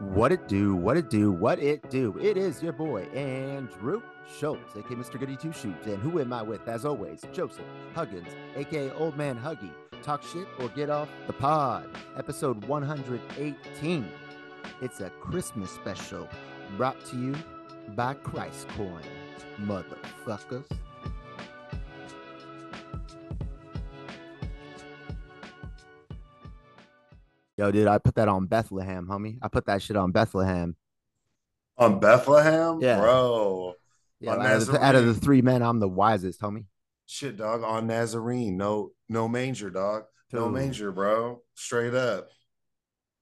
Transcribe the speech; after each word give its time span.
What 0.00 0.32
it 0.32 0.48
do, 0.48 0.74
what 0.74 0.96
it 0.96 1.10
do, 1.10 1.30
what 1.30 1.58
it 1.58 1.90
do. 1.90 2.16
It 2.18 2.38
is 2.38 2.62
your 2.62 2.72
boy, 2.72 3.02
Andrew 3.12 4.00
Schultz, 4.38 4.74
aka 4.74 4.96
Mr. 4.96 5.20
Goody 5.20 5.36
Two 5.36 5.52
Shoes. 5.52 5.74
And 5.84 5.98
who 5.98 6.18
am 6.20 6.32
I 6.32 6.40
with, 6.40 6.66
as 6.68 6.86
always? 6.86 7.22
Joseph 7.34 7.66
Huggins, 7.94 8.28
aka 8.56 8.90
Old 8.92 9.18
Man 9.18 9.38
Huggy. 9.38 9.70
Talk 10.02 10.22
shit 10.22 10.46
or 10.58 10.70
get 10.70 10.88
off 10.88 11.10
the 11.26 11.34
pod. 11.34 11.86
Episode 12.16 12.64
118. 12.64 14.08
It's 14.80 15.00
a 15.00 15.10
Christmas 15.20 15.70
special 15.70 16.26
brought 16.78 17.04
to 17.06 17.16
you 17.18 17.34
by 17.94 18.14
Christ 18.14 18.68
Coin, 18.68 19.02
motherfuckers. 19.60 20.64
Yo, 27.60 27.70
dude, 27.70 27.86
I 27.88 27.98
put 27.98 28.14
that 28.14 28.26
on 28.26 28.46
Bethlehem, 28.46 29.06
homie. 29.06 29.36
I 29.42 29.48
put 29.48 29.66
that 29.66 29.82
shit 29.82 29.94
on 29.94 30.12
Bethlehem. 30.12 30.76
On 31.76 32.00
Bethlehem, 32.00 32.78
Yeah. 32.80 32.98
bro. 32.98 33.74
Yeah, 34.18 34.32
On 34.32 34.40
out 34.46 34.56
of, 34.62 34.66
the, 34.68 34.82
out 34.82 34.94
of 34.94 35.04
the 35.04 35.12
three 35.14 35.42
men, 35.42 35.62
I'm 35.62 35.78
the 35.78 35.86
wisest, 35.88 36.40
homie. 36.40 36.64
Shit, 37.04 37.36
dog. 37.36 37.62
On 37.62 37.86
Nazarene, 37.86 38.56
no, 38.56 38.92
no 39.10 39.28
manger, 39.28 39.68
dog. 39.68 40.04
No 40.32 40.46
Dude. 40.46 40.54
manger, 40.54 40.90
bro. 40.90 41.42
Straight 41.54 41.92
up. 41.92 42.28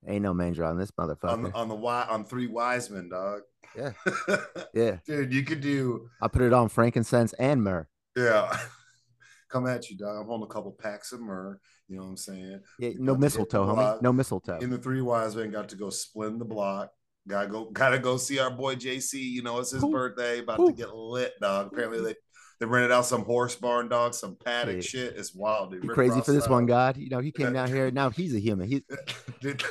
Ain't 0.07 0.23
no 0.23 0.33
manger 0.35 0.65
on 0.65 0.79
this 0.79 0.93
motherfucker. 0.93 1.53
on 1.53 1.69
the 1.69 1.75
wi- 1.75 2.07
on 2.09 2.25
three 2.25 2.47
wise 2.47 2.91
men, 2.91 3.09
dog. 3.09 3.41
Yeah. 3.77 3.91
yeah, 4.73 4.99
dude, 5.05 5.33
you 5.35 5.43
could 5.43 5.61
do 5.61 6.09
I 6.23 6.29
put 6.29 6.43
it 6.43 6.53
on 6.53 6.69
frankincense 6.69 7.33
and 7.41 7.65
myrrh. 7.65 7.89
yeah. 8.17 8.57
Come 9.49 9.67
at 9.67 9.91
you, 9.91 9.97
dog. 9.97 10.17
I'm 10.21 10.27
holding 10.27 10.45
a 10.49 10.53
couple 10.53 10.71
packs 10.79 11.11
of 11.11 11.21
myrrh. 11.21 11.59
You 11.89 11.97
know 11.97 12.03
what 12.03 12.09
I'm 12.11 12.17
saying? 12.17 12.61
Yeah, 12.79 12.91
no 12.91 12.95
got 12.95 13.05
to 13.05 13.11
hit 13.13 13.21
mistletoe, 13.21 13.67
homie. 13.67 14.03
No 14.03 14.13
mistletoe. 14.13 14.59
In 14.59 14.71
the 14.71 14.79
three 14.79 15.01
wise 15.01 15.35
men 15.35 15.51
got 15.51 15.71
to 15.71 15.77
go 15.77 15.91
split 15.91 16.39
the 16.39 16.45
block. 16.45 16.91
Gotta 17.27 17.49
go, 17.49 17.65
gotta 17.71 17.99
go 17.99 18.17
see 18.17 18.39
our 18.39 18.51
boy 18.51 18.75
JC. 18.75 19.15
You 19.15 19.43
know, 19.43 19.59
it's 19.59 19.71
his 19.71 19.85
Ooh. 19.85 19.91
birthday. 19.91 20.41
About 20.41 20.61
Ooh. 20.61 20.69
to 20.69 20.73
get 20.73 20.95
lit, 20.95 21.35
dog. 21.41 21.69
Apparently 21.73 22.01
they 22.01 22.15
they 22.61 22.67
rented 22.67 22.91
out 22.91 23.07
some 23.07 23.25
horse 23.25 23.55
barn, 23.55 23.89
dog, 23.89 24.15
some 24.15 24.37
paddock 24.37 24.77
Yeah. 24.77 24.83
shit. 24.83 25.17
It's 25.17 25.35
wild, 25.35 25.73
dude. 25.73 25.89
Crazy 25.91 26.21
for 26.21 26.33
this 26.33 26.49
one, 26.49 26.67
God. 26.67 26.97
You 26.97 27.09
know, 27.11 27.21
he 27.21 27.31
came 27.31 27.53
down 27.53 27.69
here. 27.69 27.91
Now 27.91 28.11
he's 28.11 28.35
a 28.35 28.41
human. 28.41 28.69
He 28.69 28.83
Dude, 29.41 29.63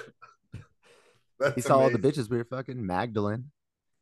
that's 1.39 1.55
he 1.55 1.61
saw 1.61 1.79
all 1.79 1.89
the 1.89 1.99
bitches 1.99 2.29
we 2.29 2.37
were 2.37 2.45
fucking 2.45 2.83
Magdalene. 2.83 3.45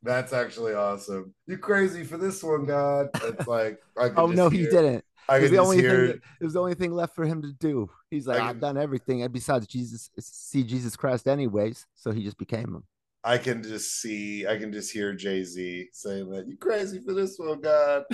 That's 0.03 0.33
actually 0.33 0.73
awesome. 0.73 1.33
You 1.47 1.58
crazy 1.58 2.03
for 2.03 2.17
this 2.17 2.43
one, 2.43 2.66
God? 2.66 3.08
It's 3.23 3.47
like 3.47 3.80
I 3.97 4.09
Oh 4.17 4.27
no, 4.27 4.49
he 4.49 4.63
didn't. 4.63 5.03
I 5.27 5.37
It 5.37 5.41
was 5.43 5.51
the 5.51 5.57
only 5.57 5.77
hear 5.77 6.07
thing. 6.07 6.21
it. 6.39 6.43
Was 6.43 6.53
the 6.53 6.59
only 6.59 6.75
thing 6.75 6.91
left 6.93 7.15
for 7.15 7.25
him 7.25 7.41
to 7.41 7.51
do. 7.53 7.89
He's 8.11 8.27
like, 8.27 8.39
I 8.39 8.45
I've 8.49 8.51
can- 8.51 8.59
done 8.59 8.77
everything, 8.77 9.23
and 9.23 9.33
besides 9.33 9.65
Jesus, 9.67 10.09
see 10.19 10.63
Jesus 10.63 10.95
Christ, 10.95 11.27
anyways. 11.27 11.85
So 11.95 12.11
he 12.11 12.23
just 12.23 12.37
became 12.37 12.75
him. 12.75 12.83
I 13.23 13.39
can 13.39 13.63
just 13.63 13.99
see. 14.01 14.45
I 14.45 14.55
can 14.57 14.71
just 14.71 14.91
hear 14.93 15.13
Jay 15.15 15.43
Z 15.43 15.89
saying 15.93 16.29
that. 16.29 16.47
You 16.47 16.57
crazy 16.57 16.99
for 16.99 17.13
this 17.13 17.37
one, 17.39 17.59
God? 17.61 18.03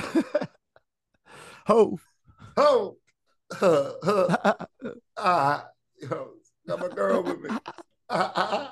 Ho! 1.68 2.00
Ah, 5.18 5.68
yo, 6.02 6.30
got 6.68 6.80
my 6.80 6.88
girl 6.88 7.22
with 7.22 7.40
me. 7.42 7.50
I 8.10 8.70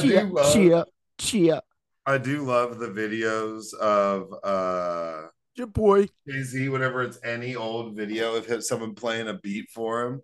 Chia, 0.00 0.24
do 0.24 0.32
love. 0.34 0.52
chia, 0.52 0.84
chia. 1.18 1.62
I 2.10 2.18
do 2.18 2.42
love 2.42 2.78
the 2.78 2.88
videos 2.88 3.72
of 3.74 4.32
uh 4.42 5.28
Your 5.54 5.68
boy. 5.68 6.08
Jay 6.28 6.42
Z, 6.42 6.68
whenever 6.68 7.02
it's 7.02 7.18
any 7.24 7.54
old 7.54 7.96
video 7.96 8.34
of 8.34 8.46
him, 8.46 8.60
someone 8.60 8.94
playing 8.94 9.28
a 9.28 9.34
beat 9.34 9.68
for 9.72 10.02
him. 10.06 10.20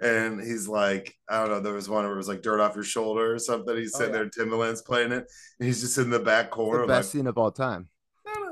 And 0.00 0.40
he's 0.40 0.66
like, 0.68 1.14
I 1.28 1.40
don't 1.40 1.50
know, 1.50 1.60
there 1.60 1.72
was 1.74 1.88
one 1.88 2.04
where 2.04 2.14
it 2.14 2.16
was 2.18 2.28
like 2.28 2.42
dirt 2.42 2.60
off 2.60 2.74
your 2.74 2.84
shoulder 2.84 3.34
or 3.34 3.38
something. 3.38 3.76
He's 3.76 3.94
Oh, 3.94 3.98
sitting 3.98 4.14
yeah. 4.14 4.24
there, 4.34 4.46
Timbaland's 4.46 4.82
playing 4.82 5.12
it, 5.12 5.24
and 5.58 5.66
he's 5.66 5.80
just 5.80 5.98
in 5.98 6.10
the 6.10 6.18
back 6.18 6.50
corner. 6.50 6.80
the 6.82 6.86
like, 6.86 6.98
best 7.00 7.12
scene 7.12 7.26
of 7.26 7.36
all 7.38 7.50
time. 7.50 7.88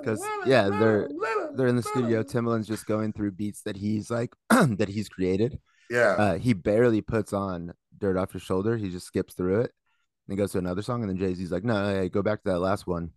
Because 0.01 0.23
yeah, 0.47 0.69
they're- 0.69 1.09
They're 1.57 1.69
in 1.69 1.77
the 1.77 1.83
studio. 1.83 2.23
Timbaland's 2.23 2.67
just 2.67 2.85
going 2.85 3.13
through 3.13 3.31
beats 3.33 3.63
that 3.63 3.77
he's 3.77 4.11
like 4.11 4.35
that 4.51 4.89
he's 4.89 5.09
created. 5.09 5.59
Yeah. 5.89 6.17
Uh, 6.19 6.39
he 6.39 6.53
barely 6.53 7.01
puts 7.01 7.33
on 7.33 7.73
"Dirt 7.97 8.17
Off 8.17 8.35
Your 8.35 8.41
Shoulder." 8.41 8.77
He 8.77 8.91
just 8.91 9.07
skips 9.07 9.35
through 9.35 9.61
it 9.61 9.73
and 10.29 10.39
goes 10.39 10.53
to 10.53 10.59
another 10.59 10.83
song. 10.83 11.03
And 11.03 11.11
then 11.11 11.19
Jay 11.19 11.35
Z's 11.35 11.51
like, 11.53 11.65
"No, 11.65 11.87
hey, 11.87 12.09
go 12.09 12.23
back 12.23 12.43
to 12.45 12.51
that 12.51 12.59
last 12.61 12.87
one." 12.87 13.11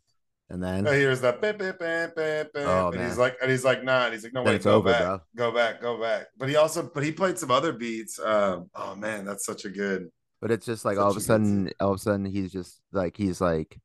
And 0.49 0.63
then 0.63 0.87
And 0.87 0.95
here's 0.95 1.21
that 1.21 1.41
bam, 1.41 1.57
bam, 1.57 1.75
bam, 1.77 2.11
bam, 2.15 2.47
bam. 2.53 2.67
Oh, 2.67 2.91
and 2.91 3.01
man. 3.01 3.09
he's 3.09 3.17
like, 3.17 3.37
and 3.41 3.51
he's 3.51 3.65
like, 3.65 3.83
nah. 3.83 4.05
And 4.05 4.13
he's 4.13 4.23
like, 4.23 4.33
no, 4.33 4.43
Then 4.43 4.53
wait, 4.53 4.55
it's 4.55 4.65
go 4.65 4.77
over, 4.77 4.89
back, 4.91 4.99
bro. 4.99 5.19
go 5.35 5.51
back, 5.51 5.81
go 5.81 5.99
back. 6.01 6.27
But 6.37 6.49
he 6.49 6.55
also, 6.55 6.89
but 6.93 7.03
he 7.03 7.11
played 7.11 7.37
some 7.37 7.51
other 7.51 7.73
beats. 7.73 8.17
Um, 8.19 8.69
oh 8.75 8.95
man, 8.95 9.25
that's 9.25 9.45
such 9.45 9.65
a 9.65 9.69
good. 9.69 10.09
But 10.41 10.51
it's 10.51 10.65
just 10.65 10.85
like 10.85 10.97
Such 10.97 11.03
all 11.03 11.11
of 11.11 11.17
a 11.17 11.17
a 11.17 11.21
good 11.21 11.25
sudden, 11.25 11.69
all 11.79 11.91
of 11.91 11.95
a 11.97 11.99
sudden, 11.99 12.25
he's 12.25 12.51
just 12.51 12.81
like 12.91 13.17
he's 13.17 13.41
like 13.41 13.79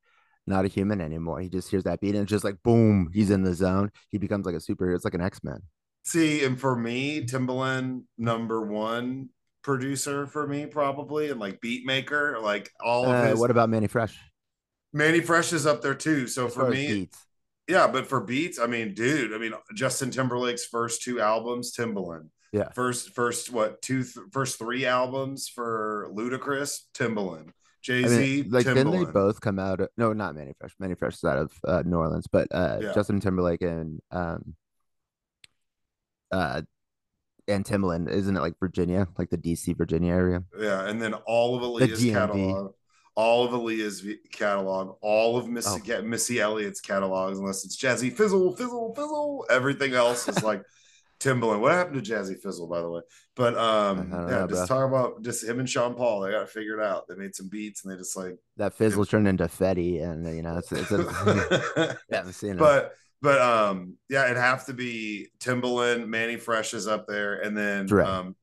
not 0.47 0.65
a 0.65 0.67
human 0.67 1.01
anymore. 1.01 1.39
He 1.41 1.49
just 1.49 1.69
hears 1.69 1.83
that 1.83 1.99
beat 2.01 2.15
and 2.15 2.23
it's 2.23 2.29
just 2.29 2.43
like 2.43 2.61
boom, 2.63 3.09
he's 3.13 3.31
in 3.31 3.43
the 3.43 3.53
zone. 3.55 3.91
He 4.09 4.17
becomes 4.17 4.45
like 4.45 4.55
a 4.55 4.59
superhero. 4.59 4.95
It's 4.95 5.05
like 5.05 5.15
an 5.15 5.21
X 5.21 5.43
Men. 5.43 5.61
See, 6.03 6.43
and 6.43 6.59
for 6.59 6.75
me, 6.75 7.25
Timbaland, 7.25 8.03
number 8.17 8.61
one 8.65 9.29
producer 9.63 10.27
for 10.27 10.45
me, 10.47 10.65
probably, 10.65 11.29
and 11.31 11.39
like 11.39 11.59
beat 11.61 11.85
maker, 11.85 12.37
like 12.41 12.69
all 12.83 13.05
of 13.05 13.11
Uh, 13.11 13.23
his. 13.29 13.39
what 13.39 13.51
about 13.51 13.69
Mannie 13.69 13.87
Fresh? 13.87 14.17
Mannie 14.93 15.21
Fresh 15.21 15.53
is 15.53 15.65
up 15.65 15.81
there 15.81 15.95
too. 15.95 16.27
So 16.27 16.45
As 16.47 16.53
for 16.53 16.69
me, 16.69 16.87
beats, 16.87 17.25
yeah, 17.67 17.87
but 17.87 18.05
for 18.07 18.21
beats, 18.21 18.59
I 18.59 18.67
mean, 18.67 18.93
dude, 18.93 19.33
I 19.33 19.37
mean, 19.37 19.53
Justin 19.73 20.11
Timberlake's 20.11 20.65
first 20.65 21.01
two 21.01 21.19
albums, 21.19 21.73
Timbaland. 21.75 22.29
Yeah. 22.51 22.69
First, 22.75 23.15
first 23.15 23.51
what 23.51 23.81
two, 23.81 24.03
th- 24.03 24.27
first 24.31 24.59
three 24.59 24.85
albums 24.85 25.47
for 25.47 26.07
Ludacris, 26.13 26.81
Timbaland. 26.93 27.49
Jay 27.81 28.03
I 28.05 28.07
Z, 28.07 28.17
mean, 28.43 28.51
like 28.51 28.65
didn't 28.65 28.91
they 28.91 29.03
both 29.05 29.41
come 29.41 29.57
out? 29.59 29.81
Of, 29.81 29.89
no, 29.97 30.13
not 30.13 30.35
Mannie 30.35 30.53
Fresh. 30.59 30.73
Mannie 30.79 30.95
Fresh 30.95 31.15
is 31.15 31.23
out 31.23 31.37
of 31.39 31.51
uh, 31.67 31.81
New 31.85 31.97
Orleans, 31.97 32.27
but 32.31 32.47
uh, 32.51 32.77
Yeah. 32.81 32.93
Justin 32.93 33.19
Timberlake 33.19 33.61
and 33.63 33.99
um, 34.11 34.55
uh, 36.31 36.61
and 37.47 37.65
Timbaland 37.65 38.09
isn't 38.09 38.35
it 38.35 38.39
like 38.39 38.57
Virginia, 38.59 39.07
like 39.17 39.29
the 39.29 39.37
DC 39.37 39.75
Virginia 39.77 40.13
area? 40.13 40.43
Yeah, 40.59 40.87
and 40.87 41.01
then 41.01 41.13
all 41.13 41.55
of 41.55 41.61
Aaliyah's 41.63 42.01
DMV. 42.01 42.11
catalog, 42.13 42.73
all 43.15 43.45
of 43.45 43.51
Aaliyah's 43.51 44.05
catalog, 44.31 44.97
all 45.01 45.37
of 45.37 45.47
Missy 45.47 45.93
Oh. 45.93 46.01
Missy 46.01 46.39
Elliott's 46.39 46.81
catalogs, 46.81 47.37
unless 47.39 47.65
it's 47.65 47.77
Jazzy 47.77 48.11
Fizzle, 48.15 48.55
Fizzle, 48.55 48.93
Fizzle. 48.95 49.45
Everything 49.49 49.93
else 49.93 50.27
is 50.27 50.43
like 50.43 50.63
Timbaland. 51.19 51.59
What 51.61 51.71
happened 51.73 52.03
to 52.03 52.11
Jazzy 52.11 52.37
Fizzle, 52.41 52.67
by 52.67 52.81
the 52.81 52.89
way? 52.89 53.01
But 53.35 53.57
um, 53.57 54.09
yeah, 54.11 54.17
know, 54.41 54.47
just 54.47 54.67
bro. 54.67 54.77
talk 54.77 54.87
about 54.87 55.21
just 55.23 55.43
him 55.43 55.59
and 55.59 55.69
Sean 55.69 55.95
Paul. 55.95 56.21
They 56.21 56.31
got 56.31 56.43
it 56.43 56.49
figured 56.49 56.79
out. 56.79 57.07
They 57.07 57.15
made 57.15 57.35
some 57.35 57.49
beats 57.49 57.83
and 57.83 57.93
they 57.93 57.97
just 57.97 58.15
like. 58.17 58.37
That 58.57 58.73
fizzle 58.73 59.05
turned 59.05 59.27
into 59.27 59.45
Fetty, 59.45 60.03
and 60.03 60.25
you 60.35 60.41
know, 60.43 60.57
it's, 60.57 60.71
it's 60.71 60.91
a, 60.91 61.97
yeah, 62.09 62.19
I'm 62.21 62.31
seeing 62.31 62.53
it. 62.53 62.59
but 62.59 62.93
but 63.23 63.41
um 63.41 63.95
yeah, 64.09 64.25
it'd 64.25 64.37
have 64.37 64.67
to 64.67 64.73
be 64.73 65.29
Timbaland, 65.39 66.05
Mannie 66.07 66.37
Fresh 66.37 66.75
is 66.75 66.85
up 66.87 67.07
there, 67.07 67.41
and 67.41 67.57
then 67.57 67.87
Dre. 67.87 68.03
um. 68.05 68.35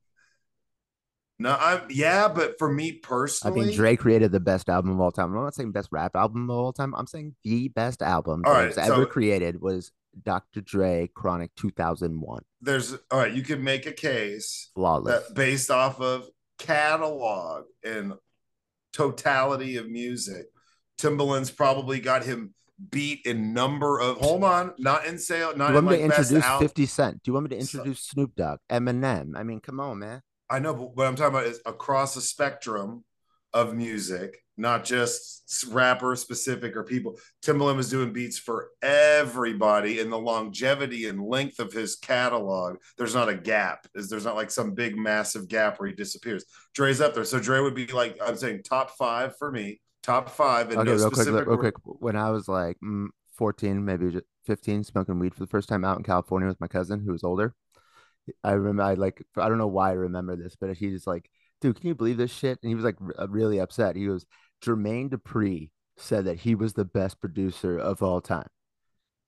No, 1.39 1.57
I'm 1.59 1.81
yeah, 1.89 2.27
but 2.27 2.59
for 2.59 2.71
me 2.71 2.91
personally, 2.91 3.61
I 3.61 3.63
think 3.63 3.75
Dre 3.75 3.95
created 3.95 4.31
the 4.31 4.39
best 4.39 4.69
album 4.69 4.91
of 4.91 4.99
all 4.99 5.11
time. 5.11 5.35
I'm 5.35 5.43
not 5.43 5.55
saying 5.55 5.71
best 5.71 5.89
rap 5.91 6.15
album 6.15 6.49
of 6.51 6.55
all 6.55 6.73
time. 6.73 6.93
I'm 6.93 7.07
saying 7.07 7.35
the 7.43 7.67
best 7.69 8.03
album 8.03 8.43
All 8.45 8.53
that 8.53 8.59
right, 8.59 8.67
was 8.67 8.77
ever 8.77 9.03
so- 9.03 9.05
created 9.07 9.59
was 9.61 9.91
Dr. 10.23 10.61
Dre 10.61 11.09
Chronic 11.15 11.49
2001. 11.55 12.43
there's 12.61 12.93
all 13.09 13.17
right, 13.19 13.33
you 13.33 13.41
can 13.43 13.63
make 13.63 13.85
a 13.87 13.91
case 13.91 14.69
Flawless. 14.75 15.27
that 15.27 15.33
based 15.35 15.71
off 15.71 15.99
of 16.01 16.27
catalog 16.59 17.63
and 17.83 18.13
totality 18.93 19.77
of 19.77 19.89
music, 19.89 20.45
Timbaland's 20.99 21.49
probably 21.49 21.99
got 21.99 22.23
him 22.23 22.53
beat 22.89 23.25
in 23.25 23.53
number 23.53 23.99
of 23.99 24.17
hold 24.17 24.43
on, 24.43 24.73
not 24.79 25.05
in 25.05 25.17
sale, 25.17 25.51
Do 25.51 25.57
not 25.59 25.71
you 25.71 25.77
in 25.77 25.85
want 25.85 25.97
me 25.99 26.03
like 26.07 26.15
to 26.15 26.21
introduce. 26.35 26.59
50 26.59 26.85
Cent? 26.85 27.23
Do 27.23 27.29
you 27.29 27.33
want 27.33 27.49
me 27.49 27.57
to 27.57 27.65
So- 27.65 27.77
introduce 27.79 28.03
Snoop 28.03 28.35
Dogg, 28.35 28.59
Eminem? 28.71 29.33
I 29.35 29.43
mean, 29.43 29.59
come 29.59 29.79
on, 29.79 29.99
man. 29.99 30.21
I 30.49 30.59
know, 30.59 30.73
but 30.73 30.95
what 30.95 31.07
I'm 31.07 31.15
talking 31.15 31.33
about 31.35 31.45
is 31.47 31.61
across 31.65 32.15
the 32.15 32.21
spectrum 32.21 33.03
of 33.53 33.73
music, 33.75 34.37
not 34.57 34.83
just 34.85 35.65
rapper 35.71 36.15
specific 36.15 36.75
or 36.75 36.83
people. 36.83 37.17
Timbaland 37.43 37.75
was 37.77 37.89
doing 37.89 38.13
beats 38.13 38.37
for 38.37 38.69
everybody, 38.81 39.99
and 39.99 40.11
the 40.11 40.17
longevity 40.17 41.07
and 41.07 41.21
length 41.21 41.59
of 41.59 41.71
his 41.73 41.95
catalog. 41.95 42.77
There's 42.97 43.13
not 43.15 43.29
a 43.29 43.35
gap. 43.35 43.87
Is 43.95 44.09
there's 44.09 44.25
not 44.25 44.35
like 44.35 44.51
some 44.51 44.73
big 44.73 44.97
massive 44.97 45.47
gap 45.47 45.79
where 45.79 45.89
he 45.89 45.95
disappears. 45.95 46.45
Dre's 46.73 47.01
up 47.01 47.13
there, 47.13 47.23
so 47.25 47.39
Dre 47.39 47.59
would 47.61 47.75
be 47.75 47.87
like 47.87 48.17
I'm 48.25 48.37
saying 48.37 48.63
top 48.63 48.91
five 48.97 49.35
for 49.37 49.51
me, 49.51 49.81
top 50.03 50.29
five, 50.29 50.71
Okay, 50.75 50.83
no 50.83 50.95
real 50.97 51.11
quick, 51.11 51.27
specific. 51.27 51.45
real 51.45 51.57
quick. 51.57 51.75
When 51.83 52.15
I 52.15 52.31
was 52.31 52.47
like 52.47 52.77
mm, 52.83 53.07
14, 53.37 53.83
maybe 53.85 54.19
15, 54.45 54.83
smoking 54.83 55.19
weed 55.19 55.33
for 55.33 55.41
the 55.41 55.47
first 55.47 55.69
time 55.69 55.85
out 55.85 55.97
in 55.97 56.03
California 56.03 56.47
with 56.47 56.61
my 56.61 56.67
cousin 56.67 57.01
who 57.01 57.11
was 57.11 57.23
older. 57.23 57.53
I 58.43 58.51
remember, 58.53 58.83
I 58.83 58.93
like, 58.95 59.23
I 59.37 59.49
don't 59.49 59.57
know 59.57 59.67
why 59.67 59.89
I 59.89 59.93
remember 59.93 60.35
this, 60.35 60.55
but 60.55 60.75
he 60.77 60.87
was 60.89 61.07
like, 61.07 61.29
dude, 61.59 61.79
can 61.79 61.87
you 61.87 61.95
believe 61.95 62.17
this 62.17 62.31
shit? 62.31 62.59
And 62.61 62.69
he 62.69 62.75
was 62.75 62.85
like 62.85 62.97
r- 63.01 63.27
really 63.27 63.59
upset. 63.59 63.95
He 63.95 64.05
goes, 64.05 64.25
Jermaine 64.63 65.09
Dupri 65.09 65.71
said 65.97 66.25
that 66.25 66.39
he 66.39 66.55
was 66.55 66.73
the 66.73 66.85
best 66.85 67.19
producer 67.19 67.77
of 67.77 68.01
all 68.03 68.21
time. 68.21 68.47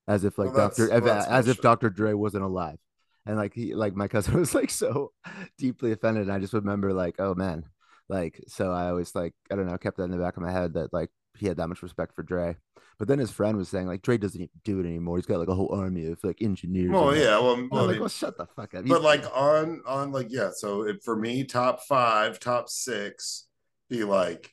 As 0.08 0.24
if 0.26 0.38
like 0.38 0.54
Well, 0.54 0.70
Dr. 0.70 0.90
well, 0.90 1.02
that's 1.02 1.28
as 1.28 1.48
if. 1.48 1.62
Dr. 1.62 1.90
Dre 1.90 2.14
wasn't 2.14 2.44
alive. 2.44 2.78
And 3.26 3.38
like 3.38 3.54
he 3.54 3.74
like 3.74 3.96
my 3.96 4.08
cousin 4.08 4.34
was 4.40 4.54
like 4.54 4.70
so 4.70 5.12
deeply 5.58 5.92
offended. 5.94 6.24
And 6.24 6.32
I 6.34 6.40
just 6.40 6.54
remember 6.54 6.94
like, 6.94 7.16
oh 7.20 7.34
man, 7.36 7.64
Like, 8.10 8.44
so 8.48 8.72
I 8.72 8.90
always 8.90 9.16
like, 9.16 9.34
I 9.52 9.56
don't 9.56 9.68
know, 9.68 9.78
kept 9.78 9.98
that 9.98 10.04
in 10.04 10.12
the 10.12 10.18
back 10.18 10.38
of 10.38 10.44
my 10.44 10.52
head 10.52 10.74
that 10.74 10.94
like 10.94 11.10
he 11.38 11.48
had 11.48 11.58
that 11.58 11.68
much 11.68 11.82
respect 11.82 12.16
for 12.16 12.24
Dre. 12.24 12.58
But 13.00 13.08
then 13.08 13.18
his 13.20 13.32
friend 13.32 13.58
was 13.58 13.70
saying 13.70 13.88
like 13.88 14.02
Dre 14.04 14.18
doesn't 14.18 14.52
do 14.64 14.80
it 14.80 14.86
anymore. 14.86 15.18
He's 15.18 15.26
got 15.26 15.40
like 15.40 15.48
a 15.48 15.56
whole 15.56 15.74
army 15.74 16.06
of 16.08 16.20
like 16.24 16.42
engineers. 16.42 16.92
Well, 16.92 17.16
yeah. 17.16 17.40
Well, 17.40 17.68
well, 17.72 17.88
like, 17.88 18.00
well, 18.00 18.10
shut 18.10 18.38
the 18.38 18.46
fuck 18.46 18.76
up. 18.76 18.86
but 18.86 18.88
You- 18.88 19.00
like 19.00 19.26
on 19.36 19.82
on 19.88 20.12
like 20.12 20.28
yeah. 20.30 20.52
So 20.56 20.84
it, 20.84 21.04
for 21.04 21.16
me, 21.16 21.44
top 21.44 21.82
five, 21.84 22.40
top 22.40 22.70
six, 22.70 23.48
be 23.90 24.04
like 24.04 24.52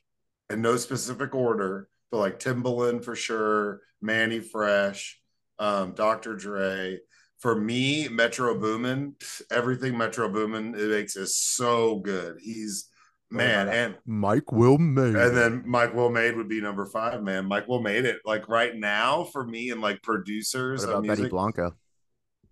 in 0.48 0.62
no 0.62 0.76
specific 0.76 1.34
order, 1.34 1.88
but 2.10 2.18
like 2.18 2.40
Timbaland 2.40 3.04
for 3.04 3.14
sure, 3.14 3.82
Mannie 4.00 4.40
Fresh, 4.40 5.20
um, 5.58 5.92
Dr. 5.92 6.34
Dre. 6.34 6.98
For 7.40 7.58
me, 7.58 8.06
Metro 8.08 8.58
Boomin, 8.58 9.14
everything 9.50 9.96
Metro 9.96 10.28
Boomin 10.28 10.74
it 10.74 10.88
makes 10.90 11.16
is 11.16 11.36
so 11.36 11.96
good. 11.98 12.36
He's 12.42 12.88
man, 13.30 13.68
and 13.68 13.96
Mike 14.06 14.52
will 14.52 14.78
Made, 14.78 15.14
and 15.16 15.36
then 15.36 15.62
Mike 15.66 15.94
Will 15.94 16.10
Made 16.10 16.36
would 16.36 16.48
be 16.48 16.60
number 16.60 16.86
five, 16.86 17.22
man. 17.22 17.46
Mike 17.46 17.68
Will 17.68 17.82
Made 17.82 18.04
it. 18.04 18.20
Like 18.24 18.48
right 18.48 18.74
now, 18.74 19.24
for 19.24 19.44
me 19.44 19.70
and 19.70 19.80
like 19.80 20.02
producers 20.02 20.80
what 20.80 20.84
of 20.84 20.90
about 20.90 21.02
Benny 21.02 21.16
music, 21.16 21.30
Blanco? 21.30 21.74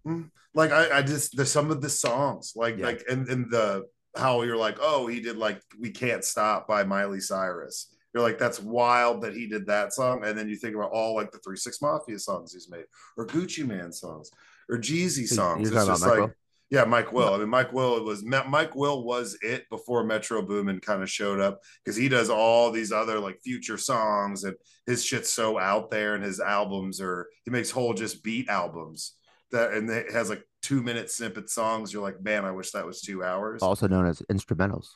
Mm, 0.07 0.31
like 0.55 0.71
I, 0.73 0.99
I 0.99 1.03
just 1.03 1.37
there's 1.37 1.51
some 1.51 1.71
of 1.71 1.81
the 1.81 1.91
songs 1.91 2.53
like 2.57 2.79
Yeah. 2.79 2.87
like 2.87 3.05
and 3.11 3.29
and 3.29 3.51
the 3.51 3.85
how 4.17 4.43
you're 4.43 4.57
like 4.57 4.79
oh 4.81 5.07
he 5.07 5.21
did 5.21 5.37
like 5.37 5.61
we 5.79 5.91
can't 5.91 6.25
stop 6.25 6.67
by 6.67 6.83
Miley 6.85 7.21
Cyrus 7.21 7.95
you're 8.15 8.23
like 8.23 8.39
that's 8.39 8.59
wild 8.61 9.23
that 9.23 9.35
he 9.35 9.47
did 9.47 9.67
that 9.67 9.93
song 9.93 10.25
and 10.25 10.37
then 10.37 10.49
you 10.49 10.57
think 10.57 10.75
about 10.75 10.91
all 10.93 11.15
like 11.15 11.31
the 11.31 11.39
three 11.39 11.57
six 11.57 11.83
mafia 11.83 12.19
songs 12.19 12.53
he's 12.53 12.71
made 12.71 12.85
or 13.17 13.27
Gucci 13.27 13.67
Mane 13.67 13.93
songs 13.93 14.31
or 14.71 14.79
Jeezy 14.79 15.27
songs 15.27 15.69
you're 15.69 15.79
it's 15.79 15.87
talking 15.87 15.93
just 15.93 16.03
about 16.03 16.11
Mike 16.11 16.21
like 16.21 16.29
Will? 16.31 16.35
Yeah 16.71 16.85
Mike 16.85 17.13
Will 17.13 17.35
I 17.35 17.39
mean 17.39 17.49
Mike 17.49 17.73
Will 17.73 18.05
was 18.05 18.25
Mike 18.25 18.75
Will 18.75 19.05
was 19.05 19.37
it 19.43 19.69
before 19.71 20.05
Metro 20.05 20.43
Boomin 20.43 20.81
kind 20.81 21.03
of 21.03 21.11
showed 21.11 21.41
up 21.41 21.61
because 21.85 21.97
he 21.97 22.09
does 22.09 22.31
all 22.31 22.71
these 22.71 22.93
other 22.93 23.19
like 23.19 23.41
future 23.43 23.79
songs 23.79 24.45
and 24.45 24.55
his 24.87 25.05
shit's 25.05 25.31
so 25.31 25.59
out 25.59 25.91
there 25.91 26.15
and 26.15 26.25
his 26.25 26.41
albums 26.41 27.01
are 27.01 27.29
he 27.45 27.51
makes 27.51 27.71
whole 27.71 27.95
just 27.95 28.23
beat 28.23 28.49
albums 28.49 29.15
that 29.51 29.73
and 29.73 29.89
it 29.91 30.13
has 30.13 30.29
like 30.29 30.43
two 30.63 30.83
minute 30.83 31.11
snippet 31.11 31.51
songs. 31.51 31.93
You're 31.93 32.03
like, 32.03 32.23
man, 32.23 32.45
I 32.45 32.51
wish 32.51 32.73
that 32.73 32.87
was 32.87 33.01
two 33.01 33.23
hours. 33.23 33.63
Also 33.63 33.89
known 33.89 34.07
as 34.07 34.23
instrumentals. 34.31 34.89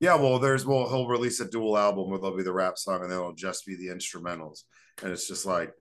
Yeah, 0.00 0.16
well, 0.16 0.38
there's 0.38 0.66
well, 0.66 0.88
he'll 0.88 1.08
release 1.08 1.40
a 1.40 1.48
dual 1.48 1.78
album 1.78 2.10
where 2.10 2.18
there'll 2.18 2.36
be 2.36 2.42
the 2.42 2.52
rap 2.52 2.76
song 2.76 3.02
and 3.02 3.10
then 3.10 3.18
it'll 3.18 3.32
just 3.32 3.64
be 3.64 3.76
the 3.76 3.88
instrumentals. 3.88 4.62
And 5.02 5.12
it's 5.12 5.26
just 5.26 5.46
like 5.46 5.72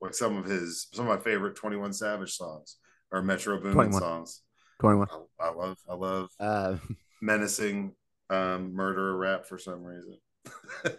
like 0.00 0.14
some 0.14 0.36
of 0.36 0.44
his 0.44 0.88
some 0.92 1.08
of 1.08 1.18
my 1.18 1.22
favorite 1.22 1.56
21 1.56 1.92
Savage 1.92 2.32
songs 2.32 2.76
or 3.14 3.22
Metro 3.22 3.56
Boomin 3.58 3.72
21. 3.74 4.00
songs. 4.00 4.42
21. 4.80 5.08
I, 5.40 5.44
I 5.46 5.50
love 5.52 5.78
I 5.88 5.94
love 5.94 6.28
Uh, 6.40 6.76
menacing 7.22 7.94
um 8.30 8.74
murderer 8.74 9.16
rap 9.16 9.46
for 9.46 9.56
some 9.58 9.82
reason. 9.84 10.16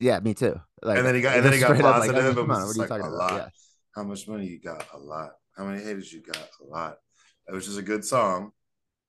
yeah, 0.00 0.20
me 0.20 0.34
too. 0.34 0.60
Like, 0.82 0.98
And 0.98 1.06
then 1.06 1.14
he 1.14 1.20
got- 1.20 1.36
and 1.36 1.44
then 1.44 1.52
he 1.52 1.58
got 1.60 1.72
up 1.72 1.78
like, 1.78 1.82
positive, 2.10 2.24
oh, 2.38 2.40
come 2.42 2.50
on, 2.50 2.62
what 2.66 2.70
are 2.70 2.72
you 2.74 2.78
like 2.80 2.88
talking 2.88 3.06
a 3.06 3.08
about? 3.08 3.18
lot. 3.18 3.32
Yeah. 3.32 3.48
How 3.94 4.02
much 4.04 4.28
money 4.28 4.46
you 4.46 4.60
got? 4.60 4.86
A 4.94 4.98
lot. 4.98 5.30
How 5.56 5.64
many 5.64 5.82
haters 5.82 6.12
you 6.12 6.22
got? 6.22 6.36
A 6.62 6.64
lot. 6.64 6.96
It 7.48 7.52
was 7.54 7.66
just 7.66 7.78
a 7.78 7.82
good 7.82 8.04
song. 8.04 8.52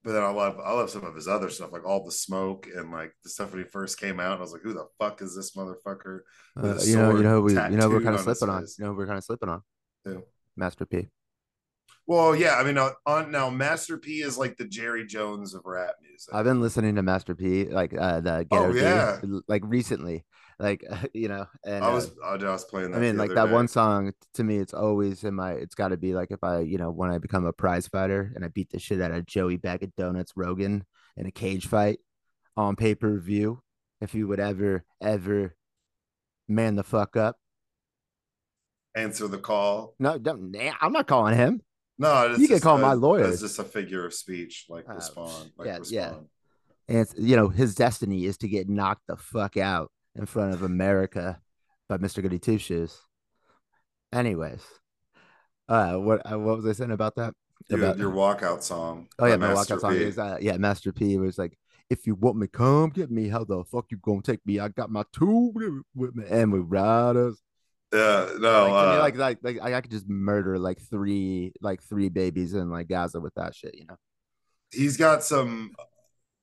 But 0.03 0.13
then 0.13 0.23
I 0.23 0.29
love 0.29 0.57
I 0.59 0.71
love 0.73 0.89
some 0.89 1.03
of 1.05 1.13
his 1.13 1.27
other 1.27 1.49
stuff, 1.51 1.71
like 1.71 1.85
all 1.85 2.03
the 2.03 2.11
smoke 2.11 2.67
and 2.75 2.91
like 2.91 3.13
the 3.23 3.29
stuff 3.29 3.51
when 3.53 3.61
he 3.63 3.69
first 3.69 3.99
came 3.99 4.19
out. 4.19 4.31
And 4.31 4.39
I 4.39 4.41
was 4.41 4.51
like, 4.51 4.63
who 4.63 4.73
the 4.73 4.87
fuck 4.97 5.21
is 5.21 5.35
this 5.35 5.55
motherfucker? 5.55 6.21
Uh, 6.57 6.79
you 6.83 6.95
know, 6.95 7.15
you 7.15 7.21
know, 7.23 7.41
we, 7.41 7.53
you 7.53 7.69
know, 7.77 7.87
we're 7.87 8.01
kind 8.01 8.15
of 8.15 8.21
slipping 8.21 8.49
on. 8.49 8.61
face. 8.61 8.77
You 8.79 8.85
know, 8.85 8.93
we're 8.93 9.05
kind 9.05 9.19
of 9.19 9.23
slipping 9.23 9.49
on. 9.49 9.61
Who? 10.05 10.23
Master 10.57 10.87
P. 10.87 11.07
Well, 12.07 12.35
yeah, 12.35 12.55
I 12.55 12.63
mean, 12.63 12.77
uh, 12.77 12.91
on 13.05 13.31
now 13.31 13.49
Master 13.49 13.97
P 13.97 14.21
is 14.21 14.37
like 14.37 14.57
the 14.57 14.65
Jerry 14.65 15.05
Jones 15.05 15.53
of 15.53 15.61
rap 15.65 15.95
music. 16.01 16.33
I've 16.33 16.45
been 16.45 16.59
listening 16.61 16.95
to 16.95 17.03
Master 17.03 17.35
P, 17.35 17.65
like 17.65 17.93
uh, 17.97 18.19
the 18.19 18.45
Ghetto 18.49 18.71
Oh, 18.71 18.73
yeah. 18.73 19.19
like 19.47 19.61
recently, 19.65 20.25
like 20.59 20.83
you 21.13 21.27
know, 21.29 21.45
and 21.65 21.83
I 21.85 21.89
uh, 21.89 21.93
was 21.93 22.11
I 22.23 22.35
was 22.35 22.65
playing 22.65 22.91
that. 22.91 22.97
I 22.97 23.01
mean, 23.01 23.17
like 23.17 23.33
that 23.33 23.45
day. 23.45 23.51
one 23.53 23.67
song 23.67 24.11
to 24.33 24.43
me, 24.43 24.57
it's 24.57 24.73
always 24.73 25.23
in 25.23 25.35
my. 25.35 25.53
It's 25.53 25.75
got 25.75 25.89
to 25.89 25.97
be 25.97 26.13
like 26.13 26.31
if 26.31 26.43
I, 26.43 26.59
you 26.59 26.77
know, 26.77 26.91
when 26.91 27.11
I 27.11 27.17
become 27.17 27.45
a 27.45 27.53
prize 27.53 27.87
fighter 27.87 28.31
and 28.35 28.43
I 28.43 28.49
beat 28.49 28.71
the 28.71 28.79
shit 28.79 28.99
out 29.01 29.11
of 29.11 29.25
Joey 29.25 29.57
Bag 29.57 29.83
of 29.83 29.95
Donuts 29.95 30.33
Rogan 30.35 30.83
in 31.17 31.25
a 31.27 31.31
cage 31.31 31.67
fight 31.67 31.99
on 32.57 32.75
pay 32.75 32.95
per 32.95 33.17
view. 33.19 33.61
If 34.01 34.15
you 34.15 34.27
would 34.27 34.39
ever, 34.39 34.83
ever 34.99 35.55
man 36.47 36.75
the 36.75 36.83
fuck 36.83 37.15
up, 37.15 37.37
Answer 38.95 39.27
the 39.27 39.37
call. 39.37 39.93
no, 39.99 40.17
don't. 40.17 40.55
I'm 40.81 40.91
not 40.91 41.07
calling 41.07 41.37
him. 41.37 41.61
No, 42.01 42.35
You 42.35 42.47
can 42.47 42.59
call 42.59 42.77
a- 42.77 42.81
my 42.81 42.93
lawyer. 42.93 43.25
It's 43.25 43.41
just 43.41 43.59
a 43.59 43.63
figure 43.63 44.05
of 44.05 44.13
speech, 44.13 44.65
like 44.69 44.85
Oh, 44.89 44.95
respond, 44.95 45.51
like 45.57 45.67
yeah, 45.67 45.77
respond. 45.77 45.91
yeah. 45.91 46.17
And 46.87 46.97
it's, 46.99 47.13
you 47.17 47.35
know, 47.35 47.47
his 47.47 47.75
destiny 47.75 48.25
is 48.25 48.37
to 48.39 48.47
get 48.47 48.67
knocked 48.67 49.07
the 49.07 49.15
fuck 49.15 49.55
out 49.55 49.91
in 50.15 50.25
front 50.25 50.53
of 50.53 50.63
America 50.63 51.39
by 51.87 51.97
Mr. 51.97 52.21
Goody 52.21 52.39
Two 52.39 52.57
Shoes. 52.57 52.99
Anyways, 54.11 54.61
uh, 55.69 55.95
what 55.95 56.29
uh, 56.31 56.37
what 56.39 56.57
was 56.57 56.65
I 56.65 56.73
saying 56.73 56.91
about 56.91 57.15
that? 57.15 57.33
Your, 57.69 57.79
About- 57.79 57.97
your 57.97 58.11
walkout 58.11 58.63
song. 58.63 59.07
Oh 59.19 59.25
yeah, 59.25 59.37
my 59.37 59.53
Master 59.53 59.75
walkout 59.77 59.81
song 59.81 59.91
P. 59.93 60.03
is 60.03 60.17
uh, 60.17 60.37
yeah, 60.41 60.57
Master 60.57 60.91
P 60.91 61.17
was 61.17 61.37
like, 61.37 61.57
if 61.89 62.05
you 62.07 62.15
want 62.15 62.37
me, 62.37 62.47
come 62.47 62.89
get 62.89 63.09
me. 63.11 63.29
How 63.29 63.43
the 63.45 63.63
fuck 63.63 63.85
you 63.91 63.97
gonna 63.97 64.21
take 64.21 64.45
me? 64.45 64.59
I 64.59 64.67
got 64.69 64.89
my 64.89 65.03
two 65.13 65.83
with 65.95 66.15
me, 66.15 66.25
and 66.29 66.51
we 66.51 66.59
riders. 66.59 67.41
Yeah, 67.93 68.29
no, 68.39 68.69
like, 68.69 68.77
to 68.79 68.87
me, 68.87 68.95
uh, 68.95 68.99
like, 68.99 69.17
like, 69.17 69.39
like 69.43 69.73
I 69.73 69.81
could 69.81 69.91
just 69.91 70.07
murder 70.09 70.57
like 70.57 70.79
three, 70.81 71.53
like 71.61 71.83
three 71.83 72.09
babies 72.09 72.53
in 72.53 72.69
like 72.69 72.87
Gaza 72.87 73.19
with 73.19 73.33
that 73.35 73.53
shit, 73.55 73.75
you 73.75 73.85
know. 73.85 73.97
he's 74.71 74.97
got 74.97 75.23
some 75.23 75.71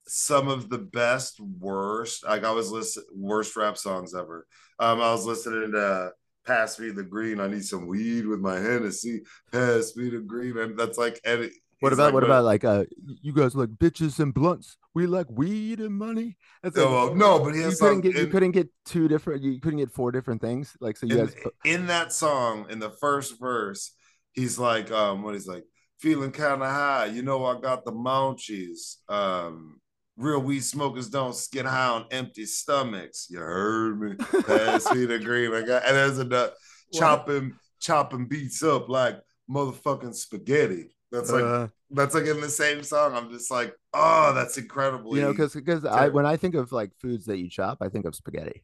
some 0.07 0.47
of 0.47 0.69
the 0.69 0.77
best 0.77 1.39
worst 1.39 2.25
like 2.25 2.43
i 2.43 2.49
was 2.51 2.71
listening 2.71 3.05
worst 3.15 3.55
rap 3.55 3.77
songs 3.77 4.15
ever. 4.15 4.45
Um 4.79 5.01
i 5.01 5.11
was 5.11 5.25
listening 5.25 5.71
to 5.73 6.11
pass 6.45 6.79
me 6.79 6.89
the 6.89 7.03
green. 7.03 7.39
I 7.39 7.47
need 7.47 7.65
some 7.65 7.85
weed 7.87 8.25
with 8.25 8.39
my 8.39 8.55
hennessy. 8.59 9.21
Pass 9.51 9.95
me 9.95 10.09
the 10.09 10.19
green 10.19 10.57
and 10.57 10.77
that's 10.77 10.97
like 10.97 11.19
and 11.25 11.49
What 11.81 11.93
about 11.93 12.05
like, 12.05 12.13
what 12.13 12.23
about 12.23 12.43
like 12.43 12.63
uh 12.63 12.85
you 13.21 13.33
guys 13.33 13.55
like 13.55 13.69
bitches 13.69 14.19
and 14.19 14.33
blunts? 14.33 14.77
We 14.93 15.07
like 15.07 15.27
weed 15.29 15.79
and 15.79 15.93
money. 15.93 16.37
It's 16.63 16.75
No, 16.75 16.83
like, 16.83 17.09
well, 17.09 17.15
no, 17.15 17.43
but 17.43 17.55
he 17.55 17.61
you 17.61 17.75
couldn't 17.75 18.01
get 18.01 18.15
you 18.15 18.27
couldn't 18.27 18.51
get 18.51 18.69
two 18.85 19.07
different 19.07 19.43
you 19.43 19.59
couldn't 19.59 19.79
get 19.79 19.91
four 19.91 20.11
different 20.11 20.41
things. 20.41 20.75
Like 20.81 20.97
so 20.97 21.05
you 21.05 21.19
in, 21.19 21.25
guys 21.25 21.35
in 21.63 21.87
that 21.87 22.11
song 22.11 22.65
in 22.69 22.79
the 22.79 22.89
first 22.89 23.39
verse 23.39 23.93
he's 24.33 24.59
like 24.59 24.91
um 24.91 25.23
what 25.23 25.33
he's 25.33 25.47
like 25.47 25.63
feeling 25.99 26.31
kind 26.31 26.61
of 26.61 26.69
high 26.69 27.05
you 27.05 27.21
know 27.21 27.45
i 27.45 27.59
got 27.59 27.83
the 27.83 27.91
munchies 27.91 28.97
um 29.09 29.79
real 30.17 30.39
weed 30.39 30.61
smokers 30.61 31.09
don't 31.09 31.35
get 31.51 31.65
high 31.65 31.87
on 31.87 32.05
empty 32.11 32.45
stomachs 32.45 33.27
you 33.29 33.39
heard 33.39 33.99
me 33.99 34.15
pass 34.45 34.91
me 34.93 35.05
the 35.05 35.19
green 35.19 35.53
I 35.53 35.61
got, 35.61 35.85
and 35.85 35.95
there's 35.95 36.19
a 36.19 36.51
chopping 36.93 37.53
chopping 37.79 38.27
beats 38.27 38.63
up 38.63 38.89
like 38.89 39.19
motherfucking 39.49 40.15
spaghetti 40.15 40.95
that's 41.11 41.31
like 41.31 41.43
uh, 41.43 41.67
that's 41.91 42.13
like 42.13 42.25
in 42.25 42.39
the 42.39 42.49
same 42.49 42.83
song 42.83 43.15
i'm 43.15 43.29
just 43.31 43.49
like 43.49 43.73
oh 43.93 44.31
that's 44.33 44.57
incredible 44.57 45.15
you 45.15 45.21
know 45.23 45.31
because 45.31 45.53
because 45.53 45.83
I 45.85 46.09
when 46.09 46.25
I 46.25 46.37
think 46.37 46.55
of 46.55 46.71
like 46.71 46.91
foods 47.01 47.25
that 47.25 47.37
you 47.39 47.49
chop, 47.49 47.79
I 47.81 47.89
think 47.89 48.05
of 48.05 48.13
spaghetti. 48.15 48.63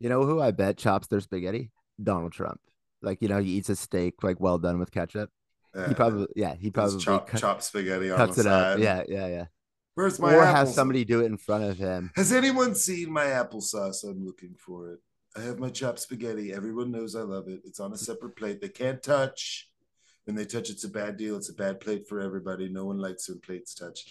You 0.00 0.08
know 0.08 0.24
who 0.24 0.40
I 0.40 0.50
bet 0.50 0.76
chops 0.76 1.06
their 1.06 1.20
spaghetti? 1.20 1.70
Donald 2.02 2.32
Trump. 2.32 2.60
Like 3.02 3.22
you 3.22 3.28
know 3.28 3.38
he 3.38 3.50
eats 3.52 3.68
a 3.68 3.76
steak 3.76 4.22
like 4.22 4.40
well 4.40 4.58
done 4.58 4.78
with 4.80 4.90
ketchup. 4.90 5.30
He 5.86 5.94
probably 5.94 6.26
yeah 6.34 6.54
he 6.58 6.70
probably 6.72 6.98
chop, 6.98 7.28
cut- 7.28 7.40
chop 7.40 7.62
spaghetti 7.62 8.10
on 8.10 8.16
cuts 8.16 8.34
the 8.36 8.40
it 8.40 8.44
side. 8.44 8.72
up. 8.74 8.78
Yeah 8.80 9.02
yeah 9.08 9.26
yeah. 9.28 9.44
where's 9.94 10.18
my 10.18 10.34
Or 10.34 10.44
has 10.44 10.70
applesauce? 10.70 10.74
somebody 10.74 11.04
do 11.04 11.20
it 11.20 11.26
in 11.26 11.36
front 11.36 11.62
of 11.64 11.78
him. 11.78 12.10
Has 12.16 12.32
anyone 12.32 12.74
seen 12.74 13.12
my 13.12 13.26
applesauce? 13.26 14.02
I'm 14.02 14.26
looking 14.26 14.56
for 14.58 14.90
it. 14.90 14.98
I 15.36 15.42
have 15.42 15.60
my 15.60 15.70
chopped 15.70 16.00
spaghetti. 16.00 16.52
Everyone 16.52 16.90
knows 16.90 17.14
I 17.14 17.20
love 17.20 17.46
it. 17.46 17.60
It's 17.64 17.78
on 17.78 17.92
a 17.92 17.96
separate 17.96 18.34
plate. 18.34 18.60
They 18.60 18.68
can't 18.68 19.00
touch. 19.00 19.69
When 20.30 20.36
they 20.36 20.44
touch, 20.44 20.70
it's 20.70 20.84
a 20.84 20.88
bad 20.88 21.16
deal. 21.16 21.36
It's 21.36 21.48
a 21.48 21.54
bad 21.54 21.80
plate 21.80 22.06
for 22.06 22.20
everybody. 22.20 22.68
No 22.68 22.84
one 22.84 22.98
likes 22.98 23.28
when 23.28 23.40
plates 23.40 23.74
touch. 23.74 24.06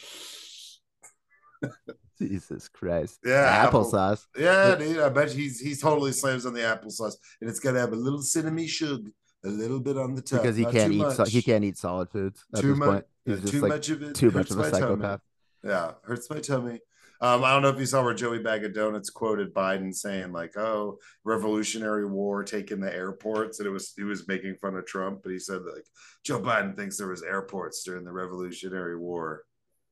Jesus 2.17 2.67
Christ. 2.67 3.19
Yeah, 3.23 3.35
apple- 3.35 3.85
applesauce. 3.85 4.25
Yeah, 4.37 4.75
dude. 4.75 4.99
I 4.99 5.07
bet 5.07 5.31
he's 5.31 5.61
he's 5.61 5.81
totally 5.81 6.11
slams 6.11 6.45
on 6.45 6.53
the 6.53 6.59
applesauce, 6.59 7.13
and 7.39 7.49
it's 7.49 7.61
got 7.61 7.71
to 7.71 7.79
have 7.79 7.93
a 7.93 7.95
little 7.95 8.21
cinnamon 8.21 8.67
sugar, 8.67 9.11
a 9.45 9.47
little 9.47 9.79
bit 9.79 9.97
on 9.97 10.13
the 10.13 10.21
top 10.21 10.41
because 10.41 10.57
he 10.57 10.63
not 10.63 10.73
can't 10.73 10.91
eat 10.91 11.11
so, 11.11 11.23
he 11.23 11.41
can't 11.41 11.63
eat 11.63 11.77
solid 11.77 12.09
foods 12.09 12.43
at 12.53 12.59
too 12.59 12.71
this 12.71 12.77
much. 12.77 12.89
point. 12.89 13.05
He's 13.23 13.35
yeah, 13.35 13.41
just 13.41 13.53
too 13.53 13.61
like 13.61 13.69
much 13.69 13.89
of 13.89 14.03
it. 14.03 14.15
too 14.15 14.31
much 14.31 14.51
of 14.51 14.57
a 14.57 14.59
my 14.59 14.69
tummy. 14.71 14.81
psychopath. 14.81 15.21
Yeah, 15.63 15.91
hurts 16.03 16.29
my 16.29 16.39
tummy. 16.41 16.79
Um, 17.21 17.43
I 17.43 17.51
don't 17.51 17.61
know 17.61 17.69
if 17.69 17.79
you 17.79 17.85
saw 17.85 18.01
where 18.01 18.13
Joey 18.13 18.39
Bag 18.39 18.63
of 18.63 18.73
Donuts 18.73 19.09
quoted 19.09 19.53
Biden 19.53 19.93
saying 19.93 20.31
like, 20.31 20.55
"Oh, 20.57 20.99
Revolutionary 21.25 22.05
War 22.05 22.43
taking 22.43 22.79
the 22.79 22.93
airports," 22.93 23.59
and 23.59 23.67
it 23.67 23.71
was 23.71 23.93
he 23.95 24.03
was 24.03 24.27
making 24.27 24.55
fun 24.55 24.75
of 24.75 24.85
Trump, 24.85 25.21
but 25.23 25.31
he 25.31 25.39
said 25.39 25.61
like 25.63 25.85
Joe 26.23 26.39
Biden 26.39 26.75
thinks 26.75 26.97
there 26.97 27.07
was 27.07 27.23
airports 27.23 27.83
during 27.83 28.05
the 28.05 28.11
Revolutionary 28.11 28.97
War. 28.97 29.43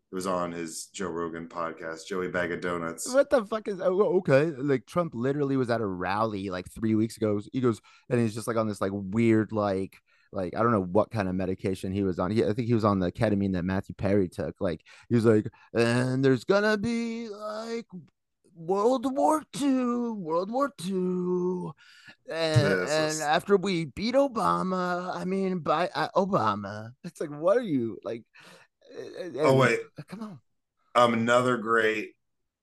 It 0.09 0.15
was 0.15 0.25
on 0.25 0.53
his 0.53 0.85
Joe 0.93 1.09
Rogan 1.09 1.49
podcast, 1.49 2.07
Joey 2.07 2.29
Bag 2.29 2.53
of 2.53 2.61
Donuts. 2.61 3.13
What 3.13 3.29
the 3.29 3.43
fuck 3.43 3.67
is 3.67 3.81
oh, 3.81 4.19
okay? 4.19 4.45
Like 4.45 4.85
Trump 4.85 5.11
literally 5.13 5.57
was 5.57 5.69
at 5.69 5.81
a 5.81 5.85
rally 5.85 6.49
like 6.49 6.71
three 6.71 6.95
weeks 6.95 7.17
ago. 7.17 7.41
He 7.51 7.59
goes 7.59 7.81
and 8.09 8.21
he's 8.21 8.33
just 8.33 8.47
like 8.47 8.55
on 8.55 8.69
this 8.69 8.79
like 8.79 8.93
weird 8.93 9.51
like 9.51 9.97
like 10.31 10.55
I 10.55 10.63
don't 10.63 10.71
know 10.71 10.83
what 10.83 11.11
kind 11.11 11.27
of 11.27 11.35
medication 11.35 11.91
he 11.91 12.03
was 12.03 12.19
on. 12.19 12.31
He, 12.31 12.43
I 12.43 12.53
think 12.53 12.67
he 12.67 12.73
was 12.73 12.85
on 12.85 12.99
the 12.99 13.11
ketamine 13.11 13.53
that 13.53 13.65
Matthew 13.65 13.95
Perry 13.95 14.29
took. 14.29 14.55
Like 14.59 14.81
he 15.09 15.15
was 15.15 15.25
like, 15.25 15.47
and 15.73 16.23
there's 16.23 16.43
gonna 16.43 16.77
be 16.77 17.29
like 17.29 17.85
World 18.55 19.05
War 19.15 19.43
II, 19.59 20.11
World 20.11 20.51
War 20.51 20.73
II, 20.85 21.71
and, 22.29 22.89
and 22.89 23.21
after 23.21 23.55
we 23.55 23.85
beat 23.85 24.15
Obama, 24.15 25.15
I 25.15 25.25
mean, 25.25 25.59
by 25.59 25.89
uh, 25.93 26.09
Obama, 26.15 26.91
it's 27.03 27.21
like, 27.21 27.29
what 27.29 27.57
are 27.57 27.61
you 27.61 27.97
like? 28.03 28.23
oh 29.39 29.55
wait, 29.55 29.79
come 30.07 30.21
on. 30.21 30.39
Um, 30.95 31.13
another 31.13 31.57
great 31.57 32.15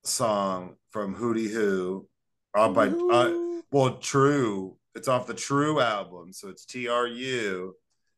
song 0.03 0.77
from 0.91 1.15
Hoody 1.15 1.49
Hoo, 1.49 2.09
uh, 2.55 2.69
by 2.69 2.89
uh, 2.89 3.61
well, 3.71 3.99
True. 3.99 4.77
It's 4.95 5.09
off 5.09 5.27
the 5.27 5.35
True 5.35 5.81
album, 5.81 6.33
so 6.33 6.49
it's 6.49 6.65
T 6.65 6.89
R 6.89 7.07
U. 7.07 7.75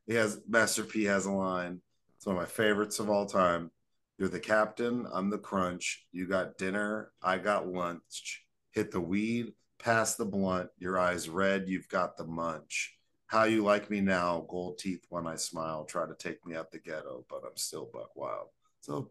He 0.07 0.15
has 0.15 0.41
Master 0.49 0.85
P 0.85 1.05
has 1.05 1.27
a 1.27 1.33
line. 1.33 1.81
It's 2.17 2.27
one 2.27 2.37
of 2.37 2.43
my 2.43 2.47
favorites 2.47 2.99
of 2.99 3.11
all 3.11 3.27
time. 3.27 3.71
You're 4.19 4.29
the 4.29 4.41
captain, 4.41 5.07
I'm 5.13 5.29
the 5.31 5.39
crunch. 5.39 6.07
You 6.13 6.27
got 6.27 6.57
dinner, 6.59 7.13
I 7.23 7.39
got 7.39 7.69
lunch. 7.69 8.45
Hit 8.73 8.91
the 8.91 9.01
weed, 9.01 9.53
pass 9.79 10.17
the 10.17 10.25
blunt. 10.25 10.71
Your 10.79 10.99
eyes 10.99 11.29
red, 11.29 11.65
you've 11.67 11.89
got 11.89 12.17
the 12.17 12.27
munch. 12.27 12.97
How 13.27 13.45
you 13.45 13.65
like 13.65 13.91
me 13.91 14.01
now, 14.01 14.47
gold 14.49 14.79
teeth 14.79 15.05
when 15.09 15.27
I 15.27 15.37
smile. 15.37 15.85
Try 15.85 16.07
to 16.07 16.15
take 16.15 16.47
me 16.47 16.55
out 16.55 16.71
the 16.71 16.79
ghetto, 16.79 17.25
but 17.29 17.43
I'm 17.45 17.57
still 17.57 17.91
buck 17.93 18.15
wild. 18.15 18.49
So, 18.81 19.11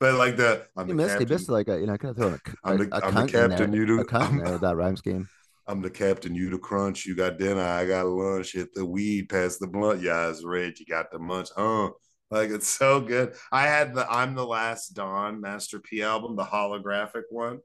but 0.00 0.14
like 0.14 0.36
the 0.36 0.66
I'm 0.76 0.88
you 0.88 0.94
the 0.94 0.96
missed, 0.96 1.08
captain. 1.10 1.28
You 1.28 1.34
missed 1.34 1.50
like 1.50 1.68
a 1.68 1.78
you 1.78 1.86
know 1.86 1.98
kind 1.98 2.10
of 2.10 2.16
throwing 2.16 2.34
a, 2.34 2.40
I'm 2.64 2.78
the, 2.78 2.96
a 2.96 3.06
I'm 3.06 3.14
the 3.14 3.32
captain. 3.32 3.72
You 3.72 3.84
do 3.84 4.00
a 4.00 4.04
cunt 4.04 4.42
there, 4.44 4.58
that 4.58 4.76
rhyme 4.76 4.96
scheme. 4.96 5.28
I'm 5.66 5.80
the 5.80 5.90
captain. 5.90 6.34
You 6.34 6.50
the 6.50 6.58
crunch. 6.58 7.06
You 7.06 7.14
got 7.14 7.38
dinner. 7.38 7.62
I 7.62 7.86
got 7.86 8.06
lunch. 8.06 8.52
Hit 8.52 8.74
the 8.74 8.84
weed. 8.84 9.28
Pass 9.28 9.58
the 9.58 9.66
blunt. 9.66 10.00
Your 10.00 10.14
eyes 10.14 10.44
red. 10.44 10.78
You 10.78 10.86
got 10.86 11.10
the 11.10 11.18
munch. 11.18 11.48
Huh? 11.56 11.90
Like 12.32 12.48
it's 12.48 12.66
so 12.66 13.00
good. 13.00 13.34
I 13.52 13.66
had 13.66 13.94
the 13.94 14.10
I'm 14.10 14.34
the 14.34 14.46
Last 14.46 14.90
Don 14.94 15.40
Master 15.40 15.78
P 15.78 16.02
album, 16.02 16.34
the 16.34 16.44
holographic 16.44 17.24
one, 17.28 17.58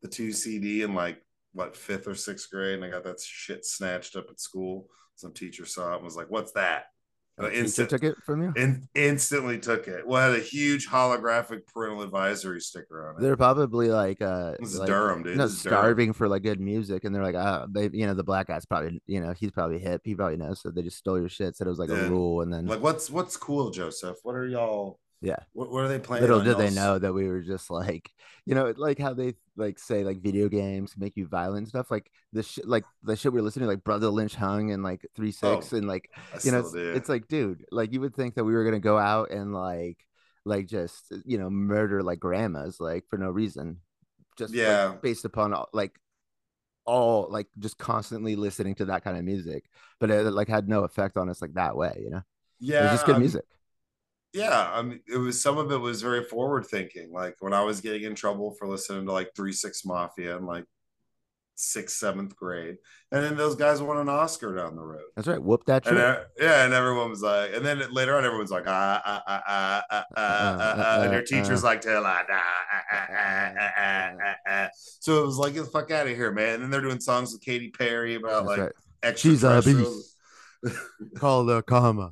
the 0.00 0.08
two 0.08 0.32
CD 0.32 0.82
in 0.82 0.94
like 0.94 1.20
what 1.52 1.76
fifth 1.76 2.06
or 2.06 2.14
sixth 2.14 2.48
grade, 2.48 2.76
and 2.76 2.84
I 2.84 2.88
got 2.88 3.02
that 3.02 3.20
shit 3.20 3.66
snatched 3.66 4.14
up 4.14 4.26
at 4.30 4.40
school. 4.40 4.86
Some 5.16 5.32
teacher 5.32 5.66
saw 5.66 5.92
it 5.92 5.96
and 5.96 6.04
was 6.04 6.14
like, 6.14 6.30
"What's 6.30 6.52
that?" 6.52 6.84
Uh, 7.44 7.50
instant, 7.50 7.90
took 7.90 8.02
it 8.02 8.16
from 8.24 8.42
you. 8.42 8.52
In, 8.56 8.88
instantly 8.94 9.58
took 9.58 9.88
it. 9.88 10.06
Well, 10.06 10.30
had 10.30 10.38
a 10.38 10.42
huge 10.42 10.88
holographic 10.88 11.66
parental 11.66 12.02
advisory 12.02 12.60
sticker 12.60 13.08
on 13.08 13.16
it. 13.16 13.22
They're 13.22 13.36
probably 13.36 13.88
like 13.88 14.20
uh, 14.20 14.52
this 14.60 14.74
is 14.74 14.78
like, 14.78 14.88
Durham, 14.88 15.22
dude. 15.22 15.36
No, 15.36 15.46
starving 15.48 16.06
Durham. 16.06 16.14
for 16.14 16.28
like 16.28 16.42
good 16.42 16.60
music, 16.60 17.04
and 17.04 17.14
they're 17.14 17.22
like, 17.22 17.36
ah, 17.36 17.66
they, 17.70 17.90
you 17.92 18.06
know, 18.06 18.14
the 18.14 18.24
black 18.24 18.48
guy's 18.48 18.66
probably, 18.66 19.00
you 19.06 19.20
know, 19.20 19.32
he's 19.32 19.50
probably 19.50 19.78
hip. 19.78 20.02
He 20.04 20.14
probably 20.14 20.36
knows. 20.36 20.60
So 20.60 20.70
they 20.70 20.82
just 20.82 20.98
stole 20.98 21.18
your 21.18 21.28
shit. 21.28 21.56
Said 21.56 21.66
it 21.66 21.70
was 21.70 21.78
like 21.78 21.90
yeah. 21.90 22.06
a 22.06 22.08
rule, 22.08 22.42
and 22.42 22.52
then 22.52 22.66
like, 22.66 22.82
what's 22.82 23.10
what's 23.10 23.36
cool, 23.36 23.70
Joseph? 23.70 24.16
What 24.22 24.34
are 24.34 24.46
y'all? 24.46 24.98
Yeah. 25.22 25.36
What, 25.52 25.70
what 25.70 25.84
are 25.84 25.88
they 25.88 26.00
playing? 26.00 26.22
Little 26.22 26.42
did 26.42 26.58
they 26.58 26.70
know 26.70 26.98
that 26.98 27.12
we 27.12 27.28
were 27.28 27.40
just 27.40 27.70
like, 27.70 28.10
you 28.44 28.56
know, 28.56 28.74
like 28.76 28.98
how 28.98 29.14
they 29.14 29.34
like 29.56 29.78
say 29.78 30.02
like 30.02 30.20
video 30.20 30.48
games 30.48 30.94
make 30.98 31.16
you 31.16 31.28
violent 31.28 31.68
stuff. 31.68 31.90
Like 31.90 32.10
the 32.32 32.42
shit, 32.42 32.66
like 32.66 32.84
the 33.04 33.14
shit 33.14 33.32
we 33.32 33.38
are 33.38 33.42
listening 33.42 33.68
to, 33.68 33.70
like 33.70 33.84
Brotha 33.84 34.10
Lynch 34.10 34.34
Hung 34.34 34.72
and 34.72 34.82
like 34.82 35.06
three 35.14 35.32
oh, 35.42 35.60
six 35.60 35.72
oh, 35.72 35.76
and 35.76 35.86
like 35.86 36.10
I 36.34 36.38
you 36.42 36.50
know, 36.50 36.58
it's, 36.58 36.74
it's, 36.74 37.08
like, 37.08 37.28
dude, 37.28 37.64
like 37.70 37.92
you 37.92 38.00
would 38.00 38.16
think 38.16 38.34
that 38.34 38.44
we 38.44 38.52
were 38.52 38.64
gonna 38.64 38.80
go 38.80 38.98
out 38.98 39.30
and 39.30 39.54
like 39.54 40.04
like 40.44 40.66
just 40.66 41.12
you 41.24 41.38
know 41.38 41.48
murder 41.48 42.02
like 42.02 42.18
grandmas 42.18 42.80
like 42.80 43.04
for 43.08 43.16
no 43.16 43.30
reason, 43.30 43.78
just 44.36 44.52
yeah, 44.52 44.86
like, 44.86 45.02
based 45.02 45.24
upon 45.24 45.54
like 45.72 45.96
all 46.84 47.28
like 47.30 47.46
just 47.60 47.78
constantly 47.78 48.34
listening 48.34 48.74
to 48.74 48.86
that 48.86 49.04
kind 49.04 49.16
of 49.16 49.22
music, 49.22 49.66
but 50.00 50.10
it 50.10 50.24
like 50.32 50.48
had 50.48 50.68
no 50.68 50.82
effect 50.82 51.16
on 51.16 51.28
us 51.28 51.40
like 51.40 51.54
that 51.54 51.76
way, 51.76 52.00
you 52.02 52.10
know. 52.10 52.22
Yeah, 52.58 52.80
it 52.80 52.82
was 52.82 52.92
just 52.92 53.06
good 53.06 53.16
um, 53.16 53.20
music 53.20 53.44
yeah 54.32 54.70
i 54.72 54.82
mean 54.82 55.00
it 55.06 55.18
was 55.18 55.40
some 55.40 55.58
of 55.58 55.70
it 55.70 55.80
was 55.80 56.02
very 56.02 56.24
forward 56.24 56.66
thinking 56.66 57.12
like 57.12 57.36
when 57.40 57.52
i 57.52 57.62
was 57.62 57.80
getting 57.80 58.04
in 58.04 58.14
trouble 58.14 58.54
for 58.58 58.66
listening 58.66 59.06
to 59.06 59.12
like 59.12 59.30
three 59.36 59.52
six 59.52 59.84
mafia 59.84 60.36
in 60.36 60.46
like 60.46 60.64
sixth 61.54 61.96
seventh 61.98 62.34
grade 62.34 62.76
and 63.12 63.22
then 63.22 63.36
those 63.36 63.54
guys 63.54 63.82
won 63.82 63.98
an 63.98 64.08
oscar 64.08 64.56
down 64.56 64.74
the 64.74 64.82
road 64.82 65.02
that's 65.14 65.28
right 65.28 65.42
whoop 65.42 65.64
that 65.66 65.84
shit. 65.84 65.92
And, 65.92 66.18
yeah 66.40 66.64
and 66.64 66.72
everyone 66.72 67.10
was 67.10 67.20
like 67.20 67.52
and 67.54 67.64
then 67.64 67.82
later 67.92 68.16
on 68.16 68.24
everyone's 68.24 68.50
like 68.50 68.64
ah 68.66 69.02
ah 69.04 69.22
ah 69.26 69.42
ah 69.46 69.84
ah 69.90 70.06
ah, 70.16 70.74
ah, 70.78 71.02
and 71.02 71.12
your 71.12 71.22
teacher's 71.22 71.62
like 71.62 71.84
ah, 71.86 72.24
ah, 72.30 73.52
ah, 73.78 74.34
ah, 74.48 74.68
so 74.74 75.22
it 75.22 75.26
was 75.26 75.36
like 75.36 75.52
get 75.52 75.64
the 75.64 75.70
fuck 75.70 75.90
out 75.90 76.06
of 76.06 76.16
here 76.16 76.32
man 76.32 76.54
and 76.54 76.64
then 76.64 76.70
they're 76.70 76.80
doing 76.80 77.00
songs 77.00 77.32
with 77.32 77.42
Katy 77.42 77.68
Perry 77.70 78.14
about 78.14 78.46
like 78.46 78.58
right. 78.58 78.72
extraterrestrials 79.02 80.11
call 81.16 81.44
the 81.44 81.62
comma. 81.62 82.10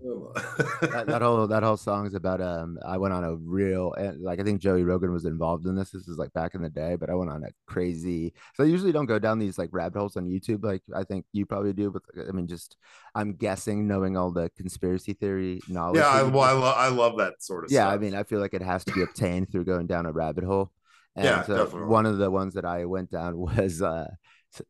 that, 0.81 1.05
that, 1.07 1.23
whole 1.23 1.47
that 1.47 1.63
whole 1.63 1.77
song 1.77 2.07
is 2.07 2.15
about 2.15 2.41
um. 2.41 2.79
I 2.85 2.99
went 2.99 3.15
on 3.15 3.25
a 3.25 3.37
real 3.37 3.93
and 3.95 4.21
like 4.23 4.41
I 4.41 4.43
think 4.43 4.61
Joey 4.61 4.83
Rogan 4.83 5.13
was 5.13 5.25
involved 5.25 5.67
in 5.67 5.77
this. 5.77 5.91
This 5.91 6.09
is 6.09 6.19
like 6.19 6.33
back 6.33 6.55
in 6.55 6.63
the 6.63 6.71
day, 6.71 6.97
but 6.97 7.11
I 7.11 7.15
went 7.15 7.31
on 7.31 7.45
a 7.45 7.49
crazy. 7.67 8.33
So 8.55 8.65
I 8.65 8.67
usually 8.67 8.93
don't 8.93 9.07
go 9.07 9.19
down 9.19 9.39
these 9.39 9.59
like 9.59 9.71
rabbit 9.73 9.99
holes 9.99 10.17
on 10.17 10.27
YouTube. 10.27 10.65
Like 10.65 10.83
I 10.95 11.05
think 11.05 11.27
you 11.33 11.47
probably 11.47 11.73
do, 11.73 11.91
but 11.91 12.03
I 12.29 12.33
mean, 12.33 12.49
just 12.49 12.77
I'm 13.15 13.35
guessing 13.35 13.87
knowing 13.87 14.17
all 14.17 14.33
the 14.33 14.51
conspiracy 14.57 15.13
theory 15.13 15.61
knowledge. 15.69 15.99
Yeah, 15.99 16.09
I, 16.09 16.23
well, 16.23 16.43
I, 16.43 16.53
lo- 16.53 16.75
I 16.77 16.89
love 16.89 17.19
that 17.19 17.43
sort 17.43 17.65
of. 17.65 17.71
Yeah, 17.71 17.83
stuff. 17.83 17.95
I 17.95 17.99
mean, 17.99 18.15
I 18.15 18.25
feel 18.25 18.41
like 18.41 18.55
it 18.55 18.63
has 18.63 18.85
to 18.85 18.93
be 18.93 19.03
obtained 19.03 19.51
through 19.53 19.65
going 19.65 19.87
down 19.87 20.07
a 20.07 20.13
rabbit 20.13 20.45
hole. 20.45 20.73
And 21.17 21.25
yeah, 21.25 21.43
so 21.43 21.57
definitely. 21.57 21.89
one 21.89 22.07
of 22.07 22.19
the 22.19 22.31
ones 22.31 22.55
that 22.55 22.65
I 22.65 22.85
went 22.85 23.11
down 23.11 23.37
was 23.57 23.83
uh, 23.83 24.09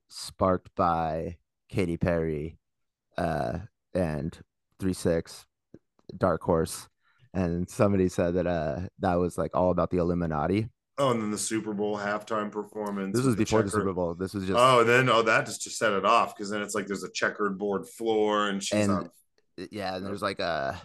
sparked 0.09 0.75
by 0.75 1.37
Katy 1.69 1.97
Perry 1.97 2.59
uh, 3.17 3.59
and 3.95 4.39
three 4.79 4.93
six, 4.93 5.47
Dark 6.17 6.43
Horse, 6.43 6.89
and 7.35 7.69
somebody 7.69 8.09
said 8.09 8.35
that 8.35 8.47
uh 8.47 8.81
that 8.99 9.15
was 9.15 9.39
like 9.39 9.57
all 9.57 9.71
about 9.71 9.91
the 9.91 9.99
Illuminati. 9.99 10.69
Oh, 10.99 11.13
and 11.13 11.23
then 11.23 11.31
the 11.31 11.39
Super 11.39 11.73
Bowl 11.73 11.97
halftime 11.97 12.53
performance. 12.53 13.17
This 13.17 13.25
was 13.25 13.35
the 13.35 13.45
before 13.45 13.63
the 13.63 13.71
Super 13.71 13.95
Bowl. 13.95 14.15
This 14.15 14.35
was 14.35 14.47
just 14.47 14.59
oh, 14.59 14.81
and 14.81 14.89
then 14.89 15.09
oh 15.09 15.23
that 15.23 15.47
just 15.47 15.63
to 15.63 15.71
set 15.71 15.93
it 15.93 16.05
off 16.05 16.37
because 16.37 16.51
then 16.51 16.63
it's 16.63 16.75
like 16.75 16.87
there's 16.87 17.05
a 17.05 17.11
checkered 17.11 17.59
board 17.59 17.89
floor 17.89 18.49
and 18.49 18.63
she's 18.63 18.87
and, 18.87 18.91
on. 18.91 19.11
Yeah, 19.71 19.97
and 19.97 20.05
there's 20.05 20.23
like 20.23 20.41
a 20.41 20.81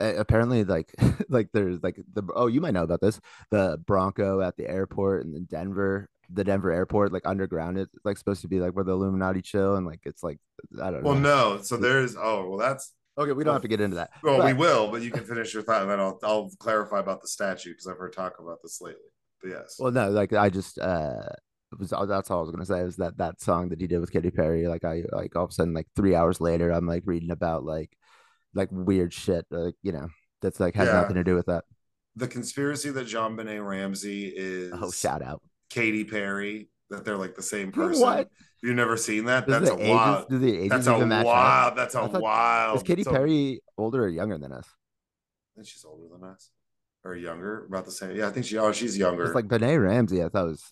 apparently 0.00 0.64
like 0.64 0.94
like 1.28 1.48
there's 1.52 1.82
like 1.82 2.00
the 2.12 2.22
oh 2.34 2.46
you 2.46 2.60
might 2.60 2.74
know 2.74 2.82
about 2.82 3.00
this 3.00 3.20
the 3.50 3.80
Bronco 3.86 4.40
at 4.40 4.56
the 4.56 4.68
airport 4.68 5.24
in 5.24 5.44
Denver 5.44 6.08
the 6.32 6.44
Denver 6.44 6.72
airport, 6.72 7.12
like 7.12 7.26
underground. 7.26 7.78
It's 7.78 7.90
like 8.04 8.18
supposed 8.18 8.42
to 8.42 8.48
be 8.48 8.60
like 8.60 8.72
where 8.72 8.84
the 8.84 8.92
Illuminati 8.92 9.42
chill, 9.42 9.76
and 9.76 9.86
like 9.86 10.00
it's 10.04 10.22
like 10.22 10.38
I 10.82 10.90
don't 10.90 11.02
know. 11.02 11.10
Well, 11.10 11.18
no. 11.18 11.60
So 11.62 11.76
there's 11.76 12.16
oh 12.16 12.48
well, 12.48 12.58
that's 12.58 12.92
okay. 13.16 13.32
We 13.32 13.44
don't 13.44 13.52
well, 13.52 13.54
have 13.54 13.62
to 13.62 13.68
get 13.68 13.80
into 13.80 13.96
that. 13.96 14.10
Well, 14.22 14.38
but... 14.38 14.46
we 14.46 14.52
will, 14.52 14.90
but 14.90 15.02
you 15.02 15.10
can 15.10 15.24
finish 15.24 15.54
your 15.54 15.62
thought, 15.62 15.82
and 15.82 15.90
then 15.90 16.00
I'll 16.00 16.18
I'll 16.22 16.50
clarify 16.58 17.00
about 17.00 17.22
the 17.22 17.28
statue 17.28 17.70
because 17.70 17.86
I've 17.86 17.98
heard 17.98 18.12
talk 18.12 18.34
about 18.40 18.58
this 18.62 18.80
lately. 18.80 19.00
But 19.42 19.50
yes. 19.50 19.76
Well, 19.78 19.92
no, 19.92 20.10
like 20.10 20.32
I 20.32 20.50
just 20.50 20.78
uh 20.78 21.22
was 21.78 21.90
that's 21.90 22.30
all 22.30 22.38
I 22.38 22.42
was 22.42 22.50
gonna 22.50 22.64
say 22.64 22.82
was 22.82 22.96
that 22.96 23.18
that 23.18 23.40
song 23.40 23.68
that 23.70 23.80
he 23.80 23.86
did 23.86 24.00
with 24.00 24.12
Katy 24.12 24.30
Perry. 24.30 24.66
Like 24.66 24.84
I 24.84 25.04
like 25.12 25.36
all 25.36 25.44
of 25.44 25.50
a 25.50 25.52
sudden 25.52 25.74
like 25.74 25.86
three 25.94 26.14
hours 26.14 26.40
later, 26.40 26.70
I'm 26.70 26.86
like 26.86 27.02
reading 27.06 27.30
about 27.30 27.64
like 27.64 27.96
like 28.54 28.68
weird 28.70 29.12
shit, 29.12 29.46
like 29.50 29.74
you 29.82 29.92
know 29.92 30.08
that's 30.40 30.60
like 30.60 30.74
has 30.74 30.88
yeah. 30.88 30.94
nothing 30.94 31.16
to 31.16 31.24
do 31.24 31.34
with 31.34 31.46
that. 31.46 31.64
The 32.16 32.28
conspiracy 32.28 32.90
that 32.90 33.06
JonBenét 33.06 33.64
Ramsey 33.64 34.32
is 34.34 34.72
oh 34.74 34.90
shout 34.90 35.22
out 35.22 35.42
Katy 35.70 36.04
Perry 36.04 36.68
that 36.90 37.04
they're 37.04 37.16
like 37.16 37.34
the 37.34 37.42
same 37.42 37.72
person. 37.72 38.02
What? 38.02 38.28
You've 38.62 38.76
never 38.76 38.96
seen 38.96 39.26
that? 39.26 39.46
Does 39.46 39.60
that's 39.60 39.70
a 39.70 39.78
ages, 39.80 39.90
wild. 39.90 40.28
Do 40.28 40.38
the 40.38 40.56
ages 40.56 40.70
that's 40.70 40.86
a 40.86 40.98
wild. 40.98 41.76
That's 41.76 41.94
a 41.94 42.06
wild. 42.06 42.76
Is 42.76 42.82
Katy 42.82 43.04
Perry 43.04 43.60
older 43.76 44.04
or 44.04 44.08
younger 44.08 44.38
than 44.38 44.52
us? 44.52 44.66
I 44.66 45.60
think 45.60 45.68
she's 45.68 45.84
older 45.84 46.04
than 46.12 46.28
us, 46.28 46.50
or 47.04 47.14
younger, 47.14 47.66
about 47.66 47.84
the 47.84 47.92
same. 47.92 48.16
Yeah, 48.16 48.28
I 48.28 48.30
think 48.30 48.46
she. 48.46 48.58
Oh, 48.58 48.72
she's 48.72 48.96
younger. 48.96 49.24
It's 49.24 49.34
like 49.34 49.48
Benet 49.48 49.76
Ramsey. 49.76 50.24
I 50.24 50.28
thought 50.28 50.46
was 50.46 50.64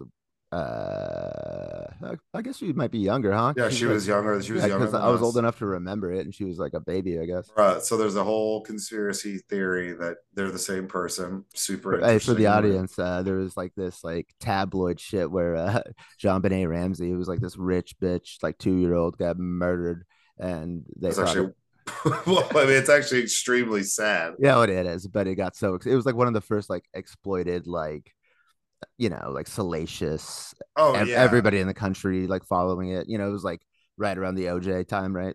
uh 0.53 1.87
i 2.35 2.43
guess 2.43 2.59
she 2.59 2.73
might 2.73 2.93
be 2.93 3.00
younger 3.00 3.33
huh? 3.33 3.53
Yeah 3.57 3.69
she 3.69 3.85
was 3.85 4.07
younger. 4.07 4.41
She 4.41 4.53
was 4.53 4.62
yeah, 4.62 4.69
younger 4.69 4.97
i 4.97 5.09
was 5.09 5.21
old 5.21 5.37
enough 5.37 5.59
to 5.59 5.67
remember 5.67 6.12
it 6.12 6.25
and 6.25 6.33
she 6.33 6.45
was 6.45 6.59
like 6.59 6.73
a 6.75 6.81
baby 6.81 7.19
i 7.19 7.26
guess. 7.26 7.50
Right 7.57 7.83
so 7.83 7.97
there's 7.97 8.15
a 8.15 8.23
whole 8.23 8.61
conspiracy 8.61 9.38
theory 9.49 9.93
that 9.95 10.19
they're 10.35 10.53
the 10.53 10.59
same 10.59 10.87
person. 10.87 11.45
Super 11.55 11.99
hey, 11.99 12.19
for 12.21 12.35
the 12.35 12.47
audience 12.47 12.97
uh 12.99 13.23
there 13.23 13.37
was 13.37 13.57
like 13.57 13.75
this 13.75 14.05
like 14.05 14.33
tabloid 14.38 15.00
shit 15.00 15.31
where 15.31 15.57
uh 15.57 15.83
JonBenét 16.23 16.69
Ramsey 16.69 17.11
who 17.11 17.19
was 17.19 17.29
like 17.29 17.41
this 17.41 17.57
rich 17.57 17.97
bitch 18.00 18.37
like 18.43 18.57
two-year-old 18.59 19.19
got 19.19 19.38
murdered 19.38 20.05
and 20.38 20.85
they 20.97 21.09
That's 21.09 21.19
actually 21.19 21.53
well, 22.26 22.47
I 22.50 22.65
mean, 22.65 22.71
it's 22.71 22.88
actually 22.88 23.23
extremely 23.23 23.85
sad. 23.85 24.35
Yeah, 24.38 24.61
it 24.62 24.71
is, 24.71 25.07
but 25.07 25.26
it 25.26 25.37
got 25.37 25.57
so 25.57 25.75
it 25.75 25.95
was 25.95 26.07
like 26.07 26.17
one 26.17 26.26
of 26.26 26.35
the 26.35 26.41
first 26.41 26.69
like 26.69 26.85
exploited 26.95 27.67
like 27.67 28.12
you 28.99 29.09
know, 29.09 29.30
like 29.30 29.47
salacious. 29.47 30.54
Oh, 30.76 30.95
ev- 30.95 31.09
yeah. 31.09 31.23
Everybody 31.23 31.61
in 31.61 31.66
the 31.66 31.75
country 31.75 32.26
like 32.26 32.45
following 32.45 32.90
it. 32.90 33.09
You 33.09 33.18
know, 33.18 33.28
it 33.28 33.33
was 33.33 33.45
like 33.45 33.61
right 33.97 34.16
around 34.16 34.35
the 34.35 34.47
OJ 34.47 34.87
time, 34.87 35.14
right? 35.14 35.35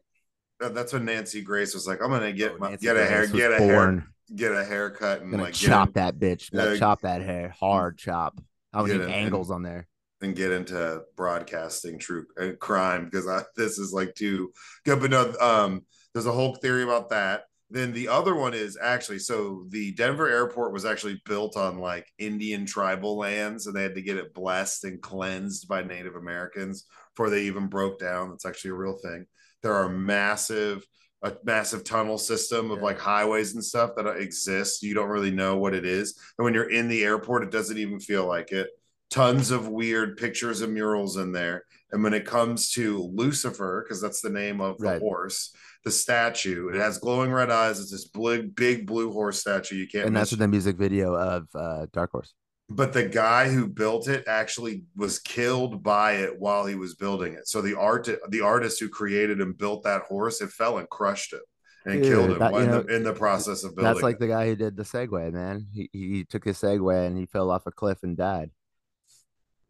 That's 0.59 0.93
when 0.93 1.05
Nancy 1.05 1.41
Grace 1.41 1.73
was 1.73 1.87
like, 1.87 2.01
"I'm 2.03 2.11
gonna 2.11 2.31
get 2.31 2.53
oh, 2.53 2.57
my, 2.59 2.75
get 2.75 2.97
a 2.97 3.05
hair, 3.05 3.25
get 3.27 3.53
a 3.53 3.57
born. 3.57 3.99
hair, 3.99 4.07
get 4.35 4.51
a 4.51 4.63
haircut, 4.63 5.21
and 5.21 5.41
like 5.41 5.53
chop 5.53 5.89
in, 5.89 5.93
that 5.93 6.19
bitch, 6.19 6.77
chop 6.77 7.01
that 7.01 7.21
hair, 7.21 7.53
hard 7.59 7.97
chop. 7.97 8.39
I 8.71 8.81
would 8.81 8.91
need 8.91 9.01
angles 9.09 9.49
on 9.51 9.63
there." 9.63 9.87
and 10.21 10.35
get 10.35 10.51
into 10.51 11.01
broadcasting 11.15 11.97
true 11.97 12.25
uh, 12.39 12.51
crime 12.59 13.05
because 13.05 13.27
this 13.55 13.77
is 13.77 13.91
like 13.91 14.15
too 14.15 14.51
good. 14.85 14.99
But 14.99 15.11
no, 15.11 15.33
um, 15.39 15.85
there's 16.13 16.25
a 16.25 16.31
whole 16.31 16.55
theory 16.55 16.83
about 16.83 17.09
that. 17.09 17.43
Then 17.71 17.93
the 17.93 18.07
other 18.09 18.35
one 18.35 18.53
is 18.53 18.77
actually 18.81 19.19
so 19.19 19.65
the 19.69 19.93
Denver 19.93 20.29
airport 20.29 20.73
was 20.73 20.85
actually 20.85 21.21
built 21.25 21.55
on 21.55 21.77
like 21.79 22.05
Indian 22.17 22.65
tribal 22.65 23.17
lands, 23.17 23.65
and 23.67 23.75
they 23.75 23.83
had 23.83 23.95
to 23.95 24.01
get 24.01 24.17
it 24.17 24.33
blessed 24.33 24.83
and 24.83 25.01
cleansed 25.01 25.67
by 25.67 25.81
Native 25.81 26.15
Americans 26.15 26.85
before 27.15 27.29
they 27.29 27.43
even 27.43 27.67
broke 27.67 27.99
down. 27.99 28.29
That's 28.29 28.45
actually 28.45 28.71
a 28.71 28.75
real 28.75 28.97
thing. 28.97 29.25
There 29.63 29.73
are 29.73 29.89
massive 29.89 30.85
a 31.23 31.33
massive 31.43 31.83
tunnel 31.83 32.17
system 32.17 32.71
of 32.71 32.79
Yeah. 32.79 32.83
like 32.85 32.99
highways 32.99 33.53
and 33.53 33.63
stuff 33.63 33.91
that 33.95 34.07
exist. 34.17 34.81
You 34.81 34.95
don't 34.95 35.09
really 35.09 35.29
know 35.29 35.55
what 35.57 35.75
it 35.75 35.85
is. 35.85 36.19
And 36.37 36.43
when 36.43 36.53
you're 36.55 36.71
in 36.71 36.87
the 36.87 37.03
airport, 37.03 37.43
it 37.43 37.51
doesn't 37.51 37.77
even 37.77 37.99
feel 37.99 38.25
like 38.25 38.51
it. 38.51 38.69
Tons 39.11 39.51
of 39.51 39.67
weird 39.67 40.17
pictures 40.17 40.61
and 40.61 40.73
murals 40.73 41.17
in 41.17 41.31
there. 41.33 41.65
And 41.91 42.01
when 42.03 42.13
it 42.13 42.25
comes 42.25 42.71
to 42.71 43.11
Blucifer, 43.15 43.83
because 43.83 44.01
that's 44.01 44.21
the 44.21 44.29
name 44.29 44.61
of 44.61 44.77
the 44.77 44.85
Right. 44.87 45.01
horse, 45.01 45.53
the 45.83 45.91
statue, 45.91 46.69
it 46.69 46.75
has 46.75 46.97
glowing 46.97 47.31
red 47.31 47.51
eyes. 47.51 47.79
It's 47.81 47.91
this 47.91 48.07
big, 48.07 48.55
big 48.55 48.87
blue 48.87 49.11
horse 49.11 49.39
statue. 49.39 49.75
You 49.75 49.87
can't 49.87 50.07
and 50.07 50.15
that's 50.15 50.31
the 50.31 50.47
music 50.47 50.77
video 50.77 51.13
of 51.15 51.47
uh, 51.53 51.87
Dark 51.91 52.11
Horse. 52.11 52.33
but 52.69 52.93
the 52.93 53.03
guy 53.05 53.49
who 53.49 53.67
built 53.67 54.07
it 54.07 54.23
actually 54.29 54.85
was 54.95 55.19
killed 55.19 55.83
by 55.83 56.13
it 56.13 56.39
while 56.39 56.65
he 56.65 56.75
was 56.75 56.95
building 56.95 57.33
it. 57.33 57.45
So 57.49 57.61
the 57.61 57.77
art, 57.77 58.07
the 58.29 58.39
artist 58.41 58.79
who 58.79 58.87
created 58.87 59.41
and 59.41 59.57
built 59.57 59.83
that 59.83 60.03
horse, 60.03 60.39
it 60.39 60.51
fell 60.51 60.77
and 60.77 60.87
crushed 60.89 61.33
it 61.33 61.41
and 61.85 62.01
Dude, 62.01 62.13
killed 62.13 62.31
him 62.31 62.39
that- 62.39 62.53
in, 62.53 62.67
know, 62.67 62.81
the, 62.83 62.95
in 62.95 63.03
the 63.03 63.11
process 63.13 63.65
of 63.65 63.75
building. 63.75 63.91
That's 63.91 64.03
like 64.03 64.15
it. 64.15 64.19
the 64.21 64.27
guy 64.27 64.45
who 64.45 64.55
did 64.55 64.77
the 64.77 64.83
Segway, 64.83 65.33
man. 65.33 65.67
He 65.73 65.89
he 65.91 66.23
took 66.23 66.45
his 66.45 66.57
Segway 66.61 67.05
and 67.07 67.17
he 67.17 67.25
fell 67.25 67.51
off 67.51 67.67
a 67.67 67.71
cliff 67.71 67.97
and 68.03 68.15
died. 68.15 68.51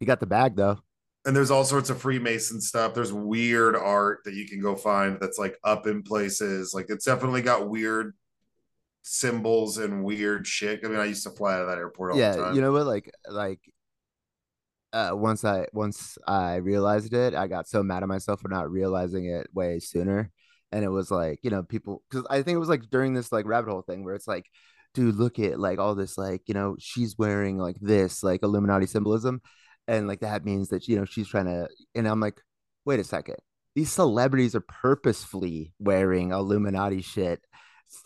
He 0.02 0.06
got 0.06 0.18
the 0.18 0.26
bag 0.26 0.56
though. 0.56 0.80
and 1.24 1.36
there's 1.36 1.52
all 1.52 1.64
sorts 1.64 1.88
of 1.88 2.00
Freemason 2.00 2.60
stuff. 2.60 2.92
There's 2.94 3.12
weird 3.12 3.76
art 3.76 4.20
that 4.24 4.34
you 4.34 4.48
can 4.48 4.60
go 4.60 4.74
find 4.74 5.18
that's 5.20 5.38
like 5.38 5.56
up 5.62 5.86
in 5.86 6.02
places. 6.02 6.74
Like 6.74 6.86
it's 6.88 7.04
definitely 7.04 7.42
got 7.42 7.68
weird 7.70 8.14
symbols 9.02 9.78
and 9.78 10.02
weird 10.04 10.46
shit. 10.46 10.80
I 10.84 10.88
mean, 10.88 10.98
I 10.98 11.04
used 11.04 11.22
to 11.22 11.30
fly 11.30 11.54
out 11.54 11.62
of 11.62 11.68
that 11.68 11.78
airport 11.78 12.12
all 12.12 12.16
the 12.16 12.22
yeah, 12.22 12.34
time. 12.36 12.54
you 12.56 12.60
know 12.60 12.72
what? 12.72 12.86
Like 12.86 13.12
like 13.28 13.60
uh 14.92 15.12
once 15.14 15.44
I 15.44 15.66
once 15.72 16.18
I 16.26 16.56
realized 16.56 17.14
it, 17.14 17.34
I 17.34 17.46
got 17.46 17.68
so 17.68 17.82
mad 17.84 18.02
at 18.02 18.08
myself 18.08 18.40
for 18.40 18.48
not 18.48 18.70
realizing 18.70 19.26
it 19.26 19.46
way 19.54 19.78
sooner. 19.78 20.30
And 20.72 20.84
it 20.84 20.88
was 20.90 21.10
like, 21.10 21.38
you 21.42 21.50
know, 21.50 21.62
people 21.62 22.02
because 22.10 22.26
I 22.30 22.42
think 22.42 22.56
it 22.56 22.60
was 22.60 22.68
like 22.68 22.90
during 22.90 23.14
this 23.14 23.30
like 23.30 23.46
rabbit 23.46 23.70
hole 23.70 23.82
thing 23.82 24.04
where 24.04 24.14
it's 24.14 24.26
like, 24.28 24.46
dude, 24.94 25.14
look 25.16 25.38
at 25.38 25.60
like 25.60 25.78
all 25.78 25.94
this, 25.94 26.18
like, 26.18 26.42
you 26.46 26.54
know, 26.54 26.76
she's 26.80 27.16
wearing 27.16 27.58
like 27.58 27.76
this, 27.80 28.22
like 28.22 28.42
Illuminati 28.42 28.86
symbolism. 28.86 29.40
And 29.88 30.06
like 30.08 30.20
that 30.20 30.44
means 30.44 30.68
that, 30.68 30.86
you 30.88 30.96
know, 30.96 31.04
she's 31.04 31.28
trying 31.28 31.46
to, 31.46 31.68
and 31.94 32.06
I'm 32.06 32.20
like, 32.20 32.40
wait 32.84 33.00
a 33.00 33.04
second. 33.04 33.36
These 33.74 33.90
celebrities 33.90 34.54
are 34.54 34.60
purposefully 34.60 35.72
wearing 35.78 36.30
Illuminati 36.32 37.02
shit 37.02 37.40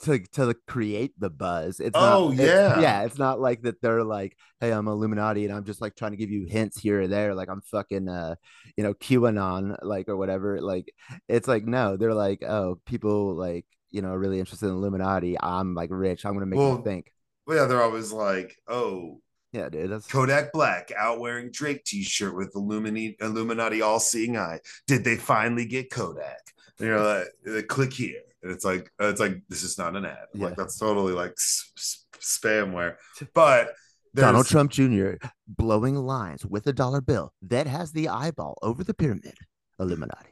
to 0.02 0.18
to 0.33 0.54
create 0.66 1.12
the 1.18 1.30
buzz. 1.30 1.78
It's 1.80 1.97
Oh, 1.97 2.28
not, 2.28 2.35
it's- 2.35 2.49
yeah. 2.49 2.80
yeah. 2.80 3.02
It's 3.04 3.18
not 3.18 3.40
like 3.40 3.62
that 3.62 3.80
they're 3.83 4.04
like, 4.04 4.37
hey, 4.61 4.71
I'm 4.73 4.88
Illuminati 4.88 5.45
and 5.45 5.52
I'm 5.54 5.64
just 5.64 5.80
like 5.80 5.95
trying 5.97 6.12
to 6.12 6.16
give 6.16 6.30
you 6.30 6.47
hints 6.49 6.78
here 6.78 7.02
or 7.02 7.09
there, 7.09 7.35
like 7.35 7.49
I'm 7.49 7.61
fucking 7.62 8.09
uh, 8.09 8.37
you 8.76 8.85
know, 8.85 8.95
QAnon, 8.95 9.76
like 9.83 10.09
or 10.09 10.16
whatever. 10.16 10.61
Like 10.61 10.92
it's 11.28 11.49
like 11.49 11.64
no, 11.66 11.97
they're 11.97 12.14
like, 12.14 12.42
oh, 12.42 12.80
people 12.87 13.35
like 13.35 13.66
you 13.90 14.02
know 14.02 14.09
are 14.11 14.18
really 14.18 14.38
interested 14.40 14.66
in 14.66 14.73
Illuminati. 14.73 15.37
I'm 15.40 15.75
like 15.75 15.90
rich. 15.92 16.25
I'm 16.25 16.35
gonna 16.35 16.47
make 16.47 16.59
Well, 16.59 16.76
you 16.78 16.83
think. 16.85 17.12
Well, 17.47 17.56
yeah, 17.59 17.64
they're 17.66 17.83
always 17.83 18.12
like, 18.12 18.56
oh, 18.66 19.21
Yeah, 19.56 19.70
dude. 19.70 19.90
That's 19.90 20.06
Kodak 20.06 20.52
Black 20.52 20.92
out 20.96 21.18
wearing 21.18 21.50
Drake 21.50 21.82
t-shirt 21.84 22.36
with 22.36 22.54
Illuminati 22.54 23.16
Illuminati 23.20 23.80
all-seeing 23.80 24.36
eye. 24.36 24.60
Did 24.86 25.02
they 25.02 25.16
finally 25.16 25.64
get 25.64 25.90
Kodak? 25.90 26.52
And 26.78 26.88
you're 26.88 27.25
like, 27.46 27.66
click 27.66 27.92
here. 27.92 28.20
And 28.42 28.52
it's 28.52 28.66
like, 28.66 28.92
it's 29.00 29.20
like, 29.20 29.40
this 29.48 29.62
is 29.62 29.78
not 29.78 29.96
an 29.96 30.04
ad. 30.04 30.26
Yeah. 30.34 30.46
Like 30.46 30.56
that's 30.56 30.78
totally 30.78 31.14
like 31.14 31.34
spamware. 31.36 32.96
But 33.32 33.70
Donald 34.14 34.46
Trump 34.46 34.70
Jr. 34.70 35.12
blowing 35.48 35.96
lines 35.96 36.44
with 36.44 36.66
a 36.66 36.72
dollar 36.72 37.00
bill 37.00 37.32
that 37.42 37.66
has 37.66 37.92
the 37.92 38.08
eyeball 38.08 38.58
over 38.62 38.84
the 38.84 38.94
pyramid. 38.94 39.35
Illuminati. 39.78 40.31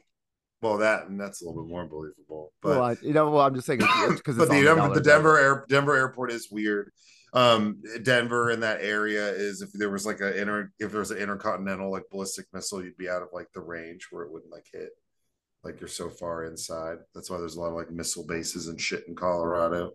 Well, 0.61 0.77
that 0.77 1.07
and 1.07 1.19
that's 1.19 1.41
a 1.41 1.45
little 1.45 1.63
bit 1.63 1.69
more 1.69 1.85
believable. 1.85 2.51
But 2.61 2.69
well, 2.69 2.83
I, 2.83 2.95
you 3.01 3.13
know, 3.13 3.29
well, 3.29 3.45
I'm 3.45 3.53
just 3.53 3.67
saying 3.67 3.79
because 3.79 4.19
but 4.37 4.49
the 4.49 4.63
Denver, 4.63 4.93
the 4.93 5.01
Denver 5.01 5.37
air, 5.37 5.65
Denver 5.69 5.95
airport 5.95 6.31
is 6.31 6.49
weird. 6.49 6.91
Um, 7.35 7.81
Denver 8.03 8.49
in 8.49 8.61
that 8.61 8.79
area 8.81 9.27
is 9.27 9.61
if 9.61 9.73
there 9.73 9.89
was 9.89 10.05
like 10.05 10.21
a 10.21 10.39
inter 10.39 10.71
if 10.79 10.91
there 10.91 11.01
was 11.01 11.11
an 11.11 11.17
intercontinental 11.17 11.91
like 11.91 12.09
ballistic 12.09 12.45
missile, 12.53 12.81
you'd 12.81 12.97
be 12.97 13.09
out 13.09 13.21
of 13.21 13.27
like 13.33 13.51
the 13.53 13.59
range 13.59 14.07
where 14.09 14.23
it 14.23 14.31
wouldn't 14.31 14.51
like 14.51 14.67
hit. 14.71 14.91
Like 15.61 15.81
you're 15.81 15.89
so 15.89 16.09
far 16.09 16.45
inside. 16.45 16.99
That's 17.13 17.29
why 17.29 17.37
there's 17.37 17.57
a 17.57 17.59
lot 17.59 17.69
of 17.69 17.75
like 17.75 17.91
missile 17.91 18.25
bases 18.25 18.67
and 18.67 18.79
shit 18.79 19.05
in 19.07 19.15
Colorado. 19.15 19.91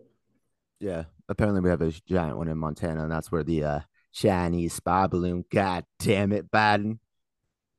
Yeah, 0.79 1.05
apparently 1.29 1.61
we 1.61 1.69
have 1.69 1.81
a 1.81 1.91
giant 2.07 2.37
one 2.37 2.47
in 2.47 2.57
Montana, 2.57 3.03
and 3.03 3.11
that's 3.11 3.31
where 3.31 3.43
the 3.43 3.63
uh, 3.63 3.79
Chinese 4.13 4.73
spy 4.73 5.07
balloon. 5.07 5.45
God 5.51 5.85
damn 5.99 6.33
it, 6.33 6.51
Biden! 6.51 6.99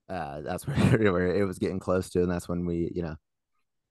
Uh, 0.09 0.40
that's 0.40 0.66
where, 0.66 1.12
where 1.12 1.37
it 1.37 1.44
was 1.44 1.59
getting 1.59 1.79
close 1.79 2.11
to, 2.11 2.22
and 2.22 2.31
that's 2.31 2.48
when 2.48 2.66
we, 2.66 2.90
you 2.94 3.03
know, 3.03 3.16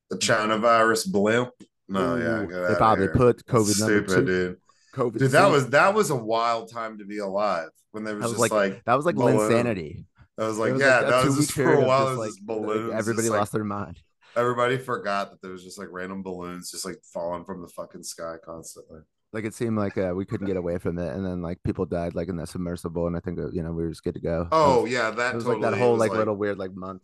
The 0.09 0.17
China 0.17 0.57
virus 0.57 1.05
blimp. 1.05 1.51
No, 1.87 2.15
yeah, 2.15 2.67
they 2.69 2.75
probably 2.75 3.09
put 3.09 3.45
That's 3.45 3.51
COVID 3.51 3.79
number 3.79 4.07
stupid, 4.07 4.07
two. 4.07 4.25
dude. 4.25 4.60
COVID. 4.93 5.19
Dude, 5.19 5.31
that 5.31 5.49
was 5.49 5.69
that 5.69 5.93
was 5.93 6.09
a 6.09 6.15
wild 6.15 6.71
time 6.71 6.97
to 6.99 7.05
be 7.05 7.19
alive 7.19 7.69
when 7.91 8.03
there 8.03 8.15
was, 8.15 8.23
was 8.23 8.31
just 8.33 8.51
like, 8.51 8.83
that 8.85 8.95
was 8.95 9.05
like 9.05 9.15
balloon. 9.15 9.39
insanity. 9.39 10.05
I 10.37 10.47
was 10.47 10.57
like, 10.57 10.73
was 10.73 10.81
yeah, 10.81 11.01
a 11.01 11.09
that 11.09 11.25
was 11.25 11.35
just 11.37 11.51
for 11.51 11.73
a 11.73 11.85
while. 11.85 12.05
just, 12.05 12.07
It 12.07 12.09
was 12.09 12.17
like, 12.17 12.29
just 12.29 12.45
balloons. 12.45 12.89
Like, 12.89 12.99
everybody 12.99 13.29
like, 13.29 13.39
lost 13.39 13.51
their 13.51 13.63
mind. 13.63 13.99
Everybody 14.35 14.77
forgot 14.77 15.31
that 15.31 15.41
there 15.41 15.51
was 15.51 15.63
just 15.63 15.77
like 15.77 15.89
random 15.91 16.23
balloons 16.23 16.71
just 16.71 16.85
like 16.85 16.95
falling 17.13 17.43
from 17.43 17.61
the 17.61 17.67
fucking 17.67 18.03
sky 18.03 18.35
constantly. 18.43 19.01
Like 19.33 19.45
it 19.45 19.53
seemed 19.53 19.77
like 19.77 19.97
uh, 19.97 20.13
we 20.15 20.25
couldn't 20.25 20.47
get 20.47 20.57
away 20.57 20.77
from 20.77 20.97
it, 20.97 21.13
and 21.13 21.25
then 21.25 21.41
like 21.41 21.61
people 21.63 21.85
died 21.85 22.15
like 22.15 22.27
in 22.27 22.37
the 22.37 22.45
submersible, 22.45 23.07
and 23.07 23.15
I 23.15 23.19
think 23.19 23.39
uh, 23.39 23.49
you 23.51 23.63
know 23.63 23.71
we 23.71 23.83
were 23.83 23.89
just 23.89 24.03
good 24.03 24.15
to 24.15 24.19
go. 24.21 24.47
Oh 24.51 24.83
was, 24.83 24.91
yeah, 24.91 25.11
that 25.11 25.35
was 25.35 25.43
totally 25.43 25.61
like 25.61 25.71
that 25.71 25.77
whole 25.77 25.97
like, 25.97 26.11
little 26.11 26.35
weird 26.35 26.57
like 26.57 26.73
month. 26.73 27.01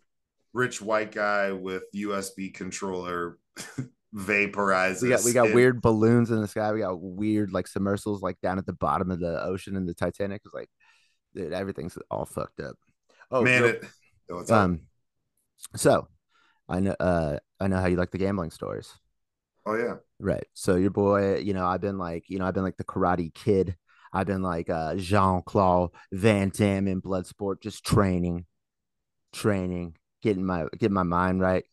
rich 0.53 0.81
white 0.81 1.11
guy 1.11 1.51
with 1.51 1.83
USB 1.95 2.53
controller 2.53 3.37
vaporizes. 4.15 5.01
We 5.01 5.09
got 5.09 5.23
we 5.23 5.33
got 5.33 5.47
in- 5.49 5.53
weird 5.55 5.81
balloons 5.81 6.31
in 6.31 6.41
the 6.41 6.47
sky. 6.47 6.71
We 6.71 6.79
got 6.79 6.99
weird 7.01 7.51
like 7.51 7.67
submersibles 7.67 8.21
like 8.21 8.39
down 8.41 8.57
at 8.57 8.65
the 8.65 8.73
bottom 8.73 9.11
of 9.11 9.19
the 9.19 9.43
ocean 9.43 9.75
in 9.75 9.85
the 9.85 9.93
Titanic. 9.93 10.41
It's 10.45 10.53
like, 10.53 10.69
dude, 11.35 11.53
everything's 11.53 11.97
all 12.09 12.25
fucked 12.25 12.59
up. 12.59 12.75
Oh 13.31 13.43
man. 13.43 13.63
real- 13.63 13.71
It, 13.75 13.85
oh, 14.31 14.35
what's 14.37 14.51
up? 14.51 14.57
um, 14.63 14.81
so 15.75 16.07
I 16.69 16.79
know 16.79 16.95
uh 16.99 17.37
I 17.59 17.67
know 17.67 17.77
how 17.79 17.87
you 17.87 17.97
like 17.97 18.11
the 18.11 18.17
gambling 18.17 18.51
stories, 18.51 18.91
oh 19.65 19.75
yeah, 19.75 19.95
right? 20.19 20.45
So 20.53 20.75
your 20.75 20.91
boy, 20.91 21.37
you 21.37 21.53
know, 21.53 21.65
I've 21.65 21.81
been 21.81 21.97
like, 21.97 22.25
you 22.29 22.39
know, 22.39 22.45
I've 22.45 22.53
been 22.53 22.63
like 22.63 22.77
the 22.77 22.83
Karate 22.83 23.33
Kid. 23.33 23.75
I've 24.13 24.27
been 24.27 24.41
like 24.43 24.69
uh 24.69 24.95
Jean 24.95 25.41
Claude 25.45 25.89
Van 26.11 26.49
Damme 26.49 26.87
in 26.87 27.01
Bloodsport, 27.01 27.61
just 27.61 27.83
training, 27.85 28.45
training, 29.33 29.95
getting 30.21 30.45
my 30.45 30.65
getting 30.77 30.93
my 30.93 31.03
mind 31.03 31.41
right. 31.41 31.65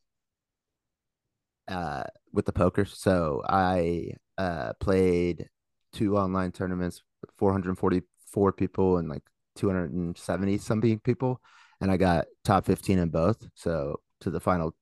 Uh, 1.69 2.05
with 2.35 2.47
the 2.47 2.53
poker. 2.53 2.85
So 2.85 3.43
I 3.49 4.11
uh 4.37 4.73
played 4.81 5.49
two 5.93 6.19
online 6.19 6.53
tournaments, 6.53 7.03
444 7.39 8.53
people 8.53 8.99
and 8.99 9.09
like 9.09 9.23
270 9.57 10.59
something 10.59 10.99
people, 11.01 11.41
and 11.81 11.91
I 11.91 11.97
got 11.97 12.27
top 12.45 12.67
15 12.67 12.99
in 12.99 13.09
both. 13.09 13.47
So 13.55 14.01
to 14.21 14.31
the 14.31 14.41
final 14.41 14.75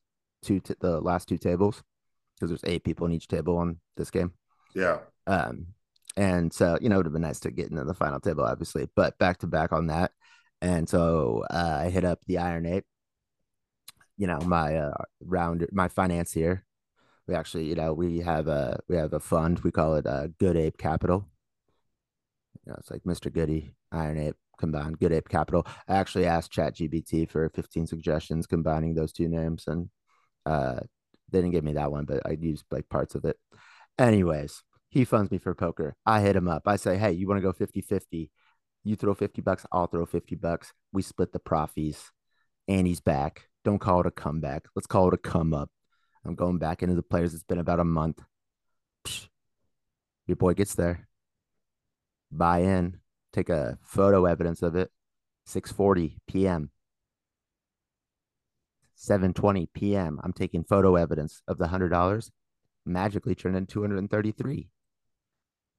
two, 0.43 0.61
t- 0.61 0.75
the 0.81 1.01
last 1.01 1.29
two 1.29 1.39
tables, 1.39 1.83
because 2.35 2.51
there's 2.51 2.65
eight 2.65 2.85
people 2.85 3.07
in 3.07 3.13
each 3.13 3.29
table 3.29 3.59
on 3.59 3.79
this 3.97 4.11
game. 4.11 4.33
yeah. 4.75 4.99
Um, 5.27 5.67
and 6.17 6.53
so 6.53 6.79
you 6.81 6.89
know 6.89 6.97
it 6.97 6.99
would 6.99 7.07
have 7.07 7.13
been 7.13 7.23
nice 7.23 7.41
to 7.41 7.51
get 7.51 7.71
into 7.71 7.85
the 7.85 7.95
final 7.95 8.21
table, 8.21 8.45
obviously, 8.45 8.89
but 8.97 9.19
back 9.19 9.39
to 9.39 9.47
back 9.47 9.73
on 9.73 9.87
that. 9.87 10.13
And 10.61 10.89
so 10.89 11.45
uh, 11.51 11.81
I 11.85 11.91
hit 11.91 12.05
up 12.05 12.21
the 12.27 12.39
Iron 12.39 12.67
Ape. 12.67 12.85
You 14.17 14.27
know 14.27 14.39
my 14.41 14.77
uh, 14.77 15.05
round, 15.21 15.67
my 15.73 15.89
financier. 15.89 16.65
We 17.33 17.39
actually, 17.39 17.65
you 17.65 17.77
know, 17.77 17.95
we 17.95 18.19
have 18.19 18.47
a 18.47 18.79
we 18.89 18.97
have 18.97 19.15
a 19.15 19.19
fund. 19.19 19.61
We 19.61 19.71
call 19.71 19.95
it 19.95 20.07
uh, 20.07 20.27
Good 20.39 20.55
Ape 20.55 20.77
Capital. 20.77 21.27
You 22.67 22.71
know, 22.73 22.77
it's 22.79 22.91
like 22.91 23.05
Mr. 23.05 23.33
Goody, 23.33 23.75
Iron 23.91 24.19
Ape 24.19 24.37
combined, 24.59 24.99
Good 24.99 25.15
Ape 25.15 25.31
Capital. 25.31 25.67
I 25.89 25.95
actually 25.95 26.27
asked 26.27 26.53
ChatGPT 26.53 27.31
for 27.31 27.49
15 27.49 27.87
suggestions 27.87 28.47
combining 28.47 28.95
those 28.95 29.15
two 29.15 29.29
names, 29.29 29.65
and 29.67 29.89
uh, 30.45 30.81
they 31.31 31.39
didn't 31.39 31.53
give 31.53 31.65
me 31.65 31.73
that 31.73 31.91
one, 31.91 32.05
but 32.05 32.21
I 32.27 32.33
used 32.33 32.67
like 32.71 32.91
parts 32.91 33.15
of 33.15 33.25
it. 33.25 33.39
Anyways, 33.99 34.63
he 34.91 35.07
funds 35.07 35.31
me 35.31 35.39
for 35.39 35.55
poker. 35.55 35.97
I 36.05 36.21
hit 36.21 36.37
him 36.37 36.49
up. 36.49 36.65
I 36.67 36.77
say, 36.77 36.99
hey, 36.99 37.13
you 37.13 37.27
want 37.27 37.39
to 37.39 37.43
go 37.43 37.55
50 37.55 37.81
50? 37.81 38.31
You 38.85 38.95
throw 38.95 39.15
50 39.15 39.41
bucks, 39.41 39.65
I'll 39.73 39.87
throw 39.87 40.05
50 40.05 40.35
bucks. 40.35 40.75
We 40.93 41.01
split 41.01 41.33
the 41.33 41.39
profits. 41.39 42.11
And 42.69 42.87
he's 42.87 43.01
back. 43.01 43.49
Don't 43.65 43.79
call 43.79 44.01
it 44.01 44.07
a 44.07 44.11
comeback. 44.11 44.67
Let's 44.77 44.87
call 44.87 45.09
it 45.09 45.15
a 45.15 45.17
come 45.17 45.55
up. 45.55 45.71
I'm 46.25 46.35
going 46.35 46.59
back 46.59 46.83
into 46.83 46.95
the 46.95 47.03
players. 47.03 47.35
It's 47.35 47.43
been 47.45 47.59
about 47.59 47.81
a 47.81 47.85
month. 47.85 48.23
Psh. 49.07 49.29
Your 50.27 50.37
boy 50.37 50.55
gets 50.55 50.75
there. 50.75 51.09
Buy 52.33 52.61
in. 52.63 52.99
Take 53.33 53.49
a 53.49 53.79
photo 53.83 54.25
evidence 54.27 54.61
of 54.63 54.75
it. 54.75 54.91
6:40 55.47 56.19
p.m. 56.27 56.71
7:20 58.97 59.69
p.m. 59.73 60.21
I'm 60.23 60.33
taking 60.33 60.65
photo 60.65 60.97
evidence 60.97 61.43
of 61.49 61.59
the 61.59 61.69
hundred 61.69 61.91
dollars. 61.91 62.31
magically 62.87 63.35
turned 63.37 63.57
into 63.57 63.73
233. 63.75 64.71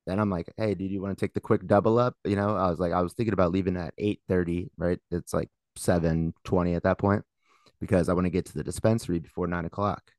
Then 0.06 0.20
I'm 0.20 0.30
like, 0.30 0.54
hey, 0.58 0.76
did 0.76 0.92
you 0.92 1.02
want 1.02 1.18
to 1.18 1.26
take 1.26 1.34
the 1.34 1.40
quick 1.42 1.66
double 1.68 1.98
up? 2.00 2.16
You 2.26 2.36
know, 2.36 2.56
I 2.56 2.70
was 2.70 2.80
like, 2.80 2.92
I 2.94 3.02
was 3.02 3.14
thinking 3.14 3.34
about 3.34 3.52
leaving 3.52 3.78
at 3.78 3.94
8:30, 3.98 4.70
right? 4.78 5.00
It's 5.12 5.34
like 5.34 5.50
7:20 5.78 6.76
at 6.76 6.84
that 6.84 6.98
point 7.00 7.24
because 7.82 8.10
I 8.10 8.14
want 8.14 8.26
to 8.26 8.32
get 8.32 8.46
to 8.48 8.54
the 8.56 8.64
dispensary 8.64 9.20
before 9.20 9.48
nine 9.48 9.66
o'clock. 9.66 10.12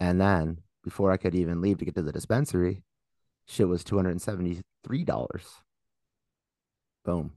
And 0.00 0.20
then 0.20 0.58
before 0.82 1.12
I 1.12 1.18
could 1.18 1.34
even 1.34 1.60
leave 1.60 1.78
to 1.78 1.84
get 1.84 1.94
to 1.94 2.02
the 2.02 2.12
dispensary, 2.12 2.82
shit 3.46 3.68
was 3.68 3.84
$273. 3.84 4.62
Boom. 7.04 7.32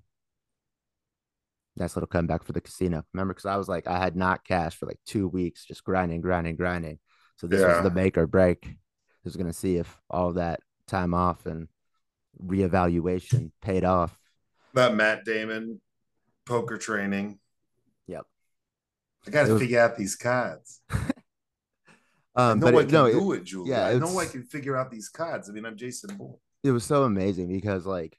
Nice 1.76 1.96
little 1.96 2.08
comeback 2.08 2.44
for 2.44 2.54
the 2.54 2.62
casino. 2.62 3.04
Remember, 3.14 3.34
because 3.34 3.46
I 3.48 3.58
was 3.58 3.68
like, 3.68 3.88
I 3.88 4.00
had 4.00 4.16
not 4.16 4.46
cash 4.46 4.76
for 4.76 4.86
like 4.86 5.00
two 5.06 5.28
weeks, 5.28 5.66
just 5.66 5.84
grinding, 5.84 6.22
grinding, 6.22 6.56
grinding. 6.56 7.00
So 7.36 7.48
this 7.48 7.62
yeah. 7.62 7.76
was 7.76 7.84
the 7.84 7.90
make 7.90 8.18
or 8.18 8.28
break. 8.28 8.66
I 8.66 8.76
was 9.24 9.36
gonna 9.36 9.54
see 9.54 9.78
if 9.78 10.00
all 10.10 10.34
that 10.34 10.60
time 10.88 11.14
off 11.14 11.46
and 11.46 11.68
reevaluation 12.42 13.52
paid 13.62 13.84
off. 13.84 14.18
That 14.74 14.96
Matt 14.96 15.26
Damon 15.26 15.82
poker 16.46 16.78
training. 16.78 17.40
Yep. 18.08 18.26
I 19.28 19.32
got 19.32 19.48
to 19.48 19.58
figure 19.58 19.80
out 19.80 19.98
these 19.98 20.16
cards. 20.16 20.82
um, 22.36 22.60
I 22.60 22.72
but 22.72 22.76
it, 22.76 22.86
can 22.86 22.94
no, 22.94 23.12
do 23.12 23.32
it, 23.34 23.38
it, 23.38 23.44
Julia. 23.44 23.74
Yeah, 23.74 23.88
I 23.88 23.98
know 23.98 24.20
I 24.20 24.26
can 24.26 24.44
figure 24.44 24.76
out 24.76 24.92
these 24.92 25.10
cards. 25.10 25.50
I 25.50 25.54
mean, 25.54 25.66
I'm 25.66 25.78
Jason 25.78 26.16
Bourne. 26.16 26.36
It 26.64 26.72
was 26.72 26.84
so 26.84 27.04
amazing 27.04 27.52
because 27.52 27.86
like 27.86 28.18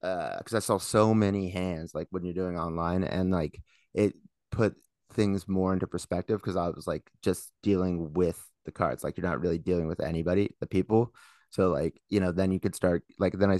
because 0.00 0.54
uh, 0.54 0.56
I 0.56 0.60
saw 0.60 0.78
so 0.78 1.14
many 1.14 1.48
hands 1.48 1.94
like 1.94 2.08
when 2.10 2.24
you're 2.24 2.34
doing 2.34 2.58
online 2.58 3.04
and 3.04 3.30
like 3.30 3.60
it 3.94 4.14
put 4.50 4.74
things 5.12 5.46
more 5.46 5.72
into 5.72 5.86
perspective 5.86 6.40
because 6.40 6.56
I 6.56 6.70
was 6.70 6.86
like 6.86 7.08
just 7.22 7.52
dealing 7.62 8.12
with 8.12 8.42
the 8.64 8.72
cards 8.72 9.04
like 9.04 9.16
you're 9.16 9.26
not 9.26 9.40
really 9.40 9.58
dealing 9.58 9.86
with 9.86 10.00
anybody 10.00 10.56
the 10.60 10.66
people 10.66 11.14
so 11.50 11.68
like 11.70 12.00
you 12.08 12.18
know 12.18 12.32
then 12.32 12.50
you 12.50 12.58
could 12.58 12.74
start 12.74 13.04
like 13.18 13.34
then 13.34 13.50
I 13.50 13.58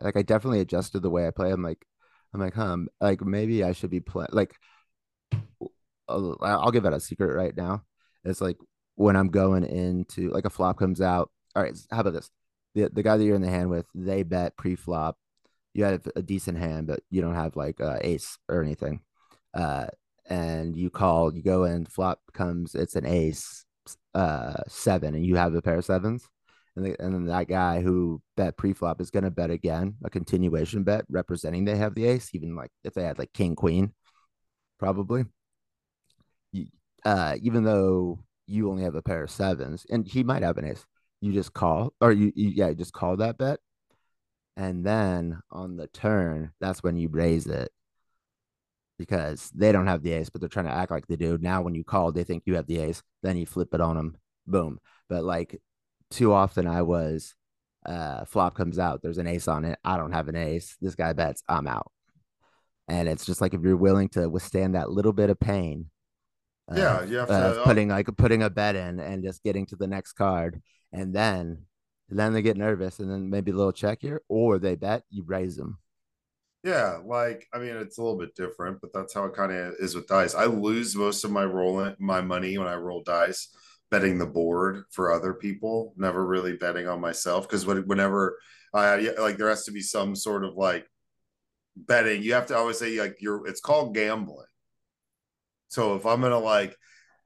like 0.00 0.16
I 0.16 0.22
definitely 0.22 0.60
adjusted 0.60 1.00
the 1.00 1.10
way 1.10 1.26
I 1.26 1.30
play 1.30 1.50
I'm 1.50 1.62
like 1.62 1.84
I'm 2.32 2.40
like 2.40 2.54
huh 2.54 2.76
like 3.00 3.22
maybe 3.22 3.64
I 3.64 3.72
should 3.72 3.90
be 3.90 4.00
playing 4.00 4.30
like 4.32 4.54
I'll, 6.08 6.36
I'll 6.40 6.70
give 6.70 6.84
it 6.84 6.92
a 6.92 7.00
secret 7.00 7.34
right 7.34 7.56
now 7.56 7.82
it's 8.24 8.40
like 8.40 8.58
when 9.00 9.16
I'm 9.16 9.28
going 9.28 9.64
into 9.64 10.30
like 10.30 10.44
a 10.44 10.50
flop 10.50 10.78
comes 10.78 11.00
out 11.00 11.30
all 11.56 11.62
right 11.62 11.76
how 11.90 12.00
about 12.00 12.12
this 12.12 12.30
the 12.74 12.88
the 12.92 13.02
guy 13.02 13.16
that 13.16 13.24
you're 13.24 13.36
in 13.36 13.42
the 13.42 13.50
hand 13.50 13.70
with 13.70 13.86
they 13.94 14.22
bet 14.22 14.56
pre-flop 14.56 15.16
you 15.74 15.84
have 15.84 16.06
a 16.16 16.22
decent 16.22 16.58
hand, 16.58 16.86
but 16.86 17.00
you 17.10 17.22
don't 17.22 17.34
have 17.34 17.56
like 17.56 17.80
a 17.80 17.98
ace 18.02 18.38
or 18.48 18.62
anything. 18.62 19.00
Uh, 19.54 19.86
and 20.28 20.76
you 20.76 20.90
call, 20.90 21.34
you 21.34 21.42
go 21.42 21.64
in, 21.64 21.86
flop 21.86 22.20
comes, 22.32 22.74
it's 22.74 22.96
an 22.96 23.06
ace, 23.06 23.64
uh, 24.14 24.62
seven, 24.68 25.14
and 25.14 25.24
you 25.24 25.36
have 25.36 25.54
a 25.54 25.62
pair 25.62 25.76
of 25.76 25.84
sevens. 25.84 26.28
And, 26.76 26.84
the, 26.84 27.02
and 27.02 27.14
then 27.14 27.26
that 27.26 27.48
guy 27.48 27.80
who 27.82 28.22
bet 28.36 28.56
pre-flop 28.56 29.00
is 29.00 29.10
going 29.10 29.24
to 29.24 29.30
bet 29.30 29.50
again, 29.50 29.96
a 30.04 30.10
continuation 30.10 30.84
bet 30.84 31.04
representing 31.08 31.64
they 31.64 31.76
have 31.76 31.94
the 31.94 32.06
ace, 32.06 32.30
even 32.32 32.54
like 32.54 32.70
if 32.84 32.94
they 32.94 33.02
had 33.02 33.18
like 33.18 33.32
king, 33.32 33.56
queen, 33.56 33.92
probably. 34.78 35.24
Uh, 37.04 37.36
even 37.42 37.64
though 37.64 38.18
you 38.50 38.70
only 38.70 38.82
have 38.84 38.94
a 38.94 39.02
pair 39.02 39.22
of 39.22 39.30
sevens, 39.30 39.86
and 39.90 40.06
he 40.06 40.22
might 40.24 40.42
have 40.42 40.58
an 40.58 40.64
ace, 40.66 40.84
you 41.20 41.32
just 41.32 41.52
call, 41.52 41.94
or 42.00 42.12
you, 42.12 42.32
you 42.34 42.50
yeah, 42.50 42.72
just 42.72 42.92
call 42.92 43.16
that 43.18 43.38
bet 43.38 43.60
and 44.60 44.84
then 44.84 45.40
on 45.50 45.76
the 45.76 45.86
turn, 45.86 46.52
that's 46.60 46.82
when 46.82 46.96
you 46.96 47.08
raise 47.08 47.46
it 47.46 47.72
because 48.98 49.50
they 49.54 49.72
don't 49.72 49.86
have 49.86 50.02
the 50.02 50.12
ace, 50.12 50.28
but 50.28 50.40
they're 50.42 50.50
trying 50.50 50.66
to 50.66 50.70
act 50.70 50.90
like 50.90 51.06
they 51.06 51.16
do. 51.16 51.38
Now, 51.40 51.62
when 51.62 51.74
you 51.74 51.82
call, 51.82 52.12
they 52.12 52.24
think 52.24 52.42
you 52.44 52.56
have 52.56 52.66
the 52.66 52.78
ace. 52.78 53.02
Then 53.22 53.38
you 53.38 53.46
flip 53.46 53.72
it 53.72 53.80
on 53.80 53.96
them. 53.96 54.18
Boom. 54.46 54.78
But 55.08 55.24
like 55.24 55.60
too 56.10 56.32
often, 56.32 56.66
I 56.66 56.82
was 56.82 57.34
uh 57.86 58.26
flop 58.26 58.54
comes 58.54 58.78
out. 58.78 59.00
There's 59.00 59.16
an 59.16 59.26
ace 59.26 59.48
on 59.48 59.64
it. 59.64 59.78
I 59.82 59.96
don't 59.96 60.12
have 60.12 60.28
an 60.28 60.36
ace. 60.36 60.76
This 60.80 60.94
guy 60.94 61.14
bets. 61.14 61.42
I'm 61.48 61.66
out. 61.66 61.90
And 62.86 63.08
it's 63.08 63.24
just 63.24 63.40
like 63.40 63.54
if 63.54 63.62
you're 63.62 63.76
willing 63.76 64.10
to 64.10 64.28
withstand 64.28 64.74
that 64.74 64.90
little 64.90 65.14
bit 65.14 65.30
of 65.30 65.40
pain. 65.40 65.90
Yeah, 66.74 67.04
you 67.04 67.16
have 67.16 67.28
to 67.28 67.34
uh, 67.34 67.64
putting 67.64 67.88
like 67.88 68.06
putting 68.16 68.42
a 68.42 68.50
bet 68.50 68.76
in 68.76 69.00
and 69.00 69.24
just 69.24 69.42
getting 69.42 69.66
to 69.66 69.76
the 69.76 69.86
next 69.86 70.12
card, 70.12 70.62
and 70.92 71.14
then 71.14 71.64
then 72.08 72.32
they 72.32 72.42
get 72.42 72.56
nervous 72.56 72.98
and 72.98 73.10
then 73.10 73.30
maybe 73.30 73.50
a 73.50 73.54
little 73.54 73.72
check 73.72 73.98
here, 74.00 74.22
or 74.28 74.58
they 74.58 74.76
bet 74.76 75.02
you 75.10 75.24
raise 75.24 75.56
them. 75.56 75.78
Yeah, 76.62 76.98
like 77.04 77.46
I 77.54 77.58
mean, 77.58 77.76
it's 77.76 77.98
a 77.98 78.02
little 78.02 78.18
bit 78.18 78.34
different, 78.34 78.80
but 78.80 78.92
that's 78.92 79.14
how 79.14 79.24
it 79.24 79.34
kind 79.34 79.52
of 79.52 79.74
is 79.78 79.94
with 79.94 80.06
dice. 80.06 80.34
I 80.34 80.44
lose 80.44 80.94
most 80.94 81.24
of 81.24 81.30
my 81.30 81.44
rolling 81.44 81.96
my 81.98 82.20
money 82.20 82.58
when 82.58 82.68
I 82.68 82.74
roll 82.74 83.02
dice, 83.02 83.48
betting 83.90 84.18
the 84.18 84.26
board 84.26 84.84
for 84.90 85.12
other 85.12 85.34
people, 85.34 85.94
never 85.96 86.24
really 86.26 86.56
betting 86.56 86.86
on 86.86 87.00
myself 87.00 87.48
because 87.48 87.64
whenever 87.66 88.38
I 88.74 88.96
like, 89.18 89.38
there 89.38 89.48
has 89.48 89.64
to 89.64 89.72
be 89.72 89.80
some 89.80 90.14
sort 90.14 90.44
of 90.44 90.54
like 90.54 90.86
betting. 91.76 92.22
You 92.22 92.34
have 92.34 92.46
to 92.46 92.56
always 92.56 92.78
say 92.78 93.00
like 93.00 93.16
you're. 93.20 93.46
It's 93.46 93.60
called 93.60 93.94
gambling. 93.94 94.46
So 95.70 95.96
if 95.96 96.04
I'm 96.04 96.20
gonna 96.20 96.38
like, 96.38 96.76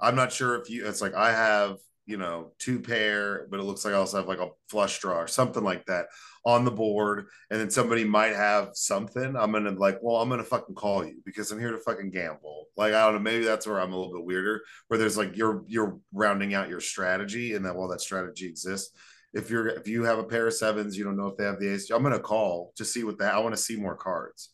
I'm 0.01 0.15
not 0.15 0.33
sure 0.33 0.61
if 0.61 0.71
you. 0.71 0.87
It's 0.87 1.03
like 1.03 1.15
I 1.15 1.33
have 1.33 1.77
you 2.07 2.19
know, 2.19 2.53
two 2.59 2.81
pair, 2.81 3.47
but 3.51 3.59
it 3.59 3.63
looks 3.63 3.85
like 3.85 3.95
I 3.95 3.97
also 3.97 4.19
have 4.19 4.29
like 4.29 4.39
a 4.39 4.51
flush 4.69 4.99
draw 4.99 5.17
or 5.17 5.27
something 5.27 5.65
like 5.65 5.87
that 5.87 6.07
on 6.45 6.65
the 6.65 6.71
board. 6.71 7.27
And 7.51 7.59
then 7.59 7.71
somebody 7.71 8.05
might 8.05 8.35
have 8.35 8.71
something. 8.75 9.37
I'm 9.37 9.53
gonna 9.53 9.71
like, 9.71 9.99
well, 10.03 10.21
I'm 10.21 10.29
gonna 10.29 10.45
fucking 10.45 10.75
call 10.75 11.05
you 11.05 11.23
because 11.25 11.51
I'm 11.51 11.59
here 11.59 11.73
to 11.73 11.79
fucking 11.79 12.11
gamble. 12.11 12.67
Like, 12.77 12.93
I 12.93 13.05
don't 13.05 13.15
know, 13.15 13.21
maybe 13.21 13.45
that's 13.45 13.67
where 13.67 13.81
I'm 13.81 13.93
a 13.93 13.97
little 13.97 14.13
bit 14.13 14.25
weirder, 14.25 14.63
where 14.89 14.99
there's 14.99 15.17
like 15.17 15.37
you're 15.37 15.65
you're 15.67 15.99
rounding 16.13 16.55
out 16.55 16.69
your 16.69 16.81
strategy, 16.81 17.55
and 17.55 17.65
that 17.65 17.75
while 17.75 17.89
that 17.89 18.03
strategy 18.03 18.47
exists, 18.47 18.95
if 19.33 19.51
you're 19.51 19.69
if 19.69 19.89
you 19.89 20.05
have 20.05 20.19
a 20.19 20.25
pair 20.25 20.47
of 20.47 20.55
sevens, 20.55 20.99
you 20.99 21.05
don't 21.05 21.17
know 21.17 21.29
if 21.29 21.39
they 21.39 21.45
have 21.45 21.59
the 21.59 21.73
ace. 21.73 21.91
I'm 21.91 22.03
gonna 22.03 22.19
call 22.21 22.73
to 22.77 22.85
see 22.85 23.05
what 23.05 23.19
that 23.19 23.35
I 23.35 23.39
want 23.39 23.57
to 23.57 23.63
see 23.63 23.77
more 23.77 23.97
cards. 23.97 24.54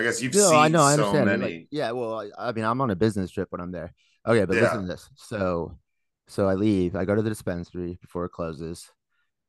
I 0.00 0.02
guess 0.02 0.22
you've 0.22 0.34
no, 0.34 0.48
seen 0.48 0.56
I 0.56 0.68
know, 0.68 0.82
I 0.82 0.92
understand. 0.94 1.28
so 1.28 1.36
many. 1.36 1.54
Like, 1.58 1.68
yeah, 1.70 1.90
well, 1.92 2.20
I, 2.20 2.48
I 2.48 2.52
mean, 2.52 2.64
I'm 2.64 2.80
on 2.80 2.90
a 2.90 2.96
business 2.96 3.30
trip 3.30 3.48
when 3.50 3.60
I'm 3.60 3.70
there. 3.70 3.92
Okay, 4.26 4.44
but 4.44 4.56
yeah. 4.56 4.62
listen 4.62 4.82
to 4.82 4.86
this. 4.86 5.08
So 5.16 5.78
so 6.26 6.48
I 6.48 6.54
leave. 6.54 6.96
I 6.96 7.04
go 7.04 7.14
to 7.14 7.22
the 7.22 7.28
dispensary 7.28 7.98
before 8.00 8.24
it 8.24 8.30
closes. 8.30 8.90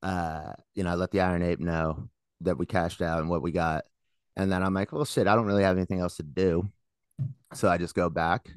Uh, 0.02 0.54
you 0.74 0.84
know, 0.84 0.92
I 0.92 0.96
let 0.96 1.12
the 1.12 1.22
Iron 1.22 1.44
Ape 1.44 1.60
know 1.60 2.10
that 2.42 2.58
we 2.58 2.66
cashed 2.66 3.02
out 3.02 3.20
and 3.20 3.30
what 3.30 3.42
we 3.42 3.52
got, 3.52 3.86
and 4.36 4.52
then 4.52 4.64
I'm 4.64 4.74
like, 4.74 4.92
well, 4.92 5.06
shit, 5.06 5.28
I 5.28 5.36
don't 5.36 5.46
really 5.46 5.64
have 5.64 5.78
anything 5.78 6.00
else 6.00 6.18
to 6.18 6.24
do, 6.24 6.70
so 7.54 7.70
I 7.70 7.78
just 7.78 7.96
go 7.96 8.10
back. 8.10 8.50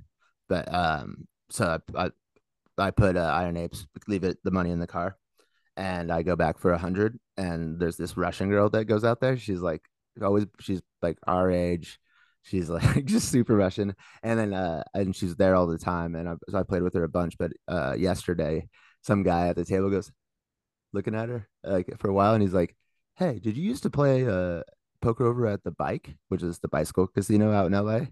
But 0.49 0.73
um, 0.73 1.29
so 1.51 1.79
I 1.95 2.07
I, 2.07 2.11
I 2.79 2.91
put 2.91 3.17
uh, 3.17 3.21
Iron 3.21 3.57
Apes, 3.57 3.87
leave 4.09 4.25
it 4.25 4.39
the 4.43 4.51
money 4.51 4.71
in 4.71 4.81
the 4.81 4.87
car, 4.87 5.17
and 5.77 6.11
I 6.11 6.23
go 6.23 6.35
back 6.35 6.59
for 6.59 6.73
a 6.73 6.79
hundred. 6.79 7.19
And 7.37 7.79
there's 7.79 7.97
this 7.97 8.17
Russian 8.17 8.49
girl 8.49 8.71
that 8.71 8.87
goes 8.87 9.05
out 9.05 9.21
there. 9.21 9.37
She's 9.37 9.61
like 9.61 9.83
always, 10.23 10.47
she's 10.61 10.83
like 11.03 11.19
our 11.27 11.51
age 11.51 11.99
she's 12.45 12.69
like 12.69 13.05
just 13.07 13.31
super 13.31 13.57
Russian. 13.57 13.95
And 14.23 14.39
then 14.39 14.55
uh 14.55 14.85
and 14.95 15.15
she's 15.15 15.35
there 15.37 15.55
all 15.57 15.67
the 15.67 15.79
time. 15.79 16.15
And 16.15 16.29
I, 16.29 16.35
so 16.49 16.59
I 16.59 16.63
played 16.63 16.83
with 16.83 16.95
her 16.95 17.05
a 17.05 17.09
bunch. 17.09 17.37
But 17.39 17.53
uh 17.67 17.95
yesterday, 17.99 18.69
some 19.03 19.23
guy 19.23 19.49
at 19.49 19.57
the 19.57 19.65
table 19.65 19.91
goes 19.91 20.13
looking 20.93 21.15
at 21.15 21.29
her 21.29 21.49
like 21.65 21.99
for 21.99 22.09
a 22.09 22.15
while, 22.15 22.35
and 22.35 22.43
he's 22.43 22.55
like, 22.55 22.77
"Hey, 23.17 23.39
did 23.39 23.57
you 23.57 23.65
used 23.65 23.83
to 23.83 23.91
play 23.91 24.27
uh 24.27 24.63
poker 25.01 25.27
over 25.27 25.47
at 25.47 25.65
the 25.65 25.73
Bike, 25.73 26.15
which 26.29 26.43
is 26.43 26.59
the 26.61 26.69
bicycle 26.69 27.07
casino 27.09 27.53
out 27.53 27.67
in 27.67 27.73
LA?" 27.73 28.07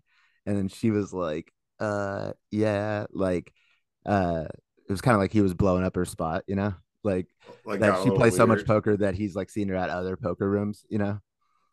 And 0.44 0.56
then 0.56 0.68
she 0.68 0.90
was 0.90 1.12
like, 1.12 1.52
"Uh, 1.78 2.32
yeah, 2.50 3.06
like, 3.12 3.52
uh." 4.06 4.46
It 4.88 4.90
was 4.90 5.00
kind 5.00 5.14
of 5.14 5.20
like 5.20 5.32
he 5.32 5.40
was 5.40 5.54
blowing 5.54 5.84
up 5.84 5.94
her 5.94 6.04
spot, 6.04 6.42
you 6.48 6.56
know, 6.56 6.74
like, 7.04 7.28
like 7.64 7.80
that 7.80 8.02
she 8.02 8.10
plays 8.10 8.32
weird. 8.32 8.34
so 8.34 8.46
much 8.46 8.66
poker 8.66 8.96
that 8.96 9.14
he's 9.14 9.34
like 9.34 9.48
seen 9.48 9.68
her 9.68 9.76
at 9.76 9.88
other 9.88 10.16
poker 10.16 10.50
rooms, 10.50 10.84
you 10.90 10.98
know. 10.98 11.20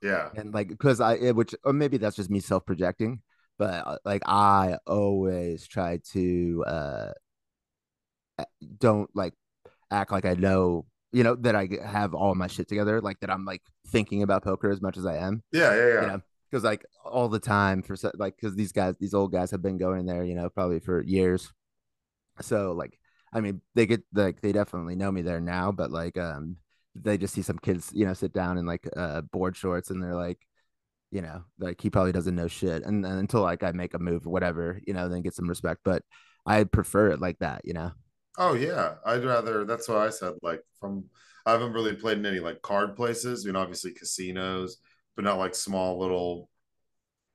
Yeah. 0.02 0.30
And 0.36 0.54
like, 0.54 0.70
because 0.70 1.02
I, 1.02 1.32
which, 1.32 1.54
or 1.64 1.74
maybe 1.74 1.98
that's 1.98 2.16
just 2.16 2.30
me 2.30 2.40
self 2.40 2.66
projecting, 2.66 3.22
but 3.58 3.86
uh, 3.86 3.98
like, 4.06 4.22
I 4.26 4.78
always 4.88 5.68
try 5.68 6.00
to, 6.14 6.64
uh, 6.66 7.12
don't 8.78 9.10
like 9.14 9.34
act 9.92 10.12
like 10.12 10.26
I 10.26 10.36
know, 10.36 10.86
you 11.12 11.24
know, 11.24 11.36
that 11.36 11.56
I 11.56 11.68
have 11.84 12.14
all 12.14 12.36
my 12.36 12.48
shit 12.48 12.68
together, 12.68 13.02
like 13.02 13.20
that 13.20 13.30
I'm 13.30 13.44
like 13.44 13.62
thinking 13.88 14.24
about 14.24 14.44
poker 14.44 14.70
as 14.70 14.82
much 14.82 14.98
as 14.98 15.06
I 15.06 15.18
am. 15.18 15.44
Yeah. 15.52 15.76
Yeah. 15.76 15.88
Yeah. 15.88 16.02
You 16.02 16.08
know? 16.08 16.22
Cause 16.52 16.64
like 16.64 16.86
all 17.06 17.28
the 17.28 17.40
time 17.40 17.84
for 17.84 17.96
like, 18.16 18.36
cause 18.40 18.56
these 18.56 18.72
guys, 18.72 18.96
these 19.00 19.14
old 19.14 19.32
guys 19.32 19.52
have 19.52 19.62
been 19.62 19.78
going 19.78 20.06
there, 20.06 20.24
you 20.24 20.36
know, 20.36 20.50
probably 20.50 20.80
for 20.80 21.04
years. 21.04 21.52
So 22.42 22.72
like, 22.72 22.98
I 23.32 23.42
mean, 23.42 23.62
they 23.76 23.86
get 23.86 24.02
like, 24.14 24.42
they 24.42 24.52
definitely 24.52 24.96
know 24.96 25.12
me 25.12 25.22
there 25.22 25.42
now, 25.42 25.72
but 25.72 25.92
like, 25.92 26.18
um, 26.18 26.58
they 26.96 27.18
just 27.18 27.34
see 27.34 27.42
some 27.42 27.60
kids, 27.60 27.92
you 27.94 28.06
know, 28.06 28.14
sit 28.14 28.34
down 28.34 28.58
in 28.58 28.66
like 28.66 28.88
uh 28.98 29.22
board 29.22 29.56
shorts 29.56 29.90
and 29.92 30.02
they're 30.04 30.16
like, 30.16 30.40
you 31.12 31.22
know, 31.22 31.44
like 31.60 31.82
he 31.82 31.90
probably 31.90 32.12
doesn't 32.12 32.36
know 32.36 32.48
shit. 32.48 32.84
And, 32.84 33.06
and 33.06 33.20
until 33.20 33.42
like 33.42 33.64
I 33.64 33.72
make 33.72 33.94
a 33.94 34.00
move 34.00 34.26
or 34.28 34.32
whatever, 34.32 34.80
you 34.86 34.94
know, 34.94 35.10
then 35.10 35.22
get 35.22 35.36
some 35.36 35.50
respect. 35.50 35.82
But 35.84 36.04
I 36.46 36.64
prefer 36.66 37.10
it 37.12 37.22
like 37.22 37.40
that, 37.40 37.62
you 37.66 37.74
know. 37.74 37.92
Oh 38.38 38.54
yeah. 38.54 38.96
I'd 39.06 39.26
rather 39.26 39.66
that's 39.66 39.88
what 39.88 39.98
I 40.00 40.10
said. 40.10 40.34
Like 40.42 40.62
from 40.80 41.06
I 41.46 41.52
haven't 41.52 41.74
really 41.74 41.96
played 41.96 42.18
in 42.20 42.26
any 42.26 42.40
like 42.40 42.62
card 42.62 42.96
places, 42.96 43.44
you 43.46 43.52
know, 43.52 43.60
obviously 43.60 43.94
casinos, 43.94 44.78
but 45.16 45.26
not 45.26 45.38
like 45.38 45.56
small 45.56 46.00
little 46.00 46.50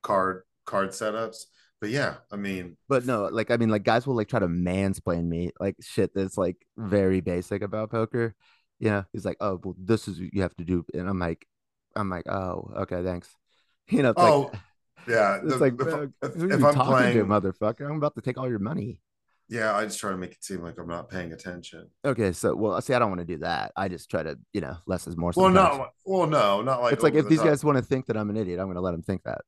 card 0.03 0.43
card 0.65 0.89
setups. 0.89 1.45
but 1.81 1.89
yeah, 1.89 2.15
I 2.31 2.37
mean, 2.37 2.77
But 2.87 3.05
no, 3.05 3.25
like 3.25 3.51
I 3.51 3.57
mean, 3.57 3.69
like 3.69 3.83
guys 3.83 4.05
will 4.07 4.15
like 4.15 4.27
try 4.29 4.39
to 4.39 4.47
mansplain 4.47 5.25
me 5.27 5.51
like 5.59 5.75
shit 5.81 6.11
that's 6.13 6.37
like 6.37 6.57
very 6.77 7.21
basic 7.21 7.61
about 7.61 7.91
poker. 7.91 8.35
You 8.79 8.89
know, 8.89 9.05
he's 9.13 9.25
like, 9.25 9.37
oh, 9.39 9.59
well, 9.63 9.75
this 9.77 10.07
is 10.07 10.19
what 10.19 10.33
you 10.33 10.41
have 10.41 10.55
to 10.57 10.65
do, 10.65 10.85
and 10.93 11.07
I'm 11.09 11.19
like, 11.19 11.47
I'm 11.95 12.09
like, 12.09 12.27
oh, 12.27 12.71
okay, 12.81 13.03
thanks. 13.03 13.29
You 13.87 14.01
know, 14.01 14.09
it's 14.09 14.19
oh, 14.21 14.39
like 14.51 14.61
yeah. 15.07 15.39
it's 15.43 15.53
the- 15.53 15.59
like, 15.59 15.73
if, 15.79 15.93
uh, 15.93 16.07
if, 16.23 16.35
if 16.51 16.63
I'm 16.63 16.73
talking 16.73 16.83
playing, 16.85 17.17
to, 17.19 17.25
motherfucker? 17.25 17.87
I'm 17.87 17.97
about 17.97 18.15
to 18.15 18.21
take 18.21 18.37
all 18.39 18.49
your 18.49 18.57
money. 18.59 18.99
yeah, 19.47 19.75
I 19.75 19.83
just 19.85 19.99
try 19.99 20.09
to 20.09 20.17
make 20.17 20.31
it 20.31 20.43
seem 20.43 20.61
like 20.63 20.79
I'm 20.79 20.87
not 20.87 21.07
paying 21.07 21.31
attention. 21.33 21.87
Okay, 22.03 22.31
so 22.31 22.55
well, 22.55 22.81
see, 22.81 22.95
I 22.95 22.99
don't 22.99 23.09
want 23.09 23.19
to 23.21 23.25
do 23.25 23.37
that. 23.39 23.71
I 23.75 23.87
just 23.89 24.09
try 24.09 24.23
to, 24.23 24.39
you 24.53 24.61
know, 24.61 24.77
less 24.87 25.05
is 25.05 25.15
more. 25.15 25.31
Well, 25.35 25.53
Sometimes. 25.53 25.77
no, 25.77 25.87
well, 26.05 26.27
no, 26.27 26.61
not 26.63 26.81
like 26.81 26.93
it's 26.93 27.03
like 27.03 27.13
if 27.13 27.25
the 27.25 27.29
these 27.29 27.39
top. 27.39 27.47
guys 27.49 27.63
want 27.63 27.77
to 27.77 27.83
think 27.83 28.07
that 28.07 28.17
I'm 28.17 28.29
an 28.31 28.37
idiot, 28.37 28.59
I'm 28.59 28.65
going 28.65 28.75
to 28.75 28.81
let 28.81 28.91
them 28.93 29.03
think 29.03 29.21
that. 29.23 29.41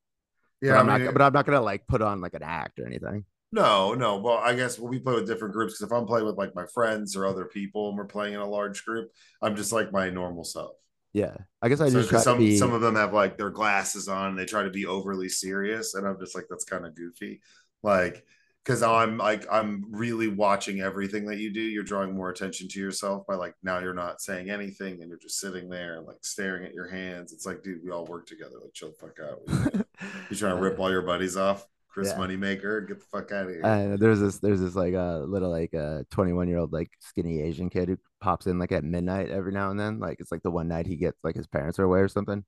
yeah, 0.62 0.72
but 0.72 0.76
I 0.76 0.80
I'm 0.80 0.86
mean, 0.86 1.04
not. 1.06 1.12
But 1.14 1.22
I'm 1.22 1.32
not 1.32 1.46
going 1.46 1.58
to 1.58 1.64
like 1.64 1.86
put 1.88 2.00
on 2.00 2.20
like 2.20 2.34
an 2.34 2.44
act 2.44 2.78
or 2.78 2.86
anything. 2.86 3.24
No, 3.50 3.94
no. 3.94 4.16
Well, 4.18 4.38
I 4.38 4.54
guess 4.54 4.78
when 4.78 4.90
we 4.90 4.98
play 4.98 5.14
with 5.14 5.26
different 5.26 5.54
groups, 5.54 5.74
because 5.78 5.90
if 5.90 5.96
I'm 5.96 6.06
playing 6.06 6.26
with 6.26 6.36
like 6.36 6.54
my 6.54 6.66
friends 6.66 7.16
or 7.16 7.26
other 7.26 7.46
people 7.46 7.88
and 7.88 7.96
we're 7.96 8.04
playing 8.04 8.34
in 8.34 8.40
a 8.40 8.48
large 8.48 8.84
group, 8.84 9.10
I'm 9.40 9.56
just 9.56 9.72
like 9.72 9.90
my 9.92 10.10
normal 10.10 10.44
self. 10.44 10.72
Yeah, 11.14 11.34
I 11.62 11.68
guess 11.70 11.80
I 11.80 11.88
So, 11.88 11.98
just 12.00 12.10
try 12.10 12.20
some 12.20 12.38
be. 12.38 12.58
some 12.58 12.74
of 12.74 12.82
them 12.82 12.94
have 12.96 13.14
like 13.14 13.38
their 13.38 13.50
glasses 13.50 14.08
on, 14.08 14.30
and 14.30 14.38
they 14.38 14.44
try 14.44 14.62
to 14.64 14.70
be 14.70 14.84
overly 14.86 15.28
serious, 15.30 15.94
and 15.94 16.06
I'm 16.06 16.18
just 16.20 16.34
like, 16.34 16.44
that's 16.50 16.64
kind 16.64 16.84
of 16.84 16.94
goofy. 16.94 17.40
Like, 17.82 18.24
because 18.64 18.82
I'm 18.82 19.16
like 19.16 19.46
I'm 19.50 19.86
really 19.90 20.28
watching 20.28 20.80
everything 20.82 21.24
that 21.26 21.38
you 21.38 21.50
do. 21.52 21.62
You're 21.62 21.84
drawing 21.84 22.14
more 22.14 22.28
attention 22.28 22.68
to 22.68 22.78
yourself 22.80 23.26
by 23.26 23.36
like 23.36 23.54
now 23.62 23.78
you're 23.78 23.94
not 23.94 24.20
saying 24.20 24.50
anything 24.50 25.00
and 25.00 25.08
you're 25.08 25.16
just 25.18 25.40
sitting 25.40 25.70
there 25.70 25.96
and 25.96 26.06
like 26.06 26.18
staring 26.22 26.66
at 26.66 26.74
your 26.74 26.88
hands. 26.88 27.32
It's 27.32 27.46
like, 27.46 27.62
dude, 27.62 27.82
we 27.82 27.90
all 27.90 28.04
work 28.04 28.26
together. 28.26 28.56
Like, 28.62 28.74
chill 28.74 28.90
the 28.90 29.06
fuck 29.06 29.16
out. 29.24 29.84
You 30.30 30.36
trying 30.36 30.54
to 30.56 30.60
rip 30.62 30.78
all 30.78 30.90
your 30.90 31.02
buddies 31.02 31.36
off? 31.36 31.66
Chris 31.88 32.08
Yeah. 32.08 32.18
Moneymaker, 32.18 32.86
get 32.86 32.98
the 33.00 33.06
fuck 33.06 33.32
out 33.32 33.46
of 33.46 33.50
here. 33.50 33.64
Uh, 33.64 33.96
there's 33.96 34.20
this 34.20 34.38
there's 34.38 34.60
this 34.60 34.74
like 34.76 34.94
a 34.94 35.00
uh, 35.00 35.18
little 35.20 35.50
like 35.50 35.74
uh 35.74 36.02
21 36.10 36.48
year 36.48 36.58
old 36.58 36.72
like 36.72 36.90
skinny 37.00 37.40
Asian 37.40 37.70
kid 37.70 37.88
who 37.88 37.98
pops 38.20 38.46
in 38.46 38.58
like 38.58 38.72
at 38.72 38.84
midnight 38.84 39.30
every 39.30 39.52
now 39.52 39.70
and 39.70 39.80
then. 39.80 39.98
Like 39.98 40.20
it's 40.20 40.30
like 40.30 40.42
the 40.42 40.50
one 40.50 40.68
night 40.68 40.86
he 40.86 40.96
gets 40.96 41.18
like 41.24 41.34
his 41.34 41.46
parents 41.46 41.78
are 41.78 41.84
away 41.84 42.00
or 42.00 42.08
something, 42.08 42.44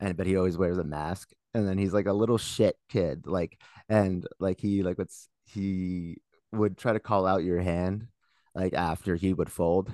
and 0.00 0.16
but 0.16 0.26
he 0.26 0.36
always 0.36 0.58
wears 0.58 0.78
a 0.78 0.84
mask. 0.84 1.30
And 1.54 1.68
then 1.68 1.78
he's 1.78 1.92
like 1.92 2.06
a 2.06 2.12
little 2.12 2.38
shit 2.38 2.76
kid, 2.88 3.26
like 3.26 3.58
and 3.88 4.26
like 4.38 4.60
he 4.60 4.82
like 4.82 4.98
what's 4.98 5.28
he 5.46 6.18
would 6.52 6.76
try 6.78 6.92
to 6.92 7.00
call 7.00 7.26
out 7.26 7.44
your 7.44 7.60
hand 7.60 8.06
like 8.54 8.74
after 8.74 9.16
he 9.16 9.32
would 9.34 9.50
fold. 9.50 9.92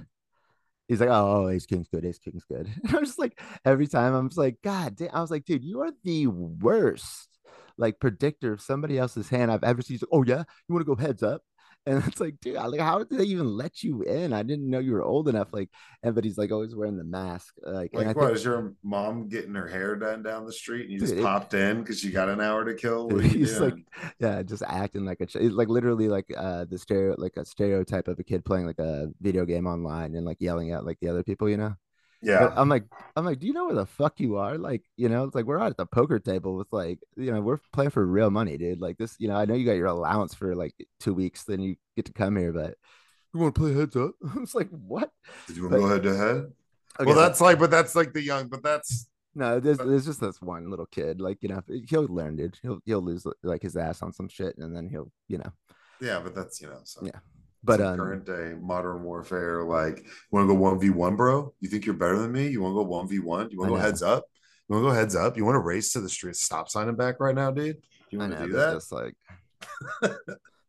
He's 0.89 1.01
like, 1.01 1.11
oh, 1.11 1.45
oh, 1.45 1.49
ace 1.51 1.67
king's 1.67 1.89
good, 1.89 2.05
ace 2.05 2.19
king's 2.19 2.45
good. 2.45 2.67
And 2.85 2.97
I'm 2.97 3.05
just 3.05 3.19
like, 3.19 3.39
every 3.65 3.87
time 3.87 4.15
I'm 4.15 4.29
just 4.31 4.39
like, 4.39 4.57
God 4.63 4.97
damn. 4.97 5.11
I 5.13 5.21
was 5.21 5.31
like, 5.31 5.45
dude, 5.45 5.65
you 5.65 5.81
are 5.83 5.91
the 6.03 6.27
worst 6.29 7.29
like 7.79 8.01
predictor 8.01 8.53
of 8.53 8.61
somebody 8.61 8.99
else's 8.99 9.29
hand 9.31 9.51
I've 9.51 9.65
ever 9.65 9.81
seen. 9.83 9.99
Like, 10.03 10.09
oh 10.13 10.25
yeah, 10.25 10.43
you 10.69 10.75
want 10.75 10.87
to 10.87 10.95
go 10.95 11.01
heads 11.01 11.23
up? 11.23 11.43
And 11.87 12.05
it's 12.07 12.21
like, 12.21 12.35
dude, 12.43 12.57
like, 12.57 12.81
how 12.81 12.99
did 12.99 13.17
they 13.17 13.25
even 13.25 13.47
let 13.47 13.83
you 13.83 14.03
in? 14.03 14.35
I 14.35 14.43
didn't 14.43 14.69
know 14.69 14.79
you 14.79 14.93
were 14.93 15.03
old 15.05 15.27
enough. 15.27 15.49
Like, 15.53 15.71
and 16.03 16.15
but 16.15 16.23
he's 16.23 16.37
like 16.37 16.53
always 16.53 16.75
wearing 16.77 16.99
the 16.99 17.05
mask. 17.05 17.55
Like, 17.63 17.93
and 17.95 18.03
I 18.03 18.07
Like, 18.09 18.17
what 18.17 18.27
think, 18.27 18.37
is 18.37 18.45
your 18.45 18.75
mom 18.83 19.29
getting 19.29 19.55
her 19.55 19.67
hair 19.67 19.97
done 19.97 20.23
down 20.23 20.45
the 20.45 20.53
street 20.53 20.83
and 20.83 20.93
you 20.93 20.99
just 20.99 21.13
Dude, 21.15 21.21
it- 21.21 21.25
popped 21.25 21.55
in 21.55 21.81
because 21.81 22.05
you 22.05 22.11
got 22.11 22.29
an 22.29 22.43
hour 22.43 22.67
to 22.67 22.75
kill? 22.75 23.09
What 23.09 23.21
are 23.21 23.23
you 23.23 23.39
he's 23.39 23.59
like, 23.59 23.77
yeah, 24.19 24.43
just 24.43 24.63
acting 24.67 25.07
like 25.07 25.21
a, 25.23 25.27
ch- 25.27 25.37
like 25.37 25.69
literally 25.69 26.09
like 26.09 26.27
uh 26.37 26.67
the 26.69 26.77
stereo, 26.77 27.15
like 27.17 27.39
a 27.39 27.45
stereotype 27.47 28.09
of 28.09 28.19
a 28.19 28.25
kid 28.25 28.45
playing 28.45 28.67
like 28.67 28.81
a 28.81 29.07
video 29.23 29.47
game 29.47 29.67
online 29.67 30.15
and 30.15 30.27
like 30.27 30.39
yelling 30.41 30.73
at 30.73 30.85
like 30.85 30.99
the 31.01 31.09
other 31.09 31.23
people, 31.23 31.49
you 31.49 31.57
know. 31.57 31.75
But 32.23 32.29
yeah, 32.29 32.51
I'm 32.57 32.69
like, 32.69 32.85
I'm 33.17 33.25
like, 33.25 33.39
do 33.39 33.47
you 33.47 33.53
know 33.53 33.67
where 33.67 33.75
the 33.75 33.87
fuck 33.87 34.19
you 34.19 34.37
are? 34.37 34.59
Like, 34.59 34.83
you 34.97 35.09
know, 35.09 35.25
it's 35.25 35.35
like 35.35 35.45
we're 35.45 35.61
out 35.61 35.71
at 35.71 35.77
the 35.77 35.87
poker 35.87 36.19
table 36.19 36.57
with 36.57 36.69
like, 36.73 36.99
you 37.17 37.33
know, 37.33 37.41
we're 37.41 37.61
playing 37.73 37.91
for 37.91 38.05
real 38.05 38.31
money, 38.31 38.57
dude. 38.59 38.81
Like 38.81 38.99
this, 38.99 39.15
you 39.19 39.29
know, 39.29 39.37
I 39.37 39.45
know 39.45 39.55
you 39.55 39.65
got 39.65 39.73
your 39.73 39.87
allowance 39.87 40.35
for 40.35 40.55
like 40.55 40.75
two 41.01 41.15
weeks, 41.15 41.45
then 41.45 41.61
you 41.61 41.77
get 41.97 42.07
to 42.07 42.13
come 42.13 42.37
here, 42.37 42.53
but 42.53 42.75
you 43.33 43.41
want 43.41 43.55
to 43.55 43.61
play 43.61 43.75
heads 43.75 43.97
up? 43.97 44.13
it's 44.37 44.55
like, 44.55 44.69
what? 44.71 45.11
Did 45.47 45.57
you 45.57 45.63
want 45.63 45.75
to 45.75 45.81
go 45.81 45.89
head 45.89 46.03
to 46.03 46.17
head? 46.17 46.53
Okay, 47.01 47.07
Well, 47.07 47.15
that's 47.15 47.41
like, 47.41 47.59
but 47.59 47.71
that's 47.71 47.95
like 47.95 48.13
the 48.13 48.23
young, 48.23 48.49
but 48.49 48.63
that's 48.63 49.07
no, 49.35 49.61
there's, 49.61 49.79
there's 49.79 50.07
just 50.07 50.21
this 50.21 50.43
one 50.43 50.69
little 50.69 50.87
kid, 50.87 51.21
like, 51.21 51.39
you 51.43 51.49
know, 51.49 51.63
he'll 51.89 52.07
learn, 52.07 52.35
dude. 52.35 52.59
He'll 52.61 52.81
he'll 52.85 53.03
lose 53.03 53.25
like 53.45 53.63
his 53.63 53.77
ass 53.77 54.03
on 54.03 54.13
some 54.13 54.29
shit, 54.29 54.59
and 54.59 54.75
then 54.75 54.89
he'll, 54.89 55.13
you 55.29 55.39
know, 55.39 55.53
yeah, 56.01 56.19
but 56.19 56.35
that's 56.35 56.61
you 56.61 56.69
know, 56.69 56.81
so 56.83 57.03
Yeah. 57.05 57.21
But 57.65 57.81
um, 57.81 57.97
current 57.97 58.25
day 58.25 58.55
modern 58.61 59.03
warfare, 59.03 59.63
like, 59.65 59.99
you 59.99 60.05
want 60.31 60.49
to 60.49 60.55
go 60.55 60.61
one 60.61 60.79
v 60.79 60.91
one, 60.91 61.17
bro? 61.17 61.53
You 61.61 61.69
think 61.69 61.87
you're 61.87 61.95
better 61.95 62.19
than 62.19 62.33
me? 62.33 62.49
You 62.49 62.63
want 62.63 62.73
to 62.73 62.77
go 62.77 62.83
one 62.85 63.09
v 63.09 63.19
one? 63.19 63.51
You 63.51 63.59
want 63.59 63.71
to 63.71 63.77
go 63.77 63.81
heads 63.81 64.03
up? 64.03 64.25
You 64.69 64.75
want 64.75 64.85
to 64.85 64.91
go 64.91 64.95
heads 64.95 65.17
up? 65.17 65.37
You 65.37 65.45
want 65.45 65.57
to 65.57 65.61
race 65.61 65.93
to 65.93 66.01
the 66.01 66.09
street 66.09 66.37
stop 66.37 66.69
sign 66.69 66.89
and 66.89 66.97
back 66.97 67.17
right 67.21 67.35
now, 67.35 67.51
dude? 67.51 67.79
You 68.11 68.19
want 68.19 68.37
to 68.37 68.47
do 68.47 68.53
that? 68.53 68.75
just 68.75 68.93
like, 68.93 69.15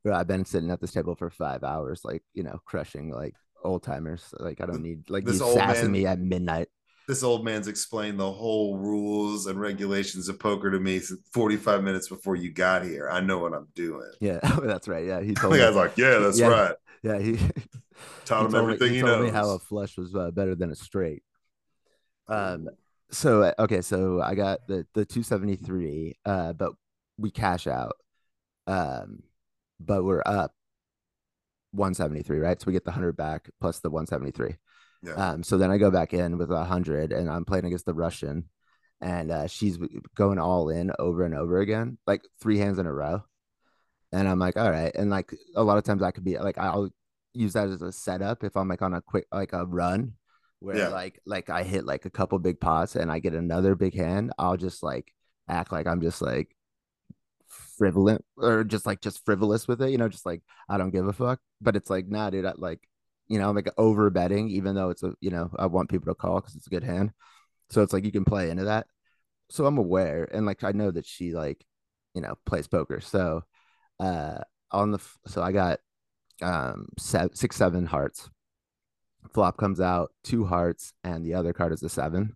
bro, 0.03 0.15
I've 0.15 0.27
been 0.27 0.45
sitting 0.45 0.71
at 0.71 0.81
this 0.81 0.91
table 0.91 1.15
for 1.15 1.29
five 1.29 1.63
hours, 1.63 2.01
like, 2.03 2.23
you 2.33 2.43
know, 2.43 2.59
crushing 2.65 3.11
like 3.11 3.35
old 3.63 3.83
timers. 3.83 4.33
Like, 4.39 4.61
I 4.61 4.65
don't 4.65 4.81
need 4.81 5.09
like 5.09 5.25
This 5.25 5.39
you 5.39 5.53
sassing 5.53 5.85
man- 5.85 5.91
me 5.91 6.05
at 6.05 6.19
midnight. 6.19 6.69
This 7.09 7.23
old 7.23 7.43
man's 7.43 7.67
explained 7.67 8.19
the 8.19 8.31
whole 8.31 8.77
rules 8.77 9.47
and 9.47 9.59
regulations 9.59 10.29
of 10.29 10.37
poker 10.37 10.69
to 10.69 10.79
me 10.79 11.01
45 11.33 11.83
minutes 11.83 12.07
before 12.07 12.35
you 12.35 12.51
got 12.51 12.83
here. 12.83 13.09
I 13.09 13.19
know 13.19 13.39
what 13.39 13.51
I'm 13.55 13.67
doing. 13.73 14.11
Yeah, 14.19 14.39
that's 14.63 14.87
right. 14.87 15.03
Yeah, 15.05 15.19
he 15.21 15.33
told 15.33 15.53
The 15.53 15.57
me. 15.57 15.63
guy's 15.63 15.75
like, 15.75 15.97
yeah, 15.97 16.19
that's 16.19 16.39
Yeah. 16.39 16.47
right. 16.47 16.75
yeah, 17.01 17.17
he, 17.17 17.35
he 17.35 17.47
Taught 18.25 18.45
him 18.45 18.51
told 18.51 18.67
me, 18.67 18.73
everything 18.73 18.89
he 18.89 18.95
he, 18.97 19.01
told 19.01 19.17
knows. 19.17 19.25
me 19.25 19.31
how 19.31 19.49
a 19.49 19.57
flush 19.59 19.97
was 19.97 20.13
uh, 20.15 20.29
better 20.29 20.53
than 20.53 20.69
a 20.69 20.75
straight. 20.75 21.23
Um, 22.27 22.69
so 23.11 23.53
okay, 23.57 23.81
so 23.81 24.21
I 24.21 24.35
got 24.35 24.67
the 24.67 24.85
the 24.93 25.03
two 25.05 25.23
seventy 25.23 25.55
three, 25.55 26.15
uh, 26.25 26.53
but 26.53 26.73
we 27.17 27.31
cash 27.31 27.65
out, 27.65 27.95
um, 28.67 29.23
but 29.79 30.03
we're 30.03 30.21
up 30.25 30.53
one 31.71 31.93
seventy 31.93 32.21
three, 32.23 32.39
right? 32.39 32.59
So 32.59 32.65
we 32.67 32.73
get 32.73 32.85
the 32.85 32.91
hundred 32.91 33.15
back 33.17 33.49
plus 33.59 33.79
the 33.79 33.89
one 33.89 34.07
seventy 34.07 34.31
three. 34.31 34.55
Yeah. 35.01 35.13
Um, 35.13 35.43
so 35.43 35.57
then 35.57 35.71
I 35.71 35.77
go 35.77 35.91
back 35.91 36.13
in 36.13 36.37
with 36.37 36.51
a 36.51 36.63
hundred, 36.63 37.11
and 37.13 37.29
I'm 37.29 37.45
playing 37.45 37.65
against 37.65 37.85
the 37.85 37.93
Russian, 37.93 38.49
and 39.01 39.31
uh, 39.31 39.47
she's 39.47 39.77
going 40.15 40.39
all 40.39 40.69
in 40.69 40.91
over 40.99 41.23
and 41.23 41.33
over 41.35 41.59
again, 41.59 41.97
like 42.05 42.21
three 42.41 42.57
hands 42.57 42.79
in 42.79 42.85
a 42.85 42.93
row. 42.93 43.23
And 44.11 44.27
I'm 44.27 44.39
like, 44.39 44.57
all 44.57 44.71
right. 44.71 44.93
And 44.95 45.09
like 45.09 45.31
a 45.55 45.63
lot 45.63 45.77
of 45.77 45.83
times 45.83 46.01
I 46.01 46.11
could 46.11 46.23
be 46.25 46.37
like, 46.37 46.57
I'll 46.57 46.89
use 47.33 47.53
that 47.53 47.69
as 47.69 47.81
a 47.81 47.91
setup 47.91 48.43
if 48.43 48.57
I'm 48.57 48.67
like 48.67 48.81
on 48.81 48.93
a 48.95 49.01
quick 49.01 49.27
like 49.31 49.53
a 49.53 49.65
run 49.65 50.13
where 50.59 50.77
Yeah. 50.77 50.87
like 50.89 51.21
like 51.25 51.49
I 51.49 51.63
hit 51.63 51.85
like 51.85 52.05
a 52.05 52.09
couple 52.09 52.39
big 52.39 52.59
pots 52.59 52.95
and 52.95 53.11
I 53.11 53.19
get 53.19 53.33
another 53.35 53.75
big 53.75 53.93
hand. 53.95 54.33
I'll 54.39 54.57
just 54.57 54.81
like 54.83 55.13
act 55.47 55.71
like 55.71 55.85
I'm 55.87 56.01
just 56.01 56.21
like 56.21 56.55
frivolous 57.47 58.19
or 58.37 58.63
just 58.63 58.85
like 58.85 59.01
just 59.01 59.23
frivolous 59.25 59.67
with 59.67 59.81
it, 59.81 59.91
you 59.91 59.97
know, 59.97 60.09
just 60.09 60.25
like 60.25 60.41
I 60.67 60.77
don't 60.77 60.91
give 60.91 61.07
a 61.07 61.13
fuck. 61.13 61.39
But 61.61 61.75
it's 61.75 61.89
like, 61.89 62.07
nah, 62.07 62.29
dude, 62.29 62.45
I, 62.45 62.53
like 62.57 62.79
you 63.29 63.39
know, 63.39 63.51
like 63.51 63.69
over 63.77 64.09
betting, 64.09 64.49
even 64.49 64.75
though 64.75 64.89
it's 64.89 65.03
a 65.03 65.13
you 65.21 65.31
know, 65.31 65.51
I 65.59 65.67
want 65.67 65.89
people 65.89 66.11
to 66.11 66.15
call 66.15 66.41
because 66.41 66.55
it's 66.55 66.67
a 66.67 66.71
good 66.71 66.83
hand. 66.83 67.11
So 67.71 67.83
it's 67.83 67.93
like 67.93 68.05
you 68.05 68.11
can 68.11 68.25
play 68.25 68.49
into 68.49 68.65
that. 68.65 68.87
So 69.49 69.65
I'm 69.65 69.77
aware 69.77 70.27
and 70.31 70.45
like 70.45 70.63
I 70.63 70.71
know 70.73 70.91
that 70.91 71.05
she 71.05 71.33
like, 71.33 71.65
you 72.15 72.21
know, 72.21 72.35
plays 72.45 72.67
poker. 72.67 73.01
So 73.01 73.43
uh 73.99 74.39
on 74.71 74.91
the 74.91 74.99
so 75.27 75.41
I 75.43 75.51
got 75.51 75.79
um 76.41 76.87
se- 76.99 77.29
six 77.35 77.55
seven 77.57 77.85
hearts. 77.85 78.29
Flop 79.33 79.57
comes 79.57 79.79
out, 79.79 80.11
two 80.23 80.45
hearts, 80.45 80.93
and 81.03 81.23
the 81.25 81.33
other 81.35 81.53
card 81.53 81.73
is 81.73 81.83
a 81.83 81.89
seven. 81.89 82.35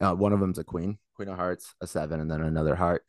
Uh, 0.00 0.14
one 0.14 0.32
of 0.32 0.40
them's 0.40 0.58
a 0.58 0.64
queen, 0.64 0.98
queen 1.14 1.28
of 1.28 1.36
hearts, 1.36 1.74
a 1.80 1.86
seven, 1.86 2.20
and 2.20 2.30
then 2.30 2.40
another 2.40 2.74
heart. 2.74 3.04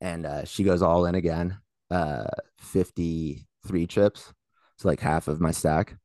And 0.00 0.26
uh, 0.26 0.44
she 0.44 0.64
goes 0.64 0.82
all 0.82 1.06
in 1.06 1.14
again, 1.14 1.58
uh, 1.90 2.26
53 2.58 3.86
chips. 3.86 4.32
So 4.78 4.88
like 4.88 5.00
half 5.00 5.28
of 5.28 5.40
my 5.40 5.50
stack. 5.50 5.96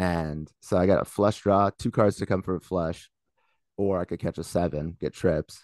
And 0.00 0.50
so 0.60 0.78
I 0.78 0.86
got 0.86 1.02
a 1.02 1.04
flush 1.04 1.42
draw, 1.42 1.68
two 1.78 1.90
cards 1.90 2.16
to 2.16 2.26
come 2.26 2.42
for 2.42 2.56
a 2.56 2.60
flush, 2.60 3.10
or 3.76 4.00
I 4.00 4.06
could 4.06 4.18
catch 4.18 4.38
a 4.38 4.42
seven, 4.42 4.96
get 4.98 5.12
trips, 5.12 5.60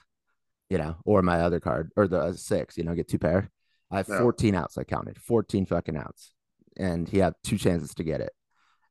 you 0.68 0.76
know, 0.76 0.96
or 1.06 1.22
my 1.22 1.40
other 1.40 1.58
card, 1.58 1.90
or 1.96 2.06
the 2.06 2.34
six, 2.34 2.76
you 2.76 2.84
know, 2.84 2.94
get 2.94 3.08
two 3.08 3.18
pair. 3.18 3.50
I 3.90 3.96
have 3.96 4.08
Yeah. 4.10 4.18
14 4.18 4.54
outs. 4.54 4.76
I 4.76 4.84
counted 4.84 5.16
14 5.18 5.64
fucking 5.64 5.96
outs. 5.96 6.34
And 6.76 7.08
he 7.08 7.16
had 7.16 7.32
two 7.44 7.56
chances 7.56 7.94
to 7.94 8.04
get 8.04 8.20
it. 8.20 8.32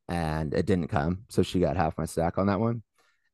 And 0.08 0.52
it 0.52 0.66
didn't 0.66 0.88
come. 0.88 1.26
So 1.28 1.44
she 1.44 1.60
got 1.60 1.76
half 1.76 1.96
my 1.96 2.06
stack 2.06 2.38
on 2.38 2.48
that 2.48 2.58
one. 2.58 2.82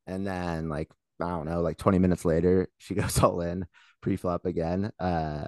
And 0.05 0.27
then, 0.27 0.69
like, 0.69 0.91
I 1.19 1.29
don't 1.29 1.47
know, 1.47 1.61
like 1.61 1.79
20 1.79 1.97
minutes 1.97 2.25
later, 2.25 2.67
she 2.77 2.93
goes 2.93 3.17
all 3.23 3.41
in 3.41 3.65
pre 4.01 4.17
flop 4.17 4.45
again. 4.45 4.91
Uh, 4.99 5.47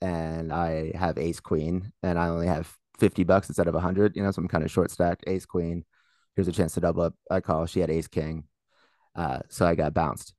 and 0.00 0.52
I 0.52 0.90
have 0.96 1.18
ace 1.18 1.38
queen, 1.38 1.92
and 2.02 2.18
I 2.18 2.30
only 2.30 2.48
have 2.48 2.74
50 2.98 3.24
bucks 3.24 3.48
instead 3.48 3.68
of 3.68 3.74
100, 3.74 4.16
you 4.16 4.22
know, 4.22 4.30
so 4.30 4.40
I'm 4.40 4.48
kind 4.48 4.64
of 4.64 4.70
short 4.70 4.90
stacked. 4.90 5.24
Ace 5.26 5.46
queen. 5.46 5.84
Here's 6.36 6.48
a 6.48 6.52
chance 6.52 6.74
to 6.74 6.80
double 6.80 7.02
up. 7.02 7.14
I 7.30 7.40
call. 7.40 7.66
She 7.66 7.80
had 7.80 7.90
ace 7.90 8.08
king. 8.08 8.44
Uh, 9.14 9.40
so 9.48 9.66
I 9.66 9.74
got 9.74 9.94
bounced. 9.94 10.34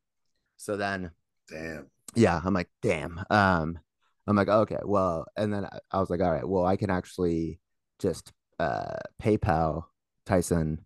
So 0.57 0.77
then 0.77 1.11
Damn. 1.49 1.87
yeah 2.15 2.41
i'm 2.43 2.53
like 2.53 2.69
damn 2.81 3.21
um 3.29 3.77
i'm 4.25 4.35
like 4.35 4.47
okay 4.47 4.79
well 4.83 5.25
and 5.37 5.53
then 5.53 5.65
I, 5.65 5.79
I 5.91 5.99
was 5.99 6.09
like 6.09 6.21
all 6.21 6.31
right 6.31 6.47
well 6.47 6.65
i 6.65 6.75
can 6.75 6.89
actually 6.89 7.59
just 7.99 8.31
uh 8.57 8.95
paypal 9.21 9.83
tyson 10.25 10.85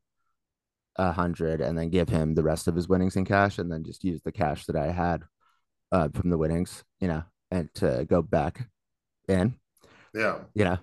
a 0.97 1.13
hundred 1.13 1.61
and 1.61 1.77
then 1.77 1.89
give 1.89 2.09
him 2.09 2.35
the 2.35 2.43
rest 2.43 2.67
of 2.67 2.75
his 2.75 2.89
winnings 2.89 3.15
in 3.15 3.23
cash 3.23 3.57
and 3.57 3.71
then 3.71 3.85
just 3.85 4.03
use 4.03 4.21
the 4.21 4.33
cash 4.33 4.65
that 4.65 4.75
i 4.75 4.91
had 4.91 5.23
uh 5.93 6.09
from 6.13 6.29
the 6.29 6.37
winnings 6.37 6.83
you 6.99 7.07
know 7.07 7.23
and 7.51 7.73
to 7.75 8.05
go 8.09 8.21
back 8.21 8.67
in 9.29 9.55
Yeah. 10.13 10.39
You 10.53 10.65
know, 10.65 10.77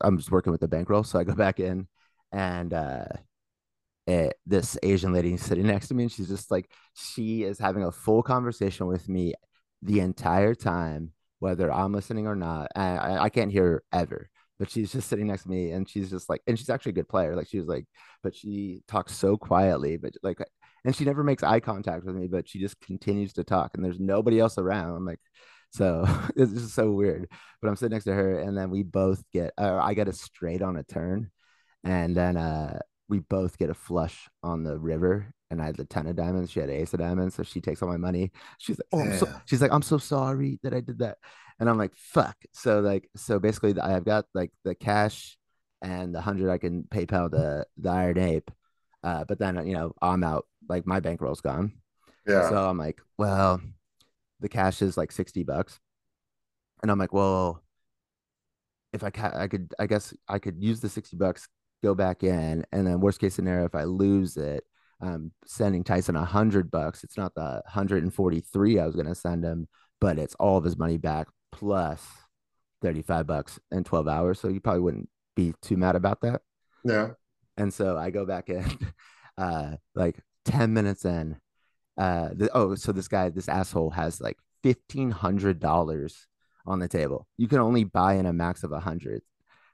I'm 0.00 0.18
just 0.18 0.30
working 0.30 0.52
with 0.52 0.60
the 0.60 0.68
bankroll. 0.68 1.04
So 1.04 1.18
I 1.18 1.24
go 1.24 1.34
back 1.36 1.60
in 1.60 1.88
and 2.32 2.72
uh 2.72 3.04
it, 4.06 4.34
this 4.46 4.76
Asian 4.82 5.12
lady 5.12 5.36
sitting 5.36 5.66
next 5.66 5.88
to 5.88 5.94
me, 5.94 6.04
and 6.04 6.12
she's 6.12 6.28
just 6.28 6.50
like, 6.50 6.70
she 6.94 7.44
is 7.44 7.58
having 7.58 7.84
a 7.84 7.92
full 7.92 8.22
conversation 8.22 8.86
with 8.86 9.08
me 9.08 9.34
the 9.82 10.00
entire 10.00 10.54
time, 10.54 11.12
whether 11.38 11.72
I'm 11.72 11.92
listening 11.92 12.26
or 12.26 12.34
not. 12.34 12.70
I, 12.74 13.18
I 13.18 13.28
can't 13.28 13.52
hear 13.52 13.64
her 13.64 13.82
ever, 13.92 14.28
but 14.58 14.70
she's 14.70 14.92
just 14.92 15.08
sitting 15.08 15.28
next 15.28 15.44
to 15.44 15.50
me, 15.50 15.70
and 15.70 15.88
she's 15.88 16.10
just 16.10 16.28
like, 16.28 16.42
and 16.46 16.58
she's 16.58 16.70
actually 16.70 16.90
a 16.90 16.94
good 16.94 17.08
player. 17.08 17.36
Like 17.36 17.48
she 17.48 17.58
was 17.58 17.68
like, 17.68 17.86
but 18.22 18.34
she 18.34 18.82
talks 18.88 19.14
so 19.14 19.36
quietly, 19.36 19.96
but 19.96 20.14
like, 20.22 20.38
and 20.84 20.96
she 20.96 21.04
never 21.04 21.22
makes 21.22 21.42
eye 21.42 21.60
contact 21.60 22.04
with 22.04 22.16
me, 22.16 22.26
but 22.26 22.48
she 22.48 22.58
just 22.58 22.80
continues 22.80 23.32
to 23.34 23.44
talk, 23.44 23.72
and 23.74 23.84
there's 23.84 24.00
nobody 24.00 24.40
else 24.40 24.58
around. 24.58 24.96
I'm 24.96 25.06
like, 25.06 25.20
so 25.70 26.04
it's 26.36 26.52
just 26.52 26.74
so 26.74 26.90
weird. 26.90 27.28
But 27.60 27.68
I'm 27.68 27.76
sitting 27.76 27.94
next 27.94 28.04
to 28.04 28.14
her, 28.14 28.38
and 28.40 28.56
then 28.56 28.70
we 28.70 28.82
both 28.82 29.22
get, 29.32 29.52
uh, 29.58 29.78
I 29.82 29.94
get 29.94 30.08
a 30.08 30.12
straight 30.12 30.62
on 30.62 30.76
a 30.76 30.82
turn, 30.82 31.30
and 31.84 32.14
then 32.16 32.36
uh 32.36 32.78
we 33.10 33.18
both 33.18 33.58
get 33.58 33.70
a 33.70 33.74
flush 33.74 34.28
on 34.42 34.62
the 34.62 34.78
river 34.78 35.34
and 35.50 35.60
I 35.60 35.66
had 35.66 35.76
the 35.76 35.84
10 35.84 36.06
of 36.06 36.16
diamonds. 36.16 36.52
She 36.52 36.60
had 36.60 36.70
ace 36.70 36.94
of 36.94 37.00
diamonds. 37.00 37.34
So 37.34 37.42
she 37.42 37.60
takes 37.60 37.82
all 37.82 37.88
my 37.88 37.96
money. 37.96 38.30
She's 38.58 38.78
like, 38.78 38.86
Oh, 38.92 39.00
I'm 39.00 39.18
so, 39.18 39.28
she's 39.46 39.60
like, 39.60 39.72
I'm 39.72 39.82
so 39.82 39.98
sorry 39.98 40.60
that 40.62 40.72
I 40.72 40.80
did 40.80 41.00
that. 41.00 41.18
And 41.58 41.68
I'm 41.68 41.76
like, 41.76 41.94
fuck. 41.96 42.36
So 42.52 42.80
like, 42.80 43.10
so 43.16 43.38
basically 43.40 43.78
I've 43.78 44.04
got 44.04 44.26
like 44.32 44.52
the 44.64 44.76
cash 44.76 45.36
and 45.82 46.14
the 46.14 46.20
hundred 46.20 46.50
I 46.50 46.58
can 46.58 46.84
PayPal 46.84 47.30
the, 47.30 47.66
the 47.76 47.90
iron 47.90 48.18
ape. 48.18 48.50
Uh, 49.02 49.24
but 49.24 49.38
then, 49.38 49.66
you 49.66 49.74
know, 49.74 49.92
I'm 50.00 50.22
out, 50.22 50.46
like 50.68 50.86
my 50.86 51.00
bankroll's 51.00 51.40
gone. 51.40 51.72
Yeah. 52.26 52.48
So 52.48 52.68
I'm 52.68 52.78
like, 52.78 53.00
well, 53.18 53.60
the 54.40 54.48
cash 54.48 54.82
is 54.82 54.96
like 54.96 55.12
60 55.12 55.42
bucks. 55.44 55.78
And 56.82 56.90
I'm 56.90 56.98
like, 56.98 57.12
well, 57.12 57.62
if 58.92 59.04
I 59.04 59.10
ca- 59.10 59.32
I 59.34 59.48
could, 59.48 59.72
I 59.78 59.86
guess 59.86 60.14
I 60.28 60.38
could 60.38 60.62
use 60.62 60.80
the 60.80 60.88
60 60.88 61.16
bucks, 61.16 61.48
go 61.82 61.94
back 61.94 62.22
in, 62.22 62.64
and 62.72 62.86
then 62.86 63.00
worst 63.00 63.20
case 63.20 63.34
scenario, 63.34 63.66
if 63.66 63.74
I 63.74 63.84
lose 63.84 64.36
it, 64.36 64.64
I'm 65.00 65.32
sending 65.46 65.84
Tyson 65.84 66.16
a 66.16 66.24
hundred 66.24 66.70
bucks. 66.70 67.04
It's 67.04 67.16
not 67.16 67.34
the 67.34 67.62
143 67.64 68.78
I 68.78 68.86
was 68.86 68.96
gonna 68.96 69.14
send 69.14 69.44
him, 69.44 69.68
but 70.00 70.18
it's 70.18 70.34
all 70.36 70.58
of 70.58 70.64
his 70.64 70.78
money 70.78 70.98
back 70.98 71.28
plus 71.52 72.06
35 72.82 73.26
bucks 73.26 73.58
in 73.70 73.84
12 73.84 74.08
hours. 74.08 74.40
So 74.40 74.48
you 74.48 74.60
probably 74.60 74.80
wouldn't 74.82 75.08
be 75.36 75.54
too 75.62 75.76
mad 75.76 75.96
about 75.96 76.20
that. 76.22 76.42
Yeah. 76.84 77.10
And 77.56 77.72
so 77.72 77.96
I 77.96 78.10
go 78.10 78.26
back 78.26 78.48
in, 78.48 78.64
uh, 79.38 79.76
like 79.94 80.18
10 80.44 80.72
minutes 80.72 81.04
in. 81.04 81.36
Uh, 82.00 82.30
the, 82.32 82.50
oh, 82.54 82.74
so 82.76 82.92
this 82.92 83.08
guy, 83.08 83.28
this 83.28 83.48
asshole 83.48 83.90
has 83.90 84.22
like 84.22 84.38
fifteen 84.62 85.10
hundred 85.10 85.60
dollars 85.60 86.26
on 86.66 86.78
the 86.78 86.88
table. 86.88 87.26
You 87.36 87.46
can 87.46 87.58
only 87.58 87.84
buy 87.84 88.14
in 88.14 88.24
a 88.24 88.32
max 88.32 88.64
of 88.64 88.72
a 88.72 88.80
hundred. 88.80 89.20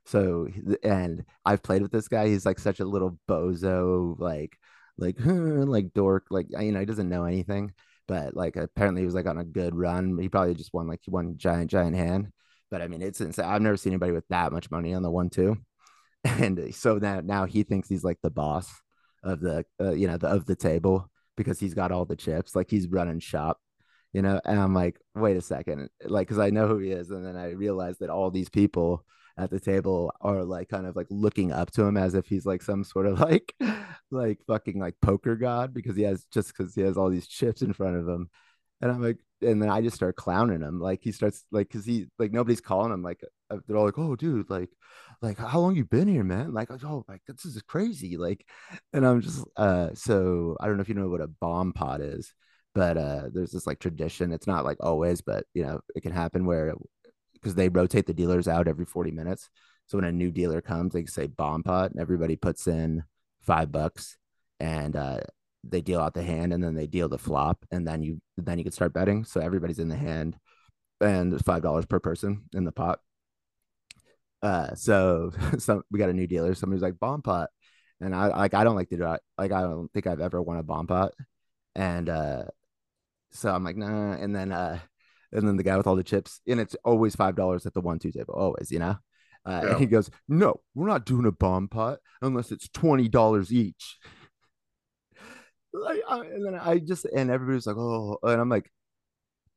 So 0.07 0.49
and 0.83 1.25
I've 1.45 1.63
played 1.63 1.83
with 1.83 1.93
this 1.93 2.09
guy. 2.09 2.27
He's 2.27 2.45
like 2.45 2.59
such 2.59 2.81
a 2.81 2.85
little 2.85 3.17
bozo, 3.29 4.19
like 4.19 4.59
like 4.99 5.17
like 5.25 5.95
dork, 5.95 6.27
like 6.31 6.49
you 6.51 6.73
know 6.73 6.81
he 6.81 6.87
doesn't 6.87 7.09
know 7.09 7.25
anything. 7.27 7.73
But 8.09 8.35
like 8.35 8.57
apparently 8.57 9.03
he 9.03 9.07
was 9.07 9.15
like 9.15 9.27
on 9.27 9.39
a 9.39 9.45
good 9.45 9.77
run. 9.77 10.19
He 10.19 10.29
probably 10.29 10.55
just 10.55 10.75
won 10.75 10.89
like 10.89 11.03
one 11.07 11.37
giant 11.39 11.71
giant 11.71 11.95
hand. 11.95 12.33
But 12.73 12.83
I 12.83 12.89
mean 12.89 13.03
it's 13.03 13.21
insane. 13.21 13.45
I've 13.45 13.63
never 13.63 13.77
seen 13.77 13.93
anybody 13.93 14.13
with 14.13 14.27
that 14.31 14.53
much 14.53 14.69
money 14.71 14.95
on 14.95 15.03
the 15.03 15.11
one 15.13 15.31
two. 15.31 15.59
And 16.25 16.75
so 16.75 16.99
now 16.99 17.21
now 17.21 17.45
he 17.45 17.63
thinks 17.63 17.89
he's 17.89 18.03
like 18.03 18.19
the 18.21 18.31
boss 18.31 18.69
of 19.23 19.39
the 19.41 19.65
uh, 19.81 19.93
you 19.93 20.09
know 20.09 20.17
the, 20.17 20.27
of 20.27 20.45
the 20.47 20.57
table 20.57 21.09
because 21.37 21.61
he's 21.61 21.75
got 21.75 21.93
all 21.93 22.05
the 22.05 22.17
chips. 22.17 22.57
Like 22.57 22.71
he's 22.71 22.89
running 22.89 23.21
shop 23.21 23.61
you 24.13 24.23
know 24.23 24.41
and 24.47 24.59
i'm 24.59 24.73
like 24.73 24.99
wait 25.15 25.37
a 25.37 25.43
second 25.43 25.91
like 26.05 26.27
because 26.27 26.39
i 26.39 26.49
know 26.49 26.67
who 26.67 26.79
he 26.79 26.91
is 26.91 27.11
and 27.11 27.27
then 27.27 27.37
i 27.37 27.51
realized 27.51 28.01
that 28.01 28.09
all 28.09 28.31
these 28.31 28.49
people 28.49 29.05
at 29.37 29.51
the 29.51 29.61
table 29.61 30.11
are 30.21 30.43
like 30.43 30.69
kind 30.69 30.87
of 30.87 30.97
like 30.97 31.07
looking 31.11 31.53
up 31.53 31.71
to 31.71 31.83
him 31.83 31.97
as 31.97 32.15
if 32.15 32.27
he's 32.27 32.47
like 32.47 32.63
some 32.63 32.83
sort 32.83 33.07
of 33.07 33.21
like 33.31 33.55
like 34.11 34.39
fucking 34.47 34.81
like 34.81 34.95
poker 35.03 35.37
god 35.37 35.75
because 35.75 35.97
he 35.97 36.03
has 36.03 36.25
just 36.33 36.49
because 36.57 36.75
he 36.75 36.81
has 36.81 36.97
all 36.97 37.11
these 37.11 37.27
chips 37.27 37.63
in 37.63 37.73
front 37.73 37.97
of 37.97 38.09
him 38.09 38.31
and 38.81 38.91
i'm 38.91 39.03
like 39.03 39.19
and 39.43 39.61
then 39.61 39.69
i 39.69 39.83
just 39.83 39.97
start 39.97 40.17
clowning 40.17 40.63
him 40.63 40.81
like 40.81 41.01
he 41.03 41.13
starts 41.13 41.45
like 41.51 41.69
because 41.69 41.85
he 41.85 42.07
like 42.19 42.33
nobody's 42.33 42.61
calling 42.61 42.93
him 42.93 43.03
like 43.03 43.21
uh, 43.51 43.59
they're 43.67 43.77
all 43.77 43.85
like 43.85 43.99
oh 43.99 44.17
dude 44.17 44.49
like 44.49 44.71
like 45.23 45.39
how 45.39 45.61
long 45.61 45.75
you 45.77 45.85
been 45.85 46.09
here 46.09 46.25
man? 46.25 46.53
Like 46.53 46.71
oh 46.85 47.05
like 47.09 47.23
this 47.27 47.45
is 47.45 47.61
crazy 47.63 48.17
like 48.17 48.47
and 48.93 49.07
i'm 49.07 49.21
just 49.21 49.45
uh 49.57 49.91
so 49.95 50.57
i 50.61 50.67
don't 50.67 50.77
know 50.77 50.83
if 50.83 50.89
you 50.89 50.95
know 50.95 51.09
what 51.09 51.21
a 51.21 51.27
bomb 51.27 51.73
pot 51.73 52.01
is 52.01 52.33
but 52.75 52.97
uh 52.97 53.23
there's 53.33 53.53
this 53.53 53.67
like 53.67 53.79
tradition 53.79 54.33
it's 54.33 54.47
not 54.47 54.65
like 54.65 54.79
always 54.81 55.21
but 55.21 55.45
you 55.55 55.63
know 55.63 55.81
it 55.95 56.03
can 56.03 56.13
happen 56.13 56.45
where 56.45 56.75
because 57.35 57.55
they 57.55 57.69
rotate 57.69 58.07
the 58.07 58.15
dealers 58.15 58.49
out 58.49 58.69
every 58.69 58.85
40 58.85 59.11
minutes 59.11 59.49
so 59.87 59.99
when 59.99 60.05
a 60.05 60.13
new 60.13 60.31
dealer 60.31 60.61
comes 60.61 60.93
they 60.93 61.05
say 61.07 61.27
bomb 61.27 61.63
pot 61.63 61.91
and 61.91 62.01
everybody 62.01 62.37
puts 62.37 62.67
in 62.67 63.03
five 63.41 63.73
bucks 63.73 64.17
and 64.61 64.97
uh 64.97 65.21
they 65.65 65.81
deal 65.81 66.01
out 66.01 66.15
the 66.15 66.23
hand 66.23 66.53
and 66.53 66.63
then 66.63 66.75
they 66.75 66.87
deal 66.87 67.09
the 67.09 67.19
flop 67.19 67.65
and 67.71 67.87
then 67.87 68.03
you 68.03 68.21
then 68.37 68.59
you 68.59 68.65
can 68.65 68.73
start 68.73 68.93
betting 68.93 69.25
so 69.25 69.41
everybody's 69.41 69.79
in 69.79 69.89
the 69.89 69.97
hand 69.97 70.37
and 71.01 71.45
five 71.45 71.63
dollars 71.63 71.87
per 71.87 71.99
person 71.99 72.45
in 72.55 72.65
the 72.65 72.73
pot 72.73 73.01
uh 74.47 74.75
so 74.75 75.33
so 75.59 75.83
we 75.91 75.99
got 75.99 76.11
a 76.11 76.15
new 76.15 76.27
dealer 76.27 76.55
somebody's 76.55 76.83
like 76.83 76.99
bomb 76.99 77.23
pot 77.23 77.51
and 78.01 78.15
i 78.15 78.27
like 78.29 78.55
i 78.55 78.65
don't 78.65 78.77
like 78.77 78.89
to 78.89 78.97
do 78.97 79.11
it 79.13 79.21
like 79.39 79.53
i 79.53 79.61
don't 79.61 79.93
think 79.93 80.07
i've 80.07 80.21
ever 80.21 80.41
won 80.41 80.59
a 80.59 80.63
bomb 80.63 80.87
pot 80.87 81.13
and 81.75 82.09
uh 82.09 82.45
so 83.31 83.51
I'm 83.55 83.65
like, 83.65 83.77
nah. 83.77 84.13
And 84.13 84.35
then 84.35 84.53
uh 84.53 84.79
and 85.33 85.47
then 85.47 85.57
the 85.57 85.63
guy 85.63 85.77
with 85.77 85.87
all 85.87 85.97
the 85.97 86.05
chips, 86.05 86.41
and 86.47 86.61
it's 86.61 86.77
always 86.85 87.15
five 87.17 87.37
dollars 87.37 87.67
at 87.67 87.75
the 87.75 87.81
one 87.81 87.99
two 87.99 88.13
table, 88.13 88.35
always, 88.35 88.71
you 88.71 88.79
know. 88.79 88.97
Uh, 89.45 89.61
yeah. 89.63 89.71
And 89.71 89.81
he 89.81 89.87
goes, 89.87 90.11
"No, 90.29 90.61
we're 90.75 90.89
not 90.89 91.05
doing 91.05 91.27
a 91.27 91.33
bomb 91.33 91.69
pot 91.69 91.99
unless 92.23 92.53
it's 92.53 92.69
twenty 92.69 93.09
dollars 93.09 93.53
each." 93.53 93.99
like, 95.73 96.01
I, 96.09 96.21
and 96.21 96.47
then 96.47 96.55
I 96.55 96.79
just 96.79 97.05
and 97.05 97.31
everybody's 97.31 97.67
like, 97.67 97.77
"Oh," 97.77 98.19
and 98.23 98.41
I'm 98.41 98.49
like, 98.49 98.71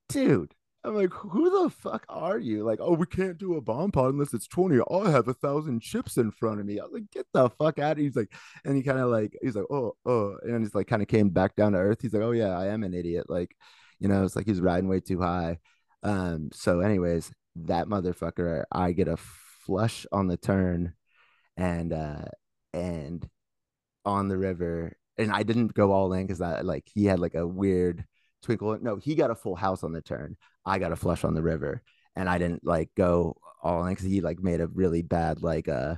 "Dude, 0.10 0.54
I'm 0.83 0.95
like, 0.95 1.11
who 1.11 1.63
the 1.63 1.69
fuck 1.69 2.05
are 2.07 2.37
you? 2.39 2.63
Like, 2.63 2.79
oh, 2.81 2.93
we 2.93 3.05
can't 3.05 3.37
do 3.37 3.55
a 3.55 3.61
bomb 3.61 3.91
pot 3.91 4.13
unless 4.13 4.33
it's 4.33 4.47
20. 4.47 4.79
Oh, 4.87 5.05
I 5.05 5.11
have 5.11 5.27
a 5.27 5.33
thousand 5.33 5.81
chips 5.81 6.17
in 6.17 6.31
front 6.31 6.61
of 6.61 6.65
me. 6.65 6.79
I 6.79 6.83
was 6.83 6.93
like, 6.93 7.11
get 7.11 7.25
the 7.33 7.49
fuck 7.49 7.79
out. 7.79 7.97
He's 7.97 8.15
like, 8.15 8.31
and 8.63 8.77
he 8.77 8.83
kind 8.83 8.99
of 8.99 9.09
like, 9.09 9.37
he's 9.41 9.55
like, 9.55 9.65
oh, 9.69 9.95
oh, 10.05 10.37
and 10.43 10.63
he's 10.63 10.73
like, 10.73 10.87
kind 10.87 11.01
of 11.01 11.09
came 11.09 11.29
back 11.29 11.55
down 11.55 11.73
to 11.73 11.79
earth. 11.79 12.01
He's 12.01 12.13
like, 12.13 12.23
oh, 12.23 12.31
yeah, 12.31 12.57
I 12.57 12.67
am 12.67 12.83
an 12.83 12.93
idiot. 12.93 13.25
Like, 13.29 13.55
you 13.99 14.07
know, 14.07 14.23
it's 14.23 14.37
like 14.37 14.45
he's 14.45 14.61
riding 14.61 14.89
way 14.89 15.01
too 15.01 15.19
high. 15.19 15.59
Um, 16.03 16.49
so, 16.53 16.79
anyways, 16.79 17.29
that 17.57 17.87
motherfucker, 17.87 18.63
I 18.71 18.93
get 18.93 19.09
a 19.09 19.17
flush 19.17 20.05
on 20.13 20.27
the 20.27 20.37
turn 20.37 20.93
and, 21.57 21.91
uh, 21.91 22.25
and 22.73 23.27
on 24.05 24.29
the 24.29 24.37
river. 24.37 24.93
And 25.17 25.31
I 25.31 25.43
didn't 25.43 25.73
go 25.73 25.91
all 25.91 26.13
in 26.13 26.25
because 26.25 26.39
I 26.39 26.61
like 26.61 26.85
he 26.93 27.03
had 27.05 27.19
like 27.19 27.35
a 27.35 27.45
weird 27.45 28.05
twinkle. 28.41 28.78
No, 28.82 28.97
he 28.97 29.15
got 29.15 29.32
a 29.32 29.36
full 29.36 29.56
house 29.56 29.84
on 29.84 29.93
the 29.93 30.02
turn. 30.02 30.38
I 30.65 30.80
got 30.80 30.91
a 30.91 30.95
flush 30.95 31.23
on 31.23 31.34
the 31.34 31.41
river, 31.41 31.82
and 32.15 32.30
I 32.30 32.38
didn't 32.38 32.65
like 32.65 32.89
go 32.95 33.38
all 33.62 33.86
in 33.86 33.93
because 33.93 34.06
he 34.06 34.21
like 34.21 34.39
made 34.39 34.62
a 34.62 34.67
really 34.67 35.02
bad 35.02 35.41
like 35.41 35.67
uh 35.67 35.95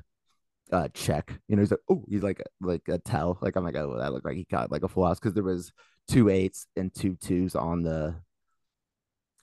uh 0.72 0.88
check. 0.94 1.40
You 1.48 1.56
know, 1.56 1.62
he's 1.62 1.72
like, 1.72 1.82
oh, 1.90 2.06
he's 2.10 2.24
like 2.24 2.42
like 2.60 2.88
a 2.88 2.98
tell. 2.98 3.38
Like 3.42 3.56
I'm 3.56 3.64
like, 3.64 3.76
oh, 3.76 3.98
that 3.98 4.14
looked 4.14 4.26
like 4.26 4.38
he 4.38 4.48
got 4.50 4.72
like 4.72 4.84
a 4.84 4.88
full 4.88 5.06
house 5.06 5.20
because 5.20 5.34
there 5.34 5.44
was 5.44 5.72
two 6.08 6.30
eights 6.30 6.68
and 6.76 6.94
two 6.94 7.16
twos 7.16 7.56
on 7.56 7.84
the 7.84 8.16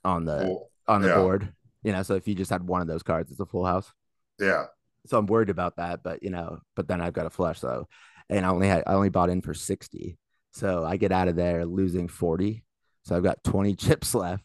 on 0.05 0.25
the 0.25 0.59
on 0.87 1.03
the 1.03 1.09
yeah. 1.09 1.17
board. 1.17 1.53
You 1.83 1.93
know, 1.93 2.03
so 2.03 2.15
if 2.15 2.27
you 2.27 2.35
just 2.35 2.51
had 2.51 2.67
one 2.67 2.83
of 2.83 2.89
those 2.89 3.03
cards, 3.03 3.31
it's 3.31 3.41
a 3.41 3.47
full 3.47 3.65
house. 3.65 3.93
Yeah. 4.39 4.67
So 5.07 5.17
I'm 5.17 5.27
worried 5.27 5.51
about 5.51 5.77
that, 5.77 6.03
but 6.03 6.23
you 6.23 6.31
know, 6.31 6.59
but 6.75 6.89
then 6.89 7.01
I've 7.01 7.13
got 7.13 7.27
a 7.27 7.31
flush, 7.31 7.61
so 7.61 7.89
and 8.29 8.45
I 8.45 8.51
only 8.51 8.69
had 8.69 8.83
I 8.87 8.95
only 8.95 9.09
bought 9.09 9.31
in 9.31 9.43
for 9.43 9.55
60. 9.55 10.19
So 10.53 10.85
I 10.85 10.97
get 10.97 11.13
out 11.13 11.29
of 11.29 11.37
there 11.37 11.65
losing 11.65 12.09
40. 12.09 12.65
So 13.05 13.17
I've 13.17 13.23
got 13.23 13.43
20 13.45 13.75
chips 13.77 14.15
left 14.15 14.45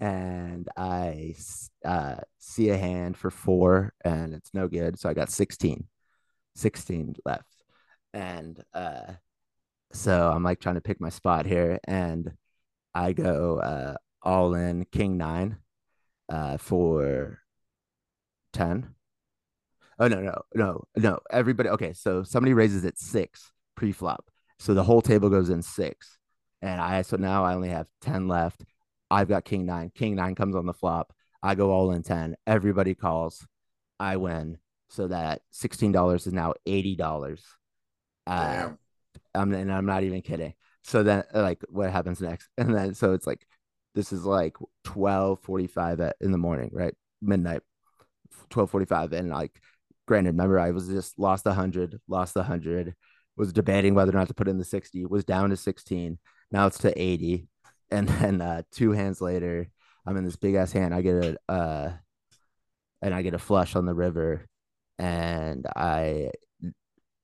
and 0.00 0.68
I 0.76 1.36
uh, 1.84 2.16
see 2.38 2.70
a 2.70 2.76
hand 2.76 3.16
for 3.16 3.30
four 3.30 3.92
and 4.04 4.34
it's 4.34 4.50
no 4.52 4.68
good. 4.68 4.98
So 4.98 5.08
I 5.08 5.14
got 5.14 5.30
16, 5.30 5.86
16 6.56 7.14
left. 7.24 7.46
And 8.12 8.62
uh, 8.74 9.12
so 9.92 10.30
I'm 10.30 10.42
like 10.42 10.60
trying 10.60 10.74
to 10.74 10.80
pick 10.80 11.00
my 11.00 11.08
spot 11.08 11.46
here. 11.46 11.78
And 11.86 12.32
I 12.94 13.12
go 13.12 13.58
uh, 13.58 13.94
all 14.22 14.54
in 14.54 14.86
king 14.92 15.16
nine 15.16 15.58
uh, 16.28 16.56
for 16.56 17.38
10. 18.52 18.94
Oh, 19.98 20.08
no, 20.08 20.20
no, 20.20 20.42
no, 20.54 20.84
no. 20.96 21.20
Everybody. 21.30 21.68
Okay. 21.68 21.92
So 21.92 22.22
somebody 22.22 22.54
raises 22.54 22.84
it 22.84 22.98
six 22.98 23.52
pre 23.76 23.92
flop. 23.92 24.28
So 24.58 24.74
the 24.74 24.82
whole 24.82 25.02
table 25.02 25.28
goes 25.28 25.48
in 25.48 25.62
six. 25.62 26.18
And 26.62 26.80
I, 26.80 27.02
so 27.02 27.16
now 27.16 27.44
I 27.44 27.54
only 27.54 27.70
have 27.70 27.88
10 28.00 28.28
left 28.28 28.64
I've 29.10 29.28
got 29.28 29.44
king 29.44 29.66
nine. 29.66 29.92
King 29.94 30.16
nine 30.16 30.34
comes 30.34 30.56
on 30.56 30.64
the 30.64 30.72
flop. 30.72 31.12
I 31.42 31.54
go 31.54 31.70
all 31.70 31.92
in 31.92 32.02
10. 32.02 32.34
Everybody 32.46 32.94
calls. 32.94 33.46
I 34.00 34.16
win. 34.16 34.56
So 34.88 35.08
that 35.08 35.42
$16 35.52 36.26
is 36.26 36.32
now 36.32 36.54
$80. 36.66 37.42
Uh, 38.26 38.70
I'm, 39.34 39.52
and 39.52 39.72
I'm 39.72 39.86
not 39.86 40.02
even 40.04 40.22
kidding. 40.22 40.54
So 40.84 41.02
then, 41.02 41.24
like, 41.34 41.62
what 41.68 41.90
happens 41.90 42.20
next? 42.22 42.48
And 42.58 42.74
then, 42.74 42.94
so 42.94 43.12
it's 43.12 43.26
like, 43.26 43.46
this 43.94 44.12
is 44.12 44.24
like 44.24 44.56
12 44.84 45.40
45 45.42 46.00
in 46.22 46.32
the 46.32 46.38
morning, 46.38 46.70
right? 46.72 46.94
Midnight. 47.20 47.60
twelve 48.50 48.70
forty 48.70 48.86
five, 48.86 49.12
and 49.12 49.30
like, 49.30 49.60
granted, 50.06 50.30
remember 50.30 50.58
I 50.58 50.70
was 50.70 50.88
just 50.88 51.18
lost 51.18 51.46
a 51.46 51.52
hundred, 51.52 52.00
lost 52.08 52.36
a 52.36 52.42
hundred, 52.42 52.94
was 53.36 53.52
debating 53.52 53.94
whether 53.94 54.10
or 54.12 54.14
not 54.18 54.28
to 54.28 54.34
put 54.34 54.48
in 54.48 54.58
the 54.58 54.64
sixty, 54.64 55.04
was 55.06 55.24
down 55.24 55.50
to 55.50 55.56
sixteen, 55.56 56.18
now 56.52 56.66
it's 56.66 56.78
to 56.78 57.00
eighty, 57.00 57.48
and 57.90 58.08
then 58.08 58.40
uh, 58.40 58.62
two 58.70 58.92
hands 58.92 59.20
later, 59.20 59.68
I'm 60.06 60.16
in 60.16 60.24
this 60.24 60.36
big 60.36 60.54
ass 60.54 60.72
hand. 60.72 60.94
I 60.94 61.02
get 61.02 61.14
a 61.14 61.38
uh, 61.48 61.92
and 63.00 63.14
I 63.14 63.22
get 63.22 63.34
a 63.34 63.38
flush 63.38 63.74
on 63.74 63.86
the 63.86 63.94
river, 63.94 64.46
and 64.98 65.66
I 65.74 66.30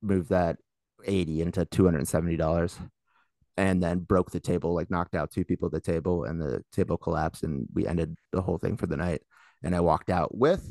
move 0.02 0.28
that 0.28 0.56
eighty 1.04 1.42
into 1.42 1.64
two 1.64 1.84
hundred 1.84 1.98
and 1.98 2.08
seventy 2.08 2.36
dollars 2.36 2.78
and 3.58 3.82
then 3.82 3.98
broke 3.98 4.30
the 4.30 4.38
table, 4.38 4.72
like 4.72 4.88
knocked 4.88 5.16
out 5.16 5.32
two 5.32 5.44
people 5.44 5.66
at 5.66 5.72
the 5.72 5.80
table, 5.80 6.22
and 6.22 6.40
the 6.40 6.62
table 6.72 6.96
collapsed, 6.96 7.42
and 7.42 7.66
we 7.74 7.88
ended 7.88 8.16
the 8.30 8.40
whole 8.40 8.56
thing 8.56 8.76
for 8.76 8.86
the 8.86 8.96
night. 8.96 9.20
And 9.64 9.74
I 9.74 9.80
walked 9.80 10.10
out 10.10 10.32
with 10.36 10.64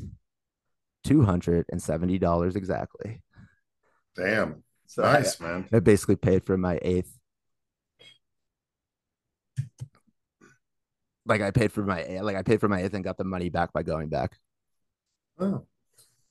two 1.04 1.22
hundred 1.22 1.66
and 1.70 1.82
seventy 1.82 2.18
dollars 2.18 2.56
exactly. 2.56 3.22
Damn, 4.16 4.64
so 4.86 5.02
nice 5.02 5.38
I, 5.38 5.44
man. 5.44 5.68
I 5.70 5.80
basically 5.80 6.16
paid 6.16 6.46
for 6.46 6.56
my 6.56 6.78
eighth. 6.80 7.17
Like 11.28 11.42
I 11.42 11.50
paid 11.50 11.72
for 11.72 11.82
my 11.82 12.02
like 12.22 12.36
I 12.36 12.42
paid 12.42 12.60
for 12.60 12.68
my 12.68 12.82
eighth 12.82 12.94
and 12.94 13.04
got 13.04 13.18
the 13.18 13.24
money 13.24 13.50
back 13.50 13.72
by 13.72 13.82
going 13.82 14.08
back. 14.08 14.38
Oh, 15.38 15.66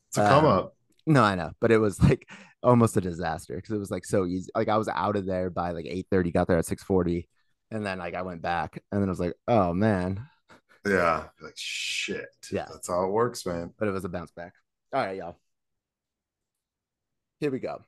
it's 0.09 0.17
a 0.17 0.27
come 0.27 0.45
um, 0.45 0.51
up. 0.51 0.75
No, 1.05 1.23
I 1.23 1.35
know, 1.35 1.51
but 1.61 1.71
it 1.71 1.77
was 1.77 2.01
like 2.01 2.27
almost 2.63 2.97
a 2.97 3.01
disaster 3.01 3.55
because 3.55 3.71
it 3.71 3.79
was 3.79 3.91
like 3.91 4.05
so 4.05 4.25
easy. 4.25 4.49
Like 4.55 4.69
I 4.69 4.77
was 4.77 4.87
out 4.87 5.15
of 5.15 5.25
there 5.25 5.49
by 5.49 5.71
like 5.71 5.85
eight 5.87 6.07
thirty, 6.11 6.31
got 6.31 6.47
there 6.47 6.57
at 6.57 6.65
six 6.65 6.83
forty, 6.83 7.29
and 7.71 7.85
then 7.85 7.99
like 7.99 8.15
I 8.15 8.23
went 8.23 8.41
back, 8.41 8.81
and 8.91 9.01
then 9.01 9.07
I 9.07 9.11
was 9.11 9.19
like, 9.19 9.35
oh 9.47 9.73
man. 9.73 10.25
Yeah, 10.85 11.25
like 11.41 11.53
shit. 11.55 12.27
Yeah, 12.51 12.65
that's 12.71 12.87
how 12.87 13.03
it 13.05 13.11
works, 13.11 13.45
man. 13.45 13.73
But 13.77 13.87
it 13.87 13.91
was 13.91 14.05
a 14.05 14.09
bounce 14.09 14.31
back. 14.31 14.53
All 14.93 15.05
right, 15.05 15.17
y'all. 15.17 15.37
Here 17.39 17.51
we 17.51 17.59
go. 17.59 17.83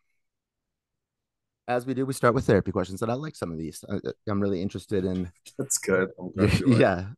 As 1.70 1.86
we 1.86 1.93
do, 1.93 2.03
we 2.03 2.13
start 2.13 2.34
with 2.34 2.47
therapy 2.47 2.72
questions, 2.72 3.03
and 3.03 3.11
I 3.11 3.13
like 3.13 3.36
some 3.36 3.51
of 3.51 3.57
these. 3.59 3.86
I, 3.88 3.99
am 4.28 4.41
really 4.41 4.59
interested 4.59 5.05
in. 5.05 5.32
That's 5.59 5.78
good. 5.78 6.09
yeah. 6.67 7.09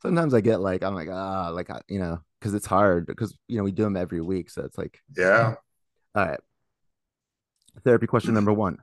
Sometimes 0.00 0.32
I 0.32 0.40
get 0.40 0.60
like 0.60 0.82
I'm 0.82 0.94
like 0.94 1.10
ah 1.12 1.50
like 1.50 1.68
you 1.88 1.98
know 1.98 2.18
because 2.40 2.54
it's 2.54 2.66
hard 2.66 3.06
because 3.06 3.36
you 3.48 3.58
know 3.58 3.64
we 3.64 3.70
do 3.70 3.82
them 3.82 3.98
every 3.98 4.22
week, 4.22 4.48
so 4.48 4.64
it's 4.64 4.78
like 4.78 4.98
yeah. 5.14 5.56
All 6.14 6.26
right. 6.26 6.40
Therapy 7.84 8.06
question 8.06 8.32
number 8.32 8.52
one 8.52 8.78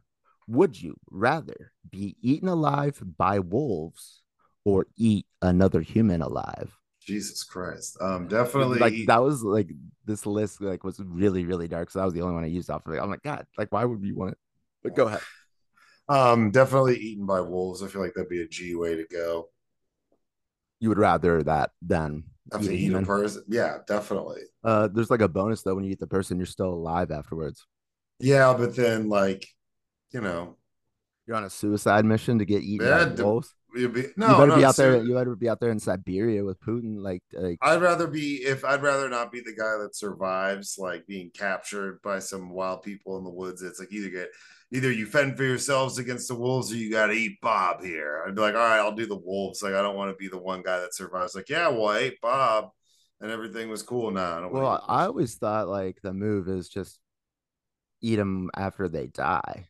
Would 0.48 0.80
you 0.80 0.96
rather 1.10 1.72
be 1.90 2.16
eaten 2.22 2.48
alive 2.48 3.02
by 3.18 3.40
wolves 3.40 4.22
or 4.64 4.86
eat 4.96 5.26
another 5.42 5.82
human 5.82 6.22
alive? 6.22 6.78
Jesus 7.02 7.44
Christ. 7.44 7.98
Um, 8.00 8.28
definitely 8.28 8.78
like 8.78 8.94
that 9.08 9.24
was 9.24 9.42
like 9.42 9.72
this 10.06 10.28
list 10.28 10.62
like 10.62 10.84
was 10.84 11.00
really, 11.00 11.46
really 11.46 11.68
dark. 11.68 11.90
So 11.90 11.98
that 11.98 12.06
was 12.06 12.14
the 12.14 12.22
only 12.22 12.36
one 12.36 12.44
I 12.44 12.48
used 12.48 12.70
off 12.70 12.86
of 12.86 12.94
it. 12.94 13.00
I'm 13.00 13.10
like, 13.10 13.24
God, 13.24 13.48
like 13.58 13.72
why 13.72 13.86
would 13.86 14.04
you 14.04 14.16
want 14.16 14.34
it? 14.34 14.38
But 14.86 14.96
go 14.96 15.08
ahead. 15.08 15.22
Um, 16.08 16.52
definitely 16.52 16.98
eaten 16.98 17.26
by 17.26 17.42
wolves. 17.42 17.82
I 17.82 17.88
feel 17.88 18.02
like 18.04 18.14
that'd 18.14 18.30
be 18.30 18.44
a 18.44 18.48
G 18.48 18.76
way 18.76 18.96
to 18.96 19.06
go. 19.12 19.50
You 20.80 20.90
would 20.90 21.00
rather 21.00 21.42
that 21.42 21.72
than 21.82 22.26
have 22.52 22.62
eat 22.62 22.68
to 22.68 22.76
eat 22.76 22.94
a 22.94 23.02
person. 23.02 23.44
Yeah, 23.48 23.78
definitely. 23.88 24.42
Uh, 24.64 24.88
there's 24.88 25.10
like 25.10 25.22
a 25.22 25.28
bonus 25.28 25.64
though 25.64 25.74
when 25.74 25.86
you 25.86 25.92
eat 25.92 26.00
the 26.00 26.06
person, 26.06 26.38
you're 26.38 26.46
still 26.46 26.70
alive 26.70 27.10
afterwards. 27.10 27.66
Yeah, 28.20 28.54
but 28.56 28.76
then 28.76 29.10
like, 29.10 29.48
you 30.14 30.22
know, 30.22 30.58
you're 31.26 31.38
on 31.38 31.46
a 31.46 31.50
suicide 31.50 32.06
mission 32.06 32.38
to 32.38 32.46
get 32.46 32.62
eaten 32.62 32.86
yeah, 32.86 33.06
by 33.06 33.24
wolves. 33.24 33.56
Be, 33.76 34.06
no, 34.16 34.28
you 34.28 34.34
better 34.34 34.48
no, 34.48 34.56
be 34.56 34.66
out 34.66 34.76
there. 34.78 35.04
You 35.04 35.14
better 35.14 35.36
be 35.36 35.50
out 35.50 35.60
there 35.60 35.72
in 35.72 35.80
Siberia 35.80 36.44
with 36.44 36.60
Putin. 36.62 37.02
Like, 37.02 37.22
like, 37.34 37.58
I'd 37.62 37.82
rather 37.82 38.08
be 38.08 38.38
if 38.38 38.64
I'd 38.64 38.82
rather 38.82 39.10
not 39.10 39.32
be 39.32 39.42
the 39.42 39.54
guy 39.54 39.78
that 39.82 39.96
survives, 39.96 40.78
like 40.78 41.06
being 41.06 41.30
captured 41.32 42.02
by 42.02 42.20
some 42.20 42.50
wild 42.50 42.84
people 42.84 43.18
in 43.18 43.26
the 43.26 43.30
woods. 43.30 43.62
It's 43.62 43.80
like 43.80 43.92
either 43.92 44.10
get 44.10 44.30
either 44.72 44.92
you 44.92 45.06
fend 45.06 45.36
for 45.36 45.44
yourselves 45.44 45.98
against 45.98 46.30
the 46.30 46.36
wolves 46.36 46.72
or 46.72 46.78
you 46.78 46.90
got 46.90 47.08
to 47.08 47.14
eat 47.14 47.40
Bob 47.42 47.84
here. 47.84 48.24
I'd 48.26 48.36
be 48.36 48.42
like, 48.42 48.56
all 48.56 48.62
right, 48.62 48.80
I'll 48.80 48.96
do 48.96 49.06
the 49.06 49.16
wolves. 49.18 49.62
Like, 49.62 49.74
I 49.74 49.82
don't 49.82 49.98
want 49.98 50.10
to 50.10 50.18
be 50.18 50.30
the 50.30 50.42
one 50.42 50.62
guy 50.62 50.80
that 50.80 50.96
survives. 50.96 51.36
Like, 51.36 51.50
yeah, 51.50 51.68
well, 51.68 51.88
I 51.88 51.98
ate 52.00 52.22
Bob 52.22 52.70
and 53.22 53.32
everything 53.32 53.70
was 53.70 53.84
cool. 53.84 54.12
Now, 54.12 54.50
well, 54.50 54.84
I 54.88 55.06
always 55.06 55.36
thought 55.36 55.68
like 55.68 56.00
the 56.02 56.14
move 56.14 56.48
is 56.48 56.70
just 56.70 57.00
eat 58.02 58.18
them 58.18 58.50
after 58.56 58.88
they 58.88 59.08
die. 59.08 59.68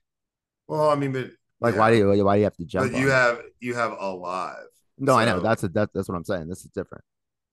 Well, 0.68 0.90
I 0.90 0.96
mean, 0.96 1.12
but 1.12 1.32
like, 1.62 1.74
yeah. 1.74 1.80
why 1.80 1.92
do 1.92 1.98
you 1.98 2.26
why 2.26 2.36
do 2.36 2.40
you 2.40 2.44
have 2.46 2.56
to 2.58 2.66
jump? 2.66 2.92
But 2.92 3.00
you 3.00 3.10
have 3.10 3.42
you 3.60 3.74
have 3.76 3.94
alive. 4.00 4.66
No, 4.98 5.14
so. 5.14 5.18
I 5.18 5.26
know 5.26 5.40
that's 5.40 5.64
a 5.64 5.68
that, 5.70 5.90
that's 5.94 6.08
what 6.08 6.16
I'm 6.16 6.26
saying. 6.26 6.48
This 6.48 6.64
is 6.64 6.72
different. 6.72 7.04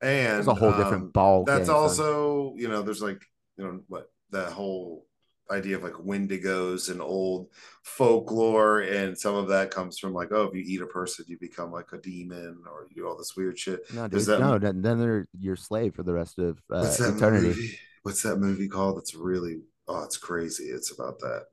And 0.00 0.38
it's 0.38 0.48
a 0.48 0.54
whole 0.54 0.72
um, 0.72 0.78
different 0.78 1.12
ball. 1.12 1.44
That's 1.44 1.68
also 1.68 2.54
you 2.56 2.68
know 2.68 2.82
there's 2.82 3.02
like 3.02 3.22
you 3.56 3.64
know 3.64 3.80
what 3.88 4.10
that 4.30 4.52
whole 4.52 5.06
idea 5.50 5.76
of 5.76 5.82
like 5.82 5.92
wendigos 5.92 6.90
and 6.90 7.00
old 7.00 7.48
folklore 7.82 8.80
and 8.80 9.18
some 9.18 9.34
of 9.34 9.48
that 9.48 9.70
comes 9.70 9.98
from 9.98 10.14
like 10.14 10.28
oh 10.32 10.44
if 10.44 10.54
you 10.54 10.62
eat 10.64 10.80
a 10.80 10.86
person 10.86 11.24
you 11.28 11.38
become 11.38 11.70
like 11.70 11.92
a 11.92 11.98
demon 11.98 12.56
or 12.66 12.86
you 12.88 13.02
do 13.02 13.08
all 13.08 13.16
this 13.16 13.36
weird 13.36 13.58
shit 13.58 13.80
no, 13.92 14.08
dude, 14.08 14.22
that, 14.22 14.40
no 14.40 14.58
then 14.58 14.98
they're 14.98 15.26
your 15.38 15.56
slave 15.56 15.94
for 15.94 16.02
the 16.02 16.12
rest 16.12 16.38
of 16.38 16.58
uh, 16.70 16.80
what's 16.80 17.00
eternity 17.00 17.48
movie? 17.48 17.78
what's 18.02 18.22
that 18.22 18.36
movie 18.36 18.68
called 18.68 18.96
that's 18.96 19.14
really 19.14 19.60
oh 19.88 20.02
it's 20.02 20.16
crazy 20.16 20.64
it's 20.64 20.92
about 20.92 21.18
that 21.18 21.46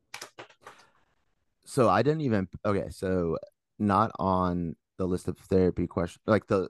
so 1.69 1.87
i 1.87 2.01
didn't 2.01 2.21
even 2.21 2.47
okay 2.65 2.89
so 2.89 3.37
not 3.77 4.11
on 4.19 4.75
the 4.97 5.05
list 5.05 5.27
of 5.27 5.37
therapy 5.37 5.85
questions 5.85 6.21
like 6.25 6.47
the 6.47 6.67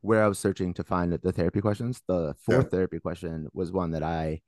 where 0.00 0.22
i 0.22 0.28
was 0.28 0.38
searching 0.38 0.72
to 0.72 0.84
find 0.84 1.12
the 1.12 1.32
therapy 1.32 1.60
questions 1.60 2.02
the 2.06 2.34
fourth 2.44 2.66
yeah. 2.66 2.70
therapy 2.70 3.00
question 3.00 3.48
was 3.52 3.72
one 3.72 3.90
that 3.90 4.02
i 4.02 4.40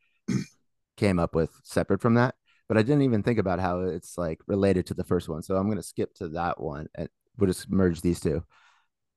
came 0.96 1.18
up 1.18 1.34
with 1.34 1.50
separate 1.64 2.00
from 2.00 2.14
that 2.14 2.34
but 2.68 2.78
i 2.78 2.82
didn't 2.82 3.02
even 3.02 3.22
think 3.22 3.38
about 3.38 3.60
how 3.60 3.80
it's 3.80 4.16
like 4.16 4.40
related 4.46 4.86
to 4.86 4.94
the 4.94 5.04
first 5.04 5.28
one. 5.28 5.42
So 5.42 5.56
i'm 5.56 5.66
going 5.66 5.76
to 5.76 5.82
skip 5.82 6.14
to 6.14 6.28
that 6.28 6.60
one 6.60 6.86
and 6.94 7.08
we'll 7.36 7.48
just 7.48 7.70
merge 7.70 8.00
these 8.00 8.20
two. 8.20 8.44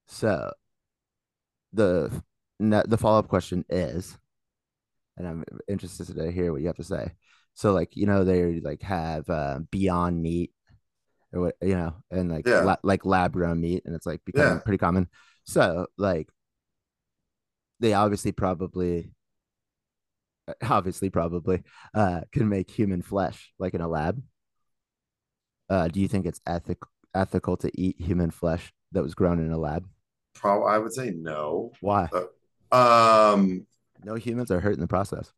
So 0.07 0.51
the 1.71 2.11
the 2.59 2.97
follow-up 2.97 3.27
question 3.27 3.63
is 3.69 4.17
and 5.17 5.27
i'm 5.27 5.43
interested 5.67 6.15
to 6.15 6.31
hear 6.31 6.51
what 6.51 6.61
you 6.61 6.67
have 6.67 6.77
to 6.77 6.83
say 6.83 7.11
so 7.55 7.73
like 7.73 7.95
you 7.95 8.05
know 8.05 8.23
they 8.23 8.59
like 8.59 8.81
have 8.83 9.29
uh, 9.29 9.59
beyond 9.71 10.21
meat 10.21 10.51
or 11.33 11.41
what 11.41 11.55
you 11.61 11.75
know 11.75 11.95
and 12.11 12.29
like 12.29 12.45
yeah. 12.47 12.61
la- 12.61 12.75
like 12.83 13.05
lab 13.05 13.33
grown 13.33 13.59
meat 13.61 13.83
and 13.85 13.95
it's 13.95 14.05
like 14.05 14.23
becoming 14.25 14.55
yeah. 14.55 14.59
pretty 14.59 14.77
common. 14.77 15.07
So 15.45 15.87
like 15.97 16.29
they 17.79 17.93
obviously 17.93 18.33
probably 18.33 19.11
obviously 20.69 21.09
probably 21.09 21.63
uh 21.93 22.21
can 22.31 22.49
make 22.49 22.69
human 22.69 23.01
flesh 23.01 23.51
like 23.57 23.73
in 23.73 23.81
a 23.81 23.87
lab. 23.87 24.21
Uh 25.69 25.87
do 25.87 26.01
you 26.01 26.07
think 26.09 26.25
it's 26.25 26.41
ethical 26.45 26.89
ethical 27.13 27.55
to 27.55 27.71
eat 27.79 27.99
human 27.99 28.31
flesh 28.31 28.73
that 28.91 29.01
was 29.01 29.15
grown 29.15 29.39
in 29.39 29.51
a 29.51 29.57
lab? 29.57 29.87
Probably 30.33 30.73
i 30.73 30.77
would 30.77 30.93
say 30.93 31.11
no. 31.11 31.71
Why? 31.79 32.09
Uh, 32.71 33.31
um 33.31 33.65
no 34.03 34.15
humans 34.15 34.51
are 34.51 34.59
hurt 34.59 34.73
in 34.73 34.81
the 34.81 34.87
process 34.87 35.31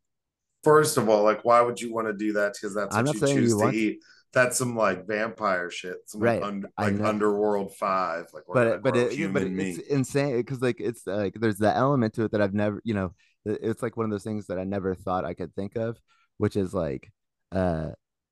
first 0.64 0.96
of 0.96 1.08
all 1.08 1.22
like 1.22 1.44
why 1.44 1.60
would 1.60 1.80
you 1.80 1.92
want 1.92 2.06
to 2.06 2.12
do 2.12 2.32
that 2.32 2.52
because 2.54 2.74
that's 2.74 2.94
what 2.94 3.08
I'm 3.08 3.14
you 3.14 3.20
choose 3.20 3.52
you 3.52 3.60
to 3.60 3.70
eat 3.70 4.00
that's 4.32 4.58
some 4.58 4.76
like 4.76 5.06
vampire 5.06 5.70
shit, 5.70 5.96
some 6.06 6.20
right. 6.20 6.40
like, 6.40 6.48
un- 6.48 6.66
like 6.78 7.00
Underworld 7.00 7.74
Five, 7.74 8.26
like 8.34 8.44
but 8.46 8.82
but 8.82 8.96
it, 8.96 9.32
but 9.32 9.42
it's 9.42 9.78
insane 9.88 10.36
because 10.36 10.60
like 10.60 10.80
it's 10.80 11.06
like 11.06 11.34
there's 11.34 11.58
the 11.58 11.74
element 11.74 12.14
to 12.14 12.24
it 12.24 12.32
that 12.32 12.42
I've 12.42 12.54
never 12.54 12.80
you 12.84 12.94
know 12.94 13.14
it's 13.44 13.82
like 13.82 13.96
one 13.96 14.04
of 14.04 14.10
those 14.10 14.24
things 14.24 14.46
that 14.48 14.58
I 14.58 14.64
never 14.64 14.94
thought 14.94 15.24
I 15.24 15.34
could 15.34 15.54
think 15.54 15.76
of, 15.76 15.98
which 16.36 16.56
is 16.56 16.74
like 16.74 17.10
uh 17.52 17.90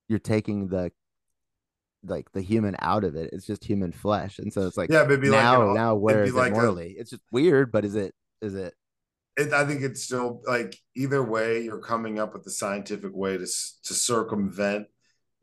you're 0.09 0.19
taking 0.19 0.69
the 0.69 0.93
like 2.05 2.31
the 2.33 2.43
human 2.43 2.77
out 2.79 3.05
of 3.05 3.17
it. 3.17 3.31
It's 3.33 3.47
just 3.47 3.65
human 3.65 3.93
flesh, 3.93 4.39
and 4.39 4.53
so 4.53 4.67
it's 4.67 4.77
like 4.77 4.91
yeah, 4.91 5.05
but 5.05 5.23
now 5.23 5.67
like 5.69 5.77
now 5.77 5.95
where 5.95 6.25
is 6.25 6.35
like 6.35 6.53
it 6.53 6.55
morally? 6.55 6.95
A, 6.97 7.01
it's 7.01 7.11
just 7.11 7.23
weird, 7.33 7.73
but 7.73 7.85
is 7.85 7.95
it 7.95 8.15
is 8.43 8.55
it? 8.55 8.75
It? 9.37 9.53
I 9.53 9.65
think 9.65 9.83
it's 9.83 10.03
still 10.03 10.43
like 10.47 10.77
either 10.95 11.23
way, 11.23 11.63
you're 11.63 11.79
coming 11.79 12.19
up 12.19 12.33
with 12.33 12.45
the 12.45 12.51
scientific 12.51 13.15
way 13.15 13.37
to 13.37 13.45
to 13.45 13.95
circumvent 13.95 14.87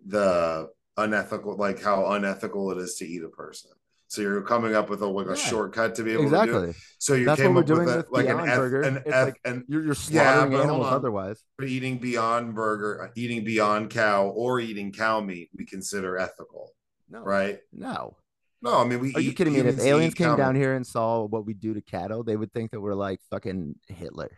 the 0.05 0.69
unethical, 0.97 1.57
like 1.57 1.81
how 1.81 2.11
unethical 2.11 2.71
it 2.71 2.77
is 2.77 2.95
to 2.95 3.05
eat 3.05 3.23
a 3.23 3.29
person. 3.29 3.71
So 4.07 4.21
you're 4.21 4.43
coming 4.43 4.75
up 4.75 4.91
with 4.91 5.01
a 5.01 5.07
like 5.07 5.25
a 5.25 5.29
yeah, 5.29 5.35
shortcut 5.35 5.95
to 5.95 6.03
be 6.03 6.13
able 6.13 6.25
exactly. 6.25 6.53
to 6.53 6.59
do 6.59 6.69
it. 6.69 6.75
So 6.99 7.15
you 7.15 7.25
That's 7.25 7.41
came 7.41 7.57
up 7.57 7.67
with, 7.67 7.89
a, 7.89 8.05
like 8.11 8.27
an 8.27 8.47
F, 8.47 8.57
burger. 8.57 8.81
an 8.81 9.01
F, 9.07 9.25
like 9.25 9.39
and 9.43 9.63
you're, 9.67 9.83
you're 9.83 9.95
slaughtering 9.95 10.51
yeah, 10.51 10.61
animals 10.61 10.85
otherwise. 10.87 11.43
But 11.57 11.67
eating 11.67 11.97
beyond 11.97 12.53
burger, 12.53 13.11
eating 13.15 13.43
beyond 13.43 13.89
cow, 13.89 14.27
or 14.27 14.59
eating 14.59 14.91
cow 14.91 15.19
meat, 15.19 15.49
we 15.57 15.65
consider 15.65 16.19
ethical. 16.19 16.73
No, 17.09 17.21
right? 17.21 17.57
No, 17.71 18.17
no. 18.63 18.79
I 18.79 18.85
mean, 18.85 18.99
we. 18.99 19.13
Are 19.13 19.21
you 19.21 19.33
kidding 19.33 19.53
me? 19.53 19.59
If 19.59 19.79
aliens 19.79 20.15
came 20.15 20.35
down 20.35 20.55
here 20.55 20.73
and 20.75 20.85
saw 20.85 21.25
what 21.25 21.45
we 21.45 21.53
do 21.53 21.73
to 21.75 21.81
cattle, 21.81 22.23
they 22.23 22.35
would 22.35 22.51
think 22.51 22.71
that 22.71 22.81
we're 22.81 22.95
like 22.95 23.19
fucking 23.29 23.75
Hitler. 23.87 24.31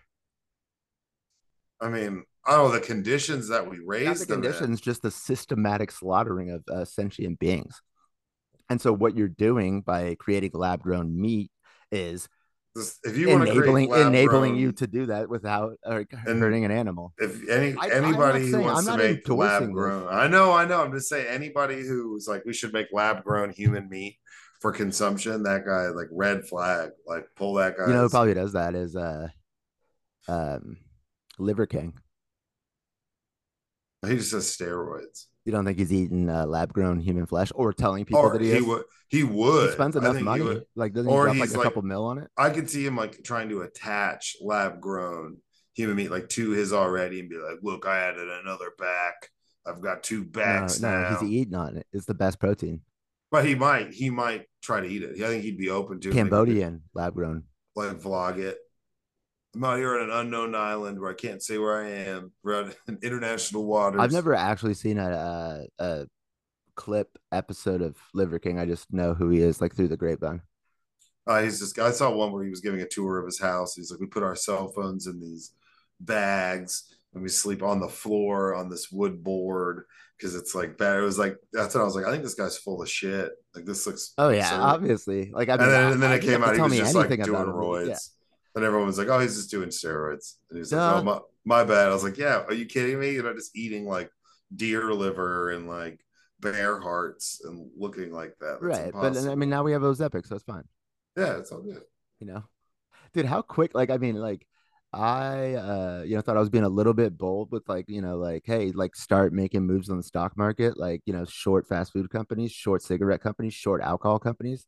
I 1.80 1.90
mean, 1.90 2.24
know 2.48 2.70
the 2.70 2.80
conditions 2.80 3.50
that 3.50 3.70
we 3.70 3.80
raise. 3.80 4.26
The 4.26 4.34
conditions, 4.34 4.80
in. 4.80 4.84
just 4.84 5.02
the 5.02 5.12
systematic 5.12 5.92
slaughtering 5.92 6.52
of 6.52 6.64
uh, 6.72 6.86
sentient 6.86 7.40
beings. 7.40 7.82
And 8.70 8.82
so 8.82 8.92
what 8.94 9.16
you're 9.16 9.28
doing 9.28 9.82
by 9.82 10.16
creating 10.20 10.52
lab 10.54 10.82
grown 10.82 11.20
meat 11.20 11.52
is 11.92 12.28
If 12.76 13.18
you 13.18 13.30
want 13.30 13.46
to 13.46 13.52
enabling 13.52 13.90
enabling 13.92 14.58
you 14.58 14.74
to 14.74 14.88
do 14.88 15.06
that 15.06 15.30
without 15.30 15.78
uh, 15.86 16.04
hurting 16.12 16.66
an 16.66 16.72
animal. 16.72 17.14
if 17.18 17.48
any 17.50 17.74
I- 17.80 17.90
anybody 17.90 18.52
who 18.52 18.62
wants 18.62 18.86
to 18.86 18.98
make 18.98 19.28
lab 19.30 19.72
grown, 19.72 20.08
I 20.10 20.28
know, 20.28 20.52
I 20.52 20.66
know. 20.66 20.82
I'm 20.82 20.92
just 20.92 21.08
saying 21.08 21.28
anybody 21.28 21.82
who's 21.88 22.28
like 22.28 22.44
we 22.46 22.54
should 22.54 22.74
make 22.74 22.88
lab 22.92 23.24
grown 23.24 23.52
human 23.52 23.88
meat 23.90 24.18
for 24.60 24.74
consumption. 24.74 25.44
That 25.44 25.66
guy, 25.66 25.88
like 25.88 26.08
red 26.12 26.46
flag, 26.46 26.90
like 27.08 27.28
pull 27.38 27.54
that 27.56 27.78
guy. 27.78 27.88
You 27.88 27.94
know 27.94 28.02
who 28.04 28.10
probably 28.10 28.34
does 28.34 28.54
that 28.54 28.76
is 28.76 28.96
uh 28.96 29.30
um 30.28 30.78
Liver 31.40 31.66
King. 31.68 31.94
he 34.06 34.18
just 34.18 34.32
says 34.32 34.46
steroids. 34.46 35.28
You 35.46 35.52
don't 35.52 35.64
think 35.64 35.78
he's 35.78 35.94
eating 35.94 36.28
uh, 36.30 36.46
lab 36.48 36.74
grown 36.74 37.00
human 37.00 37.26
flesh 37.28 37.52
or 37.56 37.72
telling 37.72 38.04
people 38.04 38.20
Or 38.22 38.32
that 38.34 38.42
he, 38.42 38.50
he 38.52 38.58
is? 38.58 38.64
would. 38.66 38.84
He 39.10 39.24
would. 39.24 39.68
He 39.70 39.74
spends 39.74 39.96
enough 39.96 40.20
money. 40.20 40.62
Like 40.76 40.94
doesn't 40.94 41.10
he 41.10 41.16
Or 41.16 41.26
drop 41.26 41.38
like 41.38 41.50
a 41.52 41.54
like- 41.58 41.64
couple 41.64 41.82
mil 41.84 42.04
on 42.06 42.18
it? 42.18 42.30
I 42.38 42.50
could 42.50 42.70
see 42.70 42.86
him 42.86 42.96
like 42.98 43.24
trying 43.24 43.50
to 43.50 43.62
attach 43.62 44.36
lab 44.42 44.82
grown 44.82 45.38
human 45.76 45.96
meat 45.98 46.10
like 46.10 46.30
to 46.30 46.50
his 46.52 46.74
already 46.74 47.20
and 47.20 47.30
be 47.30 47.38
like, 47.38 47.60
look, 47.62 47.86
I 47.86 48.00
added 48.00 48.28
another 48.28 48.72
back. 48.80 49.30
I've 49.68 49.82
got 49.82 50.04
two 50.04 50.22
No, 50.24 50.30
backs 50.32 50.80
no, 50.80 50.90
now. 50.90 51.18
he's 51.20 51.30
eating 51.30 51.56
on 51.56 51.78
it. 51.78 51.86
It's 51.94 52.06
the 52.06 52.14
best 52.14 52.40
protein. 52.40 52.82
but 53.32 53.46
he 53.46 53.54
might, 53.56 53.94
he 53.94 54.10
might 54.10 54.46
try 54.62 54.80
to 54.80 54.88
eat 54.88 55.04
it. 55.04 55.22
I 55.22 55.28
think 55.28 55.44
he'd 55.44 55.58
be 55.58 55.70
open 55.70 56.00
to 56.02 56.12
Cambodian 56.12 56.84
lab 56.94 57.14
grown. 57.14 57.44
like 57.76 58.00
vlog 58.00 58.38
it. 58.40 58.58
I'm 59.56 59.64
out 59.64 59.78
here 59.78 59.98
on 59.98 60.10
an 60.10 60.16
unknown 60.16 60.54
island 60.54 61.00
where 61.00 61.10
I 61.10 61.14
can't 61.14 61.42
say 61.42 61.58
where 61.58 61.82
I 61.82 61.88
am. 61.90 62.32
We're 62.44 62.66
on 62.66 62.74
international 63.04 63.66
waters. 63.66 64.02
I've 64.02 64.12
never 64.12 64.36
actually 64.36 64.74
seen 64.74 64.98
a, 64.98 65.10
a 65.80 65.84
a 65.84 66.08
clip 66.76 67.18
episode 67.32 67.82
of 67.82 67.96
Liver 68.14 68.38
King. 68.38 68.60
I 68.60 68.66
just 68.66 68.92
know 68.92 69.14
who 69.14 69.30
he 69.30 69.40
is, 69.40 69.62
like 69.62 69.74
through 69.74 69.88
the 69.88 69.98
grapevine. 69.98 70.42
Uh, 71.26 71.42
he's 71.42 71.60
just. 71.60 71.80
I 71.80 71.92
saw 71.92 72.12
one 72.14 72.34
where 72.34 72.44
he 72.44 72.50
was 72.50 72.60
giving 72.60 72.82
a 72.82 72.88
tour 72.88 73.18
of 73.18 73.26
his 73.26 73.40
house. 73.40 73.76
He's 73.76 73.90
like, 73.92 74.00
we 74.02 74.08
put 74.08 74.24
our 74.24 74.36
cell 74.36 74.68
phones 74.68 75.08
in 75.08 75.20
these 75.22 75.54
bags 76.02 76.94
and 77.14 77.24
we 77.24 77.30
sleep 77.30 77.64
on 77.64 77.80
the 77.80 77.88
floor 77.88 78.54
on 78.54 78.70
this 78.70 78.92
wood 78.92 79.24
board 79.24 79.86
because 80.18 80.36
it's 80.36 80.54
like 80.54 80.78
bad. 80.78 80.98
It 81.00 81.02
was 81.02 81.18
like 81.18 81.38
that's 81.54 81.74
what 81.76 81.82
I 81.82 81.86
was 81.86 81.96
like. 81.96 82.06
I 82.06 82.12
think 82.12 82.24
this 82.24 82.36
guy's 82.36 82.58
full 82.58 82.82
of 82.82 82.90
shit. 82.90 83.32
Like 83.56 83.66
this 83.66 83.88
looks. 83.88 84.14
Oh 84.18 84.30
yeah, 84.30 84.48
absurd. 84.50 84.60
obviously. 84.62 85.32
Like 85.32 85.48
I 85.48 85.54
mean, 85.56 85.62
and 85.64 85.72
then, 85.72 85.84
I- 85.86 85.92
and 85.92 86.04
then 86.04 86.12
I- 86.12 86.16
it 86.16 86.22
came 86.24 86.44
out. 86.44 86.56
He 86.56 86.62
was 86.62 86.72
me 86.72 86.78
just 86.80 86.94
like 86.94 87.06
anything 87.08 87.26
doing 87.26 87.46
roids. 87.46 87.88
Yeah. 87.88 87.98
And 88.56 88.64
everyone 88.64 88.88
was 88.88 88.98
like, 88.98 89.10
"Oh, 89.10 89.20
he's 89.20 89.36
just 89.36 89.52
doing 89.52 89.70
steroids." 89.70 90.36
And 90.50 90.58
he's 90.58 90.72
like, 90.72 90.82
"Oh, 90.82 91.04
my, 91.04 91.20
my 91.44 91.64
bad." 91.64 91.90
I 91.90 91.94
was 91.94 92.04
like, 92.04 92.18
"Yeah, 92.18 92.44
are 92.48 92.54
you 92.54 92.66
kidding 92.66 93.00
me? 93.00 93.12
You're 93.12 93.24
not 93.24 93.36
just 93.36 93.56
eating 93.56 93.86
like 93.86 94.10
deer 94.56 94.94
liver 94.94 95.52
and 95.52 95.68
like 95.68 96.00
bear 96.40 96.80
hearts 96.80 97.42
and 97.44 97.70
looking 97.78 98.12
like 98.12 98.36
that, 98.40 98.60
That's 98.62 98.80
right. 98.80 98.94
But 98.94 99.18
I 99.18 99.36
mean, 99.36 99.50
now 99.50 99.64
we 99.64 99.72
have 99.72 99.82
Ozempic, 99.82 100.28
so 100.28 100.36
it's 100.36 100.44
fine. 100.44 100.64
yeah, 101.18 101.38
it's 101.38 101.52
all 101.52 101.62
good. 101.62 101.82
You 102.20 102.28
know, 102.28 102.44
dude, 103.14 103.26
how 103.26 103.42
quick? 103.42 103.74
Like, 103.76 103.90
I 103.90 103.98
mean, 103.98 104.16
like. 104.16 104.46
I 104.94 105.56
uh 105.56 106.04
you 106.06 106.16
know 106.16 106.22
thought 106.22 106.38
I 106.38 106.40
was 106.40 106.50
being 106.50 106.64
a 106.64 106.70
little 106.70 106.94
bit 106.94 107.18
bold 107.18 107.52
with 107.52 107.68
like 107.68 107.90
you 107.90 108.02
know 108.02 108.16
like 108.16 108.44
hey 108.46 108.72
like 108.72 108.96
start 108.96 109.34
making 109.34 109.66
moves 109.66 109.90
on 109.90 109.98
the 109.98 110.04
stock 110.04 110.38
market 110.38 110.78
like 110.78 111.02
you 111.06 111.12
know 111.12 111.26
short 111.26 111.68
fast 111.68 111.92
food 111.92 112.10
companies 112.10 112.54
short 112.54 112.82
cigarette 112.82 113.20
companies 113.20 113.54
short 113.54 113.82
alcohol 113.82 114.20
companies 114.20 114.68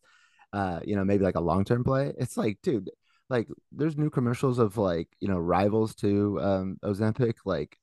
uh 0.51 0.81
you 0.83 0.97
know 0.97 1.05
maybe 1.05 1.23
like 1.23 1.35
a 1.35 1.39
long-term 1.39 1.81
play 1.81 2.11
it's 2.17 2.35
like 2.35 2.57
dude 2.61 2.89
like 3.29 3.47
there's 3.71 3.97
new 3.97 4.09
commercials 4.09 4.59
of 4.59 4.77
like 4.77 5.09
you 5.19 5.27
know 5.27 5.37
rivals 5.37 5.95
to 5.95 6.39
um 6.41 6.77
Ozempic 6.83 7.35
like 7.45 7.77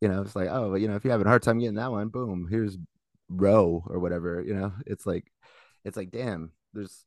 you 0.00 0.08
know 0.08 0.22
it's 0.22 0.36
like 0.36 0.48
oh 0.50 0.74
you 0.74 0.88
know 0.88 0.96
if 0.96 1.04
you're 1.04 1.12
having 1.12 1.26
a 1.26 1.30
hard 1.30 1.42
time 1.42 1.58
getting 1.58 1.74
that 1.76 1.90
one 1.90 2.08
boom 2.08 2.46
here's 2.50 2.78
row 3.28 3.82
or 3.88 3.98
whatever 3.98 4.42
you 4.46 4.54
know 4.54 4.72
it's 4.86 5.06
like 5.06 5.30
it's 5.84 5.96
like 5.96 6.10
damn 6.10 6.52
there's 6.72 7.04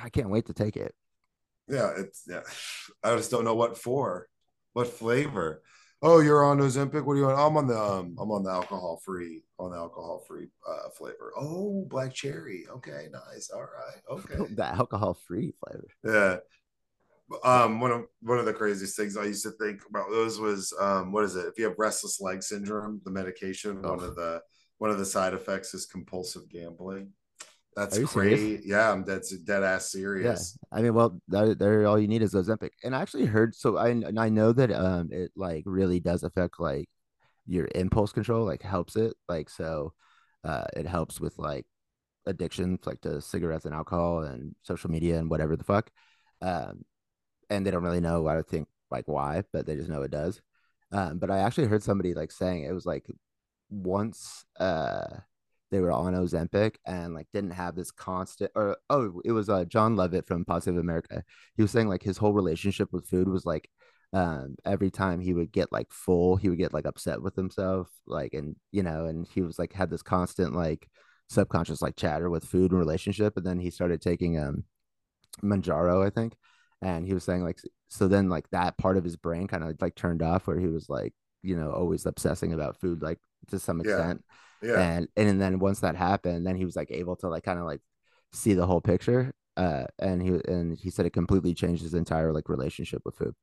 I 0.00 0.08
can't 0.10 0.30
wait 0.30 0.46
to 0.46 0.52
take 0.54 0.76
it 0.76 0.94
Yeah, 1.68 1.92
it's 1.96 2.22
yeah. 2.28 2.42
I 3.04 3.16
just 3.16 3.30
don't 3.30 3.44
know 3.44 3.54
what 3.54 3.78
for, 3.78 4.28
what 4.72 4.88
flavor. 4.88 5.62
Oh, 6.02 6.20
you're 6.20 6.44
on 6.44 6.58
Ozempic. 6.58 7.02
What 7.04 7.14
are 7.14 7.16
you 7.16 7.26
on? 7.30 7.38
I'm 7.38 7.56
on 7.56 7.66
the 7.66 7.80
um, 7.80 8.14
I'm 8.20 8.30
on 8.30 8.42
the 8.42 8.50
alcohol 8.50 9.00
free, 9.02 9.42
on 9.58 9.70
the 9.70 9.78
alcohol 9.78 10.22
free 10.28 10.48
uh, 10.68 10.90
flavor. 10.90 11.32
Oh, 11.38 11.86
black 11.88 12.12
cherry. 12.12 12.66
Okay, 12.70 13.08
nice. 13.10 13.50
All 13.50 13.62
right. 13.62 14.02
Okay. 14.10 14.54
the 14.54 14.66
alcohol 14.66 15.14
free 15.14 15.54
flavor 15.60 15.88
Yeah. 16.04 16.36
Um, 17.42 17.80
one 17.80 17.90
of 17.90 18.02
one 18.20 18.38
of 18.38 18.44
the 18.44 18.52
craziest 18.52 18.96
things 18.96 19.16
I 19.16 19.24
used 19.24 19.44
to 19.44 19.50
think 19.52 19.80
about 19.88 20.10
those 20.10 20.38
was 20.38 20.72
um, 20.78 21.10
what 21.10 21.24
is 21.24 21.36
it? 21.36 21.46
If 21.46 21.58
you 21.58 21.64
have 21.64 21.74
restless 21.78 22.20
leg 22.20 22.42
syndrome, 22.42 23.00
the 23.04 23.10
medication, 23.10 23.82
one 23.82 24.00
Oh. 24.00 24.04
of 24.04 24.14
the 24.14 24.42
one 24.78 24.90
of 24.90 24.98
the 24.98 25.06
side 25.06 25.32
effects 25.34 25.72
is 25.72 25.86
compulsive 25.86 26.48
gambling. 26.50 27.12
That's 27.76 27.96
Are 27.96 28.00
you 28.00 28.06
great. 28.06 28.36
serious? 28.36 28.66
Yeah, 28.66 28.92
I'm 28.92 29.04
dead 29.04 29.22
dead 29.44 29.62
ass 29.62 29.90
serious. 29.90 30.56
I 30.70 30.82
mean, 30.82 30.94
well, 30.94 31.20
that, 31.28 31.58
there 31.58 31.86
all 31.86 31.98
you 31.98 32.08
need 32.08 32.22
is 32.22 32.34
Ozempic. 32.34 32.70
And 32.84 32.94
I 32.94 33.00
actually 33.00 33.26
heard 33.26 33.54
so 33.54 33.76
I 33.78 33.88
and 33.88 34.18
I 34.18 34.28
know 34.28 34.52
that 34.52 34.70
um 34.70 35.08
it 35.10 35.32
like 35.34 35.62
really 35.66 36.00
does 36.00 36.22
affect 36.24 36.60
like 36.60 36.88
your 37.46 37.68
impulse 37.74 38.12
control, 38.12 38.44
like 38.46 38.62
helps 38.62 38.96
it. 38.96 39.14
Like 39.28 39.48
so 39.50 39.92
uh 40.44 40.64
it 40.76 40.86
helps 40.86 41.20
with 41.20 41.38
like 41.38 41.66
addiction, 42.26 42.78
like 42.86 43.00
to 43.02 43.20
cigarettes 43.20 43.64
and 43.64 43.74
alcohol 43.74 44.22
and 44.22 44.54
social 44.62 44.90
media 44.90 45.18
and 45.18 45.30
whatever 45.30 45.56
the 45.56 45.64
fuck. 45.64 45.90
Um 46.42 46.84
and 47.50 47.66
they 47.66 47.70
don't 47.70 47.82
really 47.82 48.00
know 48.00 48.26
I 48.26 48.42
think 48.42 48.68
like 48.90 49.08
why, 49.08 49.44
but 49.52 49.66
they 49.66 49.76
just 49.76 49.88
know 49.88 50.02
it 50.02 50.10
does. 50.10 50.40
Um, 50.92 51.18
but 51.18 51.30
I 51.30 51.38
actually 51.38 51.66
heard 51.66 51.82
somebody 51.82 52.14
like 52.14 52.32
saying 52.32 52.64
it 52.64 52.72
was 52.72 52.86
like 52.86 53.06
once 53.70 54.44
uh 54.60 55.06
they 55.70 55.80
were 55.80 55.90
on 55.90 56.14
Ozempic 56.14 56.76
and 56.86 57.14
like 57.14 57.26
didn't 57.32 57.50
have 57.50 57.74
this 57.74 57.90
constant 57.90 58.52
or 58.54 58.76
oh 58.90 59.20
it 59.24 59.32
was 59.32 59.48
uh 59.48 59.64
John 59.64 59.96
Levitt 59.96 60.26
from 60.26 60.44
Positive 60.44 60.78
America. 60.78 61.24
He 61.56 61.62
was 61.62 61.72
saying 61.72 61.88
like 61.88 62.02
his 62.02 62.18
whole 62.18 62.32
relationship 62.32 62.92
with 62.92 63.08
food 63.08 63.28
was 63.28 63.44
like 63.44 63.68
um 64.12 64.54
every 64.64 64.90
time 64.90 65.20
he 65.20 65.34
would 65.34 65.50
get 65.50 65.72
like 65.72 65.88
full 65.90 66.36
he 66.36 66.48
would 66.48 66.58
get 66.58 66.72
like 66.72 66.86
upset 66.86 67.20
with 67.20 67.34
himself 67.34 67.88
like 68.06 68.32
and 68.34 68.54
you 68.70 68.82
know 68.84 69.06
and 69.06 69.26
he 69.34 69.42
was 69.42 69.58
like 69.58 69.72
had 69.72 69.90
this 69.90 70.02
constant 70.02 70.54
like 70.54 70.88
subconscious 71.28 71.82
like 71.82 71.96
chatter 71.96 72.30
with 72.30 72.44
food 72.44 72.70
and 72.70 72.78
relationship 72.78 73.36
and 73.36 73.44
then 73.44 73.58
he 73.58 73.70
started 73.70 74.00
taking 74.00 74.38
um 74.38 74.64
Mounjaro 75.42 76.06
I 76.06 76.10
think 76.10 76.34
and 76.84 77.06
he 77.06 77.14
was 77.14 77.24
saying 77.24 77.44
like 77.44 77.60
so 77.88 78.08
then 78.08 78.30
like 78.30 78.50
that 78.50 78.78
part 78.78 78.98
of 78.98 79.04
his 79.04 79.16
brain 79.16 79.48
kind 79.48 79.64
of 79.64 79.76
like 79.82 79.96
turned 79.96 80.22
off 80.22 80.46
where 80.48 80.60
he 80.60 80.68
was 80.68 80.90
like 80.90 81.14
you 81.42 81.56
know 81.56 81.72
always 81.72 82.06
obsessing 82.06 82.54
about 82.54 82.80
food 82.80 83.02
like 83.02 83.20
to 83.48 83.60
some 83.60 83.80
Yeah. 83.82 83.82
extent 83.82 84.24
Yeah. 84.62 84.84
and 84.84 85.08
and 85.16 85.40
then 85.40 85.60
once 85.60 85.80
that 85.80 85.96
happened 85.96 86.46
then 86.46 86.56
he 86.56 86.66
was 86.66 86.76
like 86.76 86.90
able 86.92 87.16
to 87.16 87.28
like 87.28 87.44
kind 87.44 87.60
of 87.60 87.66
like 87.66 87.82
see 88.32 88.54
the 88.54 88.66
whole 88.66 88.82
picture 88.82 89.34
uh 89.58 89.84
and 90.00 90.22
he 90.22 90.30
and 90.52 90.78
he 90.78 90.90
said 90.90 91.06
it 91.06 91.12
completely 91.14 91.54
changed 91.54 91.82
his 91.82 91.94
entire 91.94 92.32
like 92.32 92.48
relationship 92.48 93.02
with 93.06 93.16
food 93.16 93.34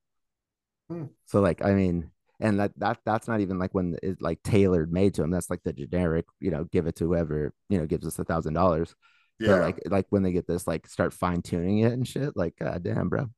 Hmm. 0.90 1.06
so 1.26 1.42
like 1.42 1.64
i 1.64 1.74
mean 1.74 2.12
and 2.40 2.60
that 2.60 2.72
that 2.78 3.00
that's 3.06 3.28
not 3.28 3.40
even 3.40 3.60
like 3.60 3.74
when 3.74 3.98
it's 4.04 4.22
like 4.22 4.42
tailored 4.44 4.92
made 4.92 5.14
to 5.14 5.24
him 5.24 5.32
that's 5.32 5.50
like 5.50 5.64
the 5.64 5.74
generic 5.74 6.26
you 6.40 6.52
know 6.52 6.64
give 6.66 6.88
it 6.88 6.96
to 6.96 7.06
whoever 7.06 7.54
you 7.70 7.78
know 7.78 7.86
gives 7.86 8.06
us 8.08 8.20
a 8.20 8.24
thousand 8.26 8.54
dollars 8.54 8.96
yeah. 9.42 9.48
but 9.50 9.62
like 9.62 9.80
like 9.86 10.06
when 10.10 10.24
they 10.24 10.32
get 10.32 10.48
this 10.48 10.68
like 10.68 10.88
start 10.88 11.14
fine-tuning 11.14 11.80
it 11.80 11.94
and 11.94 12.08
shit 12.08 12.36
like 12.36 12.56
god 12.58 12.84
damn 12.84 13.10
bro 13.10 13.30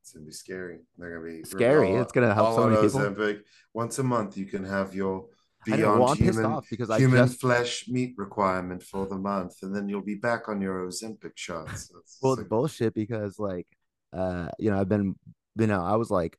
It's 0.00 0.12
gonna 0.12 0.26
be 0.26 0.32
scary. 0.32 0.78
They're 0.96 1.18
gonna 1.18 1.32
be 1.32 1.44
Scary. 1.44 1.90
all- 1.90 2.02
It's 2.02 2.12
gonna 2.12 2.32
help 2.34 2.54
so 2.56 2.68
many 2.68 2.80
people. 2.80 3.42
Once 3.74 3.98
a 3.98 4.04
month, 4.04 4.36
you 4.36 4.46
can 4.46 4.64
have 4.64 4.94
your 4.94 5.26
beyond 5.64 6.00
well, 6.00 6.14
human 6.14 6.60
because 6.70 6.96
human 6.96 7.26
just 7.26 7.40
flesh 7.40 7.88
meat 7.88 8.14
requirement 8.16 8.82
for 8.82 9.06
the 9.06 9.18
month, 9.18 9.54
and 9.62 9.74
then 9.74 9.88
you'll 9.88 10.00
be 10.14 10.14
back 10.14 10.48
on 10.48 10.60
your 10.60 10.86
Ozempic 10.86 11.32
shots. 11.34 11.90
Well 12.22 12.34
it's 12.34 12.42
it's 12.42 12.48
bullshit 12.48 12.94
because 12.94 13.38
like 13.38 13.66
uh 14.12 14.48
you 14.58 14.70
know 14.70 14.78
i've 14.80 14.88
been 14.88 15.16
you 15.58 15.66
know 15.66 15.82
i 15.82 15.96
was 15.96 16.10
like 16.10 16.38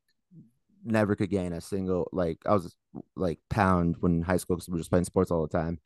never 0.86 1.16
could 1.16 1.30
gain 1.30 1.52
a 1.52 1.60
single 1.60 2.08
like 2.14 2.38
i 2.46 2.54
was 2.54 2.74
like 3.18 3.40
pound 3.50 3.98
when 4.00 4.22
high 4.22 4.38
school 4.38 4.56
because 4.56 4.70
we 4.70 4.74
were 4.74 4.80
just 4.80 4.90
playing 4.90 5.04
sports 5.04 5.30
all 5.32 5.42
the 5.46 5.58
time 5.58 5.78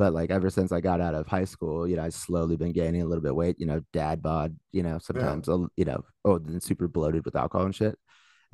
but 0.00 0.14
like 0.14 0.30
ever 0.30 0.48
since 0.48 0.72
i 0.72 0.80
got 0.80 0.98
out 0.98 1.14
of 1.14 1.26
high 1.26 1.44
school 1.44 1.86
you 1.86 1.94
know 1.94 2.02
i 2.02 2.08
slowly 2.08 2.56
been 2.56 2.72
gaining 2.72 3.02
a 3.02 3.04
little 3.04 3.20
bit 3.20 3.32
of 3.32 3.36
weight 3.36 3.56
you 3.58 3.66
know 3.66 3.82
dad 3.92 4.22
bod 4.22 4.56
you 4.72 4.82
know 4.82 4.98
sometimes 4.98 5.46
a 5.46 5.66
you 5.76 5.84
know 5.84 6.02
oh 6.24 6.38
then 6.38 6.58
super 6.58 6.88
bloated 6.88 7.22
with 7.26 7.36
alcohol 7.36 7.66
and 7.66 7.74
shit 7.74 7.98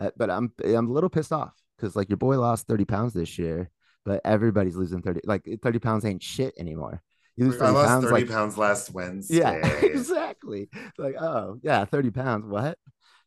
uh, 0.00 0.10
but 0.16 0.28
i'm 0.28 0.52
i'm 0.64 0.88
a 0.88 0.92
little 0.92 1.08
pissed 1.08 1.32
off 1.32 1.54
because 1.76 1.94
like 1.94 2.10
your 2.10 2.16
boy 2.16 2.36
lost 2.36 2.66
30 2.66 2.84
pounds 2.84 3.12
this 3.12 3.38
year 3.38 3.70
but 4.04 4.20
everybody's 4.24 4.74
losing 4.74 5.00
30 5.02 5.20
like 5.22 5.48
30 5.62 5.78
pounds 5.78 6.04
ain't 6.04 6.20
shit 6.20 6.52
anymore 6.58 7.00
you 7.36 7.44
lose 7.44 7.62
I 7.62 7.70
lost 7.70 7.88
pounds 7.88 8.04
30 8.06 8.14
like 8.14 8.28
pounds 8.28 8.58
last 8.58 8.92
Wednesday. 8.94 9.36
yeah, 9.36 9.56
exactly. 9.82 10.70
Like, 10.96 11.16
oh, 11.20 11.58
yeah, 11.62 11.84
30 11.84 12.10
pounds. 12.10 12.46
What? 12.46 12.78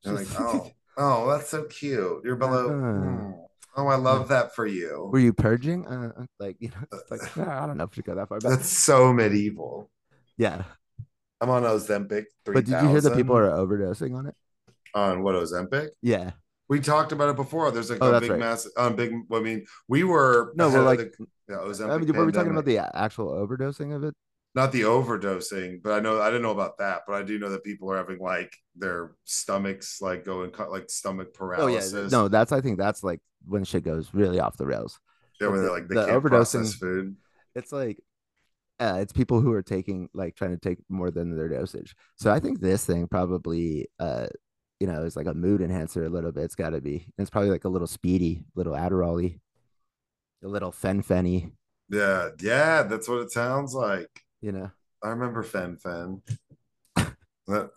Like, 0.03 0.25
oh, 0.39 0.71
oh, 0.97 1.29
that's 1.29 1.49
so 1.49 1.65
cute. 1.65 2.23
You're 2.23 2.35
below. 2.35 3.35
Uh. 3.35 3.48
Oh, 3.75 3.87
I 3.87 3.95
love 3.95 4.29
that 4.29 4.55
for 4.55 4.65
you. 4.65 5.09
Were 5.11 5.19
you 5.19 5.33
purging? 5.33 5.85
Uh, 5.85 6.11
like, 6.39 6.57
you 6.59 6.69
know, 6.69 6.99
like, 7.09 7.37
I 7.37 7.65
don't 7.65 7.77
know 7.77 7.83
if 7.85 7.95
you 7.97 8.03
go 8.03 8.15
that 8.15 8.27
far, 8.29 8.39
That's 8.39 8.67
so 8.69 9.13
medieval. 9.13 9.89
yeah. 10.37 10.63
I'm 11.41 11.49
on 11.49 11.63
Ozempic. 11.63 12.25
3000. 12.45 12.53
But 12.53 12.65
did 12.65 12.81
you 12.83 12.89
hear 12.89 13.01
that 13.01 13.15
people 13.15 13.37
are 13.37 13.49
overdosing 13.49 14.15
on 14.15 14.27
it? 14.27 14.35
on 14.93 15.23
what 15.23 15.35
Ozempic? 15.35 15.89
Yeah. 16.01 16.31
We 16.67 16.79
talked 16.79 17.11
about 17.11 17.29
it 17.29 17.35
before. 17.35 17.71
There's 17.71 17.89
like 17.89 17.99
Oh, 18.01 18.13
a 18.13 18.19
big 18.19 18.31
right. 18.31 18.39
mass, 18.39 18.67
um, 18.77 18.95
big. 18.95 19.13
I 19.31 19.39
mean, 19.39 19.65
we 19.87 20.03
were 20.03 20.53
No, 20.55 20.69
we're 20.69 20.81
like, 20.83 20.99
the, 20.99 21.27
yeah, 21.47 21.55
Ozempic 21.57 21.91
I 21.91 21.97
mean, 21.97 22.13
were 22.15 22.25
we 22.25 22.31
talking 22.31 22.51
about 22.51 22.65
the 22.65 22.77
actual 22.79 23.29
overdosing 23.31 23.95
of 23.95 24.03
it? 24.03 24.13
not 24.55 24.71
the 24.71 24.81
overdosing, 24.81 25.81
but 25.83 25.93
I 25.93 25.99
know 25.99 26.19
I 26.19 26.25
didn't 26.29 26.41
know 26.41 26.51
about 26.51 26.79
that, 26.79 27.03
but 27.07 27.13
I 27.13 27.21
do 27.23 27.37
know 27.37 27.49
that 27.49 27.63
people 27.63 27.91
are 27.91 27.97
having 27.97 28.17
like 28.19 28.51
their 28.75 29.11
stomachs 29.23 30.01
like 30.01 30.25
going 30.25 30.51
like 30.69 30.89
stomach 30.89 31.33
paralysis. 31.33 31.93
Oh 31.93 32.01
yeah, 32.01 32.07
no, 32.09 32.27
that's 32.27 32.51
I 32.51 32.59
think 32.61 32.77
that's 32.79 33.03
like 33.03 33.19
when 33.45 33.63
shit 33.63 33.83
goes 33.83 34.09
really 34.13 34.39
off 34.39 34.57
the 34.57 34.65
rails. 34.65 34.99
Yeah, 35.39 35.47
when 35.47 35.61
they're 35.61 35.71
like 35.71 35.87
they 35.87 35.95
the 35.95 36.07
overdosing- 36.07 36.77
food. 36.77 37.15
It's 37.55 37.71
like, 37.71 37.99
uh, 38.79 38.97
it's 39.01 39.11
people 39.13 39.41
who 39.41 39.51
are 39.53 39.63
taking 39.63 40.09
like 40.13 40.35
trying 40.35 40.51
to 40.51 40.57
take 40.57 40.77
more 40.89 41.11
than 41.11 41.35
their 41.35 41.49
dosage. 41.49 41.95
So 42.15 42.31
I 42.31 42.39
think 42.39 42.59
this 42.59 42.85
thing 42.85 43.07
probably, 43.07 43.87
uh, 43.99 44.27
you 44.79 44.87
know, 44.87 45.03
is 45.03 45.15
like 45.15 45.25
a 45.27 45.33
mood 45.33 45.61
enhancer 45.61 46.05
a 46.05 46.09
little 46.09 46.31
bit. 46.31 46.43
It's 46.43 46.55
got 46.55 46.69
to 46.71 46.79
be. 46.81 46.95
And 46.95 47.13
it's 47.17 47.29
probably 47.29 47.49
like 47.49 47.65
a 47.65 47.69
little 47.69 47.87
speedy, 47.87 48.45
little 48.55 48.73
Adderall-y, 48.73 49.39
a 50.43 50.47
little 50.47 50.71
fen-fenny. 50.71 51.51
Yeah, 51.89 52.29
yeah, 52.39 52.83
that's 52.83 53.09
what 53.09 53.19
it 53.21 53.31
sounds 53.31 53.73
like. 53.73 54.23
You 54.41 54.51
know, 54.53 54.71
I 55.03 55.09
remember 55.09 55.43
Fen-Phen. 55.43 56.21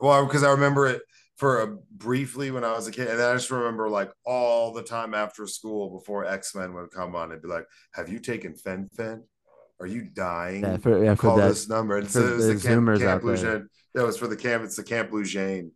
Well, 0.01 0.27
because 0.27 0.45
I 0.45 0.51
remember 0.51 0.87
it 0.87 1.01
for 1.43 1.61
a 1.63 1.77
briefly 1.91 2.53
when 2.53 2.63
I 2.63 2.71
was 2.71 2.87
a 2.87 2.93
kid, 2.93 3.09
and 3.09 3.19
then 3.19 3.29
I 3.29 3.35
just 3.35 3.51
remember 3.51 3.89
like 3.89 4.13
all 4.25 4.73
the 4.73 4.85
time 4.85 5.13
after 5.13 5.45
school 5.49 5.91
before 5.91 6.25
X 6.25 6.55
Men 6.55 6.73
would 6.75 6.93
come 6.93 7.17
on, 7.17 7.33
it'd 7.33 7.43
be 7.43 7.49
like, 7.49 7.67
"Have 7.95 8.09
you 8.09 8.21
taken 8.21 8.55
Fen-Phen? 8.55 9.23
Are 9.81 9.87
you 9.89 10.03
dying? 10.05 10.63
yeah, 10.63 10.77
for 10.77 11.03
yeah, 11.05 11.17
for 11.17 11.23
Call 11.23 11.37
that. 11.39 11.49
this 11.49 11.69
number." 11.69 11.97
And 11.99 12.07
for 12.07 12.13
so 12.13 12.21
it 12.29 12.35
was 12.37 12.47
the 12.47 12.55
the 12.55 12.61
Camp, 12.61 12.87
Zoomers 12.87 12.99
Camp 13.01 13.11
out 13.11 13.21
Blue 13.23 13.37
there. 13.37 13.59
Jean. 13.59 13.69
Yeah, 13.93 14.03
it 14.03 14.07
was 14.07 14.17
for 14.19 14.29
the 14.29 14.37
camp. 14.37 14.63
It's 14.63 14.77
the 14.77 14.85
Camp 14.85 15.11
Blue 15.11 15.25
Jane. 15.25 15.73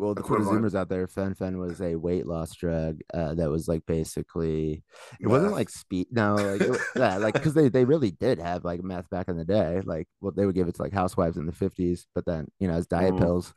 Well, 0.00 0.16
the 0.16 0.24
for 0.24 0.40
the. 0.40 0.50
Zoomers 0.50 0.74
out 0.74 0.88
there, 0.88 1.06
fen-phen 1.06 1.58
was 1.58 1.80
a 1.80 1.94
weight 1.94 2.26
loss 2.26 2.52
drug 2.56 2.98
uh, 3.14 3.34
that 3.34 3.48
was 3.48 3.68
like 3.68 3.86
basically 3.86 4.82
it 5.20 5.28
wasn't 5.28 5.52
like 5.52 5.70
speed 5.70 6.08
no 6.10 6.34
like 6.34 6.60
it, 6.60 6.76
yeah 6.96 7.18
like 7.18 7.34
because 7.34 7.54
they 7.54 7.68
they 7.68 7.84
really 7.84 8.10
did 8.10 8.40
have 8.40 8.64
like 8.64 8.82
meth 8.82 9.08
back 9.10 9.28
in 9.28 9.36
the 9.36 9.44
day 9.44 9.80
like 9.84 10.08
well 10.20 10.32
they 10.36 10.44
would 10.44 10.56
give 10.56 10.66
it 10.66 10.74
to 10.74 10.82
like 10.82 10.92
housewives 10.92 11.36
in 11.36 11.46
the 11.46 11.52
50s 11.52 12.06
but 12.16 12.26
then 12.26 12.48
you 12.58 12.66
know 12.66 12.74
as 12.74 12.88
diet 12.88 13.14
Mm. 13.14 13.18
pills 13.20 13.54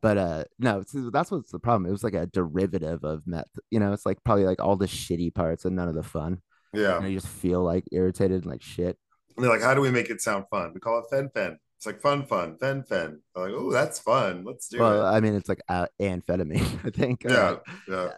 but 0.00 0.16
uh 0.18 0.44
no 0.58 0.82
that's 1.12 1.30
what's 1.30 1.50
the 1.50 1.58
problem 1.58 1.86
it 1.86 1.90
was 1.92 2.04
like 2.04 2.14
a 2.14 2.26
derivative 2.26 3.02
of 3.04 3.26
meth 3.26 3.48
you 3.70 3.80
know 3.80 3.92
it's 3.92 4.06
like 4.06 4.22
probably 4.24 4.44
like 4.44 4.60
all 4.60 4.76
the 4.76 4.86
shitty 4.86 5.34
parts 5.34 5.64
and 5.64 5.74
none 5.76 5.88
of 5.88 5.94
the 5.94 6.02
fun 6.02 6.40
Yeah. 6.72 7.00
you, 7.00 7.08
you 7.08 7.14
just 7.20 7.28
feel 7.28 7.62
like 7.62 7.84
irritated 7.92 8.42
and 8.42 8.46
like 8.46 8.62
shit 8.62 8.96
And 9.36 9.44
they're 9.44 9.52
like, 9.52 9.62
how 9.62 9.74
do 9.74 9.80
we 9.80 9.90
make 9.90 10.10
it 10.10 10.20
sound 10.20 10.44
fun? 10.50 10.72
We 10.74 10.80
call 10.80 10.98
it 10.98 11.04
Fen 11.10 11.30
Fen. 11.34 11.58
It's 11.76 11.86
like 11.86 12.00
fun, 12.00 12.26
fun, 12.26 12.56
Fen 12.58 12.82
Fen. 12.82 13.20
They're 13.34 13.44
like, 13.46 13.54
oh, 13.56 13.70
that's 13.70 14.00
fun. 14.00 14.42
Let's 14.44 14.66
do 14.68 14.80
well 14.80 15.06
it. 15.06 15.10
i 15.16 15.20
mean 15.20 15.34
it's 15.34 15.48
like 15.48 15.62
uh, 15.68 15.86
amphetamine 16.00 16.78
i 16.84 16.90
think 16.90 17.22
Yeah, 17.24 17.56
uh, 17.56 17.58
yeah. 17.88 18.10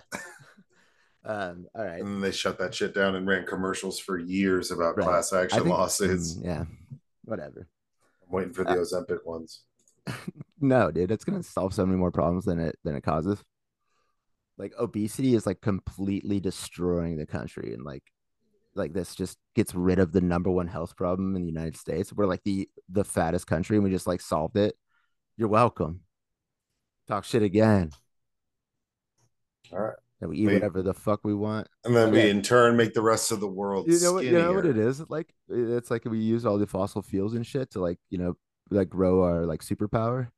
um 1.25 1.67
all 1.75 1.85
right 1.85 2.01
And 2.03 2.23
they 2.23 2.33
shut 2.33 2.59
that 2.59 2.75
shit 2.75 2.95
down 2.95 3.15
and 3.15 3.27
ran 3.27 3.45
commercials 3.47 3.99
for 3.99 4.19
years 4.19 4.71
about 4.71 4.97
Right. 4.97 5.07
class 5.07 5.33
action 5.33 5.61
think- 5.65 5.71
lawsuits. 5.71 6.35
mm, 6.37 6.45
yeah 6.45 6.65
whatever 7.25 7.69
I'm 8.27 8.33
waiting 8.35 8.53
for 8.55 8.65
the 8.65 8.71
Uh, 8.71 8.77
Ozempic 8.77 9.25
ones. 9.27 9.63
No, 10.63 10.91
dude, 10.91 11.11
it's 11.11 11.25
gonna 11.25 11.43
solve 11.43 11.73
so 11.73 11.87
many 11.87 11.97
more 11.97 12.11
problems 12.11 12.45
than 12.45 12.59
it 12.59 12.79
than 12.85 12.95
it 12.95 13.03
causes. 13.03 13.43
Like 14.59 14.75
obesity 14.79 15.35
is 15.35 15.47
like 15.47 15.63
completely 15.63 16.39
destroying 16.39 17.17
the 17.17 17.25
country, 17.25 17.73
and 17.73 17.83
like 17.83 18.03
like 18.75 18.93
this 18.93 19.15
just 19.15 19.39
gets 19.55 19.75
rid 19.75 19.99
of 19.99 20.13
the 20.13 20.21
number 20.21 20.51
one 20.51 20.67
health 20.67 20.97
problem 20.97 21.35
in 21.35 21.43
the 21.43 21.49
United 21.49 21.77
States. 21.79 22.13
We're 22.13 22.27
like 22.27 22.43
the 22.45 22.69
the 22.91 23.05
fattest 23.05 23.47
country, 23.47 23.77
and 23.79 23.85
we 23.85 23.91
just 23.91 24.07
like 24.07 24.21
solved 24.21 24.59
it. 24.59 24.77
You're 25.39 25.49
welcome. 25.49 26.01
Talk 27.09 27.25
shit 27.25 27.43
again. 27.43 27.91
All 29.73 29.79
right. 29.79 29.97
And 30.21 30.29
we 30.29 30.37
eat 30.37 30.47
Wait. 30.49 30.55
whatever 30.55 30.83
the 30.83 30.93
fuck 30.93 31.21
we 31.25 31.35
want. 31.35 31.67
And 31.85 31.97
then 31.97 32.11
Okay. 32.11 32.25
we 32.25 32.31
in 32.31 32.43
turn 32.43 32.77
make 32.77 32.93
the 32.93 33.01
rest 33.01 33.33
of 33.33 33.41
the 33.41 33.49
world 33.49 33.89
You 33.89 33.99
know 34.01 34.13
what? 34.13 34.25
You 34.25 34.33
know 34.33 34.53
what 34.53 34.67
it 34.67 34.77
is 34.77 35.01
like? 35.09 35.33
It's 35.49 35.91
like 35.91 36.05
we 36.05 36.19
use 36.19 36.45
all 36.45 36.59
the 36.59 36.67
fossil 36.67 37.01
fuels 37.01 37.35
and 37.35 37.47
shit 37.47 37.71
to 37.71 37.81
like 37.81 37.99
you 38.11 38.19
know 38.19 38.37
like 38.71 38.89
grow 38.89 39.23
our 39.25 39.47
like 39.47 39.63
superpower, 39.63 40.29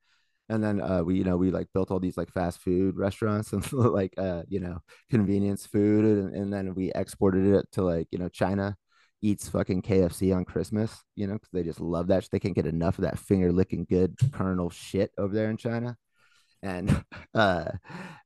and 0.48 0.62
then 0.62 0.80
uh 0.80 1.02
we 1.02 1.16
you 1.16 1.24
know 1.24 1.36
we 1.36 1.50
like 1.50 1.68
built 1.74 1.90
all 1.90 2.00
these 2.00 2.16
like 2.16 2.30
fast 2.32 2.60
food 2.60 2.96
restaurants 2.96 3.52
and 3.52 3.72
like 3.72 4.14
uh 4.18 4.42
you 4.48 4.60
know 4.60 4.78
convenience 5.10 5.66
food, 5.66 6.04
and, 6.04 6.34
and 6.34 6.52
then 6.52 6.74
we 6.74 6.92
exported 6.94 7.46
it 7.46 7.66
to 7.72 7.82
like 7.82 8.08
you 8.12 8.18
know 8.18 8.28
China 8.28 8.76
eats 9.22 9.48
fucking 9.48 9.82
KFC 9.82 10.34
on 10.34 10.44
Christmas, 10.44 11.04
you 11.14 11.26
know, 11.26 11.34
because 11.34 11.50
they 11.52 11.62
just 11.62 11.80
love 11.80 12.08
that. 12.08 12.28
They 12.30 12.40
can't 12.40 12.56
get 12.56 12.66
enough 12.66 12.98
of 12.98 13.04
that 13.04 13.18
finger 13.18 13.52
licking 13.52 13.86
good 13.88 14.16
colonel 14.32 14.68
shit 14.68 15.12
over 15.16 15.32
there 15.32 15.48
in 15.48 15.56
China. 15.56 15.96
And 16.62 17.04
uh 17.34 17.66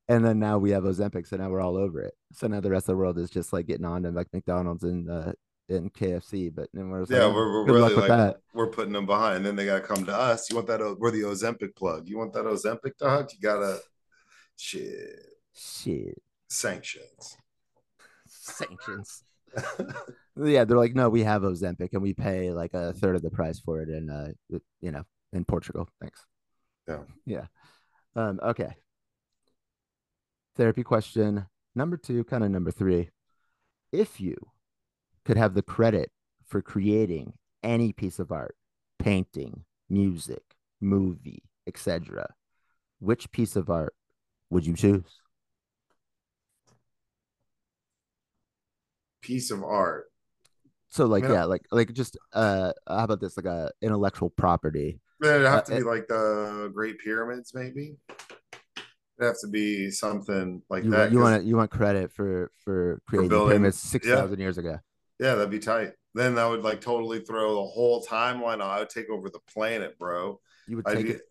and 0.08 0.24
then 0.24 0.38
now 0.38 0.58
we 0.58 0.70
have 0.70 0.84
Ozempic, 0.84 1.26
so 1.26 1.36
now 1.36 1.50
we're 1.50 1.60
all 1.60 1.76
over 1.76 2.00
it. 2.00 2.14
So 2.32 2.46
now 2.46 2.60
the 2.60 2.70
rest 2.70 2.84
of 2.84 2.94
the 2.94 2.96
world 2.96 3.18
is 3.18 3.30
just 3.30 3.52
like 3.52 3.66
getting 3.66 3.84
on 3.84 4.02
to 4.04 4.10
like 4.10 4.28
McDonald's 4.32 4.84
and 4.84 5.10
uh 5.10 5.32
and 5.68 5.92
KFC, 5.92 6.54
but 6.54 6.68
then 6.72 6.90
we're 6.90 7.00
just 7.02 7.12
Yeah, 7.12 7.24
like, 7.24 7.34
we're, 7.34 7.52
we're 7.52 7.64
really 7.72 7.94
like 7.94 8.08
that. 8.08 8.36
we're 8.54 8.68
putting 8.70 8.92
them 8.92 9.06
behind. 9.06 9.44
Then 9.44 9.56
they 9.56 9.66
gotta 9.66 9.80
come 9.80 10.04
to 10.06 10.14
us. 10.14 10.48
You 10.50 10.56
want 10.56 10.68
that? 10.68 10.80
We're 10.98 11.10
the 11.10 11.22
Ozempic 11.22 11.74
plug. 11.76 12.08
You 12.08 12.18
want 12.18 12.32
that 12.34 12.44
Ozempic 12.44 12.96
dog? 12.98 13.30
You 13.32 13.40
gotta 13.40 13.80
shit 14.56 15.20
Shit, 15.54 16.20
sanctions. 16.48 17.36
sanctions. 18.26 19.24
yeah, 20.36 20.64
they're 20.64 20.76
like, 20.76 20.94
no, 20.94 21.08
we 21.08 21.22
have 21.24 21.42
Ozempic, 21.42 21.94
and 21.94 22.02
we 22.02 22.12
pay 22.12 22.50
like 22.52 22.74
a 22.74 22.92
third 22.92 23.16
of 23.16 23.22
the 23.22 23.30
price 23.30 23.58
for 23.58 23.80
it 23.80 23.88
in 23.88 24.10
uh 24.10 24.32
you 24.80 24.92
know 24.92 25.04
in 25.32 25.44
Portugal. 25.44 25.88
Thanks. 26.00 26.24
Yeah. 26.86 26.98
Yeah. 27.24 27.46
Um. 28.14 28.38
Okay. 28.42 28.76
Therapy 30.56 30.82
question 30.82 31.46
number 31.74 31.96
two, 31.96 32.24
kind 32.24 32.44
of 32.44 32.50
number 32.50 32.70
three. 32.70 33.10
If 33.92 34.20
you 34.20 34.36
could 35.26 35.36
have 35.36 35.54
the 35.54 35.62
credit 35.62 36.12
for 36.46 36.62
creating 36.62 37.32
any 37.64 37.92
piece 37.92 38.20
of 38.20 38.30
art, 38.30 38.54
painting, 39.00 39.64
music, 39.90 40.54
movie, 40.80 41.42
etc., 41.66 42.32
which 43.00 43.30
piece 43.32 43.56
of 43.56 43.68
art 43.68 43.94
would 44.50 44.64
you 44.64 44.74
choose? 44.74 45.20
Piece 49.20 49.50
of 49.50 49.64
art. 49.64 50.04
So 50.88 51.06
like 51.06 51.24
Yeah. 51.24 51.32
yeah, 51.32 51.44
like 51.44 51.62
like 51.72 51.92
just 51.92 52.16
uh 52.32 52.72
how 52.86 53.04
about 53.04 53.20
this 53.20 53.36
like 53.36 53.46
a 53.46 53.72
intellectual 53.82 54.30
property. 54.30 55.00
It'd 55.22 55.42
have 55.46 55.64
to 55.64 55.74
Uh, 55.74 55.78
be 55.78 55.82
like 55.82 56.06
the 56.06 56.70
Great 56.72 56.98
Pyramids, 57.00 57.52
maybe. 57.52 57.96
It'd 58.08 59.26
have 59.28 59.40
to 59.40 59.48
be 59.48 59.90
something 59.90 60.62
like 60.70 60.84
You 60.84 60.90
that. 60.90 61.10
You 61.10 61.18
want 61.18 61.44
you 61.44 61.56
want 61.56 61.70
credit 61.72 62.12
for 62.12 62.52
for 62.64 63.00
creating 63.08 63.30
the 63.30 63.34
building- 63.34 63.50
pyramids 63.54 63.78
six 63.78 64.06
thousand 64.06 64.38
years 64.38 64.58
ago. 64.58 64.78
Yeah, 65.18 65.34
that'd 65.36 65.50
be 65.50 65.58
tight. 65.58 65.92
Then 66.14 66.34
that 66.36 66.46
would 66.48 66.62
like 66.62 66.80
totally 66.80 67.20
throw 67.20 67.54
the 67.56 67.64
whole 67.64 68.04
timeline. 68.04 68.60
I 68.60 68.78
would 68.80 68.90
take 68.90 69.10
over 69.10 69.28
the 69.28 69.40
planet, 69.52 69.98
bro. 69.98 70.40
You 70.66 70.76
would 70.76 70.86
take 70.86 71.06
be, 71.06 71.12
it. 71.12 71.22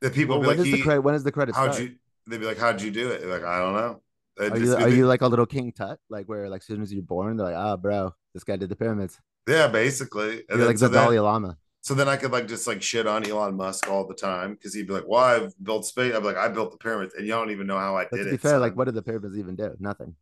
the 0.00 0.10
people 0.10 0.38
Well, 0.38 0.40
would 0.40 0.48
when 0.48 0.58
like, 0.58 0.66
is 0.66 0.72
the 0.72 0.76
he, 0.78 0.82
credit? 0.82 1.00
When 1.02 1.14
is 1.14 1.22
the 1.24 1.32
credit 1.32 1.54
how'd 1.54 1.74
start? 1.74 1.88
you? 1.88 1.96
They'd 2.26 2.40
be 2.40 2.46
like, 2.46 2.58
how'd 2.58 2.80
you 2.80 2.90
do 2.90 3.10
it? 3.10 3.26
Like, 3.26 3.44
I 3.44 3.58
don't 3.60 3.74
know. 3.74 4.02
It'd 4.38 4.52
Are 4.52 4.58
you 4.58 4.64
be 4.76 4.82
are 4.84 4.90
the- 4.90 4.96
you 4.96 5.06
like 5.06 5.20
a 5.22 5.26
little 5.26 5.46
King 5.46 5.72
Tut, 5.72 5.98
like 6.08 6.26
where 6.26 6.48
like 6.48 6.62
as 6.62 6.66
soon 6.66 6.80
as 6.82 6.92
you're 6.92 7.02
born, 7.02 7.36
they're 7.36 7.46
like, 7.46 7.56
ah, 7.56 7.76
bro, 7.76 8.14
this 8.32 8.44
guy 8.44 8.56
did 8.56 8.68
the 8.70 8.76
pyramids. 8.76 9.18
yeah, 9.46 9.68
basically. 9.68 10.30
And 10.30 10.44
You're 10.48 10.58
then, 10.58 10.66
like 10.68 10.78
so 10.78 10.88
the 10.88 10.94
then- 10.94 11.04
Dalai 11.04 11.18
Lama. 11.18 11.56
So 11.82 11.94
then 11.94 12.08
I 12.08 12.16
could 12.18 12.30
like 12.30 12.46
just 12.46 12.66
like 12.66 12.82
shit 12.82 13.06
on 13.06 13.26
Elon 13.26 13.56
Musk 13.56 13.88
all 13.90 14.06
the 14.06 14.14
time 14.14 14.52
because 14.52 14.74
he'd 14.74 14.86
be 14.86 14.92
like, 14.92 15.08
"Well, 15.08 15.22
I've 15.24 15.54
built 15.64 15.86
space." 15.86 16.14
I'm 16.14 16.22
like, 16.22 16.36
"I 16.36 16.48
built 16.48 16.72
the 16.72 16.76
pyramids, 16.76 17.14
and 17.14 17.24
you 17.26 17.32
don't 17.32 17.50
even 17.50 17.66
know 17.66 17.78
how 17.78 17.96
I 17.96 18.04
But 18.04 18.18
did 18.18 18.24
to 18.24 18.28
be 18.30 18.34
it." 18.34 18.40
fair, 18.42 18.50
son." 18.52 18.60
like 18.60 18.76
what 18.76 18.84
did 18.84 18.94
the 18.94 19.02
pyramids 19.02 19.38
even 19.38 19.56
do? 19.56 19.74
Nothing. 19.80 20.14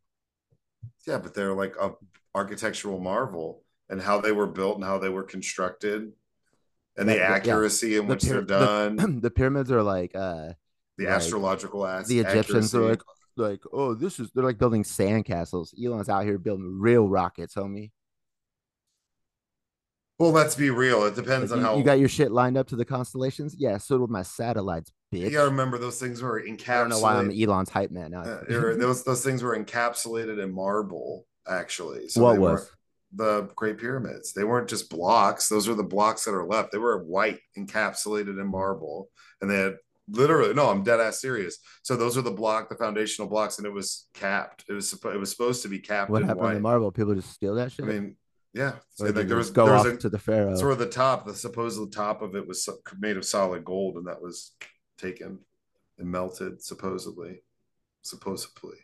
Yeah, 1.07 1.19
but 1.19 1.35
they're 1.35 1.55
like 1.55 1.75
a 1.81 1.93
architectural 2.35 3.01
marvel, 3.01 3.65
and 3.89 4.01
how 4.01 4.21
they 4.21 4.33
were 4.33 4.47
built 4.47 4.77
and 4.77 4.85
how 4.85 4.99
they 4.99 5.09
were 5.09 5.25
constructed, 5.25 6.13
and 6.97 7.09
the 7.09 7.17
Yeah, 7.17 7.29
yeah. 7.29 7.35
accuracy 7.37 7.97
in 7.97 8.07
The 8.07 8.15
which 8.15 8.25
pyra- 8.25 8.29
they're 8.29 8.43
done, 8.97 8.97
the 9.21 9.31
pyramids 9.31 9.71
are 9.71 9.83
like 9.83 10.13
uh 10.15 10.53
the 10.97 11.07
like, 11.07 11.15
astrological 11.15 11.87
as- 11.87 12.09
the 12.09 12.21
Egyptians 12.21 12.75
are 12.75 12.83
like 12.91 13.01
like 13.37 13.61
oh 13.73 13.95
this 13.95 14.19
is 14.19 14.31
they're 14.35 14.45
like 14.45 14.59
building 14.59 14.83
sandcastles. 14.85 15.73
Elon's 15.83 16.09
out 16.09 16.25
here 16.25 16.39
building 16.39 16.79
real 16.81 17.09
rockets, 17.09 17.55
homie. 17.55 17.91
Well, 20.19 20.33
let's 20.33 20.57
be 20.57 20.71
real. 20.71 21.05
It 21.05 21.15
depends 21.15 21.53
Like, 21.53 21.59
on 21.59 21.65
you, 21.65 21.65
how 21.67 21.77
you 21.79 21.85
got 21.85 21.99
your 22.01 22.09
shit 22.09 22.33
lined 22.33 22.57
up 22.57 22.67
to 22.69 22.77
the 22.77 22.85
constellations. 22.85 23.55
Yeah, 23.57 23.79
so 23.79 23.99
do 23.99 24.07
my 24.09 24.23
satellites, 24.23 24.91
bitch. 25.13 25.21
you 25.21 25.31
gotta 25.31 25.51
remember 25.51 25.79
those 25.79 26.01
things 26.01 26.23
were 26.23 26.43
encapsulated. 26.43 26.69
I 26.69 26.79
don't 26.79 26.89
know 26.91 27.01
why 27.01 27.17
I'm. 27.17 27.31
Elon's 27.31 27.71
hype 27.71 27.91
man 27.91 28.11
now. 28.11 28.23
Uh, 28.23 28.45
those 28.49 29.05
those 29.05 29.25
things 29.25 29.43
were 29.43 29.57
encapsulated 29.57 30.43
in 30.43 30.53
marble, 30.53 31.27
actually. 31.49 32.09
what 32.15 32.39
was? 32.39 32.71
the 33.15 33.49
Great 33.57 33.79
Pyramids? 33.79 34.33
They 34.33 34.45
weren't 34.45 34.69
just 34.69 34.91
blocks; 34.91 35.49
those 35.49 35.69
are 35.69 35.75
the 35.75 35.83
blocks 35.83 36.25
that 36.25 36.35
are 36.35 36.47
left. 36.47 36.73
They 36.73 36.79
were 36.79 37.03
white, 37.05 37.41
encapsulated 37.59 38.41
in 38.41 38.47
marble, 38.47 39.09
and 39.41 39.51
they 39.51 39.59
had 39.59 39.77
literally 40.11 40.55
no. 40.55 40.69
I'm 40.69 40.83
dead 40.83 41.01
ass 41.01 41.21
serious. 41.21 41.59
So 41.83 41.97
those 41.97 42.19
are 42.19 42.23
the 42.23 42.31
block, 42.31 42.69
the 42.69 42.77
foundational 42.77 43.29
blocks, 43.29 43.59
and 43.59 43.67
it 43.67 43.73
was 43.73 44.09
capped. 44.15 44.65
It 44.69 44.73
was 44.73 44.93
it 44.93 45.19
was 45.19 45.31
supposed 45.31 45.63
to 45.63 45.69
be 45.69 45.79
capped 45.79 46.11
What 46.11 46.25
happened 46.25 46.55
to 46.55 46.61
marble? 46.61 46.93
People 46.93 47.15
just 47.15 47.33
steal 47.33 47.55
that 47.55 47.73
shit. 47.73 47.87
I 47.87 47.89
mean, 47.89 48.17
yeah. 48.53 48.75
So, 48.91 49.07
like, 49.07 49.27
there 49.27 49.37
was 49.37 49.51
go 49.51 49.67
there 49.67 49.75
was 49.75 49.87
a, 49.87 49.97
to 49.97 50.09
the 50.09 50.19
pharaoh. 50.19 50.55
sort 50.57 50.73
of 50.73 50.79
the 50.79 50.87
top, 50.87 51.27
the 51.27 51.35
supposed 51.35 51.93
top 51.93 52.23
of 52.23 52.35
it 52.35 52.47
was 52.47 52.69
made 52.99 53.17
of 53.17 53.25
solid 53.25 53.65
gold, 53.65 53.97
and 53.97 54.07
that 54.07 54.21
was 54.21 54.53
taken 54.99 55.39
and 55.99 56.09
melted, 56.11 56.63
supposedly, 56.63 57.43
supposedly. 58.03 58.77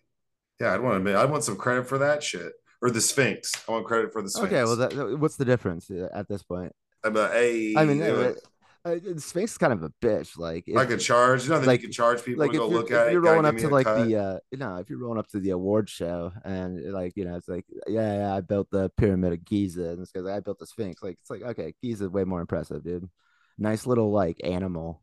Yeah, 0.61 0.73
I'd 0.75 0.81
want 0.81 1.05
to. 1.05 1.15
I 1.15 1.25
want 1.25 1.45
some 1.45 1.57
credit 1.57 1.87
for 1.89 1.99
that 1.99 2.23
shit, 2.23 2.53
or 2.81 2.91
the 2.91 3.01
Sphinx. 3.01 3.53
I 3.69 3.73
want 3.73 3.87
credit 3.87 4.12
for 4.12 4.23
the 4.23 4.31
Sphinx. 4.31 4.47
Okay, 4.47 4.62
well, 4.65 4.77
that, 4.77 5.19
what's 5.19 5.37
the 5.37 5.45
difference 5.45 5.91
uh, 5.91 6.09
at 6.15 6.29
this 6.29 6.43
point? 6.43 6.73
I'm 7.03 7.17
a, 7.17 7.29
hey, 7.29 7.75
I 7.77 7.85
mean, 7.85 8.01
uh, 8.01 8.07
it. 8.07 8.39
uh, 8.85 8.95
the 9.15 9.21
Sphinx 9.21 9.53
is 9.53 9.59
kind 9.59 9.73
of 9.73 9.83
a 9.83 9.91
bitch. 10.01 10.39
Like, 10.39 10.65
I 10.75 10.83
if- 10.83 10.89
could 10.89 11.01
charge. 11.01 11.45
You 11.45 11.51
know, 11.51 11.59
like- 11.61 11.81
you 11.83 11.89
can 11.89 11.93
charge 11.93 12.23
people 12.25 12.41
like 12.41 12.53
to 12.53 12.57
if 12.57 12.61
go 12.61 12.69
look 12.69 12.91
at 12.93 13.09
it. 13.09 13.12
you're 13.12 13.21
Gotta 13.21 13.35
rolling 13.35 13.55
up 13.55 13.61
to 13.61 13.69
like 13.69 13.87
cut. 13.87 14.07
the 14.07 14.17
uh 14.17 14.39
no 14.53 14.77
if 14.77 14.89
you're 14.89 14.99
rolling 15.01 15.19
up 15.19 15.29
to 15.29 15.41
the 15.41 15.51
award 15.51 15.91
show 15.91 16.33
and 16.45 16.93
like 16.93 17.12
you 17.17 17.25
know 17.25 17.37
it's 17.37 17.49
like 17.49 17.65
yeah, 17.89 18.19
yeah 18.19 18.35
I 18.35 18.41
built 18.41 18.69
the 18.71 18.91
pyramid 18.97 19.33
of 19.33 19.45
Giza 19.45 19.89
and 19.91 20.01
it's 20.01 20.12
because 20.12 20.27
I 20.29 20.41
built 20.41 20.59
the 20.59 20.67
Sphinx 20.67 21.03
like 21.03 21.19
it's 21.21 21.31
like 21.31 21.43
okay 21.43 21.75
Giza 21.83 22.09
way 22.09 22.25
more 22.25 22.41
impressive 22.41 22.83
dude 22.85 23.09
nice 23.59 23.87
little 23.87 24.11
like 24.12 24.41
animal 24.45 25.03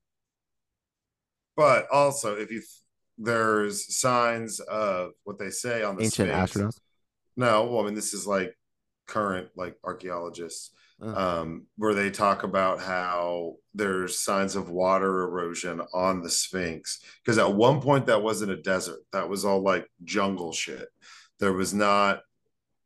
But 1.56 1.88
also, 1.92 2.36
if 2.36 2.52
you 2.52 2.62
there's 3.18 3.96
signs 3.96 4.60
of 4.62 5.12
what 5.26 5.38
they 5.38 5.50
say 5.52 5.84
on 5.84 5.96
the 5.96 6.04
ancient 6.06 6.30
Sphinx. 6.30 6.52
astronauts 6.54 6.80
No, 7.38 7.66
well, 7.66 7.82
I 7.82 7.86
mean, 7.86 7.94
this 7.94 8.14
is 8.14 8.26
like 8.26 8.58
current 9.08 9.50
like 9.56 9.76
archaeologists, 9.84 10.72
Oh. 11.04 11.42
um, 11.42 11.66
where 11.78 11.96
they 11.96 12.12
talk 12.12 12.44
about 12.44 12.80
how 12.80 13.56
there's 13.74 14.20
signs 14.20 14.56
of 14.56 14.70
water 14.70 15.24
erosion 15.24 15.82
on 15.94 16.22
the 16.22 16.30
Sphinx. 16.30 17.00
Because 17.24 17.40
at 17.40 17.54
one 17.54 17.82
point 17.82 18.06
that 18.06 18.22
wasn't 18.22 18.52
a 18.52 18.62
desert. 18.62 19.00
That 19.12 19.28
was 19.28 19.44
all 19.44 19.62
like 19.62 19.88
jungle 20.04 20.54
shit. 20.54 20.88
There 21.40 21.54
was 21.54 21.74
not 21.74 22.22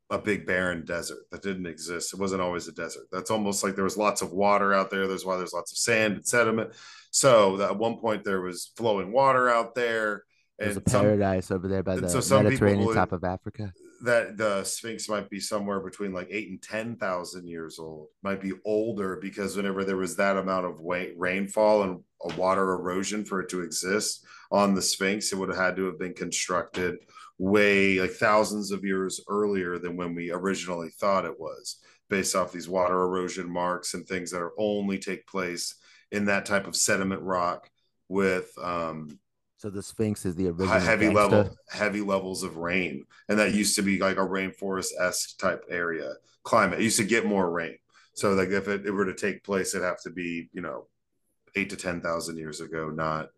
a 0.10 0.20
big 0.20 0.46
barren 0.46 0.86
desert 0.86 1.20
that 1.32 1.42
didn't 1.42 1.66
exist. 1.66 2.14
It 2.14 2.20
wasn't 2.20 2.42
always 2.42 2.68
a 2.68 2.72
desert. 2.72 3.06
That's 3.12 3.32
almost 3.32 3.64
like 3.64 3.76
there 3.76 3.84
was 3.84 3.98
lots 3.98 4.22
of 4.22 4.32
water 4.32 4.74
out 4.74 4.92
there. 4.92 5.08
There's 5.08 5.26
why 5.26 5.38
there's 5.38 5.54
lots 5.54 5.72
of 5.72 5.78
sand 5.78 6.16
and 6.16 6.28
sediment. 6.28 6.72
So 7.12 7.58
that 7.58 7.72
at 7.72 7.78
one 7.78 7.98
point 7.98 8.24
there 8.24 8.42
was 8.42 8.72
flowing 8.78 9.12
water 9.12 9.50
out 9.50 9.74
there. 9.74 10.24
there's 10.60 10.78
And 10.78 10.86
a 10.86 10.90
some, 10.90 11.02
paradise 11.02 11.50
over 11.50 11.68
there 11.68 11.82
by 11.82 11.96
the 11.96 12.10
so 12.10 12.20
some 12.20 12.44
Mediterranean 12.44 12.94
top 12.94 13.14
of 13.14 13.24
Africa 13.24 13.74
that 14.04 14.38
the 14.38 14.64
Sphinx 14.64 15.10
might 15.10 15.30
be 15.30 15.40
somewhere 15.40 15.80
between 15.80 16.14
like 16.14 16.28
eight 16.30 16.50
and 16.50 16.62
ten 16.62 16.98
thousand 16.98 17.48
years 17.48 17.80
old. 17.80 18.10
Might 18.22 18.42
be 18.42 18.54
older 18.64 19.18
because 19.20 19.56
whenever 19.58 19.84
there 19.84 19.98
was 19.98 20.16
that 20.18 20.38
amount 20.38 20.66
of 20.66 20.80
wa- 20.80 21.06
rainfall 21.18 21.84
and 21.84 22.00
a 22.30 22.36
water 22.36 22.74
erosion 22.74 23.26
for 23.26 23.42
it 23.42 23.50
to 23.50 23.62
exist 23.62 24.26
on 24.52 24.76
the 24.76 24.82
Sphinx, 24.82 25.32
it 25.32 25.38
would 25.38 25.50
have 25.50 25.58
had 25.58 25.76
to 25.78 25.86
have 25.86 25.98
been 25.98 26.14
constructed 26.14 26.98
way 27.38 28.00
like 28.00 28.12
thousands 28.12 28.72
of 28.72 28.84
years 28.84 29.22
earlier 29.28 29.78
than 29.78 29.98
when 29.98 30.16
we 30.16 30.32
originally 30.32 30.90
thought 30.90 31.26
it 31.26 31.40
was, 31.40 31.78
based 32.10 32.36
off 32.36 32.52
these 32.52 32.70
water 32.70 33.02
erosion 33.02 33.50
marks 33.50 33.94
and 33.94 34.08
things 34.08 34.32
that 34.32 34.42
are 34.42 34.54
only 34.58 34.98
take 34.98 35.28
place 35.28 35.76
in 36.12 36.26
that 36.26 36.46
type 36.46 36.68
of 36.68 36.76
sediment 36.76 37.22
rock 37.22 37.70
with 38.08 38.52
um 38.62 39.20
so 39.58 39.70
the 39.70 39.82
Sphinx 39.82 40.26
is 40.26 40.36
the 40.36 40.50
original 40.50 40.80
heavy 40.80 41.08
gangsta. 41.08 41.14
level 41.16 41.58
heavy 41.72 42.02
levels 42.02 42.44
of 42.44 42.58
rain. 42.58 43.06
And 43.30 43.40
that 43.40 43.54
used 43.54 43.76
to 43.78 43.82
be 43.82 43.98
like 43.98 44.18
a 44.18 44.20
rainforest-esque 44.20 45.40
type 45.40 45.64
area 45.70 46.14
climate. 46.44 46.80
It 46.80 46.84
used 46.84 47.00
to 47.00 47.06
get 47.06 47.26
more 47.26 47.50
rain. 47.50 47.78
So 48.14 48.34
like 48.34 48.50
if 48.50 48.68
it, 48.68 48.86
it 48.86 48.92
were 48.92 49.06
to 49.06 49.16
take 49.16 49.44
place 49.44 49.74
it'd 49.74 49.86
have 49.86 50.02
to 50.02 50.10
be 50.10 50.50
you 50.54 50.62
know 50.62 50.88
eight 51.56 51.70
to 51.72 51.76
ten 51.78 52.02
thousand 52.02 52.38
years 52.38 52.62
ago 52.62 52.90
not 52.90 53.30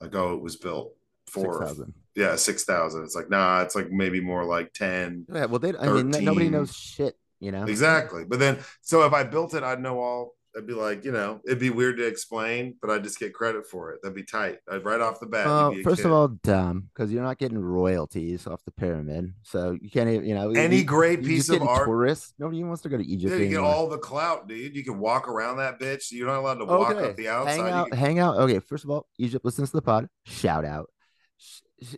like 0.00 0.14
oh 0.14 0.34
it 0.34 0.42
was 0.42 0.56
built 0.56 0.92
6,000 1.28 1.92
yeah 2.16 2.34
six 2.34 2.64
thousand 2.64 3.04
it's 3.04 3.14
like 3.14 3.30
nah 3.30 3.60
it's 3.60 3.76
like 3.76 3.90
maybe 3.90 4.20
more 4.20 4.44
like 4.44 4.72
10 4.72 5.26
yeah 5.32 5.44
well 5.44 5.58
they 5.58 5.76
I 5.76 5.88
mean 5.88 6.10
nobody 6.24 6.48
knows 6.48 6.74
shit 6.74 7.16
you 7.40 7.52
know 7.52 7.64
exactly 7.64 8.24
but 8.24 8.38
then 8.38 8.58
so 8.80 9.04
if 9.04 9.12
i 9.12 9.22
built 9.22 9.54
it 9.54 9.62
i'd 9.62 9.80
know 9.80 10.00
all 10.00 10.32
i'd 10.56 10.66
be 10.66 10.72
like 10.72 11.04
you 11.04 11.12
know 11.12 11.40
it'd 11.44 11.58
be 11.58 11.68
weird 11.68 11.98
to 11.98 12.06
explain 12.06 12.74
but 12.80 12.90
i'd 12.90 13.04
just 13.04 13.18
get 13.18 13.34
credit 13.34 13.66
for 13.66 13.92
it 13.92 14.00
that'd 14.02 14.16
be 14.16 14.22
tight 14.22 14.56
I'd, 14.70 14.86
right 14.86 15.02
off 15.02 15.20
the 15.20 15.26
bat 15.26 15.44
Well, 15.46 15.74
first 15.84 15.98
kid. 15.98 16.06
of 16.06 16.12
all, 16.12 16.28
dumb 16.28 16.88
because 16.94 17.12
you're 17.12 17.22
not 17.22 17.36
getting 17.36 17.58
royalties 17.58 18.46
off 18.46 18.64
the 18.64 18.70
pyramid, 18.70 19.34
so 19.42 19.76
you 19.78 19.90
can't 19.90 20.08
even, 20.08 20.24
you 20.24 20.34
know, 20.34 20.50
any 20.52 20.78
you- 20.78 20.84
great 20.84 21.20
you're 21.20 21.28
piece 21.28 21.50
of 21.50 21.60
art 21.62 21.84
Tourists, 21.84 22.32
nobody 22.38 22.64
wants 22.64 22.82
to 22.82 22.88
go 22.88 22.96
to 22.96 23.04
Egypt. 23.04 23.34
Yeah, 23.34 23.40
you 23.40 23.48
get 23.50 23.58
all 23.58 23.88
the 23.88 23.98
clout, 23.98 24.48
dude. 24.48 24.74
You 24.74 24.82
can 24.82 24.98
walk 24.98 25.28
around 25.28 25.58
that 25.58 25.78
bitch. 25.78 26.10
You're 26.10 26.26
not 26.26 26.38
allowed 26.38 26.54
to 26.54 26.64
walk 26.64 26.92
okay. 26.92 27.10
up 27.10 27.16
the 27.16 27.28
outside. 27.28 27.56
Hang 27.56 27.70
out, 27.70 27.90
can- 27.90 27.98
hang 27.98 28.18
out. 28.18 28.36
Okay, 28.38 28.58
first 28.60 28.84
of 28.84 28.90
all, 28.90 29.06
Egypt 29.18 29.44
listens 29.44 29.70
to 29.70 29.76
the 29.76 29.82
pod. 29.82 30.08
Shout 30.24 30.64
out, 30.64 30.88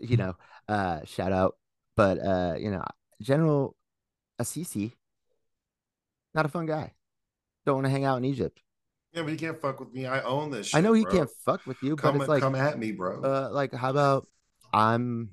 you 0.01 0.17
know, 0.17 0.37
uh, 0.69 1.01
shout 1.05 1.33
out. 1.33 1.57
But 1.97 2.19
uh, 2.19 2.55
you 2.59 2.71
know, 2.71 2.85
General 3.21 3.75
Assisi, 4.39 4.95
not 6.35 6.47
a 6.47 6.49
fun 6.49 6.67
guy. 6.67 6.93
Don't 7.67 7.77
want 7.77 7.87
to 7.87 7.91
hang 7.91 8.05
out 8.05 8.19
in 8.19 8.25
Egypt. 8.25 8.63
yeah, 9.13 9.23
but 9.23 9.31
he 9.31 9.37
can't 9.37 9.61
fuck 9.61 9.81
with 9.81 9.93
me. 9.93 10.07
I 10.07 10.21
own 10.23 10.51
this. 10.51 10.69
Shit, 10.69 10.79
I 10.79 10.81
know 10.81 10.93
he 10.93 11.03
bro. 11.03 11.13
can't 11.13 11.31
fuck 11.45 11.67
with 11.67 11.83
you, 11.83 11.97
come 11.97 12.19
but 12.19 12.23
it's 12.23 12.29
like, 12.29 12.43
come 12.43 12.55
at 12.55 12.79
me, 12.79 12.93
bro. 12.93 13.21
uh, 13.23 13.49
like 13.53 13.75
how 13.75 13.91
about 13.91 14.27
I'm 14.73 15.31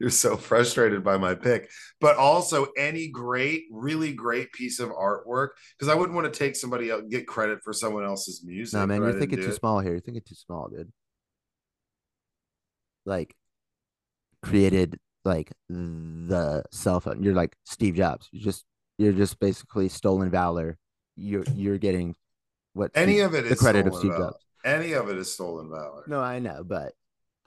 You're 0.00 0.10
so 0.10 0.36
frustrated 0.36 1.04
by 1.04 1.18
my 1.18 1.34
pick, 1.34 1.70
but 2.00 2.16
also 2.16 2.68
any 2.76 3.08
great, 3.08 3.64
really 3.70 4.12
great 4.12 4.52
piece 4.52 4.80
of 4.80 4.90
artwork. 4.90 5.50
Because 5.78 5.88
I 5.88 5.94
wouldn't 5.94 6.14
want 6.14 6.32
to 6.32 6.38
take 6.38 6.56
somebody 6.56 6.90
else 6.90 7.02
get 7.08 7.26
credit 7.26 7.60
for 7.62 7.72
someone 7.72 8.04
else's 8.04 8.42
music. 8.44 8.78
No, 8.78 8.86
man, 8.86 9.02
you're 9.02 9.18
thinking 9.18 9.40
too 9.40 9.50
it. 9.50 9.54
small 9.54 9.80
here. 9.80 9.92
You're 9.92 10.00
thinking 10.00 10.22
too 10.26 10.34
small, 10.34 10.68
dude. 10.68 10.92
Like 13.06 13.34
created 14.42 14.98
like 15.24 15.52
the 15.68 16.64
cell 16.70 17.00
phone. 17.00 17.22
You're 17.22 17.34
like 17.34 17.56
Steve 17.64 17.94
Jobs. 17.94 18.28
You 18.32 18.40
just 18.40 18.64
you're 18.98 19.12
just 19.12 19.38
basically 19.38 19.88
stolen 19.88 20.30
valor. 20.30 20.78
You're 21.16 21.44
you're 21.54 21.78
getting 21.78 22.14
what 22.74 22.90
Any 22.94 23.14
Steve- 23.14 23.24
of 23.26 23.34
it 23.34 23.44
the 23.44 23.50
is 23.50 23.58
credit 23.60 23.86
of 23.86 23.94
Steve 23.94 24.12
valor. 24.12 24.24
Jobs. 24.26 24.44
Any 24.64 24.92
of 24.92 25.08
it 25.08 25.16
is 25.16 25.32
stolen 25.32 25.70
valor. 25.70 26.04
No, 26.06 26.20
I 26.20 26.38
know, 26.38 26.62
but 26.64 26.92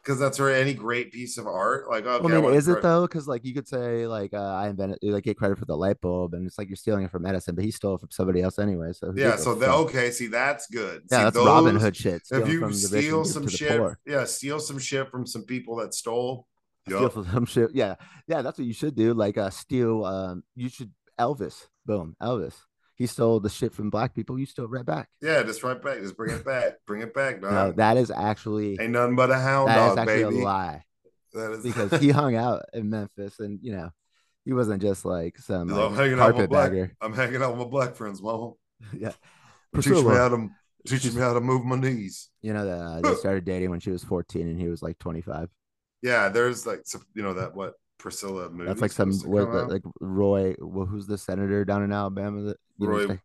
because 0.04 0.20
that's 0.20 0.38
where 0.38 0.54
any 0.54 0.74
great 0.74 1.12
piece 1.14 1.38
of 1.38 1.48
art, 1.48 1.90
like 1.90 2.06
okay, 2.06 2.24
well, 2.24 2.38
I 2.38 2.42
mean, 2.42 2.54
is 2.56 2.68
it 2.68 2.82
though? 2.82 3.04
Because 3.04 3.28
like 3.28 3.46
you 3.46 3.54
could 3.54 3.68
say 3.68 4.06
like 4.06 4.34
uh, 4.34 4.54
I 4.54 4.68
invented 4.68 5.00
like 5.02 5.24
get 5.24 5.38
credit 5.38 5.58
for 5.58 5.66
the 5.66 5.78
light 5.78 6.02
bulb, 6.02 6.34
and 6.34 6.46
it's 6.46 6.58
like 6.58 6.68
you're 6.68 6.76
stealing 6.76 7.06
it 7.06 7.12
from 7.12 7.26
Edison, 7.26 7.56
but 7.56 7.64
he 7.64 7.72
stole 7.72 7.96
it 7.96 8.02
from 8.02 8.12
somebody 8.12 8.42
else 8.42 8.60
anyway. 8.60 8.92
So 8.92 9.14
Yeah, 9.16 9.38
so 9.38 9.56
the, 9.56 9.72
okay, 9.72 10.12
see 10.12 10.28
that's 10.28 10.68
good. 10.68 11.04
yeah, 11.10 11.18
See, 11.18 11.24
that's 11.24 11.38
Robin 11.38 11.78
Hood 11.78 11.96
shit. 11.96 12.22
if 12.32 12.48
you 12.48 12.60
from 12.60 12.72
the 12.72 12.76
rich 12.76 12.84
and 12.84 13.04
steal 13.04 13.26
some 13.26 13.48
shit, 13.48 13.82
yeah, 14.06 14.26
steal 14.26 14.60
some 14.60 14.80
shit 14.80 15.10
from 15.10 15.26
some 15.26 15.44
people 15.44 15.78
that 15.78 15.94
stole. 15.94 16.48
steal 16.86 17.10
from 17.10 17.26
some 17.32 17.46
shit. 17.46 17.72
Yeah, 17.74 17.96
yeah, 18.28 18.42
that's 18.42 18.58
what 18.58 18.68
you 18.68 18.74
should 18.74 18.96
do. 18.96 19.14
Like 19.14 19.38
uh, 19.38 19.50
steal. 19.50 20.04
Um, 20.04 20.44
you 20.56 20.70
should 20.70 20.92
Elvis. 21.20 21.68
Boom, 21.86 22.16
Elvis. 22.22 22.56
He 22.96 23.08
stole 23.08 23.40
the 23.40 23.50
shit 23.50 23.74
from 23.74 23.90
black 23.90 24.14
people. 24.14 24.38
You 24.38 24.46
steal 24.46 24.66
it 24.66 24.72
right 24.72 24.86
back. 24.86 25.10
Yeah, 25.22 25.42
just 25.44 25.64
right 25.64 25.82
back. 25.82 26.00
Just 26.00 26.16
bring 26.16 26.36
it 26.36 26.46
back. 26.46 26.74
Bring 26.86 27.02
it 27.02 27.14
back, 27.14 27.42
dog. 27.42 27.52
No, 27.52 27.72
that 27.74 27.98
is 27.98 28.12
actually 28.12 28.78
Ain't 28.80 28.92
nothing 28.92 29.16
but 29.16 29.32
a 29.32 29.36
hound 29.40 29.70
that 29.70 29.90
is 29.90 29.96
dog, 29.96 29.98
actually 30.08 30.24
baby. 30.26 30.42
a 30.42 30.46
lie 30.46 30.84
That 31.34 31.52
is 31.54 31.64
because 31.64 31.92
he 32.02 32.10
hung 32.10 32.36
out 32.36 32.64
in 32.74 32.90
Memphis, 32.90 33.40
and 33.40 33.60
you 33.64 33.72
know, 33.72 33.90
he 34.46 34.54
wasn't 34.54 34.82
just 34.82 35.06
like 35.06 35.40
some 35.40 35.70
like, 35.70 35.96
hanging 35.96 36.20
out 36.20 36.36
with 36.36 36.50
black. 36.50 36.70
carpetbagger. 36.72 36.96
I'm 37.02 37.14
hanging 37.14 37.42
out 37.42 37.52
with 37.52 37.60
my 37.66 37.72
black 37.72 37.96
friends, 37.96 38.22
mama. 38.22 38.52
yeah, 38.98 39.10
Teach 39.10 39.18
me 39.88 40.04
Priscilla. 40.04 40.16
how 40.16 40.30
to 40.30 40.50
teach 40.86 41.06
me 41.12 41.20
how 41.22 41.34
to 41.34 41.42
move 41.42 41.66
my 41.66 41.78
knees. 41.78 42.30
You 42.42 42.54
know, 42.54 42.66
the, 42.66 42.76
uh, 42.78 43.02
they 43.02 43.16
started 43.16 43.46
dating 43.46 43.70
when 43.72 43.80
she 43.80 43.90
was 43.90 44.04
14 44.04 44.48
and 44.48 44.60
he 44.60 44.68
was 44.68 44.84
like 44.84 45.00
25. 45.00 45.50
Yeah, 46.02 46.30
there's 46.30 46.68
like 46.68 46.82
you 47.16 47.24
know 47.24 47.34
that 47.36 47.56
what 47.56 47.74
Priscilla 48.04 48.50
movie. 48.50 48.66
That's 48.68 48.82
like 48.82 48.92
some 48.92 49.14
what, 49.22 49.70
like 49.70 49.82
Roy. 50.02 50.56
Well, 50.60 50.86
who's 50.86 51.08
the 51.08 51.18
senator 51.18 51.64
down 51.64 51.84
in 51.84 51.94
Alabama? 51.94 52.42
That 52.42 52.58
you 52.78 52.88
know, 52.88 52.94
Roy 52.94 53.08
say- 53.08 53.22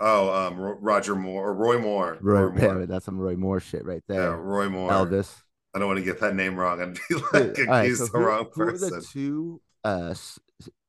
oh 0.00 0.32
um 0.48 0.58
Roger 0.58 1.14
Moore 1.14 1.50
or 1.50 1.54
Roy 1.54 1.78
Moore. 1.78 2.16
Roy, 2.22 2.40
Roy 2.44 2.50
Moore. 2.62 2.80
yeah, 2.80 2.86
that's 2.86 3.04
some 3.04 3.18
Roy 3.18 3.36
Moore 3.36 3.60
shit 3.60 3.84
right 3.84 4.02
there. 4.08 4.22
Yeah. 4.30 4.36
Roy 4.36 4.70
Moore. 4.70 4.90
Elvis. 4.90 5.36
I 5.74 5.78
don't 5.78 5.86
want 5.88 5.98
to 5.98 6.04
get 6.04 6.18
that 6.20 6.34
name 6.34 6.56
wrong. 6.56 6.80
I'd 6.80 6.94
be 6.94 7.14
like 7.14 7.58
all 7.58 7.64
right, 7.66 7.82
accused 7.84 7.98
so 8.00 8.06
the 8.06 8.18
who, 8.18 8.24
wrong 8.24 8.46
who 8.54 8.62
are 8.62 8.70
person. 8.72 8.90
the 8.90 9.00
two 9.12 9.60
uh 9.84 10.14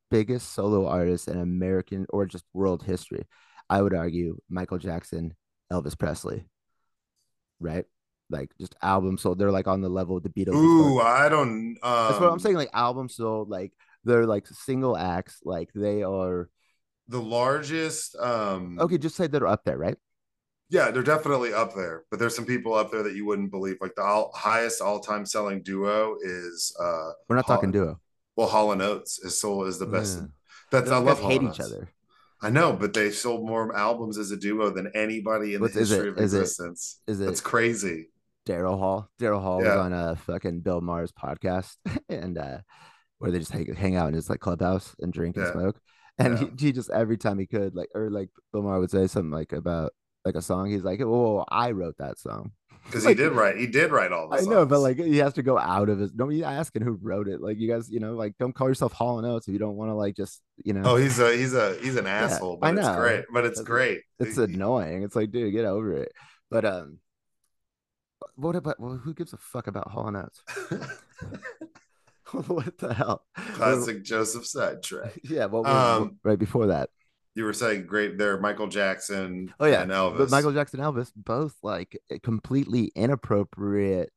biggest 0.10 0.54
solo 0.54 0.88
artists 0.88 1.28
in 1.28 1.38
American 1.39 2.06
or 2.10 2.26
just 2.26 2.46
world 2.54 2.84
history? 2.84 3.28
I 3.70 3.82
would 3.82 3.94
argue 3.94 4.38
Michael 4.50 4.78
Jackson, 4.78 5.36
Elvis 5.72 5.98
Presley, 6.00 6.46
right? 7.60 7.86
Like 8.34 8.51
just 8.59 8.75
albums 8.81 9.21
sold. 9.21 9.39
They're 9.39 9.51
like 9.51 9.67
on 9.67 9.79
the 9.81 9.89
level 9.89 10.17
of 10.17 10.23
the 10.23 10.29
Beatles. 10.29 10.55
Ooh, 10.55 10.99
I 10.99 11.29
don't. 11.29 11.77
Um, 11.81 12.07
That's 12.09 12.19
what 12.19 12.31
I'm 12.31 12.39
saying. 12.39 12.57
Like 12.57 12.71
albums 12.73 13.15
sold, 13.15 13.49
like 13.49 13.71
they're 14.03 14.25
like 14.25 14.47
single 14.47 14.97
acts. 14.97 15.39
Like 15.45 15.69
they 15.73 16.03
are 16.03 16.49
The 17.07 17.21
largest. 17.21 18.15
Um, 18.17 18.77
okay. 18.79 18.97
Just 18.97 19.15
say 19.15 19.27
they're 19.27 19.47
up 19.47 19.63
there, 19.63 19.77
right? 19.77 19.95
Yeah, 20.69 20.89
they're 20.91 21.03
definitely 21.03 21.53
up 21.53 21.75
there, 21.75 22.03
but 22.09 22.19
there's 22.19 22.36
some 22.36 22.45
people 22.45 22.73
up 22.73 22.91
there 22.91 23.03
that 23.03 23.13
you 23.15 23.25
wouldn't 23.27 23.51
believe. 23.51 23.77
Like 23.79 23.93
the 23.95 24.01
all, 24.01 24.31
highest 24.34 24.81
all-time 24.81 25.25
selling 25.25 25.61
duo 25.61 26.15
is 26.23 26.75
uh 26.79 27.11
We're 27.29 27.36
not 27.36 27.45
Hall- 27.45 27.57
talking 27.57 27.71
duo. 27.71 27.99
well, 28.36 28.47
Hall 28.47 28.71
and 28.71 28.81
Oates 28.81 29.19
is 29.19 29.39
sold 29.39 29.67
is 29.67 29.77
the 29.77 29.86
best. 29.86 30.17
Yeah. 30.19 30.27
That's 30.71 30.89
I 30.89 30.97
love 30.97 31.19
Hall 31.19 31.29
hate 31.29 31.43
each 31.43 31.59
other. 31.59 31.89
I 32.41 32.49
know, 32.49 32.73
but 32.73 32.93
they 32.93 33.11
sold 33.11 33.45
more 33.47 33.73
albums 33.75 34.17
as 34.17 34.31
a 34.31 34.38
duo 34.38 34.69
than 34.71 34.91
anybody 34.95 35.53
in 35.53 35.61
the 35.61 35.67
is 35.67 35.75
it- 35.75 35.79
history 35.79 36.09
of 36.09 36.17
is 36.17 36.34
existence. 36.34 37.01
Is 37.07 37.21
it 37.21 37.25
That's 37.25 37.41
crazy. 37.41 38.09
Daryl 38.48 38.78
Hall? 38.78 39.10
Daryl 39.22 39.41
Hall 39.41 39.60
was 39.60 39.68
on 39.68 39.94
a 39.94 40.16
fucking 40.16 40.62
Bill 40.62 40.82
Maher's 40.82 41.12
podcast, 41.12 41.76
and 42.10 42.38
uh, 42.38 42.58
where 43.20 43.32
they 43.32 43.39
just 43.39 43.52
hang, 43.52 43.74
hang 43.74 43.96
out 43.96 44.08
in 44.10 44.14
his 44.14 44.30
like 44.30 44.39
clubhouse 44.39 44.96
and 45.00 45.14
drink 45.14 45.38
and 45.38 45.48
smoke. 45.52 45.80
And 46.18 46.38
Yeah. 46.39 46.48
he, 46.58 46.66
he 46.68 46.72
just 46.74 46.89
every 46.91 47.18
time 47.18 47.39
he 47.39 47.48
could, 47.48 47.74
like, 47.76 47.89
or 47.96 48.10
like 48.10 48.30
Bill 48.52 48.62
Maher 48.64 48.80
would 48.80 48.91
say 48.91 49.08
something 49.08 49.32
like 49.32 49.52
about 49.54 49.94
like 50.26 50.36
a 50.36 50.41
song, 50.41 50.70
he's 50.70 50.84
like, 50.84 51.02
"Oh, 51.02 51.44
I 51.50 51.72
wrote 51.72 51.96
that 51.98 52.20
song." 52.20 52.52
because 52.86 53.06
Like- 53.06 53.18
he 53.18 53.24
did 53.24 53.32
write 53.32 53.58
he 53.58 53.66
did 53.68 53.91
write 53.91 54.12
all 54.12 54.30
the 54.30 54.38
I 54.38 54.41
know, 54.41 54.66
but 54.66 54.80
like 54.82 54.98
he 54.98 55.18
has 55.18 55.34
to 55.34 55.41
go 55.44 55.58
out 55.58 55.89
of 55.89 56.00
his. 56.00 56.12
Don't 56.12 56.30
be 56.30 56.44
asking 56.44 56.84
who 56.84 57.00
wrote 57.02 57.28
it. 57.28 57.41
Like 57.41 57.58
you 57.58 57.68
guys, 57.70 57.89
you 57.89 58.00
know, 58.00 58.14
like 58.14 58.38
don't 58.39 58.54
call 58.54 58.68
yourself 58.68 58.91
Hall 58.94 59.18
and 59.20 59.28
Oates 59.28 59.48
if 59.48 59.54
you 59.54 59.60
don't 59.60 59.76
want 59.76 59.89
to 59.89 59.96
like 59.96 60.16
just, 60.16 60.41
you 60.64 60.74
know. 60.74 60.82
oh 60.86 60.96
he's 60.98 61.18
a 61.20 61.36
he's 61.36 61.54
a 61.54 61.76
he's 61.82 61.96
an 61.96 62.08
asshole 62.08 62.60
I 62.62 62.72
but 62.72 62.78
it's 62.80 62.88
know. 62.88 62.96
great 62.98 63.26
but 63.34 63.46
it's 63.46 63.60
That's- 63.60 63.68
great 63.68 64.02
it's 64.20 64.38
annoying. 64.38 65.04
It's 65.04 65.16
like, 65.16 65.32
dude, 65.32 65.52
get 65.54 65.66
over 65.66 65.94
it. 65.94 66.12
But 66.52 66.66
um, 66.66 67.00
what 68.36 68.55
about 68.55 68.80
well, 68.80 68.97
who 68.97 69.13
gives 69.13 69.34
a 69.34 69.38
fuck 69.38 69.67
about 69.67 69.89
Hall 69.91 70.07
and 70.07 70.17
Oates? 70.17 70.43
what 72.47 72.78
the 72.80 72.93
hell? 72.93 73.26
classic 73.53 74.03
joseph 74.03 74.45
sidetrack 74.45 75.19
Yeah, 75.24 75.45
was 75.45 75.65
Um, 75.67 76.17
right 76.24 76.39
before 76.39 76.67
that? 76.67 76.89
you 77.36 77.43
were 77.45 77.53
saying 77.53 77.86
great 77.88 78.17
there 78.17 78.39
michael 78.39 78.67
jackson 78.67 79.53
Oh 79.59 79.65
yeah, 79.65 79.82
and 79.84 79.91
elvis 79.91 80.17
But 80.17 80.32
Michael 80.32 80.53
Jackson, 80.53 80.80
Elvis, 80.80 81.11
both 81.15 81.55
like 81.63 81.97
completely 82.24 82.91
inappropriate, 82.95 84.11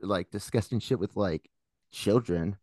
like 0.00 0.30
disgusting 0.30 0.78
shit 0.80 0.98
with 0.98 1.14
like 1.16 1.48
children. 1.92 2.56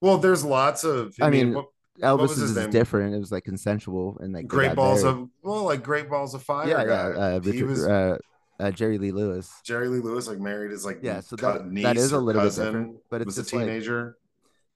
well 0.00 0.18
there's 0.18 0.44
lots 0.44 0.84
of 0.84 1.14
i, 1.20 1.26
I 1.26 1.30
mean, 1.30 1.46
mean, 1.46 1.54
what- 1.54 1.66
Elvis 2.02 2.32
is 2.38 2.54
name? 2.54 2.68
different. 2.68 3.14
It 3.14 3.18
was 3.18 3.32
like 3.32 3.44
consensual 3.44 4.18
and 4.20 4.34
like 4.34 4.46
great 4.46 4.74
balls 4.76 5.02
of 5.02 5.30
well 5.42 5.62
like 5.64 5.82
great 5.82 6.10
balls 6.10 6.34
of 6.34 6.42
fire 6.42 6.68
yeah, 6.68 6.84
guy. 6.84 7.08
yeah. 7.08 7.16
Uh, 7.36 7.40
he 7.40 7.62
was 7.62 7.86
uh, 7.86 8.18
uh, 8.58 8.70
Jerry 8.70 8.98
Lee 8.98 9.12
Lewis. 9.12 9.52
jerry 9.64 9.88
lee 9.88 9.98
lewis 10.00 10.26
like 10.28 10.38
married 10.40 10.70
his 10.70 10.84
like 10.84 11.00
Yeah, 11.02 11.20
so 11.20 11.36
that- 11.36 11.70
that 11.82 11.96
is 11.96 12.12
a 12.12 12.18
little 12.18 12.42
bit 12.42 12.54
different, 12.54 12.96
but 13.10 13.20
it's 13.20 13.26
was 13.26 13.38
a 13.38 13.42
just 13.42 13.52
like- 13.54 13.66
teenager 13.66 14.16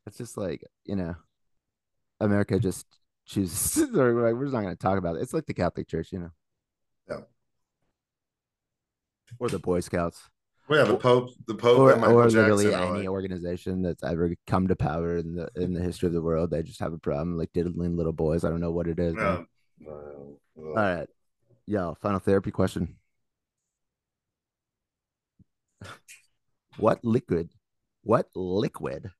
It's 0.06 0.18
just 0.18 0.36
like 0.36 0.62
you 0.84 0.96
know, 0.96 1.14
America 2.20 2.58
just 2.58 2.86
chooses. 3.26 3.78
or 3.96 4.12
like, 4.22 4.34
we're 4.34 4.44
just 4.44 4.54
not 4.54 4.62
going 4.62 4.74
to 4.76 4.80
talk 4.82 4.98
about 4.98 5.16
it. 5.16 5.22
It's 5.22 5.32
like 5.32 5.46
the 5.46 5.54
Catholic 5.54 5.86
Church, 5.88 6.12
you 6.12 6.18
know. 6.18 6.30
Yeah. 7.08 7.20
Or 9.38 9.48
the 9.48 9.58
Boy 9.58 9.80
Scouts. 9.80 10.28
well 10.68 10.84
yeah 10.84 10.92
the 10.92 10.98
pope 10.98 11.30
the 11.46 11.54
pope 11.54 11.78
or, 11.78 11.92
or 11.92 12.24
jackson 12.24 12.40
literally 12.40 12.74
any 12.74 12.98
like- 13.00 13.08
organization 13.08 13.82
that's 13.82 14.02
ever 14.04 14.34
come 14.46 14.68
to 14.68 14.76
power 14.76 15.16
in 15.16 15.34
the 15.36 15.48
in 15.56 15.72
the 15.72 15.80
history 15.80 16.06
of 16.08 16.12
the 16.12 16.22
world. 16.22 16.50
They 16.50 16.62
just 16.62 16.80
have 16.80 16.92
a 16.92 16.98
problem 16.98 17.38
like 17.38 17.52
diddling 17.52 17.96
little 17.96 18.12
boys. 18.12 18.44
I 18.44 18.50
don't 18.50 18.60
know 18.60 18.72
what 18.72 18.88
it 18.88 18.98
is. 18.98 19.14
man. 19.14 19.46
no, 19.78 19.90
no, 19.90 20.36
no. 20.56 20.68
All 20.68 20.74
right. 20.74 21.08
Yo, 21.66 21.94
final 22.02 22.18
therapy 22.20 22.50
question. 22.50 22.96
What 26.76 27.04
liquid, 27.04 27.50
what 28.02 28.28
liquid 28.34 29.10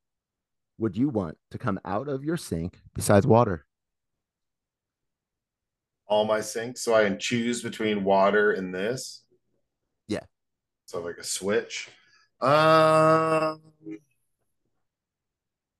would 0.78 0.96
you 0.96 1.08
want 1.08 1.36
to 1.50 1.58
come 1.58 1.78
out 1.84 2.08
of 2.08 2.24
your 2.24 2.36
sink 2.36 2.78
besides 2.94 3.26
water? 3.26 3.66
all 6.10 6.24
my 6.24 6.40
sinks 6.40 6.82
so 6.82 6.92
I 6.92 7.04
can 7.04 7.18
choose 7.18 7.62
between 7.62 8.04
water 8.04 8.50
and 8.52 8.74
this. 8.74 9.22
Yeah. 10.08 10.24
So 10.86 11.00
like 11.00 11.16
a 11.18 11.24
switch. 11.24 11.88
Um 12.40 13.60
it 13.86 14.00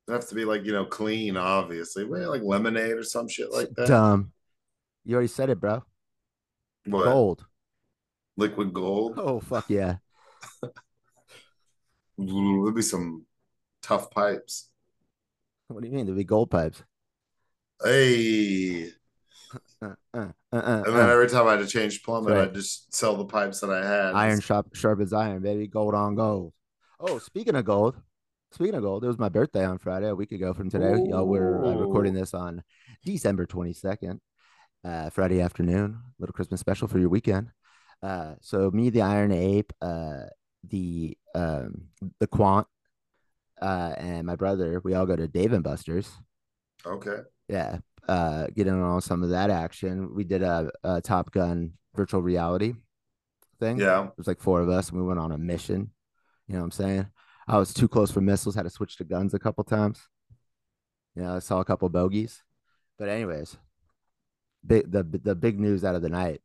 have 0.09 0.29
to 0.29 0.35
be 0.35 0.45
like 0.45 0.65
you 0.65 0.73
know 0.73 0.85
clean, 0.85 1.37
obviously. 1.37 2.05
Well, 2.05 2.31
like 2.31 2.43
lemonade 2.43 2.93
or 2.93 3.03
some 3.03 3.29
shit 3.29 3.53
like 3.53 3.71
that. 3.75 3.89
Dumb. 3.89 4.33
You 5.05 5.15
already 5.15 5.29
said 5.29 5.51
it, 5.51 5.61
bro. 5.61 5.83
What? 6.87 7.05
Gold. 7.05 7.45
Liquid 8.37 8.73
gold. 8.73 9.15
Oh 9.17 9.41
fuck 9.41 9.69
yeah. 9.69 9.97
There'd 12.27 12.75
be 12.75 12.83
some 12.83 13.25
tough 13.83 14.11
pipes. 14.11 14.69
What 15.69 15.81
do 15.83 15.89
you 15.89 15.95
mean? 15.95 16.07
There'd 16.07 16.19
be 16.19 16.25
gold 16.25 16.51
pipes. 16.51 16.83
Hey. 17.83 18.91
Uh, 19.83 19.87
uh, 20.15 20.27
uh, 20.53 20.57
uh, 20.57 20.83
And 20.87 20.97
then 20.97 21.09
uh. 21.09 21.13
every 21.13 21.29
time 21.29 21.47
I 21.47 21.53
had 21.53 21.61
to 21.61 21.67
change 21.67 22.03
plumbing, 22.03 22.35
Right. 22.35 22.49
I'd 22.49 22.55
just 22.55 22.95
sell 22.95 23.17
the 23.17 23.25
pipes 23.25 23.61
that 23.61 23.71
I 23.71 23.85
had. 23.87 24.15
Iron 24.15 24.41
sharp 24.41 24.75
sharp 24.75 25.01
as 25.01 25.13
iron, 25.13 25.43
baby. 25.43 25.67
Gold 25.67 25.95
on 25.95 26.15
gold. 26.15 26.53
Oh, 27.01 27.19
speaking 27.19 27.57
of 27.57 27.65
gold, 27.65 27.97
speaking 28.53 28.75
of 28.75 28.83
gold, 28.83 29.03
it 29.05 29.09
was 29.09 29.19
my 29.19 29.29
birthday 29.31 29.65
on 29.65 29.79
Friday, 29.79 30.09
a 30.09 30.15
week 30.15 30.33
ago 30.33 30.53
from 30.53 30.69
today. 30.71 31.03
Y'all 31.09 31.27
we're 31.27 31.65
uh, 31.65 31.75
recording 31.75 32.13
this 32.13 32.35
on 32.35 32.63
December 33.05 33.47
twenty 33.47 33.73
second, 33.73 34.21
uh, 34.85 35.09
Friday 35.11 35.41
afternoon. 35.41 35.99
Little 36.19 36.35
Christmas 36.35 36.61
special 36.61 36.87
for 36.87 36.99
your 36.99 37.09
weekend. 37.09 37.51
Uh, 38.03 38.35
so 38.41 38.71
me, 38.71 38.91
the 38.91 39.03
Iron 39.03 39.33
Ape, 39.33 39.73
uh, 39.81 40.25
the 40.69 41.17
um, 41.35 41.89
the 42.19 42.27
Quant, 42.27 42.67
uh, 43.61 43.95
and 43.97 44.27
my 44.27 44.37
brother, 44.37 44.81
we 44.85 44.95
all 44.95 45.07
go 45.07 45.17
to 45.17 45.29
Dave 45.29 45.53
and 45.53 45.65
Buster's. 45.65 46.11
Okay. 46.85 47.19
Yeah, 47.49 47.79
uh, 48.09 48.47
get 48.55 48.67
in 48.67 48.81
on 48.81 49.01
some 49.01 49.23
of 49.23 49.31
that 49.31 49.51
action. 49.51 50.15
We 50.15 50.25
did 50.25 50.43
a, 50.43 50.71
a 50.85 51.01
Top 51.01 51.33
Gun 51.33 51.73
virtual 51.95 52.23
reality 52.23 52.75
thing. 53.59 53.79
Yeah. 53.79 54.07
It 54.07 54.13
was 54.17 54.27
like 54.27 54.41
four 54.41 54.61
of 54.61 54.69
us, 54.69 54.91
and 54.91 54.99
we 54.99 55.07
went 55.07 55.21
on 55.21 55.33
a 55.33 55.39
mission. 55.39 55.91
You 56.47 56.55
know 56.55 56.61
what 56.61 56.67
I'm 56.67 56.71
saying? 56.73 57.07
I 57.47 57.59
was 57.59 57.75
too 57.75 57.89
close 57.89 58.11
for 58.11 58.21
missiles, 58.21 58.55
had 58.55 58.63
to 58.63 58.71
switch 58.71 58.97
to 58.97 59.05
guns 59.05 59.35
a 59.35 59.39
couple 59.39 59.65
times. 59.65 60.09
You 61.15 61.23
know, 61.23 61.37
I 61.37 61.39
saw 61.41 61.61
a 61.61 61.65
couple 61.65 61.89
bogeys. 61.89 62.43
But 62.99 63.09
anyways, 63.09 63.57
big 64.67 64.91
the 64.91 65.03
the 65.03 65.35
big 65.35 65.59
news 65.59 65.85
out 65.85 65.95
of 65.95 66.03
the 66.03 66.09
night 66.09 66.41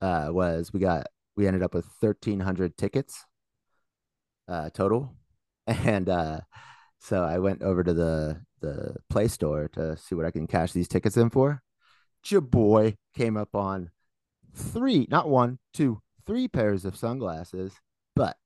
uh 0.00 0.28
was 0.30 0.72
we 0.72 0.80
got 0.80 1.06
we 1.36 1.46
ended 1.46 1.62
up 1.62 1.74
with 1.74 1.86
1300 2.00 2.76
tickets 2.76 3.24
uh 4.48 4.70
total. 4.70 5.14
And 5.66 6.08
uh 6.08 6.40
so 6.98 7.22
I 7.22 7.38
went 7.38 7.62
over 7.62 7.84
to 7.84 7.92
the 7.94 8.40
the 8.60 8.96
Play 9.10 9.28
Store 9.28 9.68
to 9.74 9.96
see 9.96 10.14
what 10.14 10.24
I 10.26 10.30
can 10.30 10.46
cash 10.46 10.72
these 10.72 10.88
tickets 10.88 11.16
in 11.16 11.30
for. 11.30 11.62
Your 12.26 12.40
boy 12.40 12.96
came 13.14 13.36
up 13.36 13.54
on 13.54 13.90
three, 14.54 15.06
not 15.10 15.28
one, 15.28 15.58
two, 15.72 16.00
three 16.26 16.48
pairs 16.48 16.84
of 16.84 16.96
sunglasses, 16.96 17.72
but 18.16 18.36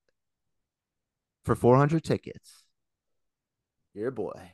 for 1.45 1.55
400 1.57 2.05
tickets, 2.05 2.65
your 3.95 4.11
boy 4.11 4.53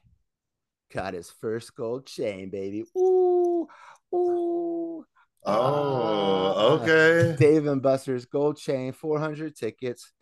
got 0.95 1.15
his 1.15 1.31
first 1.31 1.75
gold 1.75 2.07
chain, 2.07 2.51
baby. 2.51 2.85
Ooh, 2.97 3.67
ooh. 4.15 5.05
Oh, 5.45 5.45
Ah. 5.45 6.69
okay. 6.83 7.37
Dave 7.39 7.67
and 7.67 7.83
Buster's 7.83 8.25
gold 8.27 8.57
chain, 8.59 8.93
400 8.93 9.57
tickets. 9.57 10.13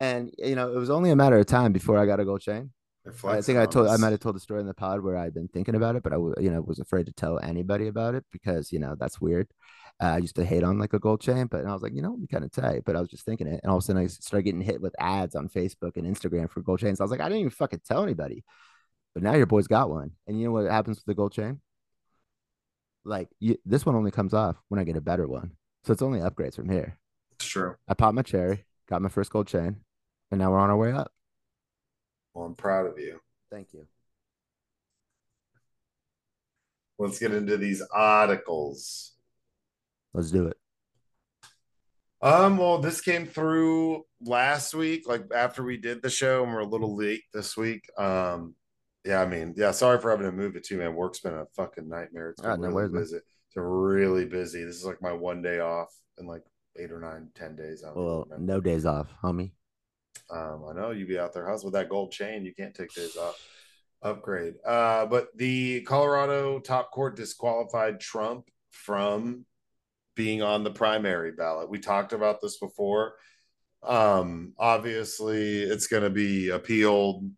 And, 0.00 0.32
you 0.38 0.54
know, 0.54 0.72
it 0.72 0.76
was 0.76 0.90
only 0.90 1.10
a 1.10 1.16
matter 1.16 1.38
of 1.38 1.46
time 1.46 1.72
before 1.72 1.98
I 1.98 2.06
got 2.06 2.20
a 2.20 2.24
gold 2.24 2.40
chain. 2.42 2.72
I 3.24 3.40
think 3.40 3.58
I 3.58 3.66
told 3.66 3.88
I 3.88 3.96
might 3.96 4.10
have 4.10 4.20
told 4.20 4.34
the 4.34 4.40
story 4.40 4.60
in 4.60 4.66
the 4.66 4.74
pod 4.74 5.00
where 5.00 5.16
I'd 5.16 5.34
been 5.34 5.48
thinking 5.48 5.76
about 5.76 5.96
it, 5.96 6.02
but 6.02 6.12
I 6.12 6.16
you 6.16 6.50
know 6.50 6.60
was 6.60 6.80
afraid 6.80 7.06
to 7.06 7.12
tell 7.12 7.38
anybody 7.38 7.86
about 7.86 8.14
it 8.14 8.24
because 8.32 8.72
you 8.72 8.78
know 8.78 8.96
that's 8.98 9.20
weird. 9.20 9.48
Uh, 10.02 10.06
I 10.06 10.18
used 10.18 10.36
to 10.36 10.44
hate 10.44 10.64
on 10.64 10.78
like 10.78 10.92
a 10.92 10.98
gold 10.98 11.20
chain, 11.20 11.46
but 11.46 11.64
I 11.64 11.72
was 11.72 11.82
like, 11.82 11.94
you 11.94 12.02
know, 12.02 12.14
it'd 12.16 12.28
kind 12.28 12.44
of 12.44 12.50
tight. 12.50 12.82
But 12.84 12.96
I 12.96 13.00
was 13.00 13.08
just 13.08 13.24
thinking 13.24 13.46
it, 13.46 13.60
and 13.62 13.70
all 13.70 13.78
of 13.78 13.84
a 13.84 13.86
sudden 13.86 14.02
I 14.02 14.06
started 14.08 14.42
getting 14.42 14.60
hit 14.60 14.80
with 14.80 14.94
ads 14.98 15.34
on 15.34 15.48
Facebook 15.48 15.96
and 15.96 16.04
Instagram 16.04 16.50
for 16.50 16.62
gold 16.62 16.80
chains. 16.80 17.00
I 17.00 17.04
was 17.04 17.10
like, 17.10 17.20
I 17.20 17.24
didn't 17.24 17.40
even 17.40 17.50
fucking 17.50 17.82
tell 17.86 18.02
anybody. 18.02 18.44
But 19.14 19.22
now 19.22 19.34
your 19.34 19.46
boy's 19.46 19.68
got 19.68 19.88
one, 19.88 20.10
and 20.26 20.38
you 20.38 20.46
know 20.46 20.52
what 20.52 20.70
happens 20.70 20.98
with 20.98 21.06
the 21.06 21.14
gold 21.14 21.32
chain? 21.32 21.60
Like 23.04 23.28
you, 23.38 23.56
this 23.64 23.86
one 23.86 23.94
only 23.94 24.10
comes 24.10 24.34
off 24.34 24.56
when 24.68 24.80
I 24.80 24.84
get 24.84 24.96
a 24.96 25.00
better 25.00 25.28
one, 25.28 25.52
so 25.84 25.92
it's 25.92 26.02
only 26.02 26.20
upgrades 26.20 26.56
from 26.56 26.68
here. 26.68 26.98
It's 27.32 27.46
true. 27.46 27.76
I 27.86 27.94
popped 27.94 28.14
my 28.14 28.22
cherry, 28.22 28.64
got 28.88 29.00
my 29.00 29.08
first 29.08 29.30
gold 29.30 29.46
chain, 29.46 29.76
and 30.30 30.38
now 30.40 30.50
we're 30.50 30.58
on 30.58 30.70
our 30.70 30.76
way 30.76 30.92
up. 30.92 31.12
Well, 32.34 32.46
I'm 32.46 32.54
proud 32.54 32.86
of 32.86 32.98
you. 32.98 33.20
Thank 33.50 33.72
you. 33.72 33.86
Let's 36.98 37.18
get 37.18 37.32
into 37.32 37.56
these 37.56 37.82
articles. 37.92 39.12
Let's 40.14 40.30
do 40.30 40.46
it. 40.46 40.56
Um, 42.22 42.56
well, 42.56 42.78
this 42.78 43.02
came 43.02 43.26
through 43.26 44.04
last 44.22 44.74
week, 44.74 45.06
like 45.06 45.24
after 45.34 45.62
we 45.62 45.76
did 45.76 46.02
the 46.02 46.08
show, 46.08 46.42
and 46.42 46.52
we're 46.52 46.60
a 46.60 46.66
little 46.66 46.96
late 46.96 47.22
this 47.34 47.56
week. 47.56 47.84
Um, 47.98 48.54
yeah, 49.04 49.20
I 49.20 49.26
mean, 49.26 49.54
yeah, 49.56 49.70
sorry 49.70 50.00
for 50.00 50.10
having 50.10 50.26
to 50.26 50.32
move 50.32 50.56
it 50.56 50.64
too, 50.64 50.78
man. 50.78 50.94
Work's 50.94 51.20
been 51.20 51.34
a 51.34 51.46
fucking 51.54 51.88
nightmare. 51.88 52.30
It's 52.30 52.40
been 52.40 52.50
Ah, 52.50 52.56
no 52.56 52.68
really 52.68 52.88
busy. 52.88 53.16
It's 53.16 53.54
been 53.54 53.62
really 53.62 54.24
busy. 54.24 54.64
This 54.64 54.76
is 54.76 54.84
like 54.86 55.02
my 55.02 55.12
one 55.12 55.42
day 55.42 55.60
off 55.60 55.94
in 56.18 56.26
like 56.26 56.42
eight 56.78 56.90
or 56.90 57.00
nine, 57.00 57.28
ten 57.34 57.54
days. 57.54 57.84
Well, 57.94 58.24
remember. 58.30 58.52
no 58.52 58.60
days 58.60 58.86
off, 58.86 59.08
homie. 59.22 59.52
Um, 60.30 60.64
I 60.68 60.72
know 60.74 60.90
you'd 60.90 61.08
be 61.08 61.18
out 61.18 61.32
there 61.32 61.48
hustling 61.48 61.72
with 61.72 61.80
that 61.80 61.88
gold 61.88 62.12
chain. 62.12 62.44
You 62.44 62.54
can't 62.54 62.74
take 62.74 62.94
days 62.94 63.16
off. 63.16 63.40
Upgrade. 64.02 64.54
Uh, 64.64 65.06
but 65.06 65.28
the 65.36 65.80
Colorado 65.82 66.60
top 66.60 66.90
court 66.90 67.16
disqualified 67.16 67.98
Trump 67.98 68.48
from 68.70 69.46
being 70.14 70.42
on 70.42 70.64
the 70.64 70.70
primary 70.70 71.32
ballot. 71.32 71.70
We 71.70 71.78
talked 71.78 72.12
about 72.12 72.40
this 72.40 72.58
before. 72.58 73.14
Um, 73.82 74.52
obviously, 74.58 75.62
it's 75.62 75.86
going 75.86 76.02
to 76.02 76.10
be 76.10 76.50
appealed. 76.50 77.30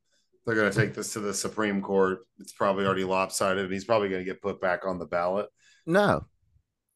They're 0.46 0.54
going 0.54 0.70
to 0.70 0.78
take 0.78 0.94
this 0.94 1.12
to 1.12 1.20
the 1.20 1.34
Supreme 1.34 1.82
Court. 1.82 2.20
It's 2.38 2.52
probably 2.52 2.86
already 2.86 3.04
lopsided, 3.04 3.64
and 3.64 3.72
he's 3.72 3.84
probably 3.84 4.08
going 4.08 4.24
to 4.24 4.30
get 4.30 4.42
put 4.42 4.60
back 4.60 4.86
on 4.86 4.98
the 4.98 5.06
ballot. 5.06 5.48
No. 5.86 6.24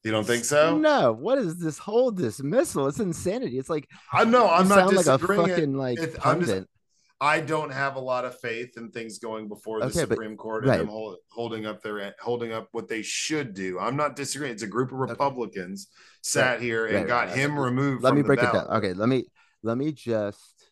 You 0.05 0.11
don't 0.11 0.27
think 0.27 0.45
so? 0.45 0.77
No. 0.79 1.13
What 1.13 1.39
is 1.39 1.59
this 1.59 1.79
whole 1.79 2.11
dismissal? 2.11 2.89
It's 2.89 2.99
insanity. 3.01 3.59
It's 3.59 3.71
like 3.71 3.89
I 4.13 4.25
know. 4.25 4.49
I'm 4.49 4.69
not 4.69 4.91
sound 4.91 4.97
like 4.97 5.07
a 5.07 5.19
fucking 5.19 5.75
like 5.75 5.99
I'm 6.01 6.05
just- 6.07 6.19
pundit. 6.19 6.69
I 7.21 7.41
don't 7.41 7.71
have 7.71 7.95
a 7.95 8.01
lot 8.01 8.25
of 8.25 8.37
faith 8.41 8.77
in 8.77 8.91
things 8.91 9.21
going 9.21 9.47
before 9.47 9.79
the 9.79 9.87
Okay, 9.87 10.01
but- 10.01 10.09
Supreme 10.15 10.37
Court 10.37 10.65
right. 10.65 10.73
and 10.73 10.81
them 10.81 10.89
hold, 10.89 11.19
holding 11.31 11.67
up 11.67 11.81
their 11.81 12.13
holding 12.21 12.53
up 12.53 12.67
what 12.73 12.89
they 12.89 13.03
should 13.03 13.55
do. 13.55 13.79
I'm 13.79 13.95
not 13.95 14.17
disagreeing. 14.17 14.53
It's 14.55 14.65
a 14.65 14.67
group 14.67 14.91
of 14.91 14.99
Republicans 14.99 15.87
sat 16.23 16.61
here 16.61 16.87
and 16.87 16.97
Right, 16.97 17.07
got 17.07 17.29
right, 17.29 17.37
him 17.37 17.57
right. 17.57 17.65
removed. 17.67 18.03
let 18.03 18.15
me 18.17 18.23
break 18.23 18.41
it 18.41 18.51
ballot. 18.51 18.67
down. 18.67 18.77
Okay, 18.79 18.93
let 18.95 19.09
me 19.09 19.27
let 19.63 19.79
me 19.79 19.93
just 19.93 20.69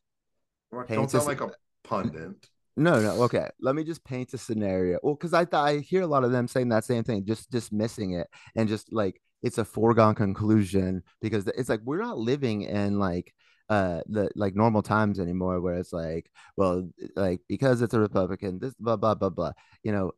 Don't 0.72 0.88
sound 0.88 1.08
this- 1.08 1.26
like 1.26 1.40
a 1.40 1.50
pundit. 1.84 2.32
No, 2.80 2.98
no. 2.98 3.22
Okay. 3.24 3.46
Let 3.60 3.74
me 3.74 3.84
just 3.84 4.02
paint 4.04 4.32
a 4.32 4.38
scenario. 4.38 4.98
Well, 5.02 5.14
because 5.14 5.34
I 5.34 5.46
I 5.52 5.80
hear 5.80 6.00
a 6.00 6.06
lot 6.06 6.24
of 6.24 6.32
them 6.32 6.48
saying 6.48 6.70
that 6.70 6.84
same 6.86 7.04
thing, 7.04 7.26
just 7.26 7.50
dismissing 7.50 8.12
it 8.14 8.26
and 8.56 8.70
just 8.70 8.90
like 8.90 9.20
it's 9.42 9.58
a 9.58 9.66
foregone 9.66 10.14
conclusion 10.14 11.02
because 11.20 11.46
it's 11.48 11.68
like 11.68 11.80
we're 11.84 12.00
not 12.00 12.16
living 12.18 12.62
in 12.62 12.98
like 12.98 13.34
uh 13.68 14.00
the 14.06 14.30
like 14.34 14.54
normal 14.56 14.80
times 14.82 15.20
anymore 15.20 15.60
where 15.60 15.74
it's 15.76 15.92
like, 15.92 16.30
well, 16.56 16.88
like 17.16 17.42
because 17.50 17.82
it's 17.82 17.92
a 17.92 18.00
Republican, 18.00 18.58
this 18.58 18.72
blah 18.80 18.96
blah 18.96 19.14
blah 19.14 19.28
blah. 19.28 19.52
You 19.82 19.92
know, 19.92 20.12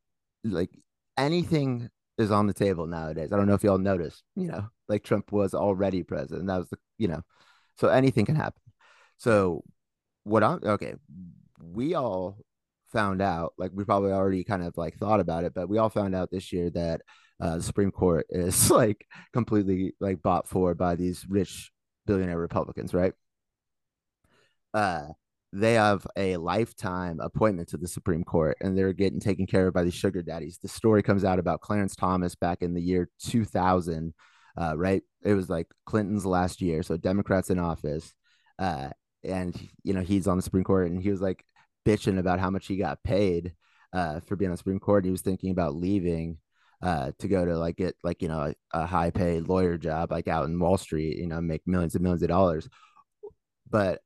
like 0.44 0.70
anything 1.18 1.90
is 2.16 2.30
on 2.30 2.46
the 2.46 2.54
table 2.54 2.86
nowadays. 2.86 3.32
I 3.32 3.36
don't 3.36 3.48
know 3.48 3.54
if 3.54 3.64
y'all 3.64 3.78
noticed, 3.78 4.22
you 4.36 4.46
know, 4.46 4.68
like 4.88 5.02
Trump 5.02 5.32
was 5.32 5.52
already 5.52 6.04
president. 6.04 6.46
That 6.46 6.58
was 6.58 6.68
the 6.70 6.78
you 6.96 7.08
know, 7.08 7.22
so 7.76 7.88
anything 7.88 8.24
can 8.24 8.36
happen. 8.36 8.62
So 9.16 9.64
what 10.24 10.44
I'm 10.44 10.60
okay, 10.64 10.94
we 11.60 11.94
all 11.94 12.38
found 12.92 13.22
out, 13.22 13.54
like 13.58 13.70
we 13.74 13.84
probably 13.84 14.12
already 14.12 14.44
kind 14.44 14.62
of 14.62 14.76
like 14.76 14.96
thought 14.96 15.20
about 15.20 15.44
it, 15.44 15.54
but 15.54 15.68
we 15.68 15.78
all 15.78 15.90
found 15.90 16.14
out 16.14 16.30
this 16.30 16.52
year 16.52 16.70
that 16.70 17.02
uh, 17.40 17.56
the 17.56 17.62
Supreme 17.62 17.90
Court 17.90 18.26
is 18.30 18.70
like 18.70 19.06
completely 19.32 19.94
like 20.00 20.22
bought 20.22 20.48
for 20.48 20.74
by 20.74 20.96
these 20.96 21.26
rich 21.28 21.70
billionaire 22.06 22.38
Republicans, 22.38 22.94
right? 22.94 23.12
Uh, 24.74 25.08
they 25.52 25.74
have 25.74 26.06
a 26.16 26.36
lifetime 26.38 27.20
appointment 27.20 27.68
to 27.68 27.76
the 27.76 27.88
Supreme 27.88 28.24
Court 28.24 28.56
and 28.62 28.76
they're 28.76 28.94
getting 28.94 29.20
taken 29.20 29.46
care 29.46 29.66
of 29.66 29.74
by 29.74 29.84
these 29.84 29.94
sugar 29.94 30.22
daddies. 30.22 30.58
The 30.62 30.68
story 30.68 31.02
comes 31.02 31.24
out 31.24 31.38
about 31.38 31.60
Clarence 31.60 31.94
Thomas 31.94 32.34
back 32.34 32.62
in 32.62 32.72
the 32.72 32.80
year 32.80 33.10
2000, 33.22 34.14
uh, 34.56 34.74
right? 34.78 35.02
It 35.22 35.34
was 35.34 35.50
like 35.50 35.66
Clinton's 35.84 36.24
last 36.24 36.62
year, 36.62 36.82
so 36.82 36.96
Democrats 36.96 37.50
in 37.50 37.58
office. 37.58 38.14
Uh, 38.58 38.90
and 39.24 39.54
you 39.84 39.94
know 39.94 40.00
he's 40.00 40.26
on 40.26 40.36
the 40.36 40.42
Supreme 40.42 40.64
Court, 40.64 40.90
and 40.90 41.00
he 41.00 41.10
was 41.10 41.20
like 41.20 41.44
bitching 41.84 42.18
about 42.18 42.40
how 42.40 42.50
much 42.50 42.66
he 42.66 42.76
got 42.76 43.02
paid 43.02 43.54
uh, 43.92 44.20
for 44.20 44.36
being 44.36 44.50
on 44.50 44.54
the 44.54 44.58
Supreme 44.58 44.80
Court. 44.80 45.04
He 45.04 45.10
was 45.10 45.22
thinking 45.22 45.50
about 45.50 45.74
leaving 45.74 46.38
uh, 46.82 47.12
to 47.18 47.28
go 47.28 47.44
to 47.44 47.56
like 47.56 47.76
get 47.76 47.94
like 48.02 48.22
you 48.22 48.28
know 48.28 48.40
a, 48.40 48.54
a 48.72 48.86
high 48.86 49.10
paid 49.10 49.48
lawyer 49.48 49.78
job 49.78 50.10
like 50.10 50.28
out 50.28 50.46
in 50.46 50.58
Wall 50.58 50.78
Street, 50.78 51.18
you 51.18 51.26
know, 51.26 51.40
make 51.40 51.62
millions 51.66 51.94
and 51.94 52.02
millions 52.02 52.22
of 52.22 52.28
dollars. 52.28 52.68
But 53.70 54.00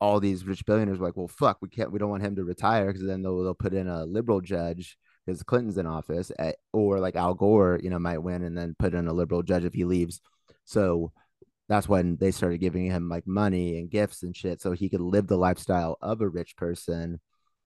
all 0.00 0.20
these 0.20 0.44
rich 0.44 0.64
billionaires 0.64 0.98
were 0.98 1.06
like, 1.06 1.16
well, 1.16 1.28
fuck, 1.28 1.58
we 1.60 1.68
can't, 1.68 1.90
we 1.92 1.98
don't 1.98 2.10
want 2.10 2.22
him 2.22 2.36
to 2.36 2.44
retire 2.44 2.86
because 2.86 3.06
then 3.06 3.22
they'll 3.22 3.42
they'll 3.42 3.54
put 3.54 3.74
in 3.74 3.88
a 3.88 4.04
liberal 4.04 4.40
judge 4.40 4.96
because 5.26 5.42
Clinton's 5.42 5.78
in 5.78 5.86
office, 5.86 6.32
eh, 6.38 6.52
or 6.72 7.00
like 7.00 7.16
Al 7.16 7.34
Gore, 7.34 7.78
you 7.82 7.90
know, 7.90 7.98
might 7.98 8.18
win 8.18 8.42
and 8.42 8.56
then 8.56 8.76
put 8.78 8.94
in 8.94 9.08
a 9.08 9.12
liberal 9.12 9.42
judge 9.42 9.64
if 9.64 9.74
he 9.74 9.84
leaves. 9.84 10.20
So 10.64 11.12
that's 11.68 11.88
when 11.88 12.16
they 12.16 12.30
started 12.30 12.58
giving 12.58 12.86
him 12.86 13.08
like 13.08 13.26
money 13.26 13.78
and 13.78 13.90
gifts 13.90 14.22
and 14.22 14.34
shit 14.36 14.60
so 14.60 14.72
he 14.72 14.88
could 14.88 15.00
live 15.00 15.26
the 15.26 15.36
lifestyle 15.36 15.98
of 16.00 16.20
a 16.20 16.28
rich 16.28 16.56
person 16.56 17.20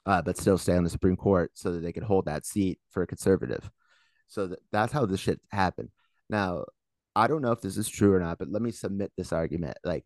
uh, 0.06 0.20
but 0.20 0.36
still 0.36 0.58
stay 0.58 0.76
on 0.76 0.84
the 0.84 0.90
supreme 0.90 1.16
court 1.16 1.52
so 1.54 1.72
that 1.72 1.80
they 1.80 1.92
could 1.92 2.02
hold 2.02 2.26
that 2.26 2.44
seat 2.44 2.78
for 2.90 3.02
a 3.02 3.06
conservative. 3.06 3.70
So 4.26 4.48
that, 4.48 4.58
that's 4.72 4.92
how 4.92 5.06
this 5.06 5.20
shit 5.20 5.40
happened. 5.50 5.90
Now 6.28 6.64
i 7.14 7.26
don't 7.26 7.42
know 7.42 7.52
if 7.52 7.60
this 7.60 7.76
is 7.76 7.88
true 7.90 8.14
or 8.14 8.20
not 8.20 8.38
but 8.38 8.48
let 8.48 8.62
me 8.62 8.70
submit 8.70 9.12
this 9.16 9.32
argument. 9.32 9.76
Like 9.84 10.04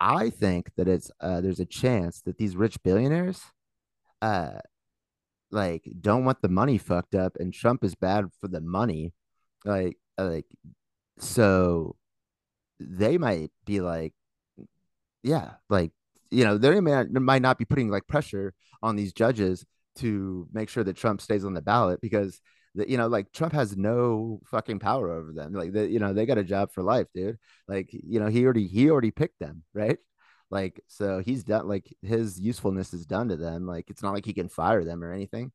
i 0.00 0.30
think 0.30 0.70
that 0.76 0.88
it's 0.88 1.10
uh, 1.20 1.40
there's 1.40 1.60
a 1.60 1.66
chance 1.66 2.20
that 2.22 2.36
these 2.38 2.56
rich 2.56 2.82
billionaires 2.82 3.42
uh 4.22 4.58
like 5.50 5.88
don't 6.00 6.24
want 6.24 6.42
the 6.42 6.48
money 6.48 6.78
fucked 6.78 7.14
up 7.14 7.36
and 7.38 7.52
trump 7.54 7.84
is 7.84 7.94
bad 7.94 8.26
for 8.40 8.48
the 8.48 8.60
money. 8.60 9.12
Like 9.64 9.98
like 10.18 10.46
so 11.18 11.96
they 12.80 13.18
might 13.18 13.50
be 13.64 13.80
like, 13.80 14.14
yeah, 15.22 15.52
like 15.68 15.92
you 16.30 16.44
know, 16.44 16.58
they 16.58 16.80
may 16.80 17.04
might 17.04 17.42
not 17.42 17.58
be 17.58 17.64
putting 17.64 17.88
like 17.90 18.06
pressure 18.06 18.54
on 18.82 18.96
these 18.96 19.12
judges 19.12 19.64
to 19.96 20.48
make 20.52 20.68
sure 20.68 20.84
that 20.84 20.96
Trump 20.96 21.20
stays 21.20 21.44
on 21.44 21.54
the 21.54 21.62
ballot 21.62 22.00
because 22.00 22.40
the, 22.74 22.88
you 22.88 22.96
know, 22.98 23.06
like 23.08 23.32
Trump 23.32 23.52
has 23.54 23.76
no 23.76 24.40
fucking 24.46 24.78
power 24.78 25.10
over 25.10 25.32
them. 25.32 25.52
Like 25.52 25.72
they, 25.72 25.86
you 25.86 25.98
know, 25.98 26.12
they 26.12 26.26
got 26.26 26.38
a 26.38 26.44
job 26.44 26.72
for 26.72 26.82
life, 26.82 27.06
dude. 27.14 27.38
Like 27.68 27.90
you 27.92 28.20
know, 28.20 28.28
he 28.28 28.44
already 28.44 28.66
he 28.66 28.90
already 28.90 29.10
picked 29.10 29.38
them, 29.40 29.62
right? 29.74 29.98
Like 30.50 30.80
so 30.88 31.20
he's 31.24 31.44
done 31.44 31.66
like 31.68 31.92
his 32.02 32.38
usefulness 32.40 32.94
is 32.94 33.06
done 33.06 33.28
to 33.28 33.36
them. 33.36 33.66
Like 33.66 33.90
it's 33.90 34.02
not 34.02 34.14
like 34.14 34.26
he 34.26 34.34
can 34.34 34.48
fire 34.48 34.84
them 34.84 35.02
or 35.02 35.12
anything. 35.12 35.52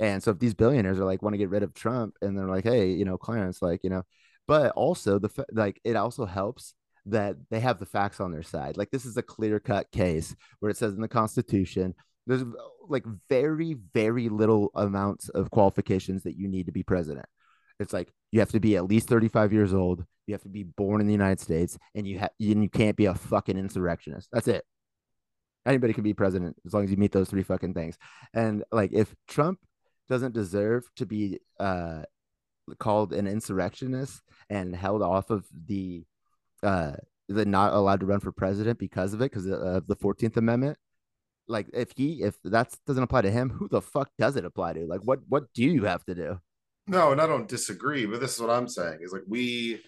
And 0.00 0.22
so 0.22 0.30
if 0.30 0.38
these 0.38 0.54
billionaires 0.54 0.98
are 0.98 1.04
like 1.04 1.22
want 1.22 1.34
to 1.34 1.38
get 1.38 1.50
rid 1.50 1.62
of 1.62 1.74
Trump 1.74 2.16
and 2.22 2.38
they're 2.38 2.46
like, 2.48 2.64
hey, 2.64 2.92
you 2.92 3.04
know, 3.04 3.18
Clarence, 3.18 3.60
like 3.62 3.84
you 3.84 3.90
know, 3.90 4.04
but 4.50 4.72
also 4.72 5.20
the 5.20 5.30
like 5.52 5.80
it 5.84 5.94
also 5.94 6.26
helps 6.26 6.74
that 7.06 7.36
they 7.50 7.60
have 7.60 7.78
the 7.78 7.86
facts 7.86 8.18
on 8.18 8.32
their 8.32 8.42
side. 8.42 8.76
Like 8.76 8.90
this 8.90 9.04
is 9.04 9.16
a 9.16 9.22
clear 9.22 9.60
cut 9.60 9.88
case 9.92 10.34
where 10.58 10.70
it 10.70 10.76
says 10.76 10.92
in 10.92 11.00
the 11.00 11.06
Constitution 11.06 11.94
there's 12.26 12.42
like 12.88 13.04
very 13.28 13.76
very 13.94 14.28
little 14.28 14.72
amounts 14.74 15.28
of 15.28 15.52
qualifications 15.52 16.24
that 16.24 16.36
you 16.36 16.48
need 16.48 16.66
to 16.66 16.72
be 16.72 16.82
president. 16.82 17.26
It's 17.78 17.92
like 17.92 18.12
you 18.32 18.40
have 18.40 18.50
to 18.50 18.58
be 18.58 18.74
at 18.74 18.86
least 18.86 19.08
35 19.08 19.52
years 19.52 19.72
old, 19.72 20.04
you 20.26 20.34
have 20.34 20.42
to 20.42 20.48
be 20.48 20.64
born 20.64 21.00
in 21.00 21.06
the 21.06 21.12
United 21.12 21.38
States, 21.38 21.78
and 21.94 22.04
you 22.04 22.18
have 22.18 22.30
and 22.40 22.60
you 22.64 22.68
can't 22.68 22.96
be 22.96 23.06
a 23.06 23.14
fucking 23.14 23.56
insurrectionist. 23.56 24.30
That's 24.32 24.48
it. 24.48 24.64
Anybody 25.64 25.92
can 25.92 26.02
be 26.02 26.12
president 26.12 26.56
as 26.66 26.74
long 26.74 26.82
as 26.82 26.90
you 26.90 26.96
meet 26.96 27.12
those 27.12 27.30
three 27.30 27.44
fucking 27.44 27.74
things. 27.74 27.96
And 28.34 28.64
like 28.72 28.90
if 28.92 29.14
Trump 29.28 29.60
doesn't 30.08 30.34
deserve 30.34 30.90
to 30.96 31.06
be 31.06 31.38
uh 31.60 32.02
called 32.78 33.12
an 33.12 33.26
insurrectionist 33.26 34.22
and 34.48 34.74
held 34.74 35.02
off 35.02 35.30
of 35.30 35.46
the 35.66 36.04
uh 36.62 36.92
the 37.28 37.44
not 37.44 37.72
allowed 37.72 38.00
to 38.00 38.06
run 38.06 38.20
for 38.20 38.32
president 38.32 38.78
because 38.78 39.14
of 39.14 39.20
it 39.20 39.30
because 39.30 39.46
of 39.46 39.86
the 39.86 39.96
14th 39.96 40.36
amendment. 40.36 40.76
Like 41.48 41.68
if 41.72 41.92
he 41.96 42.22
if 42.22 42.36
that 42.44 42.74
doesn't 42.86 43.02
apply 43.02 43.22
to 43.22 43.30
him 43.30 43.50
who 43.50 43.68
the 43.68 43.80
fuck 43.80 44.10
does 44.18 44.36
it 44.36 44.44
apply 44.44 44.74
to? 44.74 44.86
Like 44.86 45.00
what 45.02 45.20
what 45.28 45.52
do 45.54 45.64
you 45.64 45.84
have 45.84 46.04
to 46.06 46.14
do? 46.14 46.40
No, 46.86 47.12
and 47.12 47.20
I 47.20 47.26
don't 47.26 47.48
disagree, 47.48 48.06
but 48.06 48.20
this 48.20 48.34
is 48.34 48.40
what 48.40 48.50
I'm 48.50 48.68
saying 48.68 48.98
is 49.02 49.12
like 49.12 49.22
we 49.28 49.80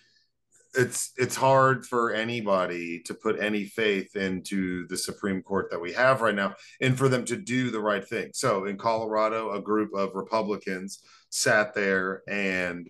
it's 0.75 1.13
it's 1.17 1.37
hard 1.37 1.85
for 1.87 2.13
anybody 2.13 3.01
to 3.01 3.15
put 3.15 3.41
any 3.41 3.65
faith 3.65 4.17
into 4.17 4.87
the 4.89 4.97
Supreme 4.97 5.43
Court 5.43 5.71
that 5.71 5.81
we 5.81 5.93
have 5.93 6.23
right 6.23 6.35
now 6.35 6.55
and 6.81 6.97
for 6.97 7.09
them 7.09 7.25
to 7.27 7.37
do 7.37 7.71
the 7.71 7.81
right 7.81 8.07
thing. 8.07 8.31
So 8.33 8.65
in 8.65 8.79
Colorado, 8.79 9.53
a 9.53 9.61
group 9.61 9.95
of 9.95 10.15
Republicans 10.15 11.03
sat 11.37 11.73
there 11.75 12.23
and 12.29 12.89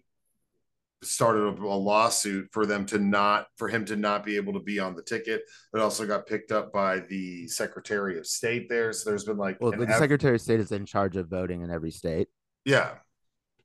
started 1.05 1.43
a, 1.43 1.63
a 1.63 1.79
lawsuit 1.79 2.49
for 2.53 2.67
them 2.67 2.85
to 2.87 2.99
not 2.99 3.47
for 3.57 3.69
him 3.69 3.85
to 3.85 3.95
not 3.97 4.25
be 4.25 4.37
able 4.37 4.53
to 4.53 4.61
be 4.61 4.79
on 4.81 4.95
the 4.95 5.03
ticket. 5.03 5.43
It 5.75 5.81
also 5.81 6.07
got 6.07 6.27
picked 6.27 6.51
up 6.53 6.73
by 6.73 6.99
the 7.01 7.47
Secretary 7.49 8.19
of 8.19 8.27
State 8.27 8.69
there. 8.69 8.93
So 8.93 9.11
there's 9.11 9.25
been 9.25 9.37
like 9.37 9.59
well 9.61 9.71
the 9.73 9.87
eff- 9.89 9.99
secretary 9.99 10.35
of 10.35 10.41
state 10.41 10.61
is 10.61 10.73
in 10.73 10.85
charge 10.85 11.17
of 11.17 11.29
voting 11.29 11.63
in 11.63 11.71
every 11.71 11.91
state 11.93 12.29
yeah, 12.65 12.95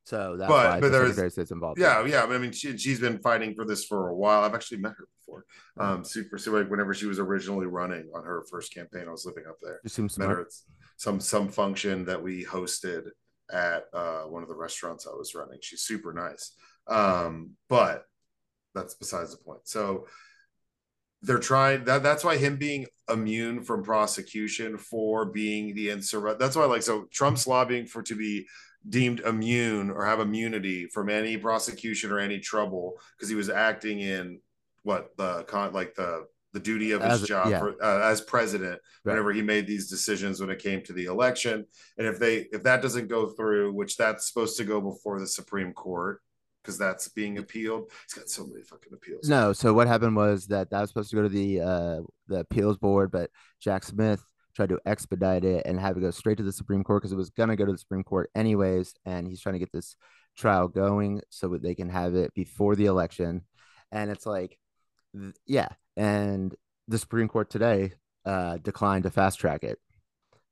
so 0.06 0.36
that's 0.38 0.50
But- 0.50 0.66
why 0.66 0.80
but 0.80 0.88
the 0.88 0.90
there's- 0.92 1.08
secretary 1.10 1.28
of 1.28 1.34
state's 1.34 1.52
involved 1.52 1.80
Yeah, 1.80 2.06
yeah. 2.06 2.24
I 2.24 2.38
mean, 2.40 2.52
she, 2.52 2.78
she's 2.78 3.00
been 3.00 3.20
fighting 3.20 3.54
for 3.56 3.66
this 3.66 3.84
for 3.86 4.10
a 4.10 4.16
while. 4.16 4.44
I've 4.44 4.56
actually 4.56 4.80
met 4.80 4.94
her 4.98 5.08
before. 5.20 5.46
Um, 5.80 6.04
super, 6.04 6.38
super. 6.40 6.62
Like 6.62 6.72
whenever 6.72 6.94
she 6.96 7.06
was 7.06 7.20
originally 7.20 7.68
running 7.68 8.10
on 8.16 8.24
her 8.24 8.44
first 8.50 8.74
campaign, 8.74 9.06
I 9.08 9.12
was 9.12 9.26
living 9.26 9.44
up 9.48 9.58
there. 9.62 9.80
you 9.84 9.90
seem 9.90 10.08
Met 10.18 10.30
her 10.30 10.48
some 10.98 11.20
some 11.20 11.48
function 11.50 12.06
that 12.06 12.22
we 12.24 12.44
hosted 12.46 13.10
at 13.52 13.86
uh, 13.94 14.24
one 14.24 14.44
of 14.44 14.50
the 14.50 14.56
restaurants 14.56 15.08
I 15.08 15.16
was 15.16 15.36
running. 15.36 15.60
She's 15.62 15.82
super 15.82 16.14
nice. 16.14 16.54
Um, 16.88 17.52
but 17.70 18.06
that's 18.74 18.96
besides 18.96 19.32
the 19.32 19.44
point. 19.44 19.62
So 19.64 20.08
they're 21.22 21.40
trying 21.40 21.86
that. 21.86 22.04
That's 22.04 22.24
why 22.24 22.38
him 22.38 22.58
being 22.58 22.86
immune 23.12 23.64
from 23.64 23.84
prosecution 23.84 24.78
for 24.78 25.26
being 25.26 25.74
the 25.76 25.90
insurrect. 25.90 26.40
That's 26.40 26.56
why, 26.56 26.66
like, 26.66 26.84
so 26.84 27.06
Trump's 27.12 27.48
lobbying 27.48 27.88
for 27.88 28.04
to 28.04 28.16
be 28.16 28.46
deemed 28.88 29.22
immune 29.22 29.90
or 29.90 30.06
have 30.06 30.20
immunity 30.20 30.88
from 30.88 31.10
any 31.10 31.38
prosecution 31.38 32.12
or 32.12 32.20
any 32.20 32.40
trouble 32.40 32.94
because 33.16 33.30
he 33.30 33.36
was 33.36 33.50
acting 33.50 34.00
in 34.00 34.40
what 34.84 35.16
the 35.18 35.44
con 35.44 35.74
like 35.74 35.94
the 35.96 36.26
the 36.58 36.64
duty 36.64 36.92
of 36.92 37.04
his 37.04 37.22
As- 37.22 37.28
job 37.28 37.50
yeah. 37.52 37.60
for, 37.60 37.84
uh, 37.84 38.10
as 38.10 38.20
president 38.22 38.80
Right. 39.06 39.14
whenever 39.14 39.32
he 39.32 39.44
made 39.44 39.68
these 39.68 39.88
decisions 39.90 40.42
when 40.42 40.50
it 40.50 40.58
came 40.60 40.82
to 40.84 40.94
the 40.94 41.06
election 41.06 41.66
and 41.98 42.08
if 42.08 42.18
they 42.20 42.48
if 42.52 42.64
that 42.64 42.82
doesn't 42.82 43.08
go 43.08 43.28
through 43.28 43.74
which 43.74 43.96
that's 43.96 44.28
supposed 44.28 44.58
to 44.58 44.64
go 44.64 44.82
before 44.82 45.20
the 45.20 45.28
supreme 45.28 45.72
court 45.72 46.22
because 46.64 46.78
that's 46.80 47.08
being 47.10 47.38
appealed 47.38 47.92
he's 48.06 48.14
got 48.14 48.28
so 48.30 48.46
many 48.48 48.64
fucking 48.64 48.92
appeals 48.92 49.30
no 49.30 49.54
so 49.54 49.72
what 49.72 49.88
happened 49.88 50.16
was 50.16 50.48
that 50.48 50.70
that 50.72 50.82
was 50.82 50.90
supposed 50.90 51.12
to 51.12 51.16
go 51.16 51.22
to 51.22 51.30
the 51.30 51.62
uh 51.62 52.00
the 52.28 52.40
appeals 52.40 52.78
board 52.78 53.12
but 53.12 53.30
jack 53.62 53.84
smith 53.84 54.24
tried 54.56 54.70
to 54.70 54.80
expedite 54.88 55.46
it 55.46 55.64
and 55.68 55.80
have 55.80 55.96
it 55.96 56.02
go 56.02 56.10
straight 56.10 56.38
to 56.38 56.44
the 56.44 56.52
supreme 56.52 56.84
court 56.84 57.02
because 57.04 57.12
it 57.14 57.18
was 57.18 57.30
going 57.30 57.50
to 57.50 57.56
go 57.56 57.66
to 57.66 57.72
the 57.72 57.78
supreme 57.78 58.04
court 58.04 58.32
anyways 58.36 58.96
and 59.06 59.28
he's 59.28 59.40
trying 59.42 59.54
to 59.54 59.60
get 59.60 59.72
this 59.72 59.96
trial 60.36 60.68
going 60.68 61.22
so 61.30 61.50
that 61.50 61.62
they 61.62 61.76
can 61.76 61.90
have 61.90 62.16
it 62.16 62.34
before 62.34 62.76
the 62.76 62.88
election 62.88 63.44
and 63.92 64.10
it's 64.10 64.26
like 64.26 64.58
yeah 65.46 65.70
and 65.98 66.56
the 66.88 66.98
supreme 66.98 67.28
court 67.28 67.50
today 67.50 67.92
uh 68.26 68.56
declined 68.58 69.04
to 69.04 69.10
fast 69.10 69.40
track 69.40 69.64
it 69.64 69.80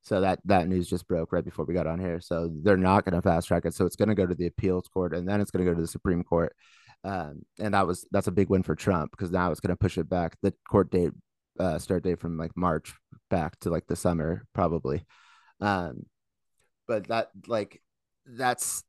So 0.02 0.22
that 0.22 0.40
that 0.46 0.68
news 0.68 0.88
just 0.88 1.08
broke 1.08 1.34
right 1.34 1.44
before 1.44 1.66
we 1.66 1.74
got 1.74 1.88
on 1.88 2.00
here. 2.00 2.20
So 2.22 2.52
they're 2.64 2.78
not 2.78 3.06
going 3.06 3.16
to 3.16 3.24
fast 3.24 3.48
track 3.48 3.66
it. 3.66 3.74
So 3.74 3.86
it's 3.88 3.96
going 3.96 4.10
to 4.10 4.16
go 4.16 4.28
to 4.28 4.36
the 4.36 4.46
appeals 4.46 4.88
court, 4.88 5.16
and 5.16 5.28
then 5.28 5.42
it's 5.42 5.50
going 5.50 5.66
to 5.66 5.72
go 5.72 5.76
to 5.76 5.82
the 5.82 5.88
Supreme 5.88 6.24
Court. 6.24 6.56
Um, 7.04 7.42
and 7.60 7.74
that 7.74 7.88
was 7.88 8.06
that's 8.12 8.28
a 8.28 8.32
big 8.32 8.50
win 8.50 8.62
for 8.62 8.76
Trump 8.76 9.10
because 9.12 9.32
now 9.32 9.50
it's 9.52 9.60
going 9.60 9.76
to 9.76 9.76
push 9.86 9.98
it 9.98 10.08
back 10.08 10.38
the 10.44 10.54
court 10.70 10.92
date 10.92 11.12
uh, 11.60 11.80
start 11.80 12.04
date 12.04 12.20
from 12.20 12.38
like 12.38 12.56
March 12.56 12.94
back 13.32 13.60
to 13.62 13.72
like 13.72 13.88
the 13.88 13.96
summer 13.96 14.46
probably. 14.54 15.06
Um, 15.60 16.06
but 16.88 17.08
that 17.08 17.32
like 17.48 17.82
that's 18.28 18.84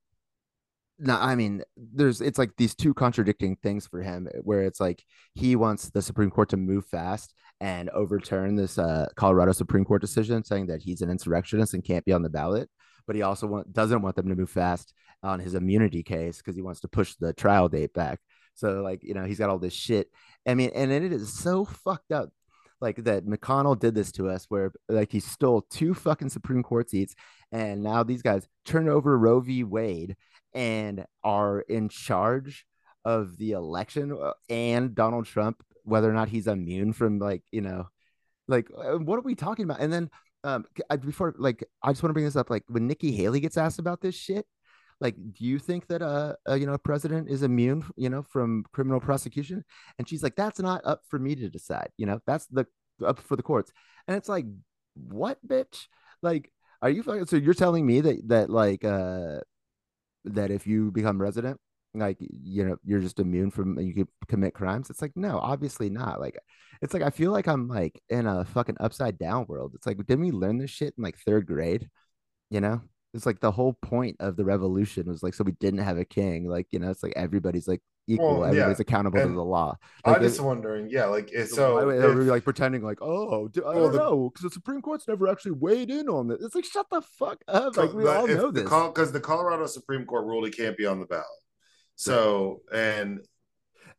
no, 0.99 1.17
I 1.17 1.35
mean, 1.35 1.63
there's 1.77 2.21
it's 2.21 2.39
like 2.39 2.57
these 2.57 2.75
two 2.75 2.95
contradicting 2.95 3.57
things 3.57 3.87
for 3.87 4.01
him 4.01 4.29
where 4.43 4.63
it's 4.63 4.81
like 4.81 5.05
he 5.35 5.57
wants 5.57 5.91
the 5.91 6.03
Supreme 6.03 6.31
Court 6.31 6.49
to 6.51 6.57
move 6.57 6.87
fast 6.87 7.35
and 7.61 7.91
overturn 7.91 8.57
this 8.57 8.79
uh, 8.79 9.07
Colorado 9.17 9.53
Supreme 9.53 9.85
Court 9.85 10.01
decision 10.01 10.45
saying 10.45 10.67
that 10.67 10.83
he's 10.83 11.03
an 11.03 11.11
insurrectionist 11.11 11.75
and 11.75 11.85
can't 11.85 12.05
be 12.05 12.13
on 12.13 12.23
the 12.23 12.31
ballot. 12.31 12.71
But 13.07 13.17
he 13.17 13.23
also 13.23 13.47
want, 13.47 13.73
doesn't 13.73 14.03
want 14.03 14.17
them 14.17 14.29
to 14.29 14.35
move 14.35 14.51
fast 14.51 14.93
on 15.23 15.39
his 15.39 15.55
immunity 15.55 16.03
case 16.03 16.39
because 16.39 16.57
he 16.57 16.63
wants 16.63 16.81
to 16.81 16.89
push 16.89 17.15
the 17.15 17.33
trial 17.33 17.69
date 17.69 17.93
back. 17.93 18.19
So, 18.55 18.83
like, 18.83 19.05
you 19.05 19.15
know, 19.15 19.25
he's 19.25 19.39
got 19.39 19.51
all 19.51 19.59
this 19.59 19.75
shit. 19.75 20.09
I 20.47 20.55
mean, 20.55 20.71
and 20.75 20.91
it 20.91 21.13
is 21.13 21.33
so 21.33 21.65
fucked 21.65 22.11
up 22.11 22.31
like 22.81 23.05
that 23.05 23.27
McConnell 23.27 23.79
did 23.79 23.95
this 23.95 24.13
to 24.13 24.29
us 24.29 24.47
where 24.49 24.73
like 24.89 25.13
he 25.13 25.21
stole 25.21 25.67
two 25.71 25.95
fucking 25.95 26.29
Supreme 26.29 26.63
Court 26.63 26.91
seats 26.91 27.15
and 27.53 27.83
now 27.83 28.03
these 28.03 28.23
guys 28.23 28.47
turn 28.65 28.89
over 28.89 29.19
Roe 29.19 29.41
v. 29.41 29.65
Wade 29.65 30.17
and 30.57 31.05
are 31.23 31.61
in 31.61 31.91
charge 31.91 32.65
of 33.05 33.37
the 33.37 33.53
election 33.53 34.11
uh, 34.11 34.33
and 34.49 34.95
Donald 34.95 35.27
Trump, 35.27 35.63
whether 35.85 36.11
or 36.11 36.15
not 36.15 36.31
he's 36.31 36.49
immune 36.49 36.95
from 36.95 37.19
like, 37.19 37.45
you 37.53 37.61
know, 37.61 37.89
like 38.49 38.69
uh, 38.77 38.99
what 38.99 39.19
are 39.19 39.23
we 39.23 39.35
talking 39.35 39.65
about? 39.65 39.81
And 39.81 39.93
then 39.93 40.11
um 40.45 40.65
before 41.01 41.35
like 41.39 41.63
I 41.83 41.93
just 41.93 42.03
want 42.03 42.11
to 42.11 42.15
bring 42.15 42.25
this 42.25 42.37
up, 42.37 42.51
like 42.51 42.65
when 42.69 42.87
Nikki 42.87 43.13
Haley 43.13 43.39
gets 43.41 43.59
asked 43.59 43.79
about 43.79 44.01
this 44.01 44.15
shit, 44.15 44.47
like 44.99 45.15
do 45.15 45.45
you 45.45 45.59
think 45.59 45.89
that 45.89 46.01
uh, 46.01 46.35
uh 46.49 46.55
you 46.55 46.67
know 46.67 46.73
a 46.73 46.79
president 46.79 47.29
is 47.29 47.43
immune 47.43 47.85
you 47.97 48.09
know 48.09 48.23
from 48.23 48.65
criminal 48.73 49.01
prosecution? 49.01 49.63
And 49.99 50.09
she's 50.09 50.23
like 50.23 50.37
that's 50.37 50.59
not 50.59 50.81
up 50.85 51.03
for 51.09 51.19
me 51.19 51.35
to 51.37 51.51
decide 51.51 51.91
you 51.99 52.07
know? 52.07 52.21
That's 52.27 52.47
the 52.47 52.67
up 53.05 53.21
for 53.21 53.37
the 53.37 53.43
courts. 53.43 53.73
And 54.09 54.17
it's 54.17 54.29
like 54.29 54.47
what 54.95 55.39
bitch? 55.47 55.87
Like 56.23 56.51
are 56.81 56.91
you 56.91 57.03
fucking 57.03 57.27
so 57.27 57.37
you're 57.37 57.55
telling 57.55 57.85
me 57.85 58.01
that 58.01 58.29
that 58.29 58.51
like 58.51 58.85
uh 58.85 59.41
that 60.27 60.51
if 60.51 60.67
you 60.67 60.91
become 60.91 61.21
resident 61.21 61.59
like 61.95 62.19
you 62.21 62.65
know 62.65 62.77
you're 62.85 63.01
just 63.01 63.21
immune 63.21 63.51
from 63.51 63.79
you 63.79 63.95
could 63.95 64.09
commit 64.29 64.53
crimes 64.53 64.91
it's 64.91 65.01
like 65.01 65.13
no 65.17 65.39
obviously 65.39 65.89
not 65.89 66.21
like 66.21 66.37
it's 66.83 66.93
like 66.93 67.03
i 67.03 67.09
feel 67.11 67.33
like 67.33 67.49
i'm 67.49 67.69
like 67.69 68.01
in 68.11 68.27
a 68.27 68.45
fucking 68.45 68.77
upside 68.81 69.19
down 69.19 69.47
world 69.49 69.73
it's 69.75 69.87
like 69.87 69.97
didn't 70.07 70.25
we 70.25 70.31
learn 70.31 70.59
this 70.59 70.71
shit 70.71 70.95
in 70.97 71.05
like 71.05 71.17
third 71.19 71.47
grade? 71.47 71.89
You 72.51 72.61
know? 72.61 72.81
It's 73.15 73.27
like 73.27 73.41
the 73.41 73.51
whole 73.51 73.73
point 73.73 74.17
of 74.21 74.37
the 74.37 74.45
revolution 74.45 75.09
was 75.09 75.23
like 75.23 75.33
so 75.35 75.45
we 75.45 75.53
didn't 75.53 75.81
have 75.81 75.97
a 75.97 76.05
king 76.05 76.49
like 76.49 76.67
you 76.71 76.79
know 76.79 76.91
it's 76.91 77.03
like 77.03 77.15
everybody's 77.17 77.67
like 77.67 77.81
equal 78.07 78.41
well, 78.41 78.45
everybody's 78.45 78.79
yeah. 78.79 78.83
accountable 78.83 79.19
and 79.19 79.31
to 79.31 79.35
the 79.35 79.45
law. 79.45 79.77
Like, 80.05 80.17
i'm 80.17 80.23
just 80.23 80.39
it, 80.39 80.43
wondering 80.43 80.89
yeah 80.89 81.07
like 81.07 81.31
so 81.47 81.87
why, 81.87 81.95
if, 81.95 82.29
like 82.29 82.45
pretending 82.45 82.83
like 82.83 82.99
oh 83.03 83.47
i 83.47 83.75
don't 83.75 83.93
the, 83.93 83.99
know 83.99 84.31
because 84.31 84.45
the 84.45 84.51
supreme 84.51 84.83
court's 84.83 85.09
never 85.09 85.29
actually 85.29 85.53
weighed 85.53 85.91
in 85.91 86.09
on 86.09 86.29
this. 86.29 86.43
It's 86.43 86.55
like 86.55 86.65
shut 86.65 86.87
the 86.91 87.03
fuck 87.03 87.43
up. 87.49 87.77
Like 87.77 87.93
we 87.93 88.07
all 88.07 88.27
know 88.27 88.51
this. 88.51 88.65
Because 88.65 89.13
the 89.13 89.21
colorado 89.21 89.67
supreme 89.67 90.05
court 90.05 90.27
ruled 90.27 90.45
he 90.45 90.51
can't 90.51 90.77
be 90.77 90.87
on 90.87 91.01
the 91.01 91.07
ballot. 91.07 91.27
So 91.97 92.63
and 92.73 93.21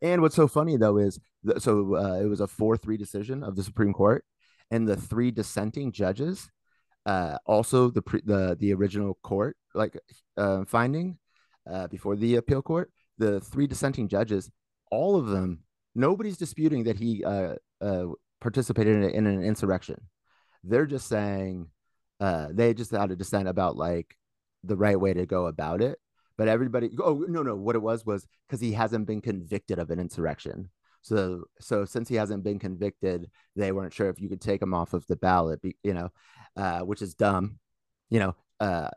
and 0.01 0.21
what's 0.21 0.35
so 0.35 0.47
funny 0.47 0.77
though 0.77 0.97
is 0.97 1.19
so 1.57 1.95
uh, 1.95 2.19
it 2.21 2.25
was 2.27 2.41
a 2.41 2.47
4-3 2.47 2.97
decision 2.97 3.43
of 3.43 3.55
the 3.55 3.63
supreme 3.63 3.93
court 3.93 4.25
and 4.69 4.87
the 4.87 4.97
three 4.97 5.31
dissenting 5.31 5.91
judges 5.91 6.49
uh, 7.05 7.37
also 7.45 7.89
the 7.89 8.01
pre- 8.01 8.21
the 8.25 8.57
the 8.59 8.73
original 8.73 9.17
court 9.23 9.55
like 9.73 9.97
uh, 10.35 10.65
finding 10.65 11.17
uh, 11.69 11.87
before 11.87 12.15
the 12.15 12.35
appeal 12.35 12.61
court, 12.61 12.91
the 13.17 13.39
three 13.39 13.67
dissenting 13.67 14.07
judges, 14.07 14.49
all 14.91 15.15
of 15.15 15.27
them, 15.27 15.63
nobody's 15.95 16.37
disputing 16.37 16.83
that 16.85 16.97
he 16.97 17.23
uh, 17.23 17.55
uh, 17.81 18.05
participated 18.39 18.95
in, 18.95 19.09
in, 19.09 19.27
an 19.27 19.43
insurrection. 19.43 19.99
They're 20.63 20.85
just 20.85 21.07
saying 21.07 21.67
uh, 22.19 22.47
they 22.51 22.73
just 22.73 22.91
had 22.91 23.11
a 23.11 23.15
dissent 23.15 23.47
about 23.47 23.75
like 23.75 24.15
the 24.63 24.77
right 24.77 24.99
way 24.99 25.13
to 25.13 25.25
go 25.25 25.47
about 25.47 25.81
it. 25.81 25.99
But 26.37 26.47
everybody, 26.47 26.91
oh 27.03 27.25
no, 27.27 27.41
no, 27.41 27.55
what 27.55 27.75
it 27.75 27.81
was 27.81 28.05
was 28.05 28.27
because 28.47 28.61
he 28.61 28.71
hasn't 28.73 29.07
been 29.07 29.21
convicted 29.21 29.79
of 29.79 29.89
an 29.89 29.99
insurrection. 29.99 30.69
So, 31.01 31.45
so 31.59 31.85
since 31.85 32.09
he 32.09 32.15
hasn't 32.15 32.43
been 32.43 32.59
convicted, 32.59 33.29
they 33.55 33.71
weren't 33.71 33.93
sure 33.93 34.09
if 34.09 34.19
you 34.19 34.29
could 34.29 34.41
take 34.41 34.61
him 34.61 34.73
off 34.73 34.93
of 34.93 35.05
the 35.07 35.15
ballot. 35.15 35.61
You 35.83 35.93
know, 35.93 36.09
uh, 36.55 36.81
which 36.81 37.01
is 37.01 37.15
dumb. 37.15 37.59
You 38.09 38.19
know, 38.19 38.35
uh, 38.59 38.89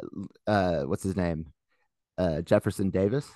uh, 0.46 0.82
what's 0.82 1.02
his 1.02 1.16
name? 1.16 1.46
Uh, 2.18 2.42
Jefferson 2.42 2.90
Davis. 2.90 3.30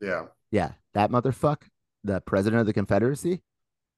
Yeah. 0.00 0.26
Yeah. 0.50 0.72
That 0.94 1.10
motherfucker, 1.10 1.68
the 2.02 2.20
president 2.20 2.60
of 2.60 2.66
the 2.66 2.72
Confederacy, 2.72 3.42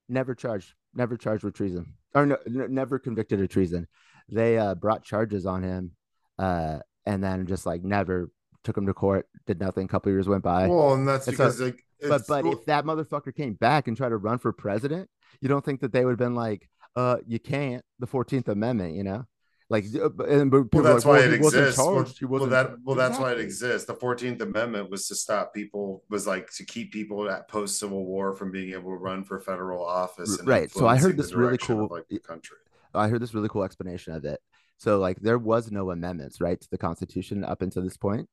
never 0.09 0.35
charged, 0.35 0.75
never 0.95 1.17
charged 1.17 1.45
with 1.45 1.55
treason 1.55 1.95
or 2.15 2.27
no, 2.27 2.37
n- 2.47 2.75
never 2.75 2.99
convicted 2.99 3.41
of 3.41 3.49
treason. 3.49 3.87
They 4.29 4.59
uh, 4.59 4.75
brought 4.75 5.05
charges 5.05 5.47
on 5.47 5.63
him 5.63 5.93
uh, 6.39 6.79
and 7.05 7.23
then 7.23 7.47
just 7.47 7.67
like 7.67 7.85
never 7.85 8.31
took 8.65 8.77
him 8.77 8.87
to 8.87 8.95
court, 8.95 9.29
did 9.47 9.61
nothing. 9.61 9.85
A 9.85 9.89
couple 9.89 10.11
years 10.11 10.29
went 10.29 10.43
by. 10.43 10.67
Well, 10.67 10.95
and 10.95 11.07
that's 11.07 11.29
and 11.29 11.37
because 11.37 11.59
so, 11.59 11.67
like, 11.67 11.83
but 12.01 12.23
but 12.27 12.47
if 12.47 12.65
that 12.67 12.85
motherfucker 12.85 13.35
came 13.35 13.55
back 13.55 13.87
and 13.87 13.97
tried 13.97 14.09
to 14.11 14.17
run 14.17 14.39
for 14.39 14.53
president, 14.53 15.09
you 15.41 15.49
don't 15.49 15.65
think 15.65 15.81
that 15.81 15.93
they 15.93 16.05
would 16.05 16.13
have 16.13 16.19
been 16.19 16.35
like, 16.35 16.69
uh, 16.97 17.19
you 17.27 17.39
can't, 17.39 17.85
the 17.99 18.07
14th 18.07 18.49
Amendment, 18.49 18.95
you 18.95 19.05
know? 19.05 19.25
Like, 19.69 19.87
uh, 19.97 20.11
and 20.25 20.53
well, 20.53 20.65
that's 20.83 21.05
like, 21.05 21.05
why 21.05 21.19
well, 21.19 21.29
it 21.29 21.35
exists. 21.35 21.79
Well, 21.79 22.07
well, 22.23 22.47
that 22.47 22.77
well, 22.85 22.95
that's 22.95 23.19
why 23.19 23.33
it 23.33 23.41
exists. 23.41 23.87
The 23.87 23.95
Fourteenth 23.95 24.41
Amendment 24.41 24.91
was 24.91 25.09
to 25.09 25.17
stop 25.17 25.53
people, 25.53 26.05
was 26.09 26.25
like 26.25 26.53
to 26.53 26.65
keep 26.65 26.93
people 26.93 27.29
at 27.29 27.49
post 27.49 27.81
Civil 27.81 28.05
War 28.05 28.33
from 28.33 28.53
being 28.53 28.73
able 28.73 28.93
to 28.93 28.97
run 28.97 29.25
for 29.25 29.41
federal 29.41 29.85
office. 29.85 30.41
right. 30.45 30.71
So 30.71 30.87
I 30.87 30.97
heard 30.97 31.17
this 31.17 31.33
really 31.33 31.59
cool. 31.59 31.89
like 31.91 32.07
the 32.09 32.21
country. 32.21 32.59
I 32.95 33.09
heard 33.09 33.21
this 33.21 33.35
really 33.35 33.49
cool 33.49 33.65
explanation 33.65 34.13
of 34.15 34.25
it. 34.25 34.41
So 34.79 34.99
like 34.99 35.21
there 35.21 35.39
was 35.39 35.73
no 35.73 35.91
amendments, 35.91 36.41
right, 36.41 36.61
to 36.61 36.71
the 36.71 36.79
Constitution 36.79 37.45
up 37.45 37.61
until 37.61 37.83
this 37.83 37.97
point. 37.97 38.29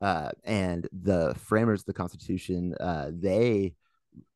Uh, 0.00 0.30
and 0.44 0.86
the 0.92 1.34
framers 1.38 1.80
of 1.80 1.86
the 1.86 1.94
Constitution, 1.94 2.74
uh, 2.78 3.10
they 3.10 3.74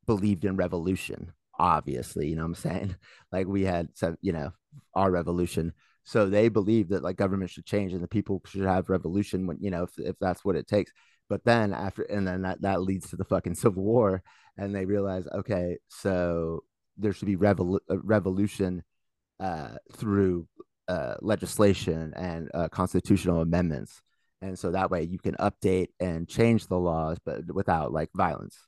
believed 0.07 0.47
in 0.47 0.57
revolution. 0.57 1.33
Obviously, 1.59 2.29
you 2.29 2.37
know 2.37 2.43
what 2.43 2.49
I'm 2.49 2.55
saying? 2.55 2.97
Like 3.33 3.47
we 3.47 3.65
had, 3.65 3.89
you 4.23 4.33
know, 4.33 4.53
our 4.95 5.11
revolution 5.11 5.75
so 6.09 6.25
they 6.27 6.49
believe 6.49 6.89
that 6.89 7.03
like 7.03 7.17
government 7.17 7.51
should 7.51 7.67
change 7.67 7.93
and 7.93 8.03
the 8.03 8.09
people 8.09 8.41
should 8.47 8.63
have 8.63 8.89
revolution 8.89 9.47
when 9.47 9.59
you 9.61 9.71
know 9.71 9.83
if, 9.83 9.91
if 9.99 10.17
that's 10.19 10.43
what 10.43 10.57
it 10.57 10.67
takes. 10.67 10.91
But 11.29 11.45
then 11.45 11.75
after 11.75 12.03
and 12.05 12.27
then 12.27 12.41
that 12.43 12.63
that 12.63 12.81
leads 12.81 13.11
to 13.11 13.17
the 13.17 13.27
fucking 13.27 13.55
civil 13.63 13.83
war, 13.83 14.23
and 14.57 14.75
they 14.75 14.87
realize 14.87 15.27
okay, 15.35 15.77
so 15.89 16.65
there 16.97 17.13
should 17.13 17.27
be 17.27 17.37
revol- 17.37 17.81
revolution 17.91 18.83
uh, 19.39 19.77
through 19.93 20.49
uh, 20.89 21.17
legislation 21.21 22.15
and 22.17 22.51
uh, 22.55 22.69
constitutional 22.69 23.43
amendments, 23.43 24.01
and 24.41 24.59
so 24.59 24.71
that 24.71 24.91
way 24.91 25.03
you 25.03 25.19
can 25.19 25.35
update 25.35 25.89
and 26.01 26.27
change 26.27 26.69
the 26.69 26.79
laws, 26.79 27.19
but 27.23 27.53
without 27.53 27.93
like 27.93 28.09
violence. 28.15 28.68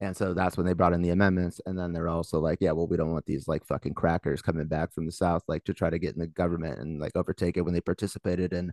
And 0.00 0.16
so 0.16 0.34
that's 0.34 0.56
when 0.56 0.66
they 0.66 0.74
brought 0.74 0.92
in 0.92 1.02
the 1.02 1.10
amendments. 1.10 1.60
And 1.64 1.78
then 1.78 1.92
they're 1.92 2.08
also 2.08 2.38
like, 2.38 2.58
yeah, 2.60 2.72
well, 2.72 2.86
we 2.86 2.96
don't 2.96 3.12
want 3.12 3.24
these 3.24 3.48
like 3.48 3.64
fucking 3.64 3.94
crackers 3.94 4.42
coming 4.42 4.66
back 4.66 4.92
from 4.92 5.06
the 5.06 5.12
South, 5.12 5.42
like 5.48 5.64
to 5.64 5.74
try 5.74 5.88
to 5.88 5.98
get 5.98 6.14
in 6.14 6.20
the 6.20 6.26
government 6.26 6.78
and 6.80 7.00
like 7.00 7.16
overtake 7.16 7.56
it 7.56 7.62
when 7.62 7.72
they 7.72 7.80
participated 7.80 8.52
in, 8.52 8.72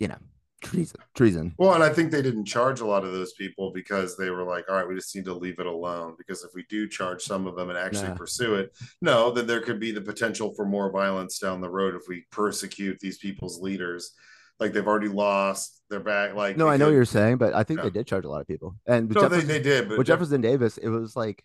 you 0.00 0.08
know, 0.08 0.18
treason. 0.60 1.00
Treason. 1.14 1.54
Well, 1.56 1.74
and 1.74 1.84
I 1.84 1.90
think 1.90 2.10
they 2.10 2.22
didn't 2.22 2.46
charge 2.46 2.80
a 2.80 2.86
lot 2.86 3.04
of 3.04 3.12
those 3.12 3.32
people 3.34 3.70
because 3.72 4.16
they 4.16 4.30
were 4.30 4.42
like, 4.42 4.64
all 4.68 4.76
right, 4.76 4.88
we 4.88 4.96
just 4.96 5.14
need 5.14 5.24
to 5.26 5.34
leave 5.34 5.60
it 5.60 5.66
alone. 5.66 6.16
Because 6.18 6.42
if 6.42 6.50
we 6.52 6.64
do 6.68 6.88
charge 6.88 7.22
some 7.22 7.46
of 7.46 7.54
them 7.54 7.70
and 7.70 7.78
actually 7.78 8.08
nah. 8.08 8.14
pursue 8.14 8.56
it, 8.56 8.76
no, 9.00 9.30
then 9.30 9.46
there 9.46 9.60
could 9.60 9.78
be 9.78 9.92
the 9.92 10.00
potential 10.00 10.52
for 10.54 10.66
more 10.66 10.90
violence 10.90 11.38
down 11.38 11.60
the 11.60 11.70
road 11.70 11.94
if 11.94 12.02
we 12.08 12.26
persecute 12.32 12.98
these 12.98 13.18
people's 13.18 13.60
leaders 13.60 14.14
like 14.60 14.72
they've 14.72 14.86
already 14.86 15.08
lost 15.08 15.79
their 15.90 16.00
back. 16.00 16.34
Like 16.34 16.56
no, 16.56 16.68
I 16.68 16.76
know 16.76 16.86
what 16.86 16.94
you're 16.94 17.04
saying, 17.04 17.36
but 17.36 17.52
I 17.52 17.64
think 17.64 17.78
yeah. 17.78 17.84
they 17.84 17.90
did 17.90 18.06
charge 18.06 18.24
a 18.24 18.30
lot 18.30 18.40
of 18.40 18.46
people. 18.46 18.76
And 18.86 19.10
no, 19.10 19.28
they, 19.28 19.40
they 19.40 19.60
did. 19.60 19.88
But 19.88 19.98
with 19.98 20.06
Jefferson 20.06 20.40
Davis, 20.40 20.78
it 20.78 20.88
was 20.88 21.14
like 21.14 21.44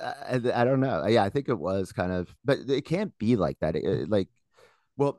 I, 0.00 0.40
I, 0.54 0.64
don't 0.64 0.80
know. 0.80 1.06
Yeah, 1.06 1.24
I 1.24 1.30
think 1.30 1.48
it 1.48 1.58
was 1.58 1.92
kind 1.92 2.12
of, 2.12 2.34
but 2.44 2.58
it 2.68 2.84
can't 2.84 3.16
be 3.18 3.36
like 3.36 3.58
that. 3.60 3.76
It, 3.76 4.08
like, 4.08 4.28
well, 4.96 5.18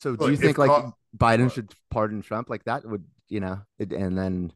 so 0.00 0.16
do 0.16 0.22
Look, 0.22 0.30
you 0.30 0.36
think 0.36 0.58
like 0.58 0.70
Biden 1.16 1.44
what? 1.44 1.52
should 1.52 1.74
pardon 1.90 2.22
Trump? 2.22 2.48
Like 2.48 2.64
that 2.64 2.84
would, 2.84 3.04
you 3.28 3.40
know, 3.40 3.60
it, 3.78 3.92
and 3.92 4.16
then 4.16 4.52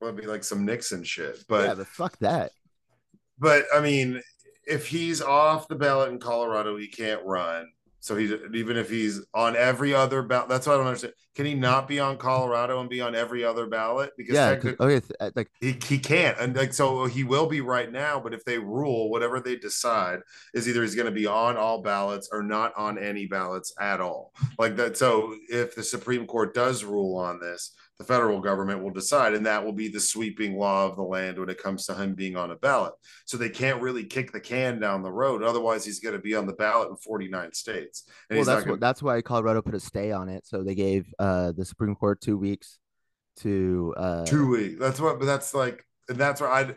well, 0.00 0.10
it'd 0.10 0.20
be 0.20 0.26
like 0.26 0.44
some 0.44 0.64
Nixon 0.64 1.04
shit. 1.04 1.44
But 1.48 1.68
yeah, 1.68 1.74
but 1.74 1.86
fuck 1.86 2.18
that. 2.18 2.50
But 3.38 3.64
I 3.74 3.80
mean, 3.80 4.20
if 4.66 4.86
he's 4.86 5.22
off 5.22 5.68
the 5.68 5.76
ballot 5.76 6.10
in 6.10 6.18
Colorado, 6.18 6.76
he 6.76 6.88
can't 6.88 7.24
run 7.24 7.68
So 8.06 8.14
he's 8.14 8.32
even 8.54 8.76
if 8.76 8.88
he's 8.88 9.20
on 9.34 9.56
every 9.56 9.92
other 9.92 10.22
ballot, 10.22 10.48
that's 10.48 10.64
what 10.64 10.74
I 10.74 10.76
don't 10.76 10.86
understand. 10.86 11.14
Can 11.34 11.44
he 11.44 11.54
not 11.54 11.88
be 11.88 11.98
on 11.98 12.18
Colorado 12.18 12.78
and 12.78 12.88
be 12.88 13.00
on 13.00 13.16
every 13.16 13.42
other 13.42 13.66
ballot? 13.66 14.12
Because 14.16 14.36
yeah, 14.36 14.50
okay, 14.80 15.00
like 15.34 15.50
he, 15.60 15.76
he 15.88 15.98
can't, 15.98 16.38
and 16.38 16.54
like 16.54 16.72
so 16.72 17.06
he 17.06 17.24
will 17.24 17.48
be 17.48 17.60
right 17.60 17.90
now. 17.90 18.20
But 18.20 18.32
if 18.32 18.44
they 18.44 18.58
rule, 18.58 19.10
whatever 19.10 19.40
they 19.40 19.56
decide 19.56 20.20
is 20.54 20.68
either 20.68 20.82
he's 20.82 20.94
going 20.94 21.06
to 21.06 21.10
be 21.12 21.26
on 21.26 21.56
all 21.56 21.82
ballots 21.82 22.28
or 22.30 22.44
not 22.44 22.72
on 22.76 22.96
any 22.96 23.26
ballots 23.26 23.74
at 23.80 24.00
all. 24.00 24.32
Like 24.56 24.76
that. 24.76 24.96
So 24.96 25.34
if 25.48 25.74
the 25.74 25.82
Supreme 25.82 26.28
Court 26.28 26.54
does 26.54 26.84
rule 26.84 27.16
on 27.16 27.40
this, 27.40 27.72
the 27.98 28.04
federal 28.04 28.40
government 28.40 28.82
will 28.82 28.90
decide, 28.90 29.34
and 29.34 29.46
that 29.46 29.64
will 29.64 29.72
be 29.72 29.88
the 29.88 30.00
sweeping 30.00 30.56
law 30.56 30.86
of 30.86 30.96
the 30.96 31.02
land 31.02 31.38
when 31.38 31.48
it 31.48 31.62
comes 31.62 31.86
to 31.86 31.94
him 31.94 32.14
being 32.14 32.36
on 32.36 32.50
a 32.50 32.56
ballot. 32.56 32.92
So 33.24 33.36
they 33.36 33.48
can't 33.48 33.80
really 33.80 34.04
kick 34.04 34.32
the 34.32 34.40
can 34.40 34.78
down 34.78 35.02
the 35.02 35.10
road. 35.10 35.42
Otherwise, 35.42 35.84
he's 35.84 36.00
going 36.00 36.14
to 36.14 36.20
be 36.20 36.34
on 36.34 36.46
the 36.46 36.52
ballot 36.52 36.90
in 36.90 36.96
49 36.96 37.54
states. 37.54 38.04
Well, 38.30 38.44
that's 38.44 38.60
gonna... 38.60 38.72
what, 38.72 38.80
that's 38.80 39.02
why 39.02 39.22
Colorado 39.22 39.62
put 39.62 39.74
a 39.74 39.80
stay 39.80 40.12
on 40.12 40.28
it. 40.28 40.46
So 40.46 40.62
they 40.62 40.74
gave 40.74 41.06
uh, 41.18 41.52
the 41.52 41.64
Supreme 41.64 41.94
Court 41.94 42.20
two 42.20 42.36
weeks 42.36 42.78
to 43.38 43.94
uh, 43.96 44.26
two 44.26 44.48
weeks. 44.48 44.76
That's 44.78 45.00
what, 45.00 45.18
but 45.18 45.24
that's 45.24 45.54
like, 45.54 45.84
and 46.08 46.18
that's 46.18 46.40
where 46.40 46.50
I. 46.50 46.74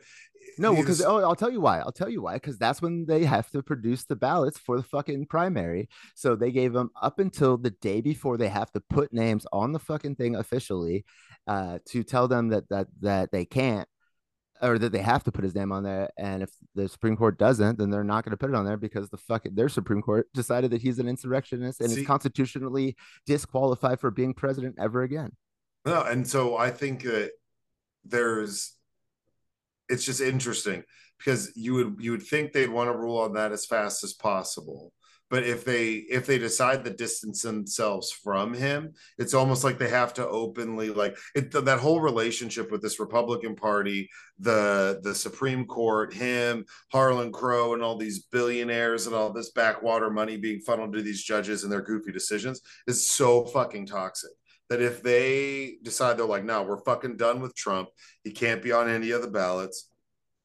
No, 0.59 0.75
because 0.75 1.01
oh, 1.01 1.19
I'll 1.19 1.35
tell 1.35 1.49
you 1.49 1.61
why. 1.61 1.79
I'll 1.79 1.91
tell 1.91 2.09
you 2.09 2.21
why. 2.21 2.33
Because 2.33 2.57
that's 2.57 2.81
when 2.81 3.05
they 3.05 3.23
have 3.23 3.49
to 3.51 3.63
produce 3.63 4.03
the 4.03 4.15
ballots 4.15 4.57
for 4.57 4.77
the 4.77 4.83
fucking 4.83 5.27
primary. 5.27 5.87
So 6.15 6.35
they 6.35 6.51
gave 6.51 6.73
them 6.73 6.91
up 7.01 7.19
until 7.19 7.57
the 7.57 7.71
day 7.71 8.01
before 8.01 8.37
they 8.37 8.49
have 8.49 8.69
to 8.73 8.81
put 8.81 9.13
names 9.13 9.47
on 9.53 9.71
the 9.71 9.79
fucking 9.79 10.15
thing 10.15 10.35
officially, 10.35 11.05
uh, 11.47 11.79
to 11.87 12.03
tell 12.03 12.27
them 12.27 12.49
that 12.49 12.67
that 12.69 12.87
that 13.01 13.31
they 13.31 13.45
can't 13.45 13.87
or 14.61 14.77
that 14.77 14.91
they 14.91 15.01
have 15.01 15.23
to 15.23 15.31
put 15.31 15.45
his 15.45 15.55
name 15.55 15.71
on 15.71 15.83
there. 15.83 16.09
And 16.17 16.43
if 16.43 16.49
the 16.75 16.89
Supreme 16.89 17.15
Court 17.15 17.39
doesn't, 17.39 17.77
then 17.77 17.89
they're 17.89 18.03
not 18.03 18.25
going 18.25 18.31
to 18.31 18.37
put 18.37 18.49
it 18.49 18.55
on 18.55 18.65
there 18.65 18.75
because 18.75 19.09
the 19.09 19.17
fucking 19.17 19.55
their 19.55 19.69
Supreme 19.69 20.01
Court 20.01 20.27
decided 20.33 20.71
that 20.71 20.81
he's 20.81 20.99
an 20.99 21.07
insurrectionist 21.07 21.79
and 21.79 21.89
See, 21.89 22.01
is 22.01 22.07
constitutionally 22.07 22.97
disqualified 23.25 24.01
for 24.01 24.11
being 24.11 24.33
president 24.33 24.75
ever 24.77 25.03
again. 25.03 25.31
No, 25.85 26.01
and 26.01 26.27
so 26.27 26.57
I 26.57 26.71
think 26.71 27.03
that 27.03 27.31
there's 28.03 28.73
it's 29.89 30.05
just 30.05 30.21
interesting 30.21 30.83
because 31.17 31.51
you 31.55 31.73
would 31.73 31.95
you 31.99 32.11
would 32.11 32.23
think 32.23 32.51
they'd 32.51 32.69
want 32.69 32.89
to 32.89 32.97
rule 32.97 33.17
on 33.17 33.33
that 33.33 33.51
as 33.51 33.65
fast 33.65 34.03
as 34.03 34.13
possible. 34.13 34.93
But 35.29 35.43
if 35.43 35.63
they 35.63 36.05
if 36.09 36.25
they 36.25 36.39
decide 36.39 36.83
to 36.83 36.89
distance 36.89 37.43
themselves 37.43 38.11
from 38.11 38.53
him 38.53 38.93
it's 39.19 39.35
almost 39.35 39.63
like 39.63 39.77
they 39.77 39.89
have 39.89 40.11
to 40.15 40.27
openly 40.27 40.89
like 40.89 41.15
it 41.35 41.51
that 41.51 41.79
whole 41.79 42.01
relationship 42.01 42.71
with 42.71 42.81
this 42.81 42.99
republican 42.99 43.55
party 43.55 44.09
the 44.39 44.99
the 45.03 45.13
supreme 45.13 45.65
court 45.65 46.13
him 46.13 46.65
harlan 46.91 47.31
crow 47.31 47.73
and 47.75 47.83
all 47.83 47.95
these 47.95 48.23
billionaires 48.23 49.05
and 49.05 49.15
all 49.15 49.31
this 49.31 49.51
backwater 49.51 50.09
money 50.09 50.35
being 50.35 50.61
funneled 50.61 50.93
to 50.93 51.01
these 51.03 51.23
judges 51.23 51.63
and 51.63 51.71
their 51.71 51.83
goofy 51.83 52.11
decisions 52.11 52.61
is 52.87 53.05
so 53.05 53.45
fucking 53.45 53.85
toxic 53.85 54.31
that 54.69 54.81
if 54.81 55.01
they 55.01 55.77
decide 55.83 56.17
they're 56.17 56.25
like, 56.25 56.43
no, 56.43 56.63
we're 56.63 56.83
fucking 56.83 57.17
done 57.17 57.41
with 57.41 57.55
Trump. 57.55 57.89
He 58.23 58.31
can't 58.31 58.63
be 58.63 58.71
on 58.71 58.89
any 58.89 59.11
of 59.11 59.21
the 59.21 59.27
ballots. 59.27 59.89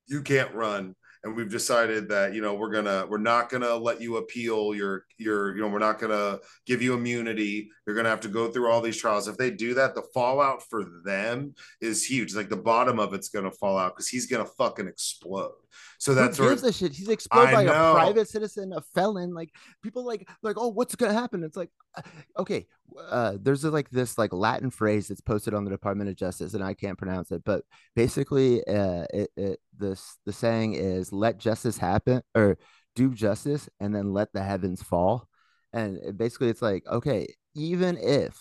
You 0.06 0.22
can't 0.22 0.54
run. 0.54 0.94
And 1.22 1.34
we've 1.34 1.50
decided 1.50 2.10
that, 2.10 2.34
you 2.34 2.42
know, 2.42 2.54
we're 2.54 2.70
gonna 2.70 3.06
we're 3.08 3.16
not 3.16 3.48
gonna 3.48 3.74
let 3.74 4.00
you 4.00 4.18
appeal 4.18 4.74
your 4.74 5.06
your, 5.16 5.56
you 5.56 5.62
know, 5.62 5.68
we're 5.68 5.78
not 5.78 5.98
gonna 5.98 6.38
give 6.66 6.82
you 6.82 6.92
immunity. 6.92 7.70
You're 7.86 7.96
gonna 7.96 8.10
have 8.10 8.20
to 8.20 8.28
go 8.28 8.50
through 8.50 8.70
all 8.70 8.82
these 8.82 8.98
trials. 8.98 9.26
If 9.26 9.38
they 9.38 9.50
do 9.50 9.72
that, 9.74 9.94
the 9.94 10.04
fallout 10.12 10.62
for 10.68 10.84
them 11.02 11.54
is 11.80 12.04
huge. 12.04 12.34
Like 12.34 12.50
the 12.50 12.56
bottom 12.56 12.98
of 12.98 13.14
it's 13.14 13.30
gonna 13.30 13.50
fall 13.50 13.78
out 13.78 13.94
because 13.94 14.08
he's 14.08 14.26
gonna 14.26 14.44
fucking 14.44 14.86
explode. 14.86 15.63
So 15.98 16.14
that's 16.14 16.38
Who 16.38 16.48
gives 16.48 16.62
a 16.62 16.72
shit. 16.72 16.92
He's 16.92 17.08
exposed 17.08 17.52
by 17.52 17.64
know. 17.64 17.92
a 17.92 17.94
private 17.94 18.28
citizen, 18.28 18.72
a 18.72 18.80
felon. 18.94 19.34
Like 19.34 19.50
people 19.82 20.04
like 20.04 20.28
like 20.42 20.56
oh, 20.58 20.68
what's 20.68 20.94
gonna 20.94 21.12
happen? 21.12 21.44
It's 21.44 21.56
like 21.56 21.70
uh, 21.96 22.02
okay, 22.38 22.66
uh, 22.98 23.36
there's 23.40 23.64
a, 23.64 23.70
like 23.70 23.90
this 23.90 24.18
like 24.18 24.32
Latin 24.32 24.70
phrase 24.70 25.08
that's 25.08 25.20
posted 25.20 25.54
on 25.54 25.64
the 25.64 25.70
Department 25.70 26.10
of 26.10 26.16
Justice, 26.16 26.54
and 26.54 26.62
I 26.64 26.74
can't 26.74 26.98
pronounce 26.98 27.30
it, 27.30 27.42
but 27.44 27.64
basically, 27.94 28.66
uh, 28.66 29.04
it, 29.12 29.30
it 29.36 29.60
this 29.76 30.18
the 30.26 30.32
saying 30.32 30.74
is 30.74 31.12
let 31.12 31.38
justice 31.38 31.78
happen 31.78 32.22
or 32.34 32.58
do 32.94 33.12
justice 33.12 33.68
and 33.80 33.94
then 33.94 34.12
let 34.12 34.32
the 34.32 34.42
heavens 34.42 34.82
fall. 34.82 35.28
And 35.72 36.16
basically, 36.16 36.48
it's 36.48 36.62
like 36.62 36.84
okay, 36.86 37.26
even 37.54 37.98
if 37.98 38.38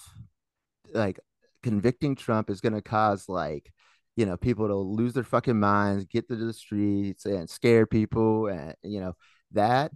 like 0.94 1.20
convicting 1.64 2.16
Trump 2.16 2.50
is 2.50 2.62
going 2.62 2.74
to 2.74 2.82
cause 2.82 3.28
like 3.28 3.73
you 4.16 4.26
know 4.26 4.38
people 4.38 4.68
to 4.68 4.76
lose 4.76 5.14
their 5.14 5.24
fucking 5.24 5.60
minds 5.60 6.06
get 6.06 6.28
to 6.28 6.36
the 6.36 6.54
streets 6.54 7.26
and 7.26 7.50
scare 7.50 7.86
people 7.86 8.48
and 8.48 8.76
you 8.84 9.00
know 9.00 9.16
that 9.52 9.92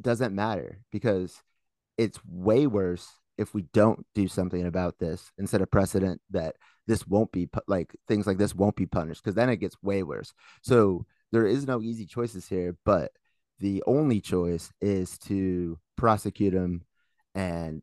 doesn't 0.00 0.34
matter 0.34 0.80
because 0.90 1.42
it's 1.96 2.18
way 2.26 2.66
worse 2.66 3.08
if 3.38 3.54
we 3.54 3.62
don't 3.72 4.06
do 4.14 4.28
something 4.28 4.66
about 4.66 4.98
this 4.98 5.32
and 5.38 5.48
set 5.48 5.62
a 5.62 5.66
precedent 5.66 6.20
that 6.30 6.56
this 6.86 7.06
won't 7.06 7.32
be 7.32 7.48
like 7.66 7.94
things 8.08 8.26
like 8.26 8.38
this 8.38 8.54
won't 8.54 8.76
be 8.76 8.86
punished 8.86 9.22
because 9.22 9.34
then 9.34 9.48
it 9.48 9.56
gets 9.56 9.76
way 9.82 10.02
worse. 10.02 10.32
So 10.62 11.06
there 11.30 11.46
is 11.46 11.66
no 11.66 11.80
easy 11.80 12.06
choices 12.06 12.48
here 12.48 12.76
but 12.84 13.12
the 13.60 13.82
only 13.86 14.20
choice 14.20 14.70
is 14.80 15.18
to 15.18 15.78
prosecute 15.96 16.52
him 16.52 16.84
and 17.34 17.82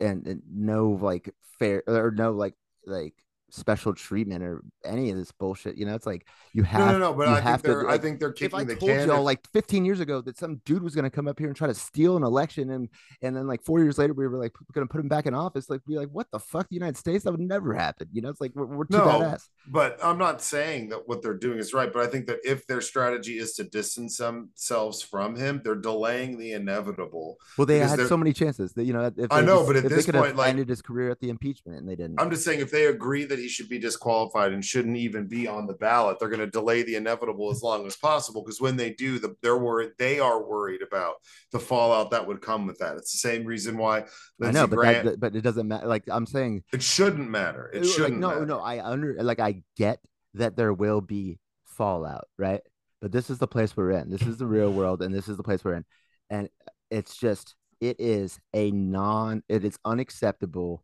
and, 0.00 0.26
and 0.26 0.42
no 0.50 0.98
like 1.00 1.34
fair 1.58 1.82
or 1.86 2.10
no 2.10 2.32
like 2.32 2.54
like 2.86 3.14
special 3.50 3.94
treatment 3.94 4.42
or 4.42 4.62
any 4.84 5.10
of 5.10 5.16
this 5.16 5.32
bullshit. 5.32 5.76
You 5.76 5.86
know, 5.86 5.94
it's 5.94 6.06
like 6.06 6.26
you 6.52 6.62
have 6.64 6.80
no, 6.80 6.92
no, 6.92 6.98
no 6.98 7.12
but 7.14 7.28
I 7.28 7.40
think 7.40 7.62
they're 7.62 7.82
to, 7.82 7.86
like, 7.86 8.00
I 8.00 8.02
think 8.02 8.20
they're 8.20 8.32
kicking 8.32 8.58
if 8.58 8.62
I 8.62 8.64
the 8.64 8.76
told 8.76 8.90
can. 8.90 9.08
Y'all 9.08 9.22
like 9.22 9.46
15 9.52 9.84
years 9.84 10.00
ago 10.00 10.20
that 10.22 10.36
some 10.36 10.60
dude 10.64 10.82
was 10.82 10.94
gonna 10.94 11.10
come 11.10 11.28
up 11.28 11.38
here 11.38 11.48
and 11.48 11.56
try 11.56 11.66
to 11.66 11.74
steal 11.74 12.16
an 12.16 12.22
election, 12.22 12.70
and 12.70 12.88
and 13.22 13.36
then 13.36 13.46
like 13.46 13.62
four 13.62 13.80
years 13.80 13.98
later 13.98 14.12
we 14.12 14.26
were 14.26 14.38
like 14.38 14.52
gonna 14.72 14.86
put 14.86 15.00
him 15.00 15.08
back 15.08 15.26
in 15.26 15.34
office. 15.34 15.70
Like 15.70 15.84
be 15.86 15.96
like, 15.96 16.08
what 16.10 16.30
the 16.30 16.38
fuck, 16.38 16.68
the 16.68 16.74
United 16.74 16.96
States? 16.96 17.24
That 17.24 17.32
would 17.32 17.40
never 17.40 17.74
happen. 17.74 18.08
You 18.12 18.22
know, 18.22 18.28
it's 18.28 18.40
like 18.40 18.52
we're, 18.54 18.66
we're 18.66 18.84
too 18.84 18.98
no, 18.98 19.04
badass. 19.04 19.48
But 19.66 19.98
I'm 20.02 20.18
not 20.18 20.42
saying 20.42 20.90
that 20.90 21.08
what 21.08 21.22
they're 21.22 21.34
doing 21.34 21.58
is 21.58 21.72
right. 21.72 21.92
But 21.92 22.02
I 22.02 22.06
think 22.06 22.26
that 22.26 22.38
if 22.44 22.66
their 22.66 22.80
strategy 22.80 23.38
is 23.38 23.54
to 23.54 23.64
distance 23.64 24.16
themselves 24.18 25.02
from 25.02 25.36
him, 25.36 25.60
they're 25.64 25.74
delaying 25.74 26.38
the 26.38 26.52
inevitable. 26.52 27.38
Well, 27.56 27.66
they 27.66 27.78
had 27.78 28.00
so 28.06 28.16
many 28.16 28.32
chances 28.32 28.72
that 28.74 28.84
you 28.84 28.92
know. 28.92 29.12
I 29.30 29.40
know, 29.40 29.58
just, 29.58 29.66
but 29.66 29.76
at 29.76 29.88
this 29.88 30.06
point, 30.06 30.36
like 30.36 30.50
ended 30.50 30.68
his 30.68 30.82
career 30.82 31.10
at 31.10 31.20
the 31.20 31.30
impeachment, 31.30 31.78
and 31.78 31.88
they 31.88 31.96
didn't. 31.96 32.20
I'm 32.20 32.30
just 32.30 32.44
saying 32.44 32.60
if 32.60 32.70
they 32.70 32.86
agree 32.86 33.24
that 33.24 33.37
that 33.38 33.42
he 33.44 33.48
should 33.48 33.68
be 33.68 33.78
disqualified 33.78 34.52
and 34.52 34.64
shouldn't 34.64 34.96
even 34.96 35.26
be 35.26 35.46
on 35.46 35.66
the 35.66 35.74
ballot. 35.74 36.18
They're 36.18 36.28
going 36.28 36.40
to 36.40 36.50
delay 36.50 36.82
the 36.82 36.96
inevitable 36.96 37.50
as 37.50 37.62
long 37.62 37.86
as 37.86 37.96
possible 37.96 38.42
because 38.42 38.60
when 38.60 38.76
they 38.76 38.90
do, 38.90 39.18
the, 39.18 39.36
they're 39.42 39.56
worried. 39.56 39.92
They 39.98 40.18
are 40.18 40.42
worried 40.42 40.82
about 40.82 41.14
the 41.52 41.60
fallout 41.60 42.10
that 42.10 42.26
would 42.26 42.42
come 42.42 42.66
with 42.66 42.78
that. 42.78 42.96
It's 42.96 43.12
the 43.12 43.18
same 43.18 43.44
reason 43.44 43.78
why. 43.78 44.06
Lindsey 44.38 44.58
I 44.58 44.62
know, 44.62 44.66
but 44.66 44.76
Grant, 44.76 45.04
that, 45.04 45.20
but 45.20 45.36
it 45.36 45.42
doesn't 45.42 45.68
matter. 45.68 45.86
Like 45.86 46.04
I'm 46.08 46.26
saying, 46.26 46.64
it 46.72 46.82
shouldn't 46.82 47.30
matter. 47.30 47.70
It 47.72 47.84
shouldn't. 47.84 48.14
Like, 48.14 48.20
no, 48.20 48.28
matter. 48.28 48.46
no. 48.46 48.58
I 48.60 48.84
under 48.84 49.22
like 49.22 49.40
I 49.40 49.62
get 49.76 50.00
that 50.34 50.56
there 50.56 50.72
will 50.72 51.00
be 51.00 51.38
fallout, 51.64 52.26
right? 52.36 52.60
But 53.00 53.12
this 53.12 53.30
is 53.30 53.38
the 53.38 53.46
place 53.46 53.76
we're 53.76 53.92
in. 53.92 54.10
This 54.10 54.22
is 54.22 54.38
the 54.38 54.46
real 54.46 54.72
world, 54.72 55.02
and 55.02 55.14
this 55.14 55.28
is 55.28 55.36
the 55.36 55.44
place 55.44 55.64
we're 55.64 55.74
in. 55.74 55.84
And 56.30 56.48
it's 56.90 57.16
just 57.16 57.54
it 57.80 57.96
is 58.00 58.40
a 58.52 58.70
non. 58.72 59.42
It 59.48 59.64
is 59.64 59.78
unacceptable 59.84 60.82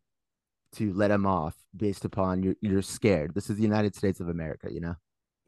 to 0.75 0.93
let 0.93 1.11
him 1.11 1.25
off 1.25 1.55
based 1.75 2.05
upon 2.05 2.43
you're 2.43 2.55
you're 2.61 2.81
scared. 2.81 3.33
This 3.33 3.49
is 3.49 3.57
the 3.57 3.63
United 3.63 3.95
States 3.95 4.19
of 4.19 4.29
America, 4.29 4.71
you 4.71 4.81
know. 4.81 4.95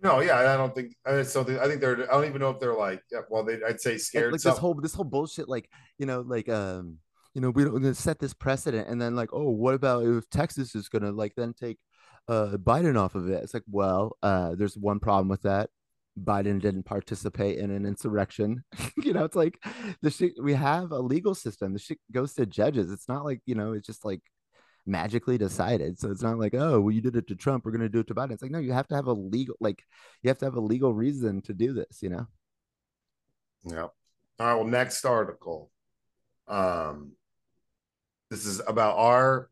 No, 0.01 0.19
yeah, 0.19 0.39
I 0.39 0.57
don't 0.57 0.75
think 0.75 0.93
I 1.05 1.23
so 1.23 1.41
I 1.41 1.67
think 1.67 1.81
they're 1.81 2.03
I 2.11 2.15
don't 2.15 2.25
even 2.25 2.41
know 2.41 2.51
if 2.51 2.59
they're 2.59 2.75
like 2.75 3.01
yeah, 3.11 3.21
well 3.29 3.43
they 3.43 3.59
I'd 3.67 3.81
say 3.81 3.97
scared. 3.97 4.31
Like, 4.31 4.41
this 4.41 4.57
whole 4.57 4.75
this 4.75 4.93
whole 4.93 5.05
bullshit, 5.05 5.49
like 5.49 5.69
you 5.97 6.05
know, 6.05 6.21
like 6.21 6.49
um, 6.49 6.97
you 7.33 7.41
know, 7.41 7.49
we 7.49 7.63
don't 7.63 7.93
set 7.95 8.19
this 8.19 8.33
precedent, 8.33 8.87
and 8.89 9.01
then 9.01 9.15
like, 9.15 9.29
oh, 9.33 9.49
what 9.49 9.73
about 9.73 10.05
if 10.05 10.29
Texas 10.29 10.75
is 10.75 10.89
gonna 10.89 11.11
like 11.11 11.33
then 11.35 11.53
take 11.53 11.77
uh 12.27 12.57
Biden 12.57 12.97
off 12.97 13.15
of 13.15 13.29
it? 13.29 13.43
It's 13.43 13.53
like, 13.53 13.63
well, 13.69 14.17
uh, 14.21 14.55
there's 14.55 14.77
one 14.77 14.99
problem 14.99 15.29
with 15.29 15.41
that. 15.43 15.69
Biden 16.23 16.61
didn't 16.61 16.83
participate 16.83 17.59
in 17.59 17.71
an 17.71 17.85
insurrection. 17.85 18.63
you 18.97 19.13
know, 19.13 19.23
it's 19.23 19.35
like 19.35 19.59
the 20.01 20.09
shit 20.09 20.33
we 20.41 20.53
have 20.53 20.91
a 20.91 20.99
legal 20.99 21.35
system. 21.35 21.73
The 21.73 21.79
shit 21.79 21.99
goes 22.11 22.33
to 22.35 22.45
judges. 22.45 22.91
It's 22.91 23.07
not 23.07 23.23
like, 23.23 23.41
you 23.45 23.55
know, 23.55 23.73
it's 23.73 23.85
just 23.85 24.03
like 24.05 24.21
magically 24.87 25.37
decided. 25.37 25.99
So 25.99 26.09
it's 26.09 26.23
not 26.23 26.39
like, 26.39 26.53
oh, 26.53 26.81
well, 26.81 26.91
you 26.91 27.01
did 27.01 27.15
it 27.15 27.27
to 27.27 27.35
Trump, 27.35 27.65
we're 27.65 27.71
gonna 27.71 27.89
do 27.89 27.99
it 27.99 28.07
to 28.07 28.15
Biden. 28.15 28.31
It's 28.31 28.41
like, 28.41 28.51
no, 28.51 28.59
you 28.59 28.73
have 28.73 28.87
to 28.87 28.95
have 28.95 29.07
a 29.07 29.13
legal, 29.13 29.55
like, 29.59 29.83
you 30.23 30.29
have 30.29 30.37
to 30.39 30.45
have 30.45 30.55
a 30.55 30.61
legal 30.61 30.93
reason 30.93 31.41
to 31.43 31.53
do 31.53 31.73
this, 31.73 32.01
you 32.01 32.09
know? 32.09 32.27
Yeah. 33.63 33.81
All 33.81 33.91
right. 34.39 34.55
Well, 34.55 34.65
next 34.65 35.03
article. 35.05 35.71
Um, 36.47 37.13
this 38.29 38.45
is 38.45 38.61
about 38.67 38.97
our 38.97 39.49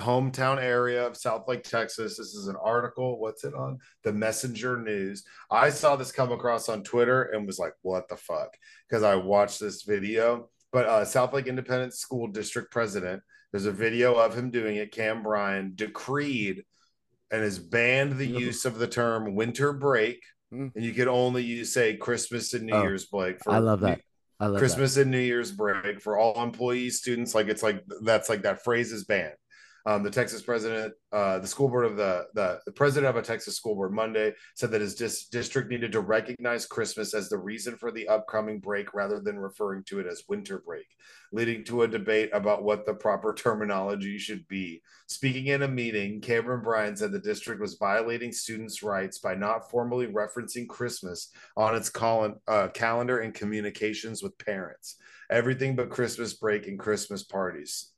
hometown 0.00 0.58
area 0.58 1.06
of 1.06 1.14
Southlake, 1.14 1.62
Texas. 1.62 2.18
This 2.18 2.34
is 2.34 2.48
an 2.48 2.56
article. 2.62 3.18
What's 3.18 3.44
it 3.44 3.54
on? 3.54 3.78
The 4.04 4.12
Messenger 4.12 4.78
News. 4.78 5.24
I 5.50 5.70
saw 5.70 5.96
this 5.96 6.12
come 6.12 6.32
across 6.32 6.68
on 6.68 6.82
Twitter 6.82 7.22
and 7.22 7.46
was 7.46 7.58
like, 7.58 7.72
what 7.82 8.08
the 8.08 8.16
fuck? 8.16 8.50
Because 8.88 9.02
I 9.02 9.14
watched 9.14 9.60
this 9.60 9.82
video. 9.82 10.50
But 10.72 10.86
uh, 10.86 11.04
Southlake 11.04 11.46
Independent 11.46 11.94
School 11.94 12.26
District 12.26 12.70
President 12.70 13.22
there's 13.52 13.66
a 13.66 13.72
video 13.72 14.14
of 14.14 14.36
him 14.36 14.50
doing 14.50 14.76
it. 14.76 14.92
Cam 14.92 15.22
Bryan 15.22 15.72
decreed 15.74 16.64
and 17.30 17.42
has 17.42 17.58
banned 17.58 18.18
the 18.18 18.26
use 18.26 18.64
of 18.64 18.78
the 18.78 18.86
term 18.86 19.34
winter 19.34 19.72
break. 19.72 20.22
Mm. 20.52 20.72
And 20.74 20.84
you 20.84 20.92
could 20.92 21.08
only 21.08 21.42
use 21.42 21.72
say 21.72 21.96
Christmas 21.96 22.54
and 22.54 22.66
New 22.66 22.74
oh, 22.74 22.82
Year's, 22.82 23.06
break. 23.06 23.42
For, 23.42 23.52
I 23.52 23.58
love 23.58 23.80
that. 23.80 24.00
I 24.38 24.46
love 24.46 24.58
Christmas 24.58 24.94
that. 24.94 25.02
and 25.02 25.10
New 25.10 25.18
Year's 25.18 25.50
break 25.50 26.00
for 26.00 26.18
all 26.18 26.42
employees, 26.42 26.98
students. 26.98 27.34
Like 27.34 27.48
it's 27.48 27.62
like 27.62 27.82
that's 28.02 28.28
like 28.28 28.42
that 28.42 28.62
phrase 28.62 28.92
is 28.92 29.04
banned. 29.04 29.34
Um, 29.86 30.02
the 30.02 30.10
Texas 30.10 30.42
president, 30.42 30.94
uh, 31.12 31.38
the 31.38 31.46
school 31.46 31.68
board 31.68 31.84
of 31.84 31.96
the, 31.96 32.26
the, 32.34 32.58
the 32.66 32.72
president 32.72 33.08
of 33.08 33.14
a 33.14 33.24
Texas 33.24 33.54
school 33.54 33.76
board 33.76 33.92
Monday 33.92 34.32
said 34.56 34.72
that 34.72 34.80
his 34.80 34.96
dis- 34.96 35.28
district 35.28 35.70
needed 35.70 35.92
to 35.92 36.00
recognize 36.00 36.66
Christmas 36.66 37.14
as 37.14 37.28
the 37.28 37.38
reason 37.38 37.76
for 37.76 37.92
the 37.92 38.08
upcoming 38.08 38.58
break 38.58 38.94
rather 38.94 39.20
than 39.20 39.38
referring 39.38 39.84
to 39.84 40.00
it 40.00 40.06
as 40.08 40.24
winter 40.28 40.60
break, 40.66 40.86
leading 41.32 41.62
to 41.66 41.82
a 41.82 41.88
debate 41.88 42.30
about 42.32 42.64
what 42.64 42.84
the 42.84 42.94
proper 42.94 43.32
terminology 43.32 44.18
should 44.18 44.46
be. 44.48 44.82
Speaking 45.06 45.46
in 45.46 45.62
a 45.62 45.68
meeting, 45.68 46.20
Cameron 46.20 46.64
Bryan 46.64 46.96
said 46.96 47.12
the 47.12 47.20
district 47.20 47.60
was 47.60 47.76
violating 47.78 48.32
students' 48.32 48.82
rights 48.82 49.20
by 49.20 49.36
not 49.36 49.70
formally 49.70 50.08
referencing 50.08 50.68
Christmas 50.68 51.30
on 51.56 51.76
its 51.76 51.92
uh, 51.94 52.68
calendar 52.74 53.20
and 53.20 53.32
communications 53.32 54.20
with 54.20 54.36
parents. 54.38 54.96
Everything 55.30 55.76
but 55.76 55.90
Christmas 55.90 56.34
break 56.34 56.66
and 56.66 56.76
Christmas 56.76 57.22
parties 57.22 57.92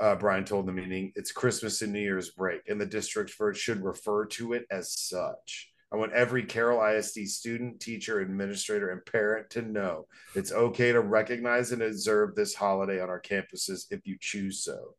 uh, 0.00 0.14
Bryan 0.14 0.44
told 0.44 0.66
the 0.66 0.72
meeting, 0.72 1.12
it's 1.16 1.32
Christmas 1.32 1.82
and 1.82 1.92
New 1.92 2.00
Year's 2.00 2.30
break, 2.30 2.62
and 2.68 2.80
the 2.80 2.86
district 2.86 3.32
should 3.54 3.82
refer 3.82 4.26
to 4.26 4.52
it 4.52 4.66
as 4.70 4.92
such. 4.92 5.70
I 5.90 5.96
want 5.96 6.12
every 6.12 6.44
Carroll 6.44 6.84
ISD 6.84 7.26
student, 7.28 7.80
teacher, 7.80 8.20
administrator, 8.20 8.90
and 8.90 9.04
parent 9.06 9.48
to 9.50 9.62
know 9.62 10.06
it's 10.34 10.52
okay 10.52 10.92
to 10.92 11.00
recognize 11.00 11.72
and 11.72 11.82
observe 11.82 12.34
this 12.34 12.54
holiday 12.54 13.00
on 13.00 13.08
our 13.08 13.20
campuses 13.20 13.86
if 13.90 14.06
you 14.06 14.16
choose 14.20 14.62
so. 14.62 14.94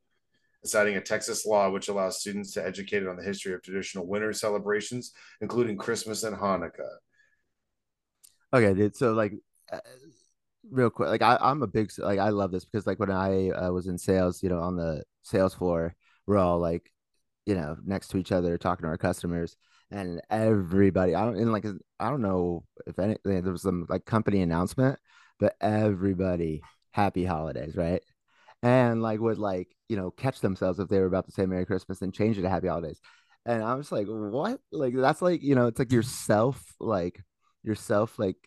Citing 0.66 0.98
a 0.98 1.02
Texas 1.02 1.46
law 1.46 1.70
which 1.70 1.88
allows 1.88 2.20
students 2.20 2.54
to 2.54 2.66
educate 2.66 3.08
on 3.08 3.16
the 3.16 3.24
history 3.24 3.54
of 3.54 3.62
traditional 3.62 4.08
winter 4.08 4.34
celebrations, 4.34 5.14
including 5.42 5.78
Christmas 5.78 6.24
and 6.24 6.36
Hanukkah. 6.36 6.98
Okay, 8.52 8.74
dude. 8.74 8.96
So, 8.96 9.14
like, 9.14 9.34
uh, 9.72 9.80
real 10.72 10.90
quick 10.90 11.10
like 11.10 11.22
I, 11.22 11.38
i'm 11.42 11.62
a 11.64 11.68
big 11.68 11.92
like 11.98 12.20
i 12.20 12.30
love 12.30 12.52
this 12.52 12.66
because 12.66 12.86
like 12.88 13.00
when 13.00 13.12
i 13.12 13.50
uh, 13.50 13.72
was 13.72 13.88
in 13.88 13.98
sales 13.98 14.44
you 14.44 14.50
know 14.50 14.60
on 14.60 14.76
the 14.76 15.04
sales 15.24 15.54
floor 15.54 15.96
we're 16.28 16.38
all 16.38 16.60
like 16.60 16.92
you 17.46 17.56
know 17.56 17.78
next 17.86 18.10
to 18.10 18.18
each 18.18 18.32
other 18.32 18.58
talking 18.58 18.84
to 18.84 18.90
our 18.90 18.98
customers 18.98 19.56
and 19.92 20.22
everybody 20.30 21.16
i 21.16 21.26
don't 21.26 21.38
and 21.38 21.52
like 21.52 21.66
i 22.00 22.10
don't 22.10 22.22
know 22.22 22.64
if 22.86 23.00
any 23.00 23.18
there 23.26 23.42
was 23.42 23.64
some 23.64 23.86
like 23.90 24.06
company 24.06 24.42
announcement 24.42 25.00
but 25.40 25.56
everybody 25.62 26.62
happy 26.92 27.26
holidays 27.26 27.76
right? 27.76 28.02
And 28.62 29.02
like 29.02 29.20
would 29.20 29.38
like 29.38 29.70
you 29.88 29.96
know 29.98 30.12
catch 30.12 30.42
themselves 30.42 30.80
if 30.80 30.90
they 30.90 31.00
were 31.00 31.06
about 31.06 31.26
to 31.26 31.32
say 31.32 31.46
merry 31.46 31.66
christmas 31.66 32.02
and 32.02 32.14
change 32.14 32.38
it 32.38 32.42
to 32.42 32.50
happy 32.50 32.68
holidays. 32.68 33.00
And 33.46 33.64
i 33.64 33.74
was 33.76 33.92
like 33.92 34.08
what? 34.08 34.60
Like 34.72 34.94
that's 34.96 35.22
like 35.22 35.42
you 35.42 35.56
know 35.56 35.68
it's 35.68 35.80
like 35.80 35.92
yourself 35.92 36.74
like 36.80 37.24
yourself 37.64 38.20
like 38.20 38.38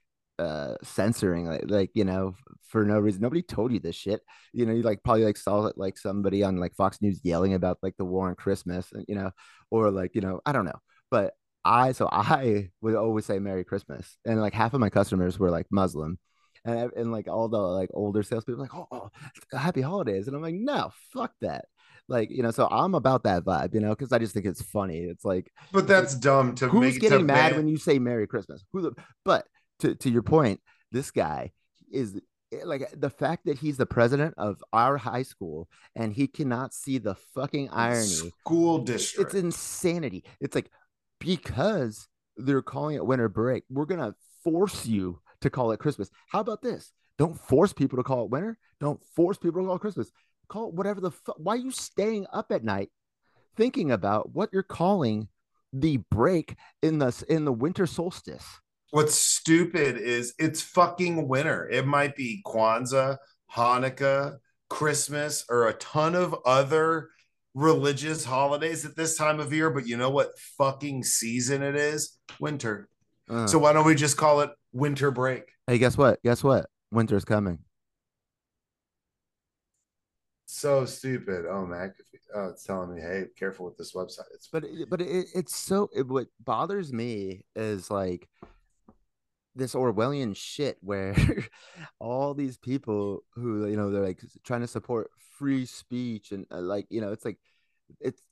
uh 0.43 0.77
censoring 0.83 1.47
like, 1.47 1.65
like 1.67 1.91
you 1.95 2.05
know 2.05 2.35
for 2.73 2.85
no 2.85 2.99
reason. 2.99 3.21
Nobody 3.21 3.43
told 3.43 3.71
you 3.71 3.79
this 3.79 3.95
shit. 3.95 4.23
You 4.53 4.67
know 4.67 4.73
you 4.73 4.83
like 4.83 5.03
probably 5.05 5.25
like 5.25 5.37
saw 5.37 5.67
it 5.67 5.77
like 5.77 5.99
somebody 5.99 6.43
on 6.43 6.57
like 6.57 6.75
fox 6.75 7.01
news 7.03 7.21
yelling 7.23 7.55
about 7.55 7.79
like 7.83 7.97
the 7.99 8.05
war 8.05 8.29
on 8.29 8.35
christmas 8.35 8.91
and 8.93 9.05
you 9.07 9.15
know 9.15 9.31
or 9.71 9.91
like 9.91 10.15
you 10.15 10.23
know 10.23 10.41
i 10.47 10.53
don't 10.53 10.65
know. 10.65 10.81
But 11.11 11.35
i 11.65 11.93
so 11.93 12.09
i 12.11 12.71
would 12.81 12.97
always 12.97 13.27
say 13.27 13.39
merry 13.39 13.63
christmas. 13.65 14.17
And 14.25 14.41
like 14.41 14.55
half 14.55 14.75
of 14.75 14.81
my 14.81 14.91
customers 14.91 15.39
were 15.39 15.51
like 15.51 15.67
muslim. 15.71 16.19
And, 16.65 16.93
and 16.97 17.11
like 17.11 17.27
all 17.29 17.49
the 17.49 17.59
like 17.59 17.91
older 17.93 18.23
salespeople 18.23 18.63
like 18.63 18.75
oh, 18.75 18.87
oh 18.91 19.11
happy 19.57 19.83
holidays. 19.83 20.27
And 20.27 20.35
i'm 20.35 20.43
like 20.43 20.55
no 20.55 20.91
fuck 21.13 21.33
that. 21.43 21.67
Like 22.09 22.31
you 22.31 22.43
know 22.43 22.51
so 22.53 22.67
i'm 22.69 22.95
about 22.95 23.25
that 23.25 23.45
vibe 23.45 23.75
you 23.75 23.81
know 23.81 23.91
because 23.91 24.13
i 24.13 24.19
just 24.19 24.33
think 24.33 24.47
it's 24.47 24.63
funny. 24.63 25.01
It's 25.01 25.27
like 25.27 25.53
but 25.73 25.87
that's 25.87 26.15
dumb 26.15 26.55
to 26.57 26.69
who's 26.69 26.97
getting 26.99 27.27
mad 27.27 27.51
ban- 27.51 27.57
when 27.59 27.69
you 27.69 27.77
say 27.77 27.99
merry 27.99 28.27
christmas? 28.27 28.65
Who 28.73 28.81
the 28.81 28.93
but 29.25 29.47
to, 29.83 29.95
to 29.97 30.11
your 30.11 30.23
point, 30.23 30.61
this 30.91 31.11
guy 31.11 31.53
is 31.91 32.19
eh, 32.53 32.61
like 32.65 32.89
the 32.99 33.11
fact 33.11 33.45
that 33.47 33.59
he's 33.59 33.77
the 33.77 33.87
president 33.87 34.35
of 34.39 34.63
our 34.73 34.97
high 34.97 35.23
school 35.23 35.69
and 35.95 36.13
he 36.13 36.27
cannot 36.27 36.73
see 36.73 36.99
the 36.99 37.15
fucking 37.35 37.69
irony. 37.71 38.33
School 38.41 38.79
district. 38.79 39.35
It's 39.35 39.43
insanity. 39.43 40.25
It's 40.41 40.55
like 40.55 40.71
because 41.21 42.09
they're 42.37 42.63
calling 42.63 42.97
it 42.97 43.05
winter 43.05 43.29
break, 43.29 43.65
we're 43.69 43.85
gonna 43.85 44.15
force 44.43 44.87
you 44.87 45.21
to 45.41 45.51
call 45.51 45.73
it 45.73 45.81
Christmas. 45.81 46.11
How 46.29 46.41
about 46.41 46.63
this? 46.63 46.93
Don't 47.19 47.39
force 47.39 47.73
people 47.73 47.99
to 47.99 48.03
call 48.03 48.25
it 48.25 48.31
winter. 48.31 48.59
Don't 48.81 49.03
force 49.15 49.39
people 49.39 49.61
to 49.61 49.67
call 49.67 49.77
it 49.77 49.81
Christmas. 49.81 50.11
Call 50.49 50.69
it 50.69 50.75
whatever 50.75 51.01
the 51.01 51.11
fuck. 51.11 51.37
Why 51.39 51.55
are 51.55 51.59
you 51.59 51.71
staying 51.71 52.27
up 52.33 52.53
at 52.53 52.65
night 52.65 52.91
thinking 53.57 53.91
about 53.91 54.35
what 54.35 54.51
you're 54.53 54.63
calling 54.63 55.29
the 55.73 55.99
break 56.11 56.57
in 56.83 56.99
the 56.99 57.25
in 57.29 57.45
the 57.45 57.53
winter 57.53 57.87
solstice? 57.87 58.45
What's 58.93 59.15
stupid 59.15 59.97
is 59.97 60.35
it's 60.39 60.61
fucking 60.61 61.27
winter. 61.27 61.67
It 61.67 61.87
might 61.87 62.15
be 62.15 62.43
Kwanzaa, 62.45 63.17
Hanukkah, 63.51 64.37
Christmas, 64.69 65.47
or 65.49 65.67
a 65.69 65.73
ton 65.73 66.15
of 66.15 66.37
other 66.45 67.09
religious 67.55 68.23
holidays 68.27 68.85
at 68.85 68.95
this 68.95 69.17
time 69.17 69.41
of 69.41 69.51
year, 69.51 69.71
but 69.71 69.87
you 69.87 69.97
know 69.97 70.11
what 70.11 70.39
fucking 70.59 71.05
season 71.05 71.63
it 71.63 71.75
is? 71.75 72.19
Winter. 72.39 72.91
Uh, 73.31 73.47
so 73.47 73.59
why 73.59 73.73
don't 73.73 73.87
we 73.87 73.95
just 73.95 74.19
call 74.19 74.43
it 74.43 74.51
winter 74.75 75.11
break? 75.11 75.45
Hey, 75.67 75.79
guess 75.79 75.97
what? 75.97 76.23
Guess 76.23 76.45
what? 76.45 76.67
Winter's 76.91 77.25
coming. 77.25 77.61
So 80.45 80.85
stupid. 80.85 81.47
Oh, 81.49 81.65
Mac, 81.65 81.95
oh, 82.35 82.49
it's 82.49 82.65
telling 82.65 82.95
me, 82.95 83.01
hey, 83.01 83.25
careful 83.39 83.65
with 83.65 83.79
this 83.79 83.95
website. 83.95 84.29
It's 84.35 84.49
but 84.49 84.65
but 84.91 85.01
it, 85.01 85.29
it's 85.35 85.57
so. 85.57 85.89
It, 85.97 86.07
what 86.07 86.27
bothers 86.45 86.93
me 86.93 87.47
is 87.57 87.91
like 87.91 88.29
this 89.55 89.75
Orwellian 89.75 90.37
shit 90.37 90.79
where 90.81 91.15
all 91.99 92.35
these 92.35 92.57
people 92.57 93.23
who 93.35 93.67
you 93.67 93.77
know 93.77 93.91
they're 93.91 94.05
like 94.05 94.21
trying 94.45 94.63
to 94.63 94.67
support 94.67 95.11
free 95.39 95.67
speech 95.67 96.33
and 96.33 96.47
uh, 96.51 96.61
like 96.61 96.87
you 96.91 97.01
know 97.01 97.13
it's 97.13 97.25
like 97.25 97.39
it's 98.01 98.23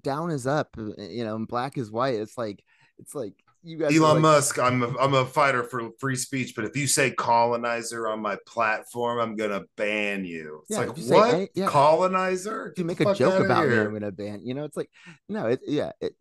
down 0.00 0.30
is 0.30 0.46
up 0.46 0.74
uh, 0.78 1.02
you 1.02 1.24
know 1.24 1.36
and 1.36 1.48
black 1.48 1.76
is 1.78 1.90
white. 1.90 2.14
It's 2.14 2.38
like 2.38 2.62
it's 2.98 3.14
like 3.14 3.34
you 3.62 3.78
guys 3.78 3.96
Elon 3.96 4.14
like, 4.14 4.22
Musk 4.22 4.58
I'm 4.58 4.82
a, 4.82 4.98
I'm 4.98 5.14
a 5.14 5.24
fighter 5.24 5.62
for 5.62 5.90
free 6.00 6.16
speech 6.16 6.54
but 6.56 6.64
if 6.64 6.76
you 6.76 6.86
say 6.86 7.10
colonizer 7.10 8.08
on 8.08 8.20
my 8.20 8.36
platform 8.46 9.20
I'm 9.20 9.36
gonna 9.36 9.62
ban 9.76 10.24
you. 10.24 10.62
It's 10.68 10.78
yeah, 10.78 10.86
like 10.86 10.96
what? 10.96 11.34
Any, 11.34 11.48
yeah. 11.54 11.66
colonizer? 11.68 12.68
If 12.68 12.78
you 12.78 12.84
make 12.84 13.00
a 13.00 13.14
joke 13.14 13.44
about 13.44 13.68
me 13.68 13.78
I'm 13.78 13.92
gonna 13.92 14.10
ban 14.10 14.40
you 14.44 14.54
know 14.54 14.64
it's 14.64 14.76
like 14.76 14.90
no 15.28 15.46
it 15.46 15.60
yeah 15.66 15.92
it 16.00 16.14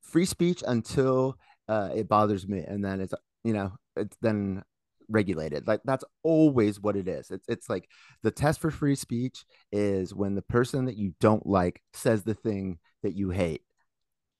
free 0.00 0.24
speech 0.24 0.62
until 0.66 1.36
uh, 1.68 1.90
it 1.94 2.08
bothers 2.08 2.48
me 2.48 2.60
and 2.60 2.82
then 2.82 3.00
it's 3.00 3.12
you 3.44 3.52
know, 3.52 3.72
it's 3.96 4.16
then 4.20 4.62
regulated. 5.08 5.66
Like 5.66 5.80
that's 5.84 6.04
always 6.22 6.80
what 6.80 6.96
it 6.96 7.08
is. 7.08 7.30
It's 7.30 7.46
it's 7.48 7.68
like 7.68 7.88
the 8.22 8.30
test 8.30 8.60
for 8.60 8.70
free 8.70 8.94
speech 8.94 9.44
is 9.72 10.14
when 10.14 10.34
the 10.34 10.42
person 10.42 10.84
that 10.86 10.96
you 10.96 11.14
don't 11.20 11.46
like 11.46 11.82
says 11.92 12.22
the 12.22 12.34
thing 12.34 12.78
that 13.02 13.16
you 13.16 13.30
hate. 13.30 13.62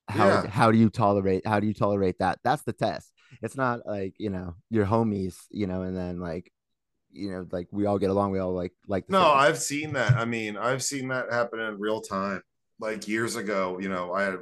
How 0.08 0.26
yeah. 0.26 0.46
how 0.46 0.70
do 0.70 0.78
you 0.78 0.90
tolerate 0.90 1.46
how 1.46 1.60
do 1.60 1.66
you 1.66 1.74
tolerate 1.74 2.18
that? 2.20 2.38
That's 2.44 2.62
the 2.62 2.72
test. 2.72 3.12
It's 3.42 3.56
not 3.56 3.86
like, 3.86 4.14
you 4.18 4.30
know, 4.30 4.54
your 4.70 4.86
homies, 4.86 5.36
you 5.50 5.66
know, 5.66 5.82
and 5.82 5.96
then 5.96 6.20
like 6.20 6.50
you 7.10 7.30
know, 7.30 7.46
like 7.50 7.68
we 7.70 7.86
all 7.86 7.98
get 7.98 8.10
along, 8.10 8.32
we 8.32 8.38
all 8.38 8.54
like 8.54 8.72
like 8.86 9.08
No, 9.08 9.32
I've 9.32 9.58
seen 9.58 9.94
that. 9.94 10.12
I 10.12 10.24
mean, 10.24 10.56
I've 10.56 10.82
seen 10.82 11.08
that 11.08 11.32
happen 11.32 11.60
in 11.60 11.78
real 11.78 12.00
time. 12.00 12.42
Like 12.80 13.08
years 13.08 13.36
ago, 13.36 13.78
you 13.80 13.88
know, 13.88 14.12
I 14.12 14.22
have 14.22 14.40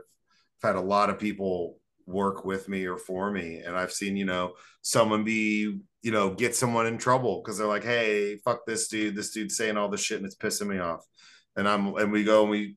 had 0.63 0.77
a 0.77 0.81
lot 0.81 1.11
of 1.11 1.19
people 1.19 1.79
work 2.07 2.45
with 2.45 2.69
me 2.69 2.87
or 2.87 2.97
for 2.97 3.31
me. 3.31 3.59
And 3.59 3.77
i've 3.77 3.93
seen 3.93 4.17
you 4.17 4.25
know 4.25 4.55
someone 4.83 5.25
be 5.25 5.79
you 6.03 6.11
know 6.13 6.31
get 6.31 6.55
someone 6.55 6.87
in 6.87 6.99
trouble 6.99 7.43
because 7.43 7.59
they're 7.59 7.67
like 7.67 7.85
hey 7.85 8.37
fuck 8.45 8.65
this 8.67 8.89
dude. 8.89 9.17
This 9.17 9.31
dude's 9.31 9.57
saying 9.57 9.77
all 9.77 9.89
this 9.89 10.03
shit 10.03 10.19
and 10.19 10.27
it's 10.27 10.37
pissing 10.37 10.69
me 10.69 10.79
off. 10.79 11.05
And 11.57 11.69
i'm 11.69 11.95
and 11.97 12.13
we 12.13 12.25
go 12.25 12.43
and 12.43 12.51
we 12.51 12.77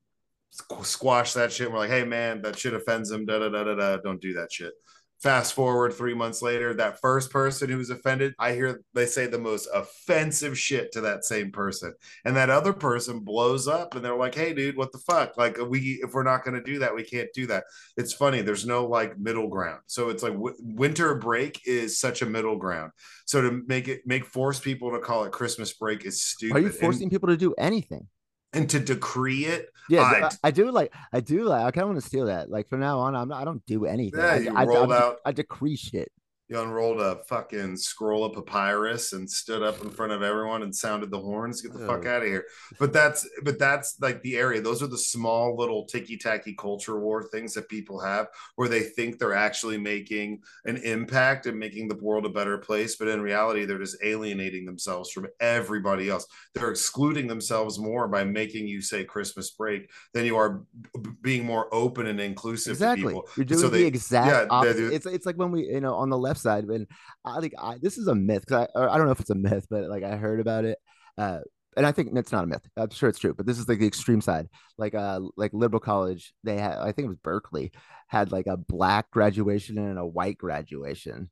squash 0.82 1.34
that 1.34 1.52
shit. 1.52 1.70
We're 1.70 1.78
like 1.78 1.90
hey 1.90 2.04
man 2.04 2.42
that 2.42 2.58
shit 2.58 2.74
offends 2.74 3.10
him. 3.10 3.26
Da 3.26 3.38
da 3.38 3.48
da 3.48 3.64
da 3.64 3.74
da. 3.74 3.96
Don't 3.98 4.20
do 4.20 4.34
that 4.34 4.52
shit 4.52 4.72
Fast 5.22 5.52
forward 5.52 5.92
three 5.92 6.14
months 6.14 6.40
later, 6.40 6.72
that 6.72 6.98
first 7.00 7.30
person 7.30 7.68
who 7.68 7.76
was 7.76 7.90
offended, 7.90 8.34
I 8.38 8.54
hear 8.54 8.80
they 8.94 9.04
say 9.04 9.26
the 9.26 9.38
most 9.38 9.68
offensive 9.74 10.58
shit 10.58 10.92
to 10.92 11.02
that 11.02 11.26
same 11.26 11.52
person. 11.52 11.92
And 12.24 12.34
that 12.36 12.48
other 12.48 12.72
person 12.72 13.20
blows 13.20 13.68
up 13.68 13.94
and 13.94 14.02
they're 14.02 14.16
like, 14.16 14.34
hey, 14.34 14.54
dude, 14.54 14.78
what 14.78 14.92
the 14.92 14.98
fuck? 14.98 15.36
Like, 15.36 15.58
we, 15.68 16.00
if 16.02 16.14
we're 16.14 16.22
not 16.22 16.42
going 16.42 16.54
to 16.54 16.62
do 16.62 16.78
that, 16.78 16.94
we 16.94 17.04
can't 17.04 17.28
do 17.34 17.46
that. 17.48 17.64
It's 17.98 18.14
funny. 18.14 18.40
There's 18.40 18.64
no 18.64 18.86
like 18.86 19.18
middle 19.18 19.48
ground. 19.48 19.80
So 19.86 20.08
it's 20.08 20.22
like 20.22 20.32
w- 20.32 20.56
winter 20.60 21.14
break 21.14 21.60
is 21.66 21.98
such 22.00 22.22
a 22.22 22.26
middle 22.26 22.56
ground. 22.56 22.92
So 23.26 23.42
to 23.42 23.62
make 23.66 23.88
it, 23.88 24.00
make 24.06 24.24
force 24.24 24.58
people 24.58 24.90
to 24.92 25.00
call 25.00 25.24
it 25.24 25.32
Christmas 25.32 25.74
break 25.74 26.06
is 26.06 26.22
stupid. 26.22 26.56
Are 26.56 26.60
you 26.60 26.70
forcing 26.70 27.04
and, 27.04 27.10
people 27.10 27.28
to 27.28 27.36
do 27.36 27.54
anything? 27.58 28.08
And 28.52 28.68
to 28.70 28.80
decree 28.80 29.44
it. 29.44 29.72
Yeah, 29.88 30.02
I, 30.02 30.30
I, 30.44 30.50
do 30.50 30.70
like 30.70 30.94
I 31.12 31.20
do 31.20 31.44
like 31.44 31.62
I 31.62 31.70
kind 31.70 31.82
of 31.82 31.88
want 31.90 32.00
to 32.00 32.06
steal 32.06 32.26
that. 32.26 32.50
Like 32.50 32.68
from 32.68 32.80
now 32.80 33.00
on, 33.00 33.16
I'm 33.16 33.28
not, 33.28 33.42
I 33.42 33.44
don't 33.44 33.64
do 33.66 33.86
anything. 33.86 34.20
Yeah, 34.20 34.26
I, 34.26 34.36
you 34.36 34.54
I, 34.54 34.64
rolled 34.64 34.92
I, 34.92 34.98
out. 34.98 35.16
I 35.24 35.32
decree 35.32 35.76
shit. 35.76 36.12
You 36.50 36.60
unrolled 36.60 37.00
a 37.00 37.22
fucking 37.28 37.76
scroll 37.76 38.24
of 38.24 38.34
papyrus 38.34 39.12
and 39.12 39.30
stood 39.30 39.62
up 39.62 39.80
in 39.82 39.88
front 39.88 40.10
of 40.10 40.20
everyone 40.22 40.62
and 40.64 40.74
sounded 40.74 41.08
the 41.08 41.18
horns. 41.18 41.62
Get 41.62 41.72
the 41.72 41.86
fuck 41.86 42.04
Oh. 42.04 42.10
out 42.10 42.22
of 42.22 42.28
here. 42.28 42.44
But 42.80 42.92
that's 42.92 43.26
but 43.44 43.56
that's 43.60 43.96
like 44.00 44.20
the 44.22 44.36
area. 44.36 44.60
Those 44.60 44.82
are 44.82 44.88
the 44.88 44.98
small 44.98 45.56
little 45.56 45.84
ticky 45.86 46.16
tacky 46.16 46.54
culture 46.54 46.98
war 46.98 47.22
things 47.22 47.54
that 47.54 47.68
people 47.68 48.00
have 48.00 48.26
where 48.56 48.68
they 48.68 48.80
think 48.82 49.18
they're 49.18 49.32
actually 49.32 49.78
making 49.78 50.42
an 50.64 50.78
impact 50.78 51.46
and 51.46 51.56
making 51.56 51.86
the 51.86 51.94
world 51.96 52.26
a 52.26 52.30
better 52.30 52.58
place. 52.58 52.96
But 52.96 53.06
in 53.08 53.20
reality, 53.22 53.64
they're 53.64 53.78
just 53.78 53.98
alienating 54.02 54.64
themselves 54.66 55.12
from 55.12 55.28
everybody 55.38 56.08
else. 56.10 56.26
They're 56.54 56.70
excluding 56.72 57.28
themselves 57.28 57.78
more 57.78 58.08
by 58.08 58.24
making 58.24 58.66
you 58.66 58.80
say 58.82 59.04
Christmas 59.04 59.50
break 59.50 59.88
than 60.14 60.24
you 60.26 60.36
are 60.36 60.62
b- 61.00 61.10
being 61.22 61.44
more 61.44 61.72
open 61.72 62.08
and 62.08 62.20
inclusive 62.20 62.70
to 62.78 62.84
Exactly. 62.84 63.06
people. 63.14 63.28
You're 63.36 63.44
doing 63.44 63.60
So 63.60 63.68
the 63.68 63.78
they- 63.78 63.86
exact 63.86 64.26
yeah, 64.26 64.46
opposite. 64.50 64.92
It's 64.92 65.06
it's 65.06 65.26
like 65.26 65.36
when 65.36 65.52
we 65.52 65.66
you 65.68 65.80
know 65.80 65.94
on 65.94 66.10
the 66.10 66.18
left 66.18 66.39
side 66.40 66.66
when 66.66 66.86
I 67.24 67.40
think 67.40 67.54
I 67.58 67.78
this 67.80 67.98
is 67.98 68.06
a 68.08 68.14
myth 68.14 68.44
because 68.46 68.68
I 68.74 68.80
I 68.86 68.96
don't 68.96 69.06
know 69.06 69.12
if 69.12 69.20
it's 69.20 69.30
a 69.30 69.34
myth 69.34 69.66
but 69.70 69.88
like 69.88 70.02
I 70.04 70.16
heard 70.16 70.40
about 70.40 70.64
it 70.64 70.78
uh 71.18 71.40
and 71.76 71.86
I 71.86 71.92
think 71.92 72.10
it's 72.16 72.32
not 72.32 72.42
a 72.42 72.48
myth. 72.48 72.66
I'm 72.76 72.90
sure 72.90 73.08
it's 73.08 73.20
true, 73.20 73.32
but 73.32 73.46
this 73.46 73.58
is 73.58 73.68
like 73.68 73.78
the 73.78 73.86
extreme 73.86 74.20
side. 74.20 74.48
Like 74.76 74.94
uh 74.94 75.20
like 75.36 75.52
liberal 75.54 75.78
college, 75.80 76.32
they 76.42 76.58
had 76.58 76.78
I 76.78 76.90
think 76.92 77.06
it 77.06 77.10
was 77.10 77.18
Berkeley 77.18 77.70
had 78.08 78.32
like 78.32 78.46
a 78.48 78.56
black 78.56 79.10
graduation 79.12 79.78
and 79.78 79.96
a 79.98 80.04
white 80.04 80.36
graduation. 80.36 81.30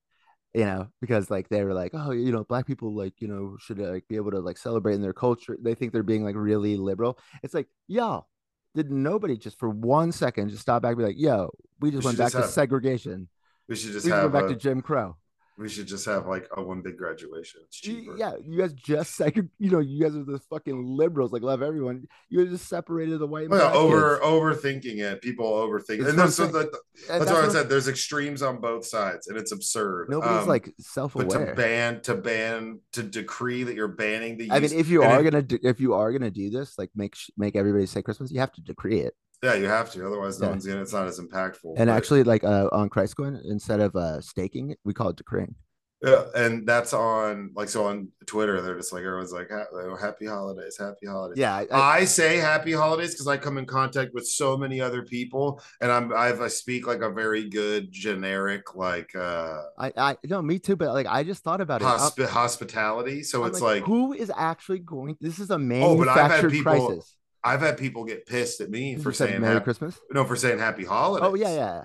You 0.54 0.64
know, 0.64 0.88
because 1.00 1.30
like 1.30 1.48
they 1.50 1.62
were 1.62 1.74
like, 1.74 1.90
oh, 1.94 2.10
you 2.12 2.32
know, 2.32 2.42
black 2.44 2.66
people 2.66 2.94
like 2.94 3.14
you 3.18 3.28
know 3.28 3.56
should 3.60 3.78
like 3.78 4.06
be 4.08 4.16
able 4.16 4.30
to 4.30 4.40
like 4.40 4.56
celebrate 4.58 4.94
in 4.94 5.02
their 5.02 5.12
culture. 5.12 5.56
They 5.60 5.74
think 5.74 5.92
they're 5.92 6.02
being 6.02 6.24
like 6.24 6.36
really 6.36 6.76
liberal. 6.76 7.18
It's 7.42 7.52
like, 7.52 7.66
y'all, 7.86 8.28
did 8.74 8.90
nobody 8.90 9.36
just 9.36 9.58
for 9.58 9.68
one 9.68 10.10
second 10.12 10.48
just 10.50 10.62
stop 10.62 10.82
back 10.82 10.90
and 10.92 10.98
be 10.98 11.04
like, 11.04 11.18
yo, 11.18 11.50
we 11.80 11.90
just 11.90 12.02
We 12.04 12.06
went 12.10 12.18
back 12.18 12.26
just 12.26 12.36
to 12.36 12.40
have- 12.42 12.50
segregation. 12.50 13.28
We 13.68 13.76
should 13.76 13.92
just 13.92 14.06
We 14.06 14.12
have 14.12 14.32
went 14.32 14.32
back 14.32 14.44
a, 14.44 14.48
to 14.48 14.56
Jim 14.56 14.80
Crow. 14.80 15.16
we 15.58 15.68
should 15.68 15.86
just 15.88 16.06
have 16.06 16.26
like 16.26 16.48
a 16.56 16.62
one 16.62 16.80
big 16.82 16.96
graduation. 16.96 17.60
It's 17.66 17.76
cheaper. 17.80 18.16
Yeah, 18.16 18.32
you 18.42 18.58
guys 18.58 18.72
just 18.72 19.18
seg- 19.20 19.48
you 19.58 19.70
know, 19.70 19.80
you 19.80 20.02
guys 20.02 20.14
are 20.16 20.24
the 20.24 20.38
fucking 20.50 20.84
liberals, 20.86 21.32
like 21.32 21.42
love 21.42 21.60
everyone. 21.62 22.06
You 22.30 22.46
just 22.46 22.68
separated 22.68 23.18
the 23.18 23.26
white 23.26 23.50
Well, 23.50 23.60
yeah, 23.60 23.76
over 23.78 24.18
kids. 24.18 24.24
overthinking 24.64 24.98
it. 25.00 25.20
People 25.20 25.46
overthink, 25.52 25.98
It's 26.00 26.08
and 26.10 26.18
that's 26.18 26.38
what 26.38 26.52
the, 26.52 26.70
that's 27.08 27.26
why 27.26 27.32
I 27.38 27.42
what 27.42 27.52
said 27.52 27.58
I'm- 27.62 27.68
there's 27.68 27.88
extremes 27.88 28.40
on 28.40 28.60
both 28.60 28.86
sides, 28.86 29.26
and 29.28 29.36
it's 29.36 29.52
absurd. 29.52 30.08
nobody's 30.08 30.42
Um, 30.44 30.48
like 30.48 30.72
self-aware. 30.80 31.26
but 31.26 31.46
to 31.46 31.54
ban 31.54 32.00
to 32.02 32.14
ban 32.14 32.80
to 32.92 33.02
decree 33.02 33.64
that 33.64 33.74
you're 33.74 33.88
banning 33.88 34.38
the 34.38 34.44
use. 34.44 34.52
I 34.52 34.60
mean, 34.60 34.72
if 34.72 34.88
you 34.88 35.02
are 35.02 35.20
it- 35.20 35.24
gonna 35.24 35.42
do, 35.42 35.58
if 35.62 35.78
you 35.80 35.92
are 35.94 36.10
gonna 36.12 36.30
do 36.30 36.48
this, 36.50 36.78
like 36.78 36.90
make 36.94 37.16
make 37.36 37.54
everybody 37.56 37.84
say 37.86 38.00
Christmas, 38.00 38.30
you 38.30 38.38
have 38.40 38.52
to 38.52 38.62
decree 38.62 39.00
it. 39.00 39.14
Yeah, 39.42 39.54
you 39.54 39.66
have 39.66 39.90
to. 39.92 40.06
Otherwise, 40.06 40.40
no 40.40 40.46
Yeah. 40.46 40.50
one's 40.50 40.66
gonna. 40.66 40.82
It's 40.82 40.92
not 40.92 41.06
as 41.06 41.20
impactful. 41.20 41.74
And 41.76 41.88
but- 41.88 41.96
actually, 41.96 42.24
like 42.24 42.44
uh, 42.44 42.68
on 42.72 42.88
Christcoin, 42.90 43.40
instead 43.44 43.80
of 43.80 43.94
uh 43.96 44.20
staking, 44.20 44.70
it, 44.70 44.78
we 44.84 44.94
call 44.94 45.10
it 45.10 45.16
decreeing. 45.16 45.54
Yeah, 46.00 46.26
and 46.36 46.64
that's 46.64 46.92
on 46.92 47.50
like 47.56 47.68
so 47.68 47.86
on 47.86 48.08
Twitter. 48.24 48.60
They're 48.60 48.76
just 48.76 48.92
like 48.92 49.02
everyone's 49.02 49.32
like 49.32 49.50
oh, 49.50 49.96
happy 50.00 50.26
holidays, 50.26 50.76
happy 50.78 51.08
holidays. 51.08 51.38
Yeah, 51.38 51.52
I, 51.52 51.66
I, 51.72 51.96
I 51.96 52.04
say 52.04 52.36
happy 52.36 52.72
holidays 52.72 53.14
because 53.14 53.26
I 53.26 53.36
come 53.36 53.58
in 53.58 53.66
contact 53.66 54.14
with 54.14 54.24
so 54.24 54.56
many 54.56 54.80
other 54.80 55.02
people, 55.02 55.60
and 55.80 55.90
I'm 55.90 56.12
I've, 56.14 56.40
I 56.40 56.46
speak 56.46 56.86
like 56.86 57.00
a 57.00 57.10
very 57.10 57.48
good 57.48 57.90
generic 57.90 58.76
like 58.76 59.12
uh 59.16 59.62
I, 59.76 59.92
I, 59.96 60.16
no, 60.22 60.40
me 60.40 60.60
too. 60.60 60.76
But 60.76 60.94
like, 60.94 61.08
I 61.08 61.24
just 61.24 61.42
thought 61.42 61.60
about 61.60 61.82
it. 61.82 62.28
Hospitality. 62.28 63.24
So 63.24 63.42
I'm 63.42 63.50
it's 63.50 63.60
like, 63.60 63.82
who 63.82 64.12
is 64.12 64.30
actually 64.36 64.78
going? 64.78 65.16
This 65.20 65.40
is 65.40 65.50
a 65.50 65.54
Oh, 65.54 65.96
but 65.98 66.06
I've 66.06 66.16
had 66.16 66.28
manufactured 66.44 66.50
people 66.52 66.86
crisis. 66.86 67.16
I've 67.44 67.60
had 67.60 67.78
people 67.78 68.04
get 68.04 68.26
pissed 68.26 68.60
at 68.60 68.70
me 68.70 68.96
for 68.96 69.12
saying 69.12 69.40
Merry 69.40 69.54
happy, 69.54 69.64
Christmas. 69.64 69.98
no 70.10 70.24
for 70.24 70.36
saying 70.36 70.58
happy 70.58 70.84
holidays. 70.84 71.28
Oh 71.28 71.34
yeah, 71.34 71.54
yeah. 71.54 71.84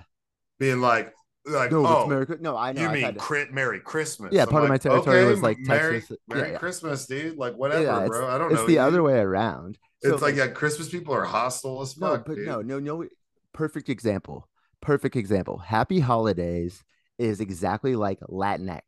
being 0.59 0.81
like 0.81 1.13
like 1.45 1.71
No, 1.71 1.85
oh 1.85 2.07
Merry 2.07 2.25
No, 2.39 2.57
I 2.57 2.71
know. 2.71 2.81
you 2.81 2.87
I've 2.87 2.93
mean 2.93 3.15
crit 3.15 3.53
Merry 3.53 3.79
Christmas? 3.79 4.33
Yeah, 4.33 4.43
I'm 4.43 4.47
part 4.49 4.63
of 4.63 4.69
my 4.69 4.75
like, 4.75 4.81
territory 4.81 5.25
was, 5.25 5.41
like, 5.41 5.57
Merry 5.59 5.99
Texas. 5.99 6.17
Merry 6.27 6.41
Yeah, 6.41 6.51
yeah. 6.53 6.57
Christmas, 6.57 7.05
dude. 7.05 7.37
Like 7.37 7.55
whatever, 7.55 7.83
Yeah, 7.83 8.07
bro. 8.07 8.27
I 8.27 8.37
don't 8.37 8.51
it's 8.51 8.55
know. 8.55 8.61
It's 8.61 8.67
the 8.67 8.79
other 8.79 9.03
way 9.03 9.19
around. 9.19 9.77
It's 10.01 10.21
like 10.21 10.35
yeah, 10.35 10.47
Christmas 10.47 10.89
people 10.89 11.13
are 11.13 11.23
hostile 11.25 11.81
as 11.81 11.97
no, 11.97 12.15
fuck. 12.15 12.25
but 12.25 12.35
dude. 12.35 12.47
no, 12.47 12.61
no, 12.61 12.79
no. 12.79 13.05
Perfect 13.53 13.89
example. 13.89 14.47
Perfect 14.81 15.15
example. 15.15 15.59
Happy 15.59 15.99
Holidays 15.99 16.83
is 17.17 17.39
exactly 17.39 17.95
like 17.95 18.19
Latinx. 18.21 18.81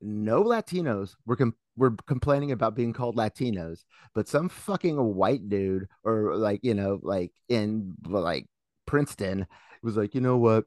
No 0.00 0.42
Latinos 0.42 1.14
were 1.26 1.36
com- 1.36 1.54
were 1.78 1.92
complaining 2.06 2.52
about 2.52 2.74
being 2.74 2.92
called 2.92 3.16
Latinos, 3.16 3.84
but 4.14 4.28
some 4.28 4.48
fucking 4.48 4.96
white 4.96 5.48
dude 5.48 5.88
or 6.04 6.36
like 6.36 6.60
you 6.62 6.74
know 6.74 6.98
like 7.02 7.32
in 7.48 7.94
like 8.06 8.46
Princeton 8.86 9.46
was 9.82 9.96
like, 9.96 10.14
you 10.14 10.20
know 10.20 10.36
what, 10.36 10.64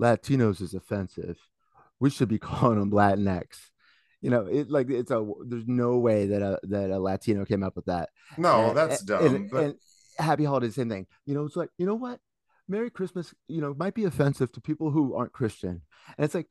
Latinos 0.00 0.60
is 0.60 0.74
offensive. 0.74 1.38
We 2.00 2.10
should 2.10 2.28
be 2.28 2.38
calling 2.48 2.78
them 2.78 2.90
Latinx. 2.92 3.46
You 4.20 4.30
know, 4.30 4.46
it 4.46 4.68
like 4.70 4.90
it's 4.90 5.10
a 5.10 5.24
there's 5.46 5.68
no 5.68 5.98
way 5.98 6.26
that 6.26 6.42
a 6.42 6.58
that 6.64 6.90
a 6.90 6.98
Latino 6.98 7.44
came 7.44 7.62
up 7.62 7.76
with 7.76 7.86
that. 7.86 8.08
No, 8.36 8.68
And- 8.68 8.76
that's 8.76 9.00
and- 9.00 9.08
dumb. 9.08 9.26
And, 9.34 9.50
but 9.50 9.64
and 9.64 9.74
Happy 10.18 10.44
Holidays, 10.44 10.74
same 10.74 10.88
thing. 10.88 11.06
You 11.26 11.34
know, 11.34 11.44
it's 11.44 11.54
like 11.56 11.70
you 11.78 11.86
know 11.86 11.94
what, 11.94 12.18
Merry 12.68 12.90
Christmas. 12.90 13.32
You 13.46 13.60
know, 13.60 13.74
might 13.78 13.94
be 13.94 14.04
offensive 14.04 14.50
to 14.52 14.60
people 14.60 14.90
who 14.90 15.14
aren't 15.14 15.32
Christian, 15.32 15.82
and 16.16 16.24
it's 16.24 16.34
like 16.34 16.48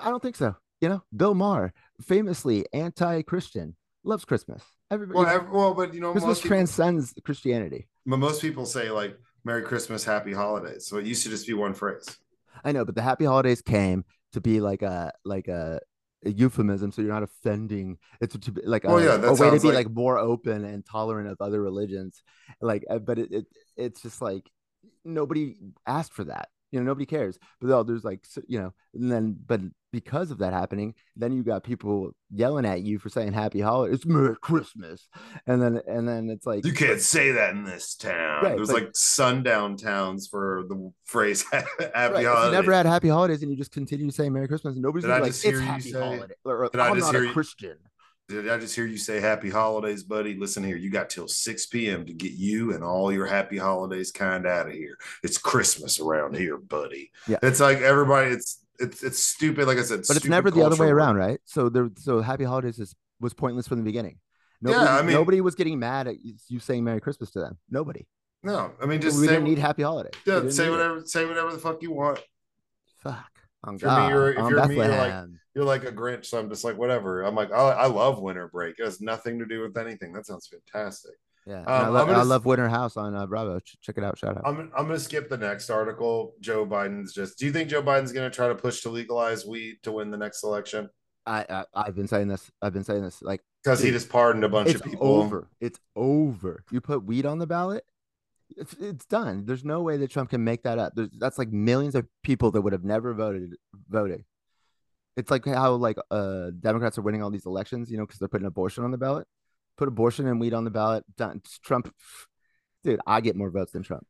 I 0.00 0.08
don't 0.10 0.22
think 0.22 0.36
so. 0.36 0.54
You 0.80 0.88
know, 0.88 1.02
Bill 1.14 1.34
Maher, 1.34 1.72
famously 2.00 2.64
anti-Christian, 2.72 3.76
loves 4.04 4.24
Christmas. 4.24 4.62
Everybody, 4.90 5.18
well, 5.18 5.26
ev- 5.28 5.50
well, 5.50 5.74
but 5.74 5.92
you 5.94 6.00
know, 6.00 6.12
Christmas 6.12 6.28
most 6.28 6.42
people, 6.42 6.56
transcends 6.56 7.14
Christianity. 7.24 7.86
but 8.06 8.16
most 8.18 8.40
people 8.42 8.64
say 8.66 8.90
like 8.90 9.16
Merry 9.44 9.62
Christmas, 9.62 10.04
Happy 10.04 10.32
Holidays. 10.32 10.86
So 10.86 10.96
it 10.96 11.06
used 11.06 11.22
to 11.24 11.28
just 11.28 11.46
be 11.46 11.52
one 11.54 11.74
phrase. 11.74 12.04
I 12.64 12.72
know, 12.72 12.84
but 12.84 12.94
the 12.94 13.02
Happy 13.02 13.24
Holidays 13.24 13.62
came 13.62 14.04
to 14.32 14.40
be 14.40 14.60
like 14.60 14.82
a 14.82 15.12
like 15.24 15.48
a, 15.48 15.80
a 16.24 16.30
euphemism, 16.30 16.92
so 16.92 17.02
you're 17.02 17.12
not 17.12 17.22
offending. 17.22 17.98
It's 18.20 18.36
to 18.36 18.50
be 18.52 18.62
like 18.64 18.84
a, 18.84 18.88
Well, 18.88 19.02
yeah, 19.02 19.14
a 19.22 19.34
way 19.34 19.50
to 19.50 19.60
be 19.60 19.68
like- 19.68 19.74
like 19.86 19.90
more 19.90 20.18
open 20.18 20.64
and 20.64 20.84
tolerant 20.84 21.28
of 21.28 21.36
other 21.40 21.60
religions. 21.60 22.22
Like, 22.60 22.84
uh, 22.90 22.98
but 22.98 23.18
it, 23.18 23.32
it 23.32 23.46
it's 23.76 24.02
just 24.02 24.20
like 24.22 24.50
nobody 25.04 25.56
asked 25.86 26.12
for 26.14 26.24
that. 26.24 26.48
You 26.72 26.78
know, 26.80 26.86
nobody 26.86 27.06
cares. 27.06 27.38
But 27.60 27.68
though 27.68 27.82
there's 27.82 28.04
like 28.04 28.24
you 28.48 28.60
know, 28.60 28.72
and 28.94 29.10
then 29.10 29.36
but 29.46 29.60
because 29.92 30.30
of 30.30 30.38
that 30.38 30.52
happening, 30.52 30.94
then 31.16 31.32
you 31.32 31.42
got 31.42 31.64
people 31.64 32.12
yelling 32.32 32.64
at 32.64 32.82
you 32.82 33.00
for 33.00 33.08
saying 33.08 33.32
Happy 33.32 33.60
Holidays. 33.60 33.96
It's 33.96 34.06
Merry 34.06 34.36
Christmas, 34.40 35.08
and 35.48 35.60
then 35.60 35.80
and 35.88 36.08
then 36.08 36.30
it's 36.30 36.46
like 36.46 36.64
You 36.64 36.72
can't 36.72 37.00
say 37.00 37.32
that 37.32 37.50
in 37.54 37.64
this 37.64 37.96
town. 37.96 38.44
Right, 38.44 38.54
There's 38.56 38.68
but- 38.68 38.82
like 38.82 38.90
sundown 38.94 39.76
towns 39.76 40.28
for 40.28 40.64
the 40.68 40.92
phrase 41.04 41.44
Happy 41.52 41.64
Right, 41.94 42.24
Holidays. 42.26 42.46
you 42.46 42.50
never 42.52 42.72
had 42.72 42.86
happy 42.86 43.08
holidays 43.08 43.42
and 43.42 43.50
you 43.50 43.56
just 43.56 43.72
continue 43.72 44.10
saying 44.12 44.32
Merry 44.32 44.46
Christmas, 44.46 44.74
and 44.74 44.82
nobody's 44.82 45.04
Did 45.04 45.08
gonna 45.08 45.24
I 45.24 45.28
be 45.28 45.32
like, 45.32 45.44
it's 45.44 45.60
happy 45.60 45.80
say- 45.90 45.98
holiday. 45.98 46.34
Or, 46.44 46.70
I'm 46.80 46.98
not 46.98 47.14
a 47.16 47.32
Christian. 47.32 47.76
Did 48.30 48.48
I 48.48 48.58
just 48.58 48.76
hear 48.76 48.86
you 48.86 48.96
say 48.96 49.18
happy 49.20 49.50
holidays, 49.50 50.04
buddy? 50.04 50.36
Listen 50.36 50.62
here, 50.62 50.76
you 50.76 50.88
got 50.88 51.10
till 51.10 51.26
6 51.26 51.66
p.m. 51.66 52.06
to 52.06 52.12
get 52.12 52.30
you 52.30 52.72
and 52.72 52.84
all 52.84 53.12
your 53.12 53.26
happy 53.26 53.58
holidays 53.58 54.12
kind 54.12 54.46
out 54.46 54.68
of 54.68 54.72
here. 54.72 54.96
It's 55.24 55.36
Christmas 55.36 55.98
around 55.98 56.36
here, 56.36 56.56
buddy. 56.56 57.10
Yeah. 57.26 57.38
It's 57.42 57.58
like 57.58 57.78
everybody, 57.78 58.30
it's 58.30 58.64
it's 58.78 59.02
it's 59.02 59.20
stupid. 59.20 59.66
Like 59.66 59.78
I 59.78 59.82
said, 59.82 60.04
But 60.06 60.16
it's 60.16 60.26
never 60.26 60.50
the 60.52 60.62
other 60.62 60.76
way 60.76 60.88
around, 60.88 61.16
right? 61.16 61.40
So 61.44 61.68
there, 61.68 61.90
so 61.96 62.20
happy 62.20 62.44
holidays 62.44 62.78
is 62.78 62.94
was 63.18 63.34
pointless 63.34 63.66
from 63.66 63.78
the 63.78 63.84
beginning. 63.84 64.18
Nobody, 64.62 64.86
I 64.86 65.02
mean- 65.02 65.14
nobody 65.14 65.40
was 65.40 65.56
getting 65.56 65.80
mad 65.80 66.06
at 66.06 66.16
you 66.20 66.60
saying 66.60 66.84
Merry 66.84 67.00
Christmas 67.00 67.32
to 67.32 67.40
them. 67.40 67.58
Nobody. 67.68 68.06
No, 68.44 68.72
I 68.80 68.86
mean, 68.86 69.00
just 69.00 69.18
we 69.20 69.26
say, 69.26 69.32
didn't 69.34 69.48
need 69.48 69.58
happy 69.58 69.82
holidays. 69.82 70.12
Yeah, 70.24 70.48
say 70.48 70.62
need 70.64 70.68
it. 70.68 70.70
whatever, 70.70 71.02
say 71.04 71.26
whatever 71.26 71.52
the 71.52 71.58
fuck 71.58 71.82
you 71.82 71.92
want. 71.92 72.20
Fuck. 73.02 73.39
On 73.64 73.78
For 73.78 73.86
me, 73.86 73.90
God. 73.90 74.10
you're- 74.10 74.30
if 74.32 74.50
you're 74.50 74.66
me, 74.68 74.76
you're 74.76 74.88
like- 74.88 75.24
You're 75.54 75.64
like 75.64 75.84
a 75.84 75.92
Grinch, 75.92 76.26
so 76.26 76.38
I'm 76.38 76.48
just 76.48 76.64
like 76.64 76.78
whatever. 76.78 77.22
I'm 77.22 77.34
like, 77.34 77.50
oh, 77.52 77.66
I 77.68 77.86
love 77.86 78.20
winter 78.20 78.48
break. 78.48 78.78
It 78.78 78.84
has 78.84 79.00
nothing 79.00 79.38
to 79.40 79.46
do 79.46 79.60
with 79.62 79.76
anything. 79.76 80.12
That 80.12 80.24
sounds 80.24 80.46
fantastic. 80.48 81.12
yeah. 81.44 81.60
Um, 81.62 81.66
I, 81.66 81.88
love, 81.88 82.06
gonna 82.06 82.18
I 82.20 82.22
love 82.22 82.44
Winter 82.46 82.68
House 82.68 82.96
on 82.96 83.14
uh, 83.16 83.26
Bravo. 83.26 83.58
Check 83.82 83.98
it 83.98 84.04
out. 84.04 84.16
Shout 84.16 84.36
out. 84.36 84.44
I'm 84.46 84.70
I'm 84.76 84.86
gonna 84.86 84.98
skip 84.98 85.28
the 85.28 85.36
next 85.36 85.68
article. 85.68 86.34
Joe 86.40 86.64
Biden's 86.64 87.12
just. 87.12 87.36
Do 87.38 87.46
you 87.46 87.52
think 87.52 87.68
Joe 87.68 87.82
Biden's 87.82 88.12
gonna 88.12 88.30
try 88.30 88.46
to 88.48 88.54
push 88.54 88.82
to 88.82 88.90
legalize 88.90 89.44
weed 89.44 89.78
to 89.82 89.90
win 89.92 90.10
the 90.12 90.16
next 90.16 90.44
election? 90.44 90.88
I, 91.26 91.44
I 91.50 91.64
I've 91.74 91.96
been 91.96 92.08
saying 92.08 92.28
this. 92.28 92.48
I've 92.62 92.72
been 92.72 92.84
saying 92.84 93.02
this. 93.02 93.20
Like 93.20 93.42
Because 93.64 93.80
he 93.82 93.90
just 93.90 94.08
pardoned 94.08 94.44
a 94.44 94.48
bunch 94.48 94.72
of 94.74 94.82
people. 94.84 95.06
over. 95.08 95.48
It's 95.60 95.80
over. 95.96 96.62
You 96.70 96.80
put 96.80 97.04
weed 97.04 97.26
on 97.26 97.38
the 97.38 97.46
ballot, 97.46 97.84
it's, 98.56 98.74
it's 98.74 99.06
done. 99.06 99.44
There's 99.46 99.64
no 99.64 99.82
way 99.82 99.96
that 99.96 100.10
Trump 100.10 100.30
can 100.30 100.44
make 100.44 100.62
that 100.62 100.78
up. 100.78 100.92
There's, 100.94 101.10
that's 101.18 101.38
like 101.38 101.50
millions 101.50 101.94
of 101.94 102.06
people 102.22 102.50
that 102.52 102.60
would 102.62 102.72
have 102.72 102.84
never 102.84 103.14
voted 103.14 103.56
voting. 103.88 104.24
It's 105.16 105.30
like 105.30 105.44
how 105.44 105.72
like 105.74 105.96
uh 106.10 106.50
Democrats 106.58 106.98
are 106.98 107.02
winning 107.02 107.22
all 107.22 107.30
these 107.30 107.46
elections, 107.46 107.90
you 107.90 107.98
know, 107.98 108.06
because 108.06 108.18
they're 108.18 108.28
putting 108.28 108.46
abortion 108.46 108.84
on 108.84 108.90
the 108.90 108.98
ballot. 108.98 109.26
Put 109.76 109.88
abortion 109.88 110.26
and 110.26 110.40
weed 110.40 110.54
on 110.54 110.64
the 110.64 110.70
ballot. 110.70 111.04
Done. 111.16 111.42
Trump, 111.64 111.92
dude, 112.84 113.00
I 113.06 113.20
get 113.20 113.36
more 113.36 113.50
votes 113.50 113.72
than 113.72 113.82
Trump. 113.82 114.06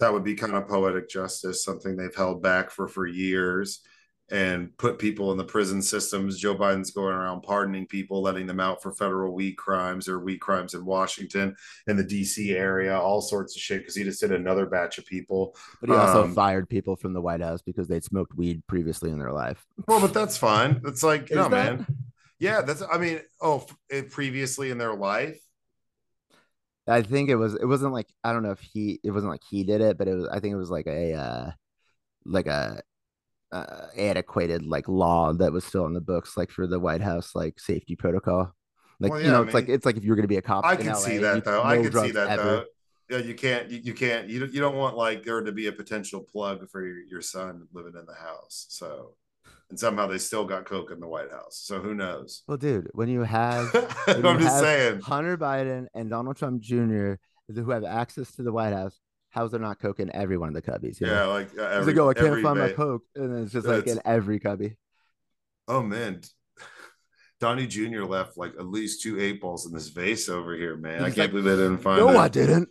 That 0.00 0.12
would 0.12 0.24
be 0.24 0.36
kind 0.36 0.54
of 0.54 0.68
poetic 0.68 1.08
justice, 1.08 1.64
something 1.64 1.96
they've 1.96 2.14
held 2.14 2.42
back 2.42 2.70
for 2.70 2.88
for 2.88 3.06
years. 3.06 3.80
And 4.30 4.76
put 4.76 4.98
people 4.98 5.32
in 5.32 5.38
the 5.38 5.44
prison 5.44 5.80
systems. 5.80 6.38
Joe 6.38 6.54
Biden's 6.54 6.90
going 6.90 7.14
around 7.14 7.42
pardoning 7.42 7.86
people, 7.86 8.20
letting 8.20 8.46
them 8.46 8.60
out 8.60 8.82
for 8.82 8.92
federal 8.92 9.34
weed 9.34 9.52
crimes 9.56 10.08
or 10.08 10.18
weed 10.20 10.38
crimes 10.38 10.74
in 10.74 10.84
Washington 10.84 11.56
and 11.86 11.98
the 11.98 12.04
DC 12.04 12.52
area, 12.54 12.98
all 12.98 13.20
sorts 13.22 13.56
of 13.56 13.62
shit. 13.62 13.80
Because 13.80 13.94
he 13.94 14.04
just 14.04 14.20
did 14.20 14.32
another 14.32 14.66
batch 14.66 14.98
of 14.98 15.06
people. 15.06 15.56
But 15.80 15.90
he 15.90 15.96
also 15.96 16.24
Um, 16.24 16.34
fired 16.34 16.68
people 16.68 16.94
from 16.96 17.14
the 17.14 17.22
White 17.22 17.40
House 17.40 17.62
because 17.62 17.88
they'd 17.88 18.04
smoked 18.04 18.34
weed 18.36 18.62
previously 18.66 19.10
in 19.10 19.18
their 19.18 19.32
life. 19.32 19.64
Well, 19.86 20.00
but 20.00 20.12
that's 20.12 20.36
fine. 20.36 20.82
It's 20.84 21.02
like, 21.02 21.30
no, 21.30 21.48
that- 21.48 21.50
man. 21.50 21.86
Yeah, 22.40 22.60
that's. 22.60 22.82
I 22.82 22.98
mean, 22.98 23.20
oh, 23.40 23.66
previously 24.10 24.70
in 24.70 24.78
their 24.78 24.94
life. 24.94 25.40
I 26.86 27.02
think 27.02 27.28
it 27.28 27.36
was 27.36 27.54
it 27.54 27.66
wasn't 27.66 27.92
like 27.92 28.06
I 28.24 28.32
don't 28.32 28.42
know 28.42 28.52
if 28.52 28.60
he 28.60 28.98
it 29.02 29.10
wasn't 29.10 29.30
like 29.32 29.42
he 29.50 29.64
did 29.64 29.80
it, 29.80 29.98
but 29.98 30.08
it 30.08 30.14
was 30.14 30.28
I 30.28 30.40
think 30.40 30.52
it 30.54 30.56
was 30.58 30.70
like 30.70 30.86
a 30.86 31.14
uh 31.14 31.50
like 32.24 32.46
a 32.46 32.80
uh, 33.52 33.86
antiquated 33.96 34.64
like 34.66 34.88
law 34.88 35.32
that 35.32 35.52
was 35.52 35.64
still 35.64 35.86
in 35.86 35.94
the 35.94 36.00
books 36.00 36.36
like 36.36 36.50
for 36.50 36.66
the 36.66 36.78
White 36.78 37.00
House 37.00 37.34
like 37.34 37.58
safety 37.58 37.96
protocol. 37.96 38.52
Like 39.00 39.12
Well, 39.12 39.20
you 39.20 39.28
know, 39.28 39.42
I 39.42 39.44
it's 39.44 39.54
like 39.54 39.68
it's 39.68 39.86
like 39.86 39.96
if 39.96 40.04
you 40.04 40.10
were 40.10 40.16
gonna 40.16 40.28
be 40.28 40.36
a 40.36 40.42
cop. 40.42 40.64
I 40.64 40.76
can 40.76 40.88
LA, 40.88 40.94
see 40.94 41.18
that 41.18 41.44
though. 41.44 41.62
I 41.62 41.76
can 41.82 41.92
see 41.92 42.10
that 42.12 42.28
ever. 42.30 42.42
though. 42.42 42.64
Yeah, 43.10 43.18
you 43.24 43.34
can't. 43.34 43.70
You, 43.70 43.78
you 43.82 43.94
can't. 43.94 44.28
You 44.28 44.40
don't- 44.40 44.52
you 44.52 44.60
don't 44.60 44.76
want 44.76 44.96
like 44.96 45.24
there 45.24 45.40
to 45.40 45.52
be 45.52 45.66
a 45.68 45.72
potential 45.72 46.20
plug 46.20 46.68
for 46.68 46.84
your, 46.84 47.00
your 47.00 47.22
son 47.22 47.66
living 47.72 47.94
in 47.98 48.04
the 48.04 48.12
house. 48.14 48.66
So, 48.68 49.14
and 49.70 49.78
somehow 49.78 50.08
they 50.08 50.18
still 50.18 50.44
got 50.44 50.66
coke 50.66 50.90
in 50.90 51.00
the 51.00 51.08
White 51.08 51.30
House. 51.30 51.58
So 51.64 51.80
who 51.80 51.94
knows? 51.94 52.42
Well, 52.46 52.58
dude, 52.58 52.90
when 52.92 53.08
you 53.08 53.22
have 53.22 53.72
when 54.04 54.26
I'm 54.26 54.34
you 54.38 54.44
just 54.44 54.56
have 54.56 54.64
saying. 54.64 55.00
Hunter 55.00 55.38
Biden 55.38 55.86
and 55.94 56.10
Donald 56.10 56.36
Trump 56.36 56.60
Jr. 56.60 57.14
who 57.54 57.70
have 57.70 57.84
access 57.84 58.30
to 58.36 58.42
the 58.42 58.52
White 58.52 58.74
House, 58.74 58.98
how's 59.38 59.52
there 59.52 59.60
not 59.60 59.78
coke 59.78 60.00
in 60.00 60.14
every 60.14 60.36
one 60.36 60.48
of 60.48 60.54
the 60.54 60.62
cubbies? 60.62 61.00
you 61.00 61.06
know? 61.06 61.12
Yeah, 61.14 61.24
like 61.26 61.48
uh, 61.50 61.62
It's 61.62 61.76
every, 61.76 61.94
like, 61.94 62.02
oh, 62.02 62.10
I 62.10 62.14
can't 62.14 62.42
find 62.42 62.58
my 62.58 62.72
coke, 62.72 63.04
and 63.14 63.32
then 63.32 63.42
it's 63.44 63.52
just 63.52 63.66
like 63.66 63.86
in 63.86 64.00
every 64.04 64.40
cubby. 64.40 64.76
Oh 65.68 65.82
man, 65.82 66.22
Donnie 67.40 67.66
Jr. 67.66 68.02
left 68.02 68.36
like 68.36 68.54
at 68.58 68.66
least 68.66 69.02
two 69.02 69.20
eight 69.20 69.40
balls 69.40 69.66
in 69.66 69.72
this 69.72 69.88
vase 69.88 70.28
over 70.28 70.56
here, 70.56 70.76
man. 70.76 71.02
I 71.02 71.06
can't 71.06 71.18
like, 71.18 71.30
believe 71.30 71.44
they 71.44 71.56
didn't 71.56 71.78
find 71.78 72.00
it. 72.00 72.04
No, 72.04 72.10
it. 72.10 72.16
I 72.16 72.28
didn't. 72.28 72.68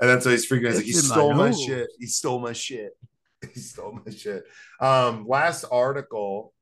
And 0.00 0.10
that's 0.10 0.26
why 0.26 0.32
he's 0.32 0.48
freaking 0.48 0.66
out. 0.66 0.74
He's 0.74 0.76
like, 0.76 0.84
he 0.84 0.90
It's 0.90 1.02
in 1.04 1.08
my 1.08 1.14
stole 1.14 1.34
my, 1.34 1.50
shit. 1.52 1.88
He 1.98 2.06
stole 2.06 2.40
my 2.40 2.52
shit. 2.52 2.92
He 3.54 3.60
stole 3.60 3.98
my 4.04 4.12
shit. 4.12 4.44
Um, 4.80 5.26
last 5.26 5.64
article. 5.72 6.52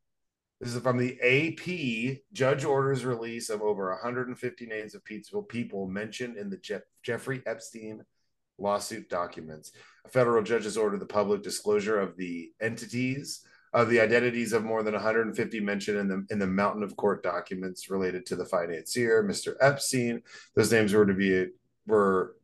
This 0.60 0.74
is 0.74 0.80
from 0.80 0.98
the 0.98 1.18
AP. 1.20 2.18
Judge 2.32 2.64
orders 2.64 3.04
release 3.04 3.48
of 3.48 3.62
over 3.62 3.90
150 3.90 4.66
names 4.66 4.94
of 4.94 5.04
people 5.04 5.42
people 5.42 5.88
mentioned 5.88 6.36
in 6.36 6.50
the 6.50 6.56
Jeff, 6.56 6.82
Jeffrey 7.02 7.42
Epstein 7.46 8.04
lawsuit 8.58 9.08
documents. 9.08 9.72
A 10.04 10.08
federal 10.08 10.42
judge 10.42 10.64
has 10.64 10.76
ordered 10.76 11.00
the 11.00 11.06
public 11.06 11.42
disclosure 11.42 11.98
of 11.98 12.16
the 12.16 12.50
entities 12.60 13.42
of 13.74 13.90
the 13.90 14.00
identities 14.00 14.52
of 14.52 14.64
more 14.64 14.82
than 14.82 14.94
150 14.94 15.60
mentioned 15.60 15.98
in 15.98 16.08
the 16.08 16.26
in 16.30 16.38
the 16.38 16.46
mountain 16.46 16.82
of 16.82 16.96
court 16.96 17.22
documents 17.22 17.90
related 17.90 18.24
to 18.26 18.36
the 18.36 18.44
financier, 18.44 19.22
Mr. 19.22 19.54
Epstein. 19.60 20.22
Those 20.56 20.72
names 20.72 20.94
were 20.94 21.06
to 21.06 21.14
be 21.14 21.46
were 21.86 22.36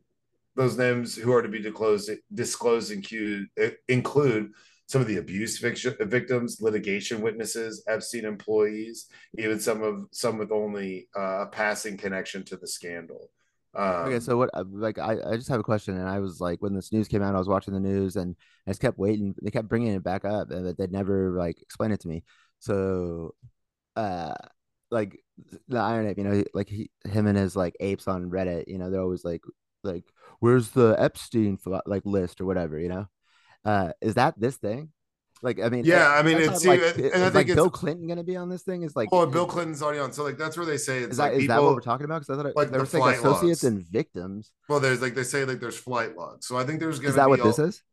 those 0.55 0.77
names 0.77 1.15
who 1.15 1.33
are 1.33 1.41
to 1.41 1.49
be 1.49 1.59
disclosed 1.59 2.11
disclosed 2.33 2.91
include 2.91 3.47
include 3.87 4.51
some 4.87 5.01
of 5.01 5.07
the 5.07 5.17
abuse 5.17 5.57
victims, 5.57 6.61
litigation 6.61 7.21
witnesses, 7.21 7.83
Epstein 7.87 8.23
employees, 8.23 9.07
even 9.37 9.59
some 9.59 9.81
of 9.81 10.05
some 10.11 10.37
with 10.37 10.51
only 10.51 11.07
uh, 11.17 11.41
a 11.41 11.47
passing 11.47 11.97
connection 11.97 12.43
to 12.45 12.55
the 12.55 12.67
scandal. 12.67 13.31
Um, 13.75 14.05
Okay, 14.07 14.19
so 14.19 14.37
what? 14.37 14.49
uh, 14.53 14.63
Like, 14.69 14.99
I, 14.99 15.17
I 15.31 15.35
just 15.37 15.49
have 15.49 15.59
a 15.59 15.63
question, 15.63 15.97
and 15.97 16.07
I 16.07 16.19
was 16.19 16.39
like, 16.39 16.61
when 16.61 16.73
this 16.75 16.91
news 16.91 17.07
came 17.07 17.23
out, 17.23 17.35
I 17.35 17.39
was 17.39 17.47
watching 17.47 17.73
the 17.73 17.79
news, 17.79 18.15
and 18.15 18.35
I 18.67 18.71
just 18.71 18.81
kept 18.81 18.97
waiting. 18.99 19.35
They 19.41 19.51
kept 19.51 19.67
bringing 19.69 19.93
it 19.93 20.03
back 20.03 20.25
up, 20.25 20.51
and 20.51 20.65
but 20.65 20.77
they'd 20.77 20.91
never 20.91 21.31
like 21.37 21.61
explain 21.61 21.91
it 21.91 22.01
to 22.01 22.07
me. 22.07 22.23
So, 22.59 23.35
uh, 23.95 24.35
like 24.91 25.19
the 25.67 25.77
irony, 25.79 26.13
you 26.17 26.23
know, 26.23 26.43
like 26.53 26.69
he, 26.69 26.91
him 27.05 27.27
and 27.27 27.37
his 27.37 27.55
like 27.55 27.75
apes 27.79 28.07
on 28.07 28.29
Reddit, 28.31 28.67
you 28.67 28.77
know, 28.77 28.89
they're 28.91 29.01
always 29.01 29.25
like, 29.25 29.41
like, 29.83 30.05
where's 30.39 30.69
the 30.71 30.95
Epstein 30.99 31.57
like 31.85 32.05
list 32.05 32.41
or 32.41 32.45
whatever, 32.45 32.79
you 32.79 32.89
know? 32.89 33.07
Uh, 33.65 33.93
is 34.01 34.15
that 34.15 34.39
this 34.39 34.57
thing? 34.57 34.91
Like, 35.41 35.59
I 35.59 35.69
mean, 35.69 35.83
Yeah, 35.85 36.07
I 36.09 36.23
mean, 36.23 36.37
it's- 36.37 36.65
like, 36.65 36.79
and 36.81 37.23
I 37.23 37.29
think 37.29 37.33
like 37.35 37.47
Bill 37.47 37.69
Clinton 37.69 38.07
gonna 38.07 38.23
be 38.23 38.35
on 38.37 38.49
this 38.49 38.63
thing? 38.63 38.83
Is 38.83 38.95
like, 38.95 39.09
oh, 39.11 39.25
Bill 39.25 39.45
Clinton's 39.45 39.81
already 39.83 39.99
on. 39.99 40.11
So 40.13 40.23
like 40.23 40.37
that's 40.37 40.57
where 40.57 40.65
they 40.65 40.77
say 40.77 40.99
it's 40.99 41.11
is 41.11 41.17
that 41.17 41.33
like 41.33 41.41
is 41.41 41.47
that 41.47 41.61
what 41.61 41.75
we're 41.75 41.81
talking 41.81 42.05
about? 42.05 42.21
Because 42.21 42.33
I 42.39 42.41
thought 42.41 42.49
it, 42.49 42.55
like 42.55 42.69
they 42.69 42.73
the 42.77 42.79
were 42.79 42.85
saying 42.85 43.03
associates 43.05 43.63
logs. 43.63 43.63
and 43.63 43.85
victims. 43.87 44.51
well, 44.69 44.79
there's 44.79 45.01
like 45.01 45.13
they 45.13 45.23
say 45.23 45.45
like 45.45 45.59
there's 45.59 45.77
flight 45.77 46.15
logs. 46.17 46.47
So 46.47 46.57
I 46.57 46.63
think 46.63 46.79
there's 46.79 46.99
gonna 46.99 47.09
Is 47.09 47.15
that 47.15 47.25
be 47.25 47.29
what 47.31 47.39
all- 47.41 47.47
this 47.47 47.59
is? 47.59 47.83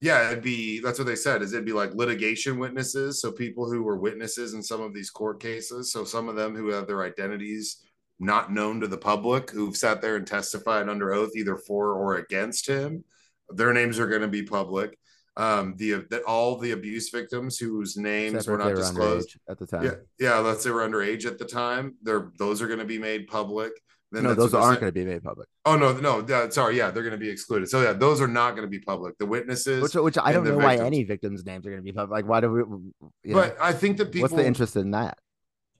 Yeah, 0.00 0.30
it'd 0.30 0.44
be 0.44 0.80
that's 0.80 0.98
what 0.98 1.06
they 1.06 1.16
said. 1.16 1.42
Is 1.42 1.52
it'd 1.52 1.64
be 1.64 1.72
like 1.72 1.94
litigation 1.94 2.58
witnesses, 2.58 3.20
so 3.20 3.32
people 3.32 3.70
who 3.70 3.82
were 3.82 3.96
witnesses 3.96 4.52
in 4.54 4.62
some 4.62 4.80
of 4.82 4.92
these 4.94 5.10
court 5.10 5.40
cases. 5.40 5.92
So 5.92 6.04
some 6.04 6.28
of 6.28 6.36
them 6.36 6.54
who 6.54 6.68
have 6.68 6.86
their 6.86 7.02
identities 7.02 7.78
not 8.20 8.52
known 8.52 8.80
to 8.80 8.86
the 8.86 8.98
public, 8.98 9.50
who've 9.50 9.76
sat 9.76 10.00
there 10.02 10.16
and 10.16 10.26
testified 10.26 10.88
under 10.88 11.12
oath 11.12 11.30
either 11.34 11.56
for 11.56 11.94
or 11.94 12.16
against 12.16 12.66
him, 12.68 13.02
their 13.48 13.72
names 13.72 13.98
are 13.98 14.06
going 14.06 14.22
to 14.22 14.28
be 14.28 14.42
public. 14.44 14.96
Um, 15.36 15.74
the 15.78 16.04
that 16.10 16.22
all 16.24 16.58
the 16.58 16.70
abuse 16.70 17.10
victims 17.10 17.58
whose 17.58 17.96
names 17.96 18.34
Except 18.34 18.48
were 18.48 18.58
not 18.58 18.76
disclosed. 18.76 19.36
at 19.48 19.58
the 19.58 19.66
time. 19.66 19.84
Yeah, 19.84 19.94
yeah, 20.18 20.38
let's 20.38 20.62
say 20.62 20.70
we're 20.70 20.88
underage 20.88 21.26
at 21.26 21.38
the 21.38 21.44
time. 21.44 21.96
They're 22.02 22.30
those 22.38 22.62
are 22.62 22.68
going 22.68 22.78
to 22.78 22.84
be 22.84 22.98
made 22.98 23.26
public. 23.26 23.72
Then 24.14 24.22
no, 24.22 24.34
those 24.34 24.54
aren't 24.54 24.78
going 24.78 24.92
to 24.92 24.94
be 24.94 25.04
made 25.04 25.24
public. 25.24 25.48
Oh 25.64 25.76
no, 25.76 25.92
no, 25.92 26.48
sorry, 26.50 26.78
yeah, 26.78 26.92
they're 26.92 27.02
going 27.02 27.12
to 27.12 27.18
be 27.18 27.28
excluded. 27.28 27.68
So 27.68 27.82
yeah, 27.82 27.92
those 27.92 28.20
are 28.20 28.28
not 28.28 28.50
going 28.50 28.62
to 28.62 28.70
be 28.70 28.78
public. 28.78 29.18
The 29.18 29.26
witnesses, 29.26 29.82
Which, 29.82 29.94
which 29.94 30.18
I 30.18 30.30
don't 30.32 30.44
know 30.44 30.56
why 30.56 30.76
any 30.76 31.02
victims' 31.02 31.44
names 31.44 31.66
are 31.66 31.70
going 31.70 31.82
to 31.82 31.84
be 31.84 31.92
public. 31.92 32.12
Like, 32.12 32.28
why 32.28 32.40
do 32.40 32.50
we? 32.50 32.60
You 32.60 33.34
know, 33.34 33.40
but 33.40 33.56
I 33.60 33.72
think 33.72 33.96
that 33.96 34.12
people. 34.12 34.22
what's 34.22 34.34
the 34.34 34.46
interest 34.46 34.76
in 34.76 34.92
that? 34.92 35.18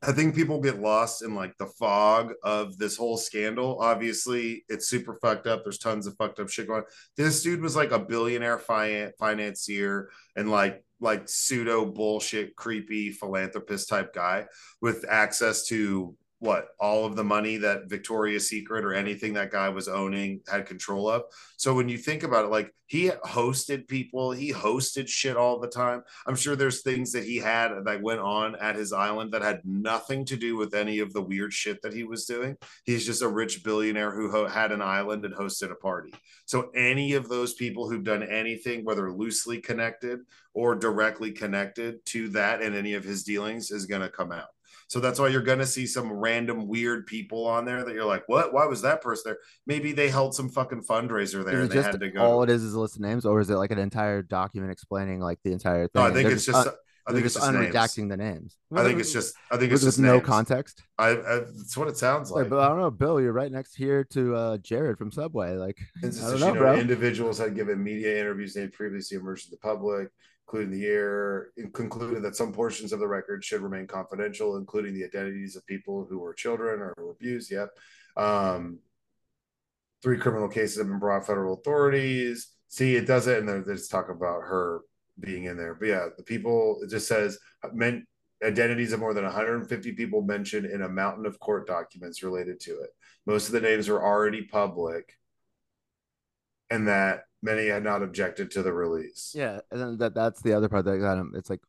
I 0.06 0.12
think 0.12 0.34
people 0.34 0.60
get 0.60 0.80
lost 0.80 1.22
in 1.22 1.34
like 1.34 1.56
the 1.58 1.66
fog 1.66 2.34
of 2.42 2.76
this 2.76 2.96
whole 2.96 3.16
scandal. 3.16 3.78
Obviously, 3.80 4.64
it's 4.68 4.88
super 4.88 5.18
fucked 5.22 5.46
up. 5.46 5.62
There's 5.64 5.78
tons 5.78 6.06
of 6.06 6.16
fucked 6.16 6.40
up 6.40 6.50
shit 6.50 6.66
going. 6.66 6.80
on. 6.80 6.86
This 7.16 7.42
dude 7.42 7.62
was 7.62 7.74
like 7.74 7.90
a 7.90 7.98
billionaire 7.98 8.58
fi- 8.58 9.12
financier 9.18 10.10
and 10.36 10.50
like 10.50 10.84
like 11.00 11.28
pseudo 11.28 11.84
bullshit, 11.84 12.56
creepy 12.56 13.12
philanthropist 13.12 13.88
type 13.88 14.14
guy 14.14 14.46
with 14.80 15.04
access 15.08 15.66
to 15.66 16.14
what 16.44 16.68
all 16.78 17.06
of 17.06 17.16
the 17.16 17.24
money 17.24 17.56
that 17.56 17.88
Victoria's 17.88 18.48
Secret 18.48 18.84
or 18.84 18.92
anything 18.92 19.32
that 19.32 19.50
guy 19.50 19.70
was 19.70 19.88
owning 19.88 20.40
had 20.46 20.66
control 20.66 21.08
of. 21.08 21.22
So 21.56 21.72
when 21.72 21.88
you 21.88 21.96
think 21.96 22.22
about 22.22 22.44
it, 22.44 22.50
like 22.50 22.70
he 22.86 23.08
hosted 23.08 23.88
people, 23.88 24.30
he 24.30 24.52
hosted 24.52 25.08
shit 25.08 25.38
all 25.38 25.58
the 25.58 25.68
time. 25.68 26.02
I'm 26.26 26.36
sure 26.36 26.54
there's 26.54 26.82
things 26.82 27.12
that 27.12 27.24
he 27.24 27.38
had 27.38 27.70
that 27.86 28.02
went 28.02 28.20
on 28.20 28.56
at 28.56 28.76
his 28.76 28.92
island 28.92 29.32
that 29.32 29.40
had 29.40 29.62
nothing 29.64 30.26
to 30.26 30.36
do 30.36 30.56
with 30.56 30.74
any 30.74 30.98
of 30.98 31.14
the 31.14 31.22
weird 31.22 31.54
shit 31.54 31.80
that 31.80 31.94
he 31.94 32.04
was 32.04 32.26
doing. 32.26 32.58
He's 32.84 33.06
just 33.06 33.22
a 33.22 33.28
rich 33.28 33.64
billionaire 33.64 34.12
who 34.12 34.30
ho- 34.30 34.46
had 34.46 34.70
an 34.70 34.82
island 34.82 35.24
and 35.24 35.34
hosted 35.34 35.72
a 35.72 35.76
party. 35.76 36.12
So 36.44 36.70
any 36.74 37.14
of 37.14 37.30
those 37.30 37.54
people 37.54 37.88
who've 37.88 38.04
done 38.04 38.22
anything, 38.22 38.84
whether 38.84 39.10
loosely 39.10 39.62
connected 39.62 40.20
or 40.52 40.74
directly 40.74 41.32
connected 41.32 42.04
to 42.06 42.28
that 42.30 42.60
and 42.60 42.74
any 42.74 42.92
of 42.92 43.02
his 43.02 43.24
dealings, 43.24 43.70
is 43.70 43.86
going 43.86 44.02
to 44.02 44.10
come 44.10 44.30
out. 44.30 44.48
So 44.88 45.00
that's 45.00 45.18
why 45.18 45.28
you're 45.28 45.42
going 45.42 45.58
to 45.58 45.66
see 45.66 45.86
some 45.86 46.12
random 46.12 46.68
weird 46.68 47.06
people 47.06 47.46
on 47.46 47.64
there 47.64 47.84
that 47.84 47.94
you're 47.94 48.04
like, 48.04 48.24
what? 48.26 48.52
Why 48.52 48.66
was 48.66 48.82
that 48.82 49.00
person 49.00 49.22
there? 49.26 49.38
Maybe 49.66 49.92
they 49.92 50.08
held 50.08 50.34
some 50.34 50.48
fucking 50.48 50.82
fundraiser 50.82 51.44
there 51.44 51.60
Is 51.60 51.64
and 51.64 51.72
just 51.72 51.90
had 51.90 52.00
to 52.00 52.10
go. 52.10 52.22
all 52.22 52.42
it 52.42 52.50
is 52.50 52.62
is 52.62 52.74
a 52.74 52.80
list 52.80 52.96
of 52.96 53.02
names, 53.02 53.24
or 53.24 53.40
is 53.40 53.50
it 53.50 53.56
like 53.56 53.70
an 53.70 53.78
entire 53.78 54.22
document 54.22 54.72
explaining 54.72 55.20
like 55.20 55.38
the 55.44 55.52
entire 55.52 55.88
thing? 55.88 56.02
no, 56.02 56.08
I 56.08 56.12
think 56.12 56.30
it's 56.30 56.46
just. 56.46 56.66
un- 56.66 56.74
I 57.06 57.12
think 57.12 57.26
it's 57.26 57.34
just 57.34 57.44
just 57.44 57.98
names. 57.98 58.10
the 58.10 58.16
names. 58.16 58.56
I 58.74 58.82
think 58.82 58.98
it's 58.98 59.12
just. 59.12 59.34
I 59.50 59.58
think 59.58 59.72
with, 59.72 59.82
it's 59.82 59.84
just 59.84 59.98
with 59.98 60.06
no 60.06 60.20
context. 60.20 60.82
I, 60.98 61.10
I. 61.10 61.40
That's 61.40 61.76
what 61.76 61.88
it 61.88 61.98
sounds 61.98 62.30
Like, 62.30 62.48
but 62.48 62.60
I 62.60 62.68
don't 62.68 62.78
know, 62.78 62.90
Bill. 62.90 63.20
You're 63.20 63.32
right 63.32 63.52
next 63.52 63.74
here 63.74 64.04
to 64.04 64.34
uh, 64.34 64.56
Jared 64.58 64.96
from 64.96 65.12
Subway. 65.12 65.54
Like, 65.56 65.78
I 66.02 66.06
don't 66.08 66.40
know, 66.40 66.52
know, 66.52 66.54
bro. 66.54 66.76
individuals 66.76 67.38
had 67.38 67.54
given 67.54 67.82
media 67.82 68.18
interviews 68.18 68.54
they 68.54 68.62
had 68.62 68.72
previously 68.72 69.18
emerged 69.18 69.44
to 69.46 69.50
the 69.50 69.58
public, 69.58 70.08
including 70.46 70.72
the 70.72 70.78
year, 70.78 71.52
concluded 71.72 72.22
that 72.22 72.36
some 72.36 72.52
portions 72.52 72.92
of 72.92 73.00
the 73.00 73.08
record 73.08 73.44
should 73.44 73.62
remain 73.62 73.86
confidential, 73.86 74.56
including 74.56 74.94
the 74.94 75.04
identities 75.04 75.56
of 75.56 75.66
people 75.66 76.06
who 76.08 76.18
were 76.18 76.34
children 76.34 76.80
or 76.80 76.94
who 76.96 77.06
were 77.06 77.12
abused. 77.12 77.50
Yep. 77.50 77.70
Um, 78.16 78.78
three 80.02 80.18
criminal 80.18 80.48
cases 80.48 80.78
have 80.78 80.86
been 80.86 80.98
brought 80.98 81.26
federal 81.26 81.54
authorities. 81.54 82.52
See, 82.68 82.94
it 82.94 83.06
does 83.06 83.26
it, 83.26 83.38
and 83.38 83.48
then 83.48 83.64
there's 83.66 83.88
talk 83.88 84.10
about 84.10 84.42
her 84.42 84.82
being 85.18 85.44
in 85.44 85.56
there. 85.56 85.74
But 85.74 85.88
yeah, 85.88 86.06
the 86.16 86.24
people 86.24 86.80
it 86.82 86.90
just 86.90 87.08
says 87.08 87.38
meant 87.72 88.04
identities 88.44 88.92
of 88.92 89.00
more 89.00 89.14
than 89.14 89.24
150 89.24 89.92
people 89.92 90.22
mentioned 90.22 90.66
in 90.66 90.82
a 90.82 90.88
mountain 90.88 91.24
of 91.24 91.38
court 91.40 91.66
documents 91.66 92.22
related 92.22 92.60
to 92.60 92.72
it. 92.80 92.90
Most 93.26 93.46
of 93.46 93.52
the 93.52 93.60
names 93.60 93.88
were 93.88 94.04
already 94.04 94.42
public, 94.42 95.14
and 96.68 96.88
that 96.88 97.24
many 97.44 97.68
had 97.68 97.84
not 97.84 98.02
objected 98.02 98.50
to 98.52 98.62
the 98.62 98.72
release. 98.72 99.32
yeah, 99.36 99.60
and 99.70 99.80
then 99.80 99.98
that 99.98 100.14
that's 100.14 100.40
the 100.42 100.54
other 100.54 100.68
part 100.68 100.84
that 100.86 100.98
got 100.98 101.18
him. 101.18 101.32
It's 101.36 101.50
like, 101.50 101.60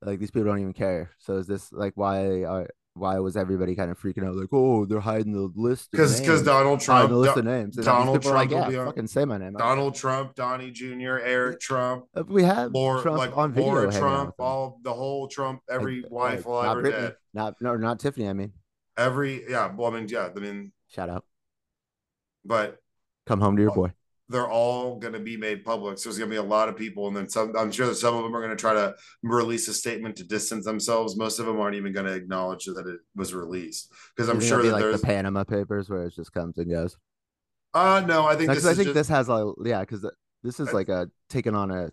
like 0.00 0.18
these 0.20 0.30
people 0.30 0.46
don't 0.48 0.60
even 0.60 0.72
care. 0.72 1.10
So 1.18 1.36
is 1.36 1.46
this 1.46 1.72
like 1.72 1.92
why 1.96 2.42
are 2.44 2.68
why 2.94 3.18
was 3.20 3.38
everybody 3.38 3.74
kind 3.74 3.90
of 3.90 3.98
freaking 3.98 4.22
out 4.26 4.34
like, 4.36 4.50
oh, 4.52 4.84
they're 4.84 5.00
hiding 5.00 5.32
the 5.32 5.50
list 5.56 5.90
Because 5.92 6.20
because 6.20 6.42
Donald 6.42 6.78
Trump, 6.80 7.08
the 7.08 7.16
list 7.16 7.34
Do- 7.34 7.40
of 7.40 7.46
names. 7.46 7.76
And 7.78 7.86
Donald 7.86 8.24
are 8.26 8.34
like, 8.34 8.50
Trump 8.50 8.50
will 8.50 8.58
yeah, 8.60 8.68
be 8.68 8.76
on- 8.76 8.86
fucking 8.86 9.06
say 9.06 9.24
my 9.24 9.38
name. 9.38 9.54
Donald 9.54 9.94
Trump, 9.94 10.34
Donnie 10.34 10.70
Jr., 10.70 11.16
Eric 11.24 11.58
Trump, 11.60 12.04
Uh, 12.14 12.22
we 12.28 12.42
have 12.42 12.74
Lara, 12.74 13.00
Trump 13.00 13.16
like 13.16 13.34
on 13.34 13.52
video. 13.54 13.72
Lara 13.72 13.92
Trump, 13.92 14.34
all 14.38 14.78
the 14.82 14.92
whole 14.92 15.26
Trump, 15.28 15.62
every 15.70 16.02
Like- 16.02 16.10
wife 16.10 16.44
like, 16.44 16.46
alive 16.46 16.66
not 16.66 16.76
or 16.76 16.82
Britney, 16.82 16.90
dead, 17.00 17.16
not 17.32 17.54
no, 17.62 17.76
not 17.78 17.98
Tiffany. 17.98 18.28
I 18.28 18.34
mean, 18.34 18.52
every 18.98 19.50
yeah. 19.50 19.72
Well, 19.74 19.90
I 19.90 19.98
mean, 19.98 20.08
yeah, 20.10 20.28
I 20.36 20.38
mean, 20.38 20.72
shout 20.88 21.08
out. 21.08 21.24
but 22.44 22.76
Come 23.26 23.40
home 23.40 23.56
to 23.56 23.62
your 23.62 23.72
boy. 23.72 23.92
They're 24.32 24.50
all 24.50 24.98
going 24.98 25.12
to 25.12 25.20
be 25.20 25.36
made 25.36 25.64
public. 25.64 25.98
So 25.98 26.08
there's 26.08 26.18
going 26.18 26.30
to 26.30 26.34
be 26.34 26.38
a 26.38 26.42
lot 26.42 26.68
of 26.68 26.76
people, 26.76 27.08
and 27.08 27.16
then 27.16 27.28
some. 27.28 27.54
I'm 27.56 27.70
sure 27.70 27.86
that 27.86 27.96
some 27.96 28.16
of 28.16 28.22
them 28.22 28.34
are 28.34 28.40
going 28.40 28.56
to 28.56 28.60
try 28.60 28.74
to 28.74 28.94
release 29.22 29.68
a 29.68 29.74
statement 29.74 30.16
to 30.16 30.24
distance 30.24 30.64
themselves. 30.64 31.16
Most 31.16 31.38
of 31.38 31.46
them 31.46 31.60
aren't 31.60 31.76
even 31.76 31.92
going 31.92 32.06
to 32.06 32.14
acknowledge 32.14 32.64
that 32.64 32.86
it 32.86 33.00
was 33.14 33.34
released 33.34 33.92
because 34.16 34.28
I'm 34.28 34.40
sure 34.40 34.62
be 34.62 34.68
that 34.68 34.74
like 34.74 34.82
there's. 34.82 35.00
the 35.00 35.06
Panama 35.06 35.44
Papers 35.44 35.88
where 35.88 36.04
it 36.04 36.14
just 36.14 36.32
comes 36.32 36.58
and 36.58 36.70
goes. 36.70 36.96
Uh 37.74 38.02
no, 38.06 38.26
I 38.26 38.36
think 38.36 38.50
Because 38.50 38.64
this 38.64 38.72
I 38.72 38.74
think 38.74 38.88
just, 38.88 38.94
this 38.94 39.08
has 39.08 39.28
like 39.28 39.46
yeah, 39.64 39.80
because 39.80 40.06
this 40.42 40.60
is 40.60 40.72
like 40.72 40.88
a 40.88 41.08
taking 41.30 41.54
on 41.54 41.70
a 41.70 41.90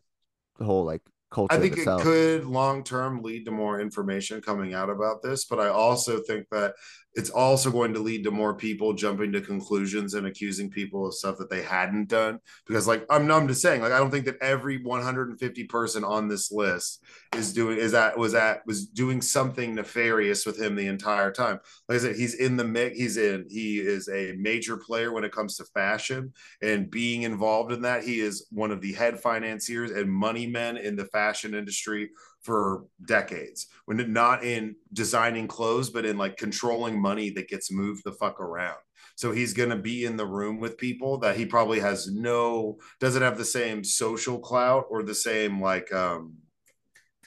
whole 0.62 0.84
like 0.84 1.02
culture. 1.32 1.54
I 1.54 1.60
think 1.60 1.78
it 1.78 1.88
could 2.02 2.46
long 2.46 2.84
term 2.84 3.22
lead 3.22 3.46
to 3.46 3.52
more 3.52 3.80
information 3.80 4.42
coming 4.42 4.74
out 4.74 4.90
about 4.90 5.22
this, 5.22 5.46
but 5.46 5.60
I 5.60 5.70
also 5.70 6.20
think 6.20 6.48
that 6.52 6.74
it's 7.16 7.32
also 7.32 7.72
going 7.72 7.94
to 7.94 8.00
lead 8.00 8.24
to 8.24 8.32
more 8.32 8.54
people 8.54 8.94
jumping 8.94 9.32
to 9.32 9.42
conclusions 9.42 10.14
and 10.14 10.28
accusing 10.28 10.70
people 10.70 11.08
of 11.08 11.14
stuff 11.14 11.38
that 11.38 11.50
they 11.50 11.64
hadn't 11.64 12.08
done. 12.08 12.40
Because, 12.68 12.88
like, 12.88 13.06
I'm, 13.10 13.30
I'm 13.32 13.48
just 13.48 13.62
saying, 13.62 13.82
like, 13.82 13.92
I 13.92 13.98
don't 13.98 14.12
think 14.12 14.26
that 14.26 14.38
every 14.42 14.84
150 14.84 15.64
person 15.66 16.04
on 16.04 16.28
this 16.28 16.52
list 16.52 17.04
is 17.36 17.52
doing 17.52 17.78
is 17.78 17.94
that 17.94 18.18
was 18.18 18.34
that 18.34 18.66
was 18.68 18.86
doing 18.86 19.22
something 19.22 19.74
nefarious 19.74 20.46
with 20.46 20.60
him 20.60 20.76
the 20.76 20.88
entire 20.88 21.32
time. 21.32 21.60
Like 21.88 21.98
I 21.98 22.02
said, 22.02 22.16
he's 22.16 22.36
in 22.36 22.58
the 22.58 22.64
mix. 22.64 22.98
He's 22.98 23.18
in. 23.18 23.46
He 23.50 23.80
is 23.80 24.08
a 24.08 24.34
major 24.38 24.78
player 24.78 25.12
when 25.12 25.24
it 25.24 25.32
comes 25.32 25.58
to 25.58 25.66
fashion 25.66 26.34
and 26.62 26.92
being 26.92 27.24
involved 27.24 27.72
in 27.72 27.82
that. 27.82 28.04
He 28.04 28.20
is 28.20 28.48
one 28.52 28.72
of 28.72 28.82
the 28.82 28.94
head 28.94 29.20
financiers 29.20 29.92
and 29.92 30.12
money 30.12 30.46
men 30.46 30.78
in 30.78 30.96
the 30.96 31.06
fashion 31.06 31.56
industry 31.56 32.12
for 32.44 32.86
decades. 33.08 33.68
When 33.86 34.14
not 34.14 34.44
in 34.44 34.76
designing 34.94 35.48
clothes, 35.48 35.90
but 35.90 36.06
in 36.06 36.18
like 36.18 36.38
controlling 36.38 37.02
money 37.02 37.30
that 37.32 37.50
gets 37.50 37.72
moved 37.72 38.04
the 38.06 38.14
fuck 38.14 38.40
around. 38.40 38.78
So 39.16 39.32
he's 39.32 39.54
going 39.54 39.70
to 39.72 39.76
be 39.76 40.06
in 40.06 40.16
the 40.16 40.26
room 40.26 40.60
with 40.60 40.78
people 40.78 41.18
that 41.20 41.36
he 41.36 41.46
probably 41.46 41.80
has 41.82 42.10
no 42.10 42.78
doesn't 43.02 43.22
have 43.22 43.38
the 43.38 43.44
same 43.46 43.84
social 43.84 44.40
clout 44.40 44.86
or 44.90 45.04
the 45.04 45.16
same 45.16 45.62
like 45.62 45.92
um 45.94 46.36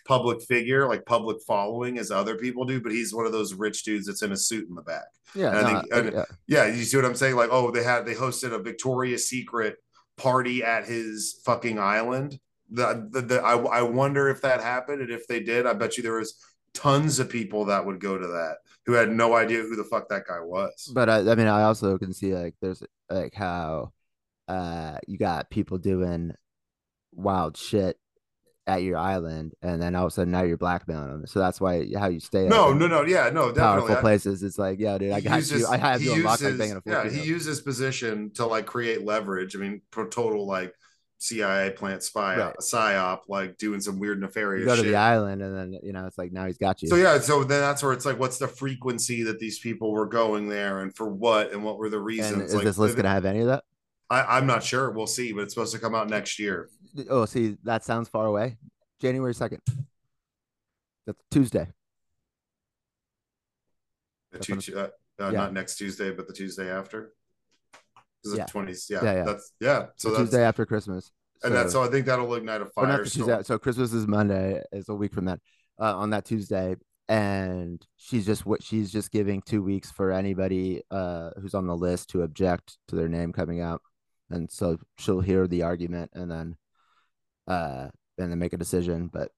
public 0.04 0.42
figure, 0.42 0.88
like 0.88 1.04
public 1.06 1.36
following 1.46 1.98
as 1.98 2.10
other 2.10 2.36
people 2.36 2.64
do, 2.64 2.80
but 2.80 2.90
he's 2.92 3.14
one 3.14 3.26
of 3.26 3.30
those 3.32 3.54
rich 3.54 3.84
dudes 3.84 4.06
that's 4.06 4.22
in 4.22 4.32
a 4.32 4.36
suit 4.36 4.68
in 4.68 4.74
the 4.74 4.82
back. 4.82 5.04
Yeah, 5.34 5.56
and 5.56 5.66
I 5.66 5.80
think- 5.80 5.94
and- 5.94 6.12
yeah. 6.12 6.24
Yeah, 6.48 6.66
you 6.74 6.82
see 6.84 6.96
what 6.96 7.06
I'm 7.06 7.14
saying? 7.14 7.36
Like, 7.36 7.50
oh, 7.52 7.70
they 7.70 7.84
had 7.84 8.04
they 8.06 8.14
hosted 8.14 8.52
a 8.52 8.58
Victoria's 8.58 9.28
Secret 9.28 9.76
party 10.16 10.62
at 10.64 10.86
his 10.86 11.40
fucking 11.44 11.78
island. 11.78 12.38
The, 12.74 13.08
the, 13.10 13.20
the 13.20 13.42
I, 13.42 13.56
I 13.56 13.82
wonder 13.82 14.28
if 14.28 14.40
that 14.42 14.60
happened, 14.60 15.02
and 15.02 15.10
if 15.10 15.26
they 15.26 15.40
did, 15.40 15.66
I 15.66 15.74
bet 15.74 15.96
you 15.96 16.02
there 16.02 16.14
was 16.14 16.36
tons 16.74 17.18
of 17.18 17.28
people 17.28 17.66
that 17.66 17.84
would 17.84 18.00
go 18.00 18.16
to 18.16 18.26
that 18.26 18.56
who 18.86 18.92
had 18.94 19.10
no 19.10 19.34
idea 19.34 19.60
who 19.62 19.76
the 19.76 19.84
fuck 19.84 20.08
that 20.08 20.26
guy 20.26 20.40
was. 20.40 20.90
But 20.94 21.08
I, 21.08 21.18
I 21.18 21.34
mean, 21.34 21.46
I 21.46 21.64
also 21.64 21.98
can 21.98 22.12
see 22.12 22.34
like 22.34 22.54
there's 22.60 22.82
like 23.10 23.34
how 23.34 23.92
uh 24.48 24.98
you 25.06 25.18
got 25.18 25.50
people 25.50 25.78
doing 25.78 26.32
wild 27.14 27.56
shit 27.56 27.98
at 28.66 28.82
your 28.82 28.96
island, 28.96 29.52
and 29.60 29.82
then 29.82 29.94
all 29.94 30.06
of 30.06 30.08
a 30.08 30.14
sudden 30.14 30.32
now 30.32 30.42
you're 30.42 30.56
blackmailing 30.56 31.08
them. 31.08 31.26
So 31.26 31.40
that's 31.40 31.60
why 31.60 31.86
how 31.98 32.08
you 32.08 32.20
stay. 32.20 32.46
no, 32.46 32.72
no, 32.72 32.86
no, 32.86 33.02
yeah, 33.02 33.28
no, 33.30 33.52
Powerful. 33.52 33.96
I- 33.96 34.00
places. 34.00 34.42
It's 34.42 34.58
like, 34.58 34.78
yeah, 34.78 34.98
dude, 34.98 35.12
I 35.12 35.20
got 35.20 35.36
uses- 35.36 35.60
you. 35.60 35.66
I 35.66 35.76
have 35.76 36.00
you 36.00 36.14
unlocked 36.14 36.42
like 36.42 36.58
banging 36.58 36.76
a 36.76 36.82
Yeah, 36.86 37.08
he 37.08 37.22
used 37.22 37.46
his 37.46 37.60
position 37.60 38.30
to 38.34 38.46
like 38.46 38.66
create 38.66 39.04
leverage. 39.04 39.56
I 39.56 39.58
mean, 39.58 39.82
for 39.90 40.08
total 40.08 40.46
like 40.46 40.74
CIA 41.22 41.70
plant 41.70 42.02
spy 42.02 42.36
Right. 42.36 42.56
psyop, 42.56 43.20
like 43.28 43.56
doing 43.56 43.80
some 43.80 44.00
weird 44.00 44.20
nefarious 44.20 44.62
you 44.62 44.66
go 44.66 44.74
to 44.74 44.82
shit. 44.82 44.90
the 44.90 44.96
island, 44.96 45.40
and 45.40 45.56
then 45.56 45.78
you 45.80 45.92
know 45.92 46.06
it's 46.06 46.18
like 46.18 46.32
now 46.32 46.46
he's 46.46 46.58
got 46.58 46.82
you. 46.82 46.88
So 46.88 46.96
yeah, 46.96 47.20
so 47.20 47.44
then 47.44 47.60
that's 47.60 47.80
where 47.80 47.92
it's 47.92 48.04
like, 48.04 48.18
what's 48.18 48.38
the 48.38 48.48
frequency 48.48 49.22
that 49.22 49.38
these 49.38 49.60
people 49.60 49.92
were 49.92 50.06
going 50.06 50.48
there, 50.48 50.80
and 50.80 50.94
for 50.94 51.08
what, 51.08 51.52
and 51.52 51.62
what 51.62 51.78
were 51.78 51.88
the 51.88 51.98
and 51.98 52.06
reasons? 52.06 52.42
is 52.42 52.54
like, 52.56 52.64
this 52.64 52.76
list 52.76 52.96
gonna 52.96 53.08
have 53.08 53.24
any 53.24 53.40
of 53.40 53.46
that? 53.46 53.62
I, 54.10 54.36
I'm 54.36 54.46
not 54.46 54.64
sure. 54.64 54.90
We'll 54.90 55.06
see, 55.06 55.32
but 55.32 55.42
it's 55.42 55.54
supposed 55.54 55.72
to 55.74 55.80
come 55.80 55.94
out 55.94 56.10
next 56.10 56.40
year. 56.40 56.68
Oh, 57.08 57.24
see, 57.24 57.56
that 57.62 57.84
sounds 57.84 58.08
far 58.08 58.26
away. 58.26 58.58
January 59.00 59.32
second. 59.32 59.60
That's 61.06 61.18
Tuesday. 61.30 61.68
That's 64.32 64.46
two, 64.46 64.58
uh, 64.76 64.88
uh, 65.20 65.30
yeah. 65.30 65.30
Not 65.30 65.52
next 65.52 65.76
Tuesday, 65.76 66.10
but 66.10 66.26
the 66.26 66.32
Tuesday 66.32 66.68
after. 66.68 67.12
Is 68.24 68.34
Yeah. 68.34 68.42
it 68.44 68.48
twenties? 68.48 68.86
Yeah, 68.88 69.02
Yeah, 69.04 69.12
yeah. 69.14 69.24
that's 69.24 69.52
yeah. 69.60 69.86
So 69.96 70.08
the 70.08 70.16
that's 70.18 70.30
Tuesday 70.30 70.44
after 70.44 70.64
Christmas. 70.66 71.10
and 71.42 71.54
that's 71.54 71.72
so 71.72 71.82
I 71.82 71.88
think 71.88 72.06
that'll 72.06 72.32
ignite 72.34 72.60
a 72.60 72.64
not 72.64 72.74
fire. 72.74 73.04
Tuesday. 73.04 73.42
So 73.42 73.58
Christmas 73.58 73.92
is 73.92 74.06
Monday. 74.06 74.62
It's 74.72 74.88
a 74.88 74.94
week 74.94 75.12
from 75.12 75.24
that. 75.26 75.40
Uh, 75.80 75.96
on 75.96 76.10
that 76.10 76.24
Tuesday, 76.24 76.76
and 77.08 77.84
she's 77.96 78.24
just 78.26 78.46
what 78.46 78.62
she's 78.62 78.92
just 78.92 79.10
giving 79.10 79.42
two 79.42 79.62
weeks 79.62 79.90
for 79.90 80.12
anybody 80.12 80.82
uh 80.90 81.30
who's 81.40 81.54
on 81.54 81.66
the 81.66 81.76
list 81.76 82.10
to 82.10 82.22
object 82.22 82.76
to 82.88 82.94
their 82.94 83.08
name 83.08 83.32
coming 83.32 83.60
out, 83.60 83.80
and 84.30 84.50
so 84.52 84.78
she'll 84.98 85.20
hear 85.20 85.46
the 85.48 85.62
argument 85.62 86.10
and 86.14 86.30
then, 86.30 86.56
uh, 87.48 87.88
and 88.18 88.30
then 88.30 88.38
make 88.38 88.52
a 88.52 88.58
decision. 88.58 89.08
But, 89.12 89.30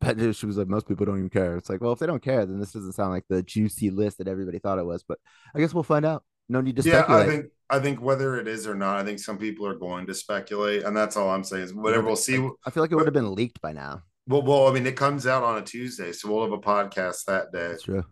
but 0.00 0.16
she 0.34 0.46
was 0.46 0.56
like, 0.56 0.68
most 0.68 0.88
people 0.88 1.04
don't 1.04 1.18
even 1.18 1.28
care. 1.30 1.56
It's 1.56 1.68
like, 1.68 1.80
well, 1.80 1.92
if 1.92 1.98
they 1.98 2.06
don't 2.06 2.22
care, 2.22 2.46
then 2.46 2.58
this 2.58 2.72
doesn't 2.72 2.92
sound 2.92 3.10
like 3.10 3.24
the 3.28 3.42
juicy 3.42 3.90
list 3.90 4.18
that 4.18 4.28
everybody 4.28 4.58
thought 4.58 4.78
it 4.78 4.86
was. 4.86 5.02
But 5.06 5.18
I 5.54 5.58
guess 5.58 5.74
we'll 5.74 5.82
find 5.82 6.06
out. 6.06 6.24
No 6.52 6.60
need 6.60 6.76
to 6.76 6.82
yeah, 6.82 6.98
speculate. 6.98 7.26
I 7.26 7.30
think 7.30 7.46
I 7.70 7.78
think 7.78 8.02
whether 8.02 8.36
it 8.36 8.46
is 8.46 8.66
or 8.66 8.74
not, 8.74 8.98
I 8.98 9.04
think 9.04 9.18
some 9.18 9.38
people 9.38 9.66
are 9.66 9.74
going 9.74 10.06
to 10.06 10.14
speculate, 10.14 10.82
and 10.82 10.94
that's 10.94 11.16
all 11.16 11.30
I'm 11.30 11.42
saying. 11.42 11.62
Is 11.64 11.74
whatever 11.74 12.06
we'll 12.06 12.16
see. 12.16 12.36
I 12.66 12.70
feel 12.70 12.82
like 12.82 12.92
it 12.92 12.96
would 12.96 13.06
have 13.06 13.14
been 13.14 13.34
leaked 13.34 13.62
by 13.62 13.72
now. 13.72 14.02
Well, 14.28 14.42
well, 14.42 14.68
I 14.68 14.72
mean, 14.72 14.86
it 14.86 14.94
comes 14.94 15.26
out 15.26 15.42
on 15.42 15.56
a 15.56 15.62
Tuesday, 15.62 16.12
so 16.12 16.30
we'll 16.30 16.42
have 16.42 16.52
a 16.52 16.58
podcast 16.58 17.24
that 17.24 17.52
day. 17.52 17.68
That's 17.68 17.84
true. 17.84 18.04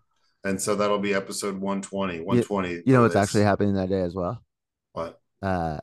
And 0.42 0.60
so 0.60 0.74
that'll 0.74 0.98
be 0.98 1.12
episode 1.12 1.54
120. 1.56 2.20
120. 2.20 2.70
You 2.70 2.82
know 2.86 3.02
what's 3.02 3.12
this. 3.12 3.22
actually 3.22 3.42
happening 3.42 3.74
that 3.74 3.90
day 3.90 4.00
as 4.00 4.14
well? 4.14 4.42
what? 4.92 5.20
uh 5.42 5.78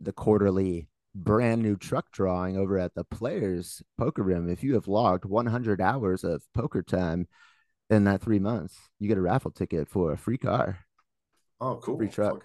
the 0.00 0.12
quarterly 0.12 0.88
brand 1.14 1.62
new 1.62 1.76
truck 1.76 2.10
drawing 2.12 2.56
over 2.56 2.78
at 2.78 2.94
the 2.94 3.04
players 3.04 3.82
poker 3.98 4.22
room 4.22 4.48
if 4.48 4.62
you 4.62 4.74
have 4.74 4.86
logged 4.86 5.24
100 5.24 5.80
hours 5.80 6.24
of 6.24 6.42
poker 6.54 6.82
time 6.82 7.26
in 7.88 8.04
that 8.04 8.20
three 8.20 8.38
months 8.38 8.76
you 9.00 9.08
get 9.08 9.18
a 9.18 9.20
raffle 9.20 9.50
ticket 9.50 9.88
for 9.88 10.12
a 10.12 10.18
free 10.18 10.38
car 10.38 10.78
Oh, 11.60 11.76
cool. 11.76 11.96
free 11.98 12.08
truck 12.08 12.44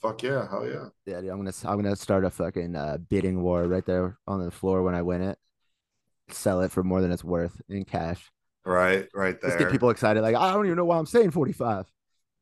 Fuck, 0.00 0.12
fuck 0.18 0.22
yeah, 0.22 0.48
hell 0.48 0.66
yeah. 0.68 0.88
yeah 1.06 1.20
dude, 1.20 1.30
i'm 1.30 1.38
gonna 1.38 1.52
i'm 1.64 1.80
gonna 1.82 1.96
start 1.96 2.24
a 2.24 2.30
fucking 2.30 2.74
uh, 2.74 2.98
bidding 3.08 3.42
war 3.42 3.64
right 3.64 3.84
there 3.86 4.18
on 4.26 4.42
the 4.44 4.50
floor 4.50 4.82
when 4.82 4.94
i 4.94 5.02
win 5.02 5.22
it 5.22 5.38
sell 6.30 6.60
it 6.62 6.70
for 6.70 6.82
more 6.82 7.00
than 7.00 7.10
it's 7.12 7.24
worth 7.24 7.60
in 7.68 7.84
cash 7.84 8.30
Right, 8.64 9.08
right 9.14 9.40
there. 9.40 9.50
let's 9.50 9.62
get 9.62 9.72
people 9.72 9.90
excited 9.90 10.20
like 10.22 10.36
i 10.36 10.52
don't 10.52 10.66
even 10.66 10.76
know 10.76 10.84
why 10.84 10.98
i'm 10.98 11.06
saying 11.06 11.30
45 11.30 11.86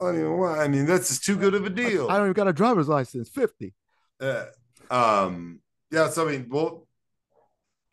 I 0.01 0.05
don't 0.05 0.15
even 0.15 0.37
want. 0.39 0.61
I 0.61 0.69
mean, 0.69 0.87
that's 0.87 1.09
just 1.09 1.25
too 1.25 1.37
good 1.37 1.55
of 1.57 1.67
a 1.67 1.71
deal. 1.71 2.09
I 2.09 2.19
don't 2.19 2.27
even 2.27 2.33
got 2.33 2.47
a 2.47 2.53
driver's 2.53 2.87
license 2.89 3.29
50 3.29 3.75
Uh, 4.21 4.45
um, 4.93 5.59
yeah. 5.91 6.09
So 6.09 6.29
I 6.29 6.31
mean, 6.31 6.47
well, 6.49 6.87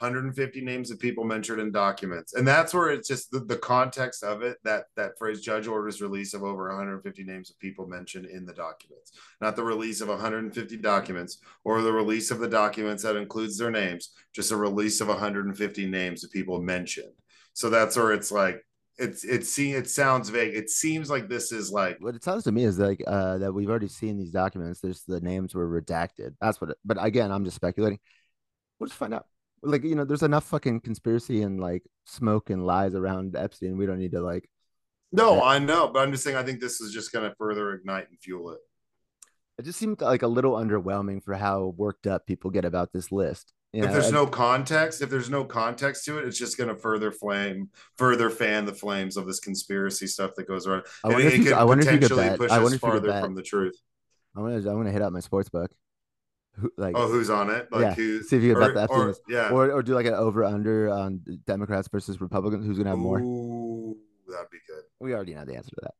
150 0.05 0.61
names 0.61 0.91
of 0.91 0.99
people 0.99 1.23
mentioned 1.23 1.59
in 1.59 1.71
documents, 1.71 2.33
and 2.33 2.47
that's 2.47 2.73
where 2.73 2.89
it's 2.89 3.07
just 3.07 3.31
the, 3.31 3.39
the 3.39 3.57
context 3.57 4.23
of 4.23 4.43
it. 4.43 4.57
That 4.63 4.85
that 4.95 5.17
phrase, 5.17 5.41
judge 5.41 5.67
orders 5.67 6.01
release 6.01 6.33
of 6.33 6.43
over 6.43 6.69
150 6.69 7.23
names 7.23 7.49
of 7.49 7.57
people 7.59 7.87
mentioned 7.87 8.27
in 8.27 8.45
the 8.45 8.53
documents, 8.53 9.13
not 9.41 9.55
the 9.55 9.63
release 9.63 10.01
of 10.01 10.09
150 10.09 10.77
documents 10.77 11.39
or 11.63 11.81
the 11.81 11.91
release 11.91 12.29
of 12.29 12.39
the 12.39 12.47
documents 12.47 13.03
that 13.03 13.15
includes 13.15 13.57
their 13.57 13.71
names, 13.71 14.11
just 14.33 14.51
a 14.51 14.55
release 14.55 15.01
of 15.01 15.07
150 15.07 15.85
names 15.87 16.23
of 16.23 16.31
people 16.31 16.61
mentioned. 16.61 17.13
So 17.53 17.69
that's 17.69 17.97
where 17.97 18.13
it's 18.13 18.31
like. 18.31 18.61
It's 18.97 19.25
it 19.25 19.45
see 19.45 19.73
it 19.73 19.89
sounds 19.89 20.29
vague. 20.29 20.55
It 20.55 20.69
seems 20.69 21.09
like 21.09 21.27
this 21.27 21.51
is 21.51 21.69
like 21.69 21.97
what 21.99 22.15
it 22.15 22.23
sounds 22.23 22.45
to 22.45 22.53
me 22.53 22.63
is 22.63 22.79
like 22.79 23.03
uh 23.05 23.37
that 23.39 23.51
we've 23.51 23.69
already 23.69 23.89
seen 23.89 24.17
these 24.17 24.31
documents 24.31 24.79
there's 24.79 25.03
the 25.03 25.19
names 25.19 25.53
were 25.53 25.67
redacted 25.67 26.33
that's 26.39 26.61
what 26.61 26.69
it, 26.69 26.77
but 26.85 26.95
again 27.03 27.29
i'm 27.29 27.43
just 27.43 27.57
speculating 27.57 27.99
we'll 28.79 28.87
just 28.87 28.97
find 28.97 29.13
out 29.13 29.25
like 29.65 29.83
you 29.83 29.95
know 29.95 30.05
there's 30.05 30.23
enough 30.23 30.45
fucking 30.45 30.79
conspiracy 30.81 31.41
and 31.41 31.59
like 31.59 31.83
smoke 32.05 32.49
and 32.49 32.65
lies 32.65 32.93
around 32.95 33.35
epstein 33.35 33.77
we 33.77 33.85
don't 33.85 33.99
need 33.99 34.11
to 34.11 34.21
like 34.21 34.49
no. 35.11 35.41
I 35.41 35.59
know, 35.59 35.87
but 35.87 35.99
I'm 35.99 36.11
just 36.11 36.23
saying 36.25 36.35
I 36.35 36.43
think 36.43 36.59
this 36.59 36.81
is 36.81 36.91
just 36.91 37.13
going 37.13 37.29
to 37.29 37.33
further 37.37 37.71
ignite 37.73 38.09
and 38.09 38.19
fuel 38.19 38.51
it. 38.51 38.59
it 39.57 39.63
just 39.63 39.79
seemed 39.79 40.01
like 40.01 40.23
a 40.23 40.27
little 40.27 40.53
underwhelming 40.53 41.23
for 41.23 41.33
how 41.35 41.73
worked 41.77 42.05
up 42.05 42.25
people 42.25 42.49
get 42.51 42.65
about 42.65 42.91
this 42.91 43.11
list 43.13 43.53
you 43.71 43.81
if 43.83 43.87
know, 43.87 43.93
there's 43.93 44.05
and- 44.07 44.13
no 44.15 44.25
context, 44.27 45.01
if 45.01 45.09
there's 45.09 45.29
no 45.29 45.43
context 45.45 46.05
to 46.05 46.17
it, 46.19 46.25
it's 46.27 46.37
just 46.37 46.57
going 46.57 46.69
to 46.69 46.75
further 46.75 47.11
flame, 47.11 47.69
further 47.97 48.29
fan 48.29 48.65
the 48.65 48.73
flames 48.73 49.15
of 49.17 49.25
this 49.27 49.39
conspiracy 49.41 50.07
stuff 50.07 50.31
that 50.35 50.47
goes 50.47 50.65
around. 50.65 50.83
I 51.03 51.09
wonder 51.09 51.21
it, 51.23 51.27
if 51.27 51.33
you 51.33 51.41
it 51.41 51.43
could- 51.45 51.53
could 51.53 51.57
I 51.59 51.63
wonder 51.65 51.83
if 51.87 51.91
you 51.93 51.99
could 51.99 52.09
potentially 52.09 52.29
bet- 52.29 52.39
push 52.39 52.51
I 52.51 52.59
wonder 52.59 52.67
if 52.67 52.73
you 52.73 52.79
could 52.79 52.91
farther 52.91 53.07
bet. 53.09 53.23
from 53.23 53.35
the 53.35 53.41
truth. 53.43 53.77
i'm 54.35 54.43
gonna 54.43 54.55
i'm 54.57 54.77
gonna 54.77 54.91
hit 54.91 55.01
up 55.01 55.11
my 55.13 55.19
sports 55.21 55.49
book 55.49 55.71
who, 56.59 56.71
like 56.77 56.95
Oh, 56.97 57.07
who's 57.07 57.29
on 57.29 57.49
it? 57.49 57.67
Like 57.71 57.81
yeah 57.81 57.93
who? 57.93 58.23
see 58.23 58.37
if 58.37 58.43
you 58.43 58.53
can 58.55 58.61
bet 58.73 58.83
Epstein 58.83 58.99
or- 59.09 59.15
yeah. 59.27 59.49
or, 59.49 59.71
or 59.71 59.83
do 59.83 59.93
like 59.93 60.05
an 60.05 60.13
over 60.13 60.43
under 60.43 60.89
on 60.89 61.21
democrats 61.45 61.87
versus 61.87 62.19
republicans 62.21 62.65
who's 62.65 62.77
gonna 62.77 62.89
have 62.91 62.99
more 62.99 63.19
Ooh. 63.19 63.97
that'd 64.27 64.49
be 64.49 64.57
good. 64.67 64.83
We 64.99 65.13
already 65.13 65.33
know 65.35 65.45
the 65.45 65.55
answer 65.55 65.71
to 65.71 65.81
that. 65.83 65.93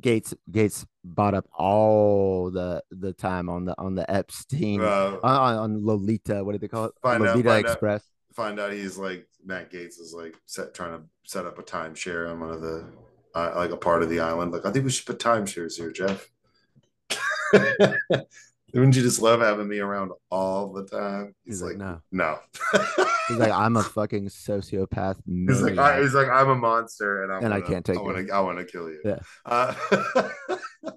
Gates 0.00 0.32
Gates 0.50 0.86
bought 1.04 1.34
up 1.34 1.46
all 1.52 2.50
the 2.50 2.82
the 2.92 3.12
time 3.12 3.48
on 3.48 3.64
the 3.64 3.74
on 3.78 3.94
the 3.96 4.08
Epstein 4.10 4.80
Uh, 4.82 5.18
on, 5.22 5.56
on 5.56 5.84
Lolita. 5.84 6.44
What 6.44 6.52
do 6.52 6.58
they 6.58 6.68
call 6.68 6.84
it? 6.86 6.92
Find 7.02 7.22
out- 7.22 7.30
Lolita 7.30 7.50
out. 7.50 7.60
Express. 7.64 8.04
find 8.32 8.60
out 8.60 8.72
he's 8.72 8.96
like 8.98 9.26
Matt 9.44 9.72
Gaetz 9.72 9.98
is 10.00 10.14
like 10.16 10.36
set 10.46 10.74
trying 10.74 10.96
to 10.96 11.02
set 11.24 11.44
up 11.44 11.58
a 11.58 11.62
timeshare 11.64 12.30
on 12.30 12.38
one 12.40 12.50
of 12.50 12.60
the 12.60 12.84
uh, 13.34 13.52
like 13.56 13.70
a 13.72 13.76
part 13.76 14.02
of 14.04 14.08
the 14.10 14.20
island. 14.20 14.52
Like 14.52 14.64
I 14.64 14.70
think 14.70 14.84
we 14.84 14.90
should 14.92 15.06
put 15.06 15.18
timeshares 15.18 15.76
here, 15.76 15.90
Jeff. 15.90 16.28
Wouldn't 18.74 18.96
you 18.96 19.02
just 19.02 19.20
love 19.20 19.40
having 19.40 19.68
me 19.68 19.78
around 19.78 20.12
all 20.30 20.72
the 20.72 20.84
time? 20.86 21.34
He's 21.44 21.62
like, 21.62 21.76
no. 21.76 22.00
no. 22.12 22.38
He's 23.28 23.36
like, 23.38 23.52
I'm 23.52 23.76
a 23.76 23.82
fucking 23.96 24.26
sociopath. 24.28 25.16
He's 25.26 25.62
like, 25.62 25.78
I, 25.78 26.00
he's 26.02 26.14
like, 26.14 26.28
I'm 26.28 26.48
a 26.48 26.54
monster, 26.56 27.22
and 27.24 27.32
I 27.32 27.36
And 27.38 27.46
I 27.54 27.58
wanna- 27.58 27.66
can't 27.66 27.84
take 27.86 27.98
I 27.98 28.00
want 28.02 28.26
to. 28.28 28.32
I 28.34 28.40
want 28.40 28.58
to 28.58 28.64
kill 28.64 28.88
you. 28.88 29.00
Yeah. 29.04 29.18
Uh, 29.44 29.74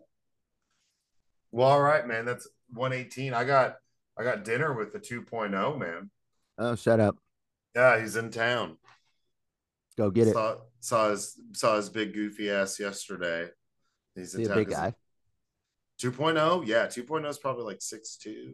well, 1.52 1.68
all 1.68 1.82
right, 1.82 2.08
man. 2.08 2.26
That's 2.26 2.48
118. 2.74 3.34
I 3.34 3.44
got. 3.44 3.76
I 4.16 4.24
got 4.24 4.44
dinner 4.45 4.74
with 4.74 4.94
the 4.94 5.00
2.0 5.00 5.80
man. 5.80 6.12
oh, 6.60 6.76
shut 6.76 7.00
up. 7.00 7.18
Yeah, 7.76 8.00
he's 8.00 8.16
in 8.16 8.30
town. 8.30 8.78
Go 9.98 10.12
get 10.12 10.28
it. 10.28 10.34
saw, 10.34 10.58
Saw 10.82 11.10
his 11.10 11.36
saw 11.54 11.78
his 11.78 11.90
big 11.90 12.14
goofy 12.14 12.52
ass 12.52 12.80
yesterday. 12.80 13.48
He's 14.16 14.36
Be 14.36 14.44
a 14.45 14.54
big 14.54 14.70
guy. 14.70 14.94
2.0, 16.04 16.68
yeah, 16.68 16.86
2.0 16.88 17.30
is 17.30 17.38
probably 17.38 17.64
like 17.64 17.80
6'2. 17.80 18.54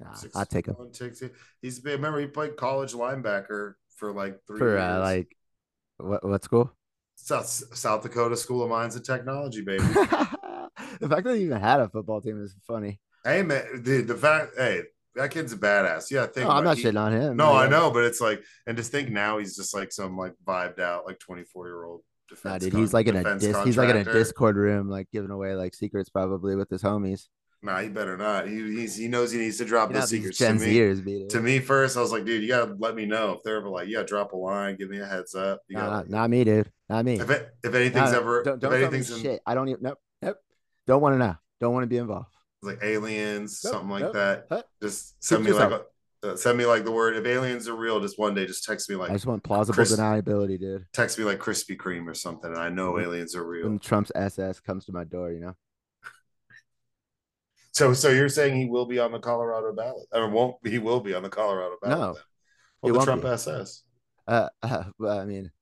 Nah, 0.00 0.12
Six, 0.14 0.36
I 0.36 0.44
take 0.44 0.66
him 0.66 0.74
one, 0.74 0.94
six, 0.94 1.18
two. 1.18 1.30
He's 1.60 1.80
been, 1.80 1.94
remember 1.94 2.20
he 2.20 2.26
played 2.28 2.56
college 2.56 2.92
linebacker 2.92 3.74
for 3.96 4.12
like 4.12 4.38
three 4.46 4.58
for 4.58 4.68
years. 4.70 4.80
uh, 4.80 5.00
like 5.00 5.36
what 5.96 6.24
what 6.24 6.44
school? 6.44 6.72
South, 7.16 7.48
South 7.48 8.02
Dakota 8.04 8.36
School 8.36 8.62
of 8.62 8.70
Mines 8.70 8.94
and 8.94 9.04
Technology, 9.04 9.60
baby. 9.62 9.82
the 9.92 11.08
fact 11.08 11.24
that 11.24 11.34
he 11.36 11.42
even 11.42 11.60
had 11.60 11.80
a 11.80 11.88
football 11.88 12.20
team 12.20 12.40
is 12.40 12.54
funny. 12.64 13.00
hey 13.24 13.42
man, 13.42 13.64
the 13.82 14.02
the 14.02 14.14
fact, 14.14 14.52
hey, 14.56 14.82
that 15.16 15.32
kid's 15.32 15.52
a 15.52 15.56
badass. 15.56 16.12
Yeah, 16.12 16.26
think 16.26 16.46
No, 16.46 16.50
I'm 16.52 16.62
not 16.62 16.76
he- 16.78 16.84
shitting 16.84 17.00
on 17.00 17.12
him. 17.12 17.36
No, 17.36 17.52
I 17.52 17.68
know, 17.68 17.90
but 17.90 18.04
it's 18.04 18.20
like, 18.20 18.40
and 18.68 18.76
just 18.76 18.92
think 18.92 19.10
now 19.10 19.38
he's 19.38 19.56
just 19.56 19.74
like 19.74 19.90
some 19.90 20.16
like 20.16 20.34
vibed 20.46 20.78
out 20.78 21.06
like 21.06 21.18
24 21.18 21.66
year 21.66 21.84
old. 21.84 22.02
Nah, 22.44 22.58
dude, 22.58 22.74
he's 22.74 22.92
like 22.92 23.06
in 23.06 23.16
a 23.16 23.38
dis- 23.38 23.64
he's 23.64 23.76
like 23.76 23.88
in 23.90 23.96
a. 23.96 24.04
Discord 24.04 24.56
room, 24.56 24.88
like 24.88 25.08
giving 25.12 25.30
away 25.30 25.54
like 25.54 25.74
secrets 25.74 26.08
probably 26.10 26.56
with 26.56 26.68
his 26.70 26.82
homies. 26.82 27.28
Nah, 27.60 27.80
he 27.80 27.88
better 27.88 28.16
not. 28.16 28.46
He 28.46 28.86
he 28.86 29.08
knows 29.08 29.32
he 29.32 29.38
needs 29.38 29.58
to 29.58 29.64
drop 29.64 29.90
You 29.90 29.96
those 29.98 30.10
secrets 30.10 30.38
to 30.38 30.54
me. 30.54 30.78
It. 30.78 31.30
To 31.30 31.40
me 31.40 31.58
first, 31.58 31.96
I 31.96 32.00
was 32.00 32.12
like, 32.12 32.24
dude, 32.24 32.42
you 32.42 32.48
gotta 32.48 32.74
let 32.78 32.94
me 32.94 33.04
know 33.04 33.32
if 33.32 33.42
they're 33.42 33.56
ever 33.56 33.68
like, 33.68 33.88
yeah, 33.88 34.04
drop 34.04 34.32
a 34.32 34.36
line, 34.36 34.76
give 34.76 34.88
me 34.90 35.00
a 35.00 35.06
heads 35.06 35.34
up. 35.34 35.60
You 35.68 35.76
Nah, 35.76 35.88
gotta, 36.02 36.10
not, 36.10 36.30
me, 36.30 36.44
dude. 36.44 36.70
Not 36.88 37.04
me. 37.04 37.18
if 37.18 37.28
it, 37.30 37.48
if 37.64 37.74
anything's 37.74 38.12
Nah, 38.12 38.18
ever, 38.18 38.42
don't, 38.44 38.60
don't 38.60 38.72
if 38.74 38.82
anything's 38.82 39.10
in, 39.10 39.22
shit. 39.22 39.40
I 39.44 39.54
don't 39.54 39.68
even. 39.68 39.82
Nope. 39.82 39.98
Nope. 40.22 40.36
Don't 40.86 41.02
want 41.02 41.14
to 41.14 41.18
know. 41.18 41.34
Don't 41.60 41.72
want 41.74 41.82
to 41.82 41.88
be 41.88 41.96
involved. 41.96 42.28
like 42.62 42.78
aliens, 42.82 43.60
Nope, 43.64 43.72
something 43.72 43.90
like 43.90 44.02
nope, 44.02 44.12
that, 44.14 44.46
huh. 44.50 44.62
just 44.80 45.22
send 45.24 45.42
me 45.42 45.50
yourself. 45.50 45.72
like 45.72 45.80
a, 45.80 45.84
uh, 46.22 46.36
send 46.36 46.58
me 46.58 46.66
like 46.66 46.84
the 46.84 46.90
word. 46.90 47.16
If 47.16 47.26
aliens 47.26 47.68
are 47.68 47.76
real, 47.76 48.00
just 48.00 48.18
one 48.18 48.34
day, 48.34 48.46
just 48.46 48.64
text 48.64 48.88
me 48.90 48.96
like 48.96 49.10
I 49.10 49.14
just 49.14 49.26
want 49.26 49.42
plausible 49.42 49.74
Chris- 49.74 49.94
deniability, 49.96 50.58
dude. 50.58 50.86
text 50.92 51.18
me 51.18 51.24
like 51.24 51.38
Krispy 51.38 51.76
Kreme 51.76 52.06
or 52.08 52.14
something, 52.14 52.50
and 52.50 52.60
I 52.60 52.68
know 52.68 52.92
When- 52.92 53.04
aliens 53.04 53.34
are 53.36 53.46
real. 53.46 53.68
When 53.68 53.78
Trump's 53.78 54.10
SS 54.14 54.60
comes 54.60 54.84
to 54.86 54.92
my 54.92 55.04
door, 55.04 55.32
you 55.32 55.40
know. 55.40 55.54
So, 57.72 57.92
so 57.92 58.08
you're 58.08 58.28
saying 58.28 58.56
he 58.56 58.66
will 58.66 58.86
be 58.86 58.98
on 58.98 59.12
the 59.12 59.20
Colorado 59.20 59.72
ballot, 59.72 60.06
or 60.12 60.28
won't? 60.28 60.56
He 60.66 60.78
will 60.78 60.98
be 61.00 61.14
on 61.14 61.22
the 61.22 61.28
Colorado 61.28 61.76
ballot. 61.80 61.98
No, 61.98 62.04
then. 62.06 62.14
he 62.14 62.20
well, 62.82 62.92
the 62.92 62.92
won't 62.98 63.04
Trump 63.04 63.22
be. 63.22 63.28
SS. 63.28 63.82
Uh, 64.26 64.48
uh 64.62 64.84
well, 64.98 65.18
I 65.20 65.24
mean, 65.24 65.52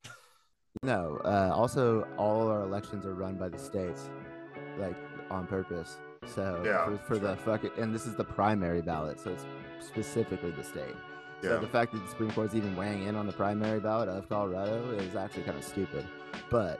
no. 0.81 1.19
Uh, 1.23 1.51
also, 1.53 2.07
all 2.17 2.47
our 2.47 2.63
elections 2.63 3.05
are 3.05 3.13
run 3.13 3.35
by 3.35 3.49
the 3.49 3.59
states, 3.59 4.09
like 4.79 4.95
on 5.29 5.45
purpose. 5.45 5.97
So 6.25 6.63
Yeah, 6.65 6.85
for, 6.85 6.97
for 6.97 7.19
the 7.19 7.35
fucking 7.37 7.71
and 7.77 7.93
this 7.93 8.07
is 8.07 8.15
the 8.15 8.23
primary 8.23 8.81
ballot, 8.81 9.19
so 9.19 9.31
it's 9.31 9.45
specifically 9.79 10.51
the 10.51 10.63
state. 10.63 10.95
So 11.41 11.53
Yeah, 11.53 11.59
the 11.59 11.67
fact 11.67 11.91
that 11.93 11.99
the 11.99 12.09
Supreme 12.09 12.31
Court 12.31 12.47
is 12.47 12.55
even 12.55 12.75
weighing 12.75 13.03
in 13.03 13.15
on 13.15 13.27
the 13.27 13.33
primary 13.33 13.79
ballot 13.79 14.09
of 14.09 14.27
Colorado 14.27 14.91
is 14.97 15.15
actually 15.15 15.43
kind 15.43 15.57
of 15.57 15.63
stupid. 15.63 16.05
But 16.49 16.79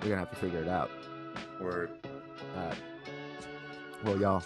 we're 0.00 0.08
gonna 0.08 0.18
have 0.18 0.30
to 0.30 0.36
figure 0.36 0.62
it 0.62 0.68
out. 0.68 0.90
word. 1.60 1.90
All 2.56 2.66
right. 2.66 2.76
Well, 4.04 4.18
y'all, 4.18 4.42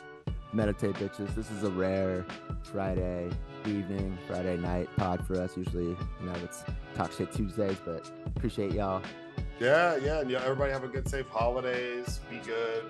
meditate, 0.52 0.94
bitches. 0.96 1.34
This 1.34 1.50
is 1.50 1.62
a 1.62 1.70
rare 1.70 2.26
Friday 2.64 3.30
evening, 3.66 4.18
Friday 4.26 4.56
night 4.56 4.88
pod 4.96 5.26
for 5.26 5.40
us. 5.40 5.56
Usually, 5.56 5.84
you 5.84 5.96
know, 6.22 6.34
it's 6.42 6.64
talk 6.94 7.12
shit 7.12 7.32
Tuesdays, 7.32 7.78
but 7.84 8.10
appreciate 8.26 8.72
y'all. 8.72 9.00
Yeah, 9.60 9.96
yeah, 9.96 10.20
and 10.20 10.30
yeah. 10.30 10.42
Everybody 10.42 10.72
have 10.72 10.84
a 10.84 10.88
good, 10.88 11.08
safe 11.08 11.28
holidays. 11.28 12.20
Be 12.30 12.38
good. 12.38 12.84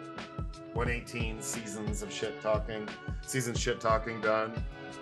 118 0.75 1.41
seasons 1.41 2.03
of 2.03 2.13
shit 2.13 2.41
talking, 2.43 2.89
season 3.23 3.55
shit 3.55 3.81
talking 3.81 4.21
done. 4.21 4.53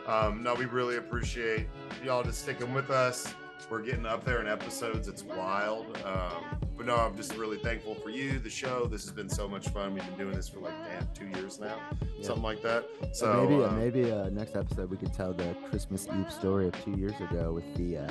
Um, 0.06 0.42
no, 0.42 0.54
we 0.54 0.64
really 0.66 0.96
appreciate 0.96 1.66
y'all 2.04 2.22
just 2.22 2.42
sticking 2.42 2.72
with 2.74 2.90
us. 2.90 3.34
We're 3.70 3.80
getting 3.80 4.04
up 4.04 4.22
there 4.24 4.40
in 4.42 4.48
episodes. 4.48 5.08
It's 5.08 5.22
wild. 5.22 5.96
Um, 6.04 6.58
but 6.76 6.84
no, 6.84 6.96
I'm 6.96 7.16
just 7.16 7.34
really 7.36 7.56
thankful 7.56 7.94
for 7.94 8.10
you, 8.10 8.38
the 8.38 8.50
show. 8.50 8.84
This 8.86 9.02
has 9.04 9.12
been 9.12 9.30
so 9.30 9.48
much 9.48 9.68
fun. 9.68 9.94
We've 9.94 10.04
been 10.04 10.18
doing 10.18 10.34
this 10.34 10.46
for 10.48 10.58
like 10.60 10.74
damn 10.84 11.08
two 11.14 11.38
years 11.38 11.58
now, 11.58 11.78
Yeah. 12.18 12.26
something 12.26 12.42
like 12.42 12.60
that. 12.62 12.84
So 13.12 13.46
maybe, 13.48 13.62
uh, 13.62 13.68
um, 13.68 13.78
maybe 13.78 14.12
uh, 14.12 14.28
next 14.28 14.56
episode 14.56 14.90
we 14.90 14.98
could 14.98 15.14
tell 15.14 15.32
the 15.32 15.56
Christmas 15.70 16.06
Eve 16.08 16.30
story 16.30 16.66
of 16.68 16.84
two 16.84 16.90
years 16.98 17.14
ago 17.30 17.52
with 17.54 17.74
the 17.76 17.98
uh, 17.98 18.10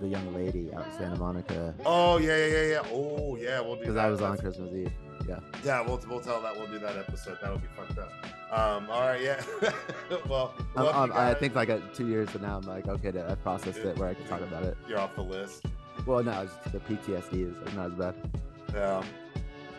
the 0.00 0.08
young 0.08 0.34
lady 0.34 0.72
out 0.74 0.86
in 0.86 0.92
Santa 0.92 1.16
Monica 1.16 1.74
Oh 1.84 2.18
yeah, 2.18 2.36
yeah, 2.36 2.46
yeah, 2.46 2.62
yeah. 2.72 2.82
Oh 2.92 3.36
yeah, 3.36 3.60
we'll 3.60 3.74
do 3.74 3.80
because. 3.80 3.96
I 3.96 4.08
was 4.08 4.20
on 4.22 4.36
Christmas 4.38 4.72
Eve. 4.72 4.92
Yeah. 5.28 5.40
Yeah, 5.64 5.80
we'll 5.82 6.00
we'll 6.08 6.20
tell 6.20 6.40
that. 6.40 6.56
We'll 6.56 6.68
do 6.68 6.78
that 6.78 6.96
episode. 6.96 7.38
That'll 7.42 7.58
be 7.58 7.66
fucked 7.76 7.98
up. 7.98 8.10
Um, 8.50 8.88
all 8.90 9.00
right, 9.02 9.20
yeah. 9.20 9.42
well, 10.28 10.54
Um, 10.74 10.86
um, 10.86 11.12
I 11.14 11.34
think 11.34 11.54
like 11.54 11.68
uh, 11.68 11.80
two 11.92 12.06
years 12.08 12.30
from 12.30 12.42
now, 12.42 12.56
I'm 12.56 12.62
like, 12.66 12.88
okay, 12.88 13.08
I 13.28 13.34
processed 13.34 13.78
it 13.80 13.98
where 13.98 14.08
I 14.08 14.14
can 14.14 14.26
talk 14.26 14.40
about 14.40 14.62
it. 14.62 14.76
you're 14.88 14.98
off 14.98 15.14
the 15.16 15.22
list. 15.22 15.66
Well, 16.06 16.22
no, 16.22 16.42
it's 16.42 16.54
just 16.54 16.72
the 16.72 16.78
PTSD 16.80 17.50
is 17.68 17.74
not 17.74 17.86
as 17.88 17.92
bad. 17.92 18.14
Yeah, 18.72 18.94
All 18.94 19.02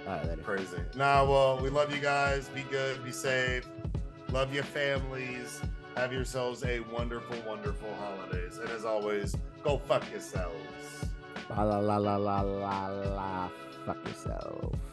right, 0.06 0.28
later. 0.28 0.42
crazy. 0.44 0.78
Nah, 0.96 1.24
well, 1.26 1.60
we 1.60 1.70
love 1.72 1.94
you 1.96 2.00
guys. 2.02 2.50
Be 2.50 2.62
good. 2.70 3.04
Be 3.04 3.12
safe. 3.12 3.68
Love 4.32 4.54
your 4.54 4.64
families. 4.66 5.60
Have 5.96 6.14
yourselves 6.14 6.64
a 6.64 6.82
wonderful, 6.92 7.38
wonderful 7.48 7.90
holidays. 7.96 8.60
And 8.60 8.70
as 8.70 8.86
always, 8.86 9.36
go 9.64 9.78
fuck 9.78 10.04
yourselves. 10.12 11.10
La 11.50 11.64
la 11.64 11.80
la 11.80 11.98
la 11.98 12.16
la 12.18 12.88
la. 12.88 13.50
Fuck 13.86 13.98
yourself. 14.06 14.89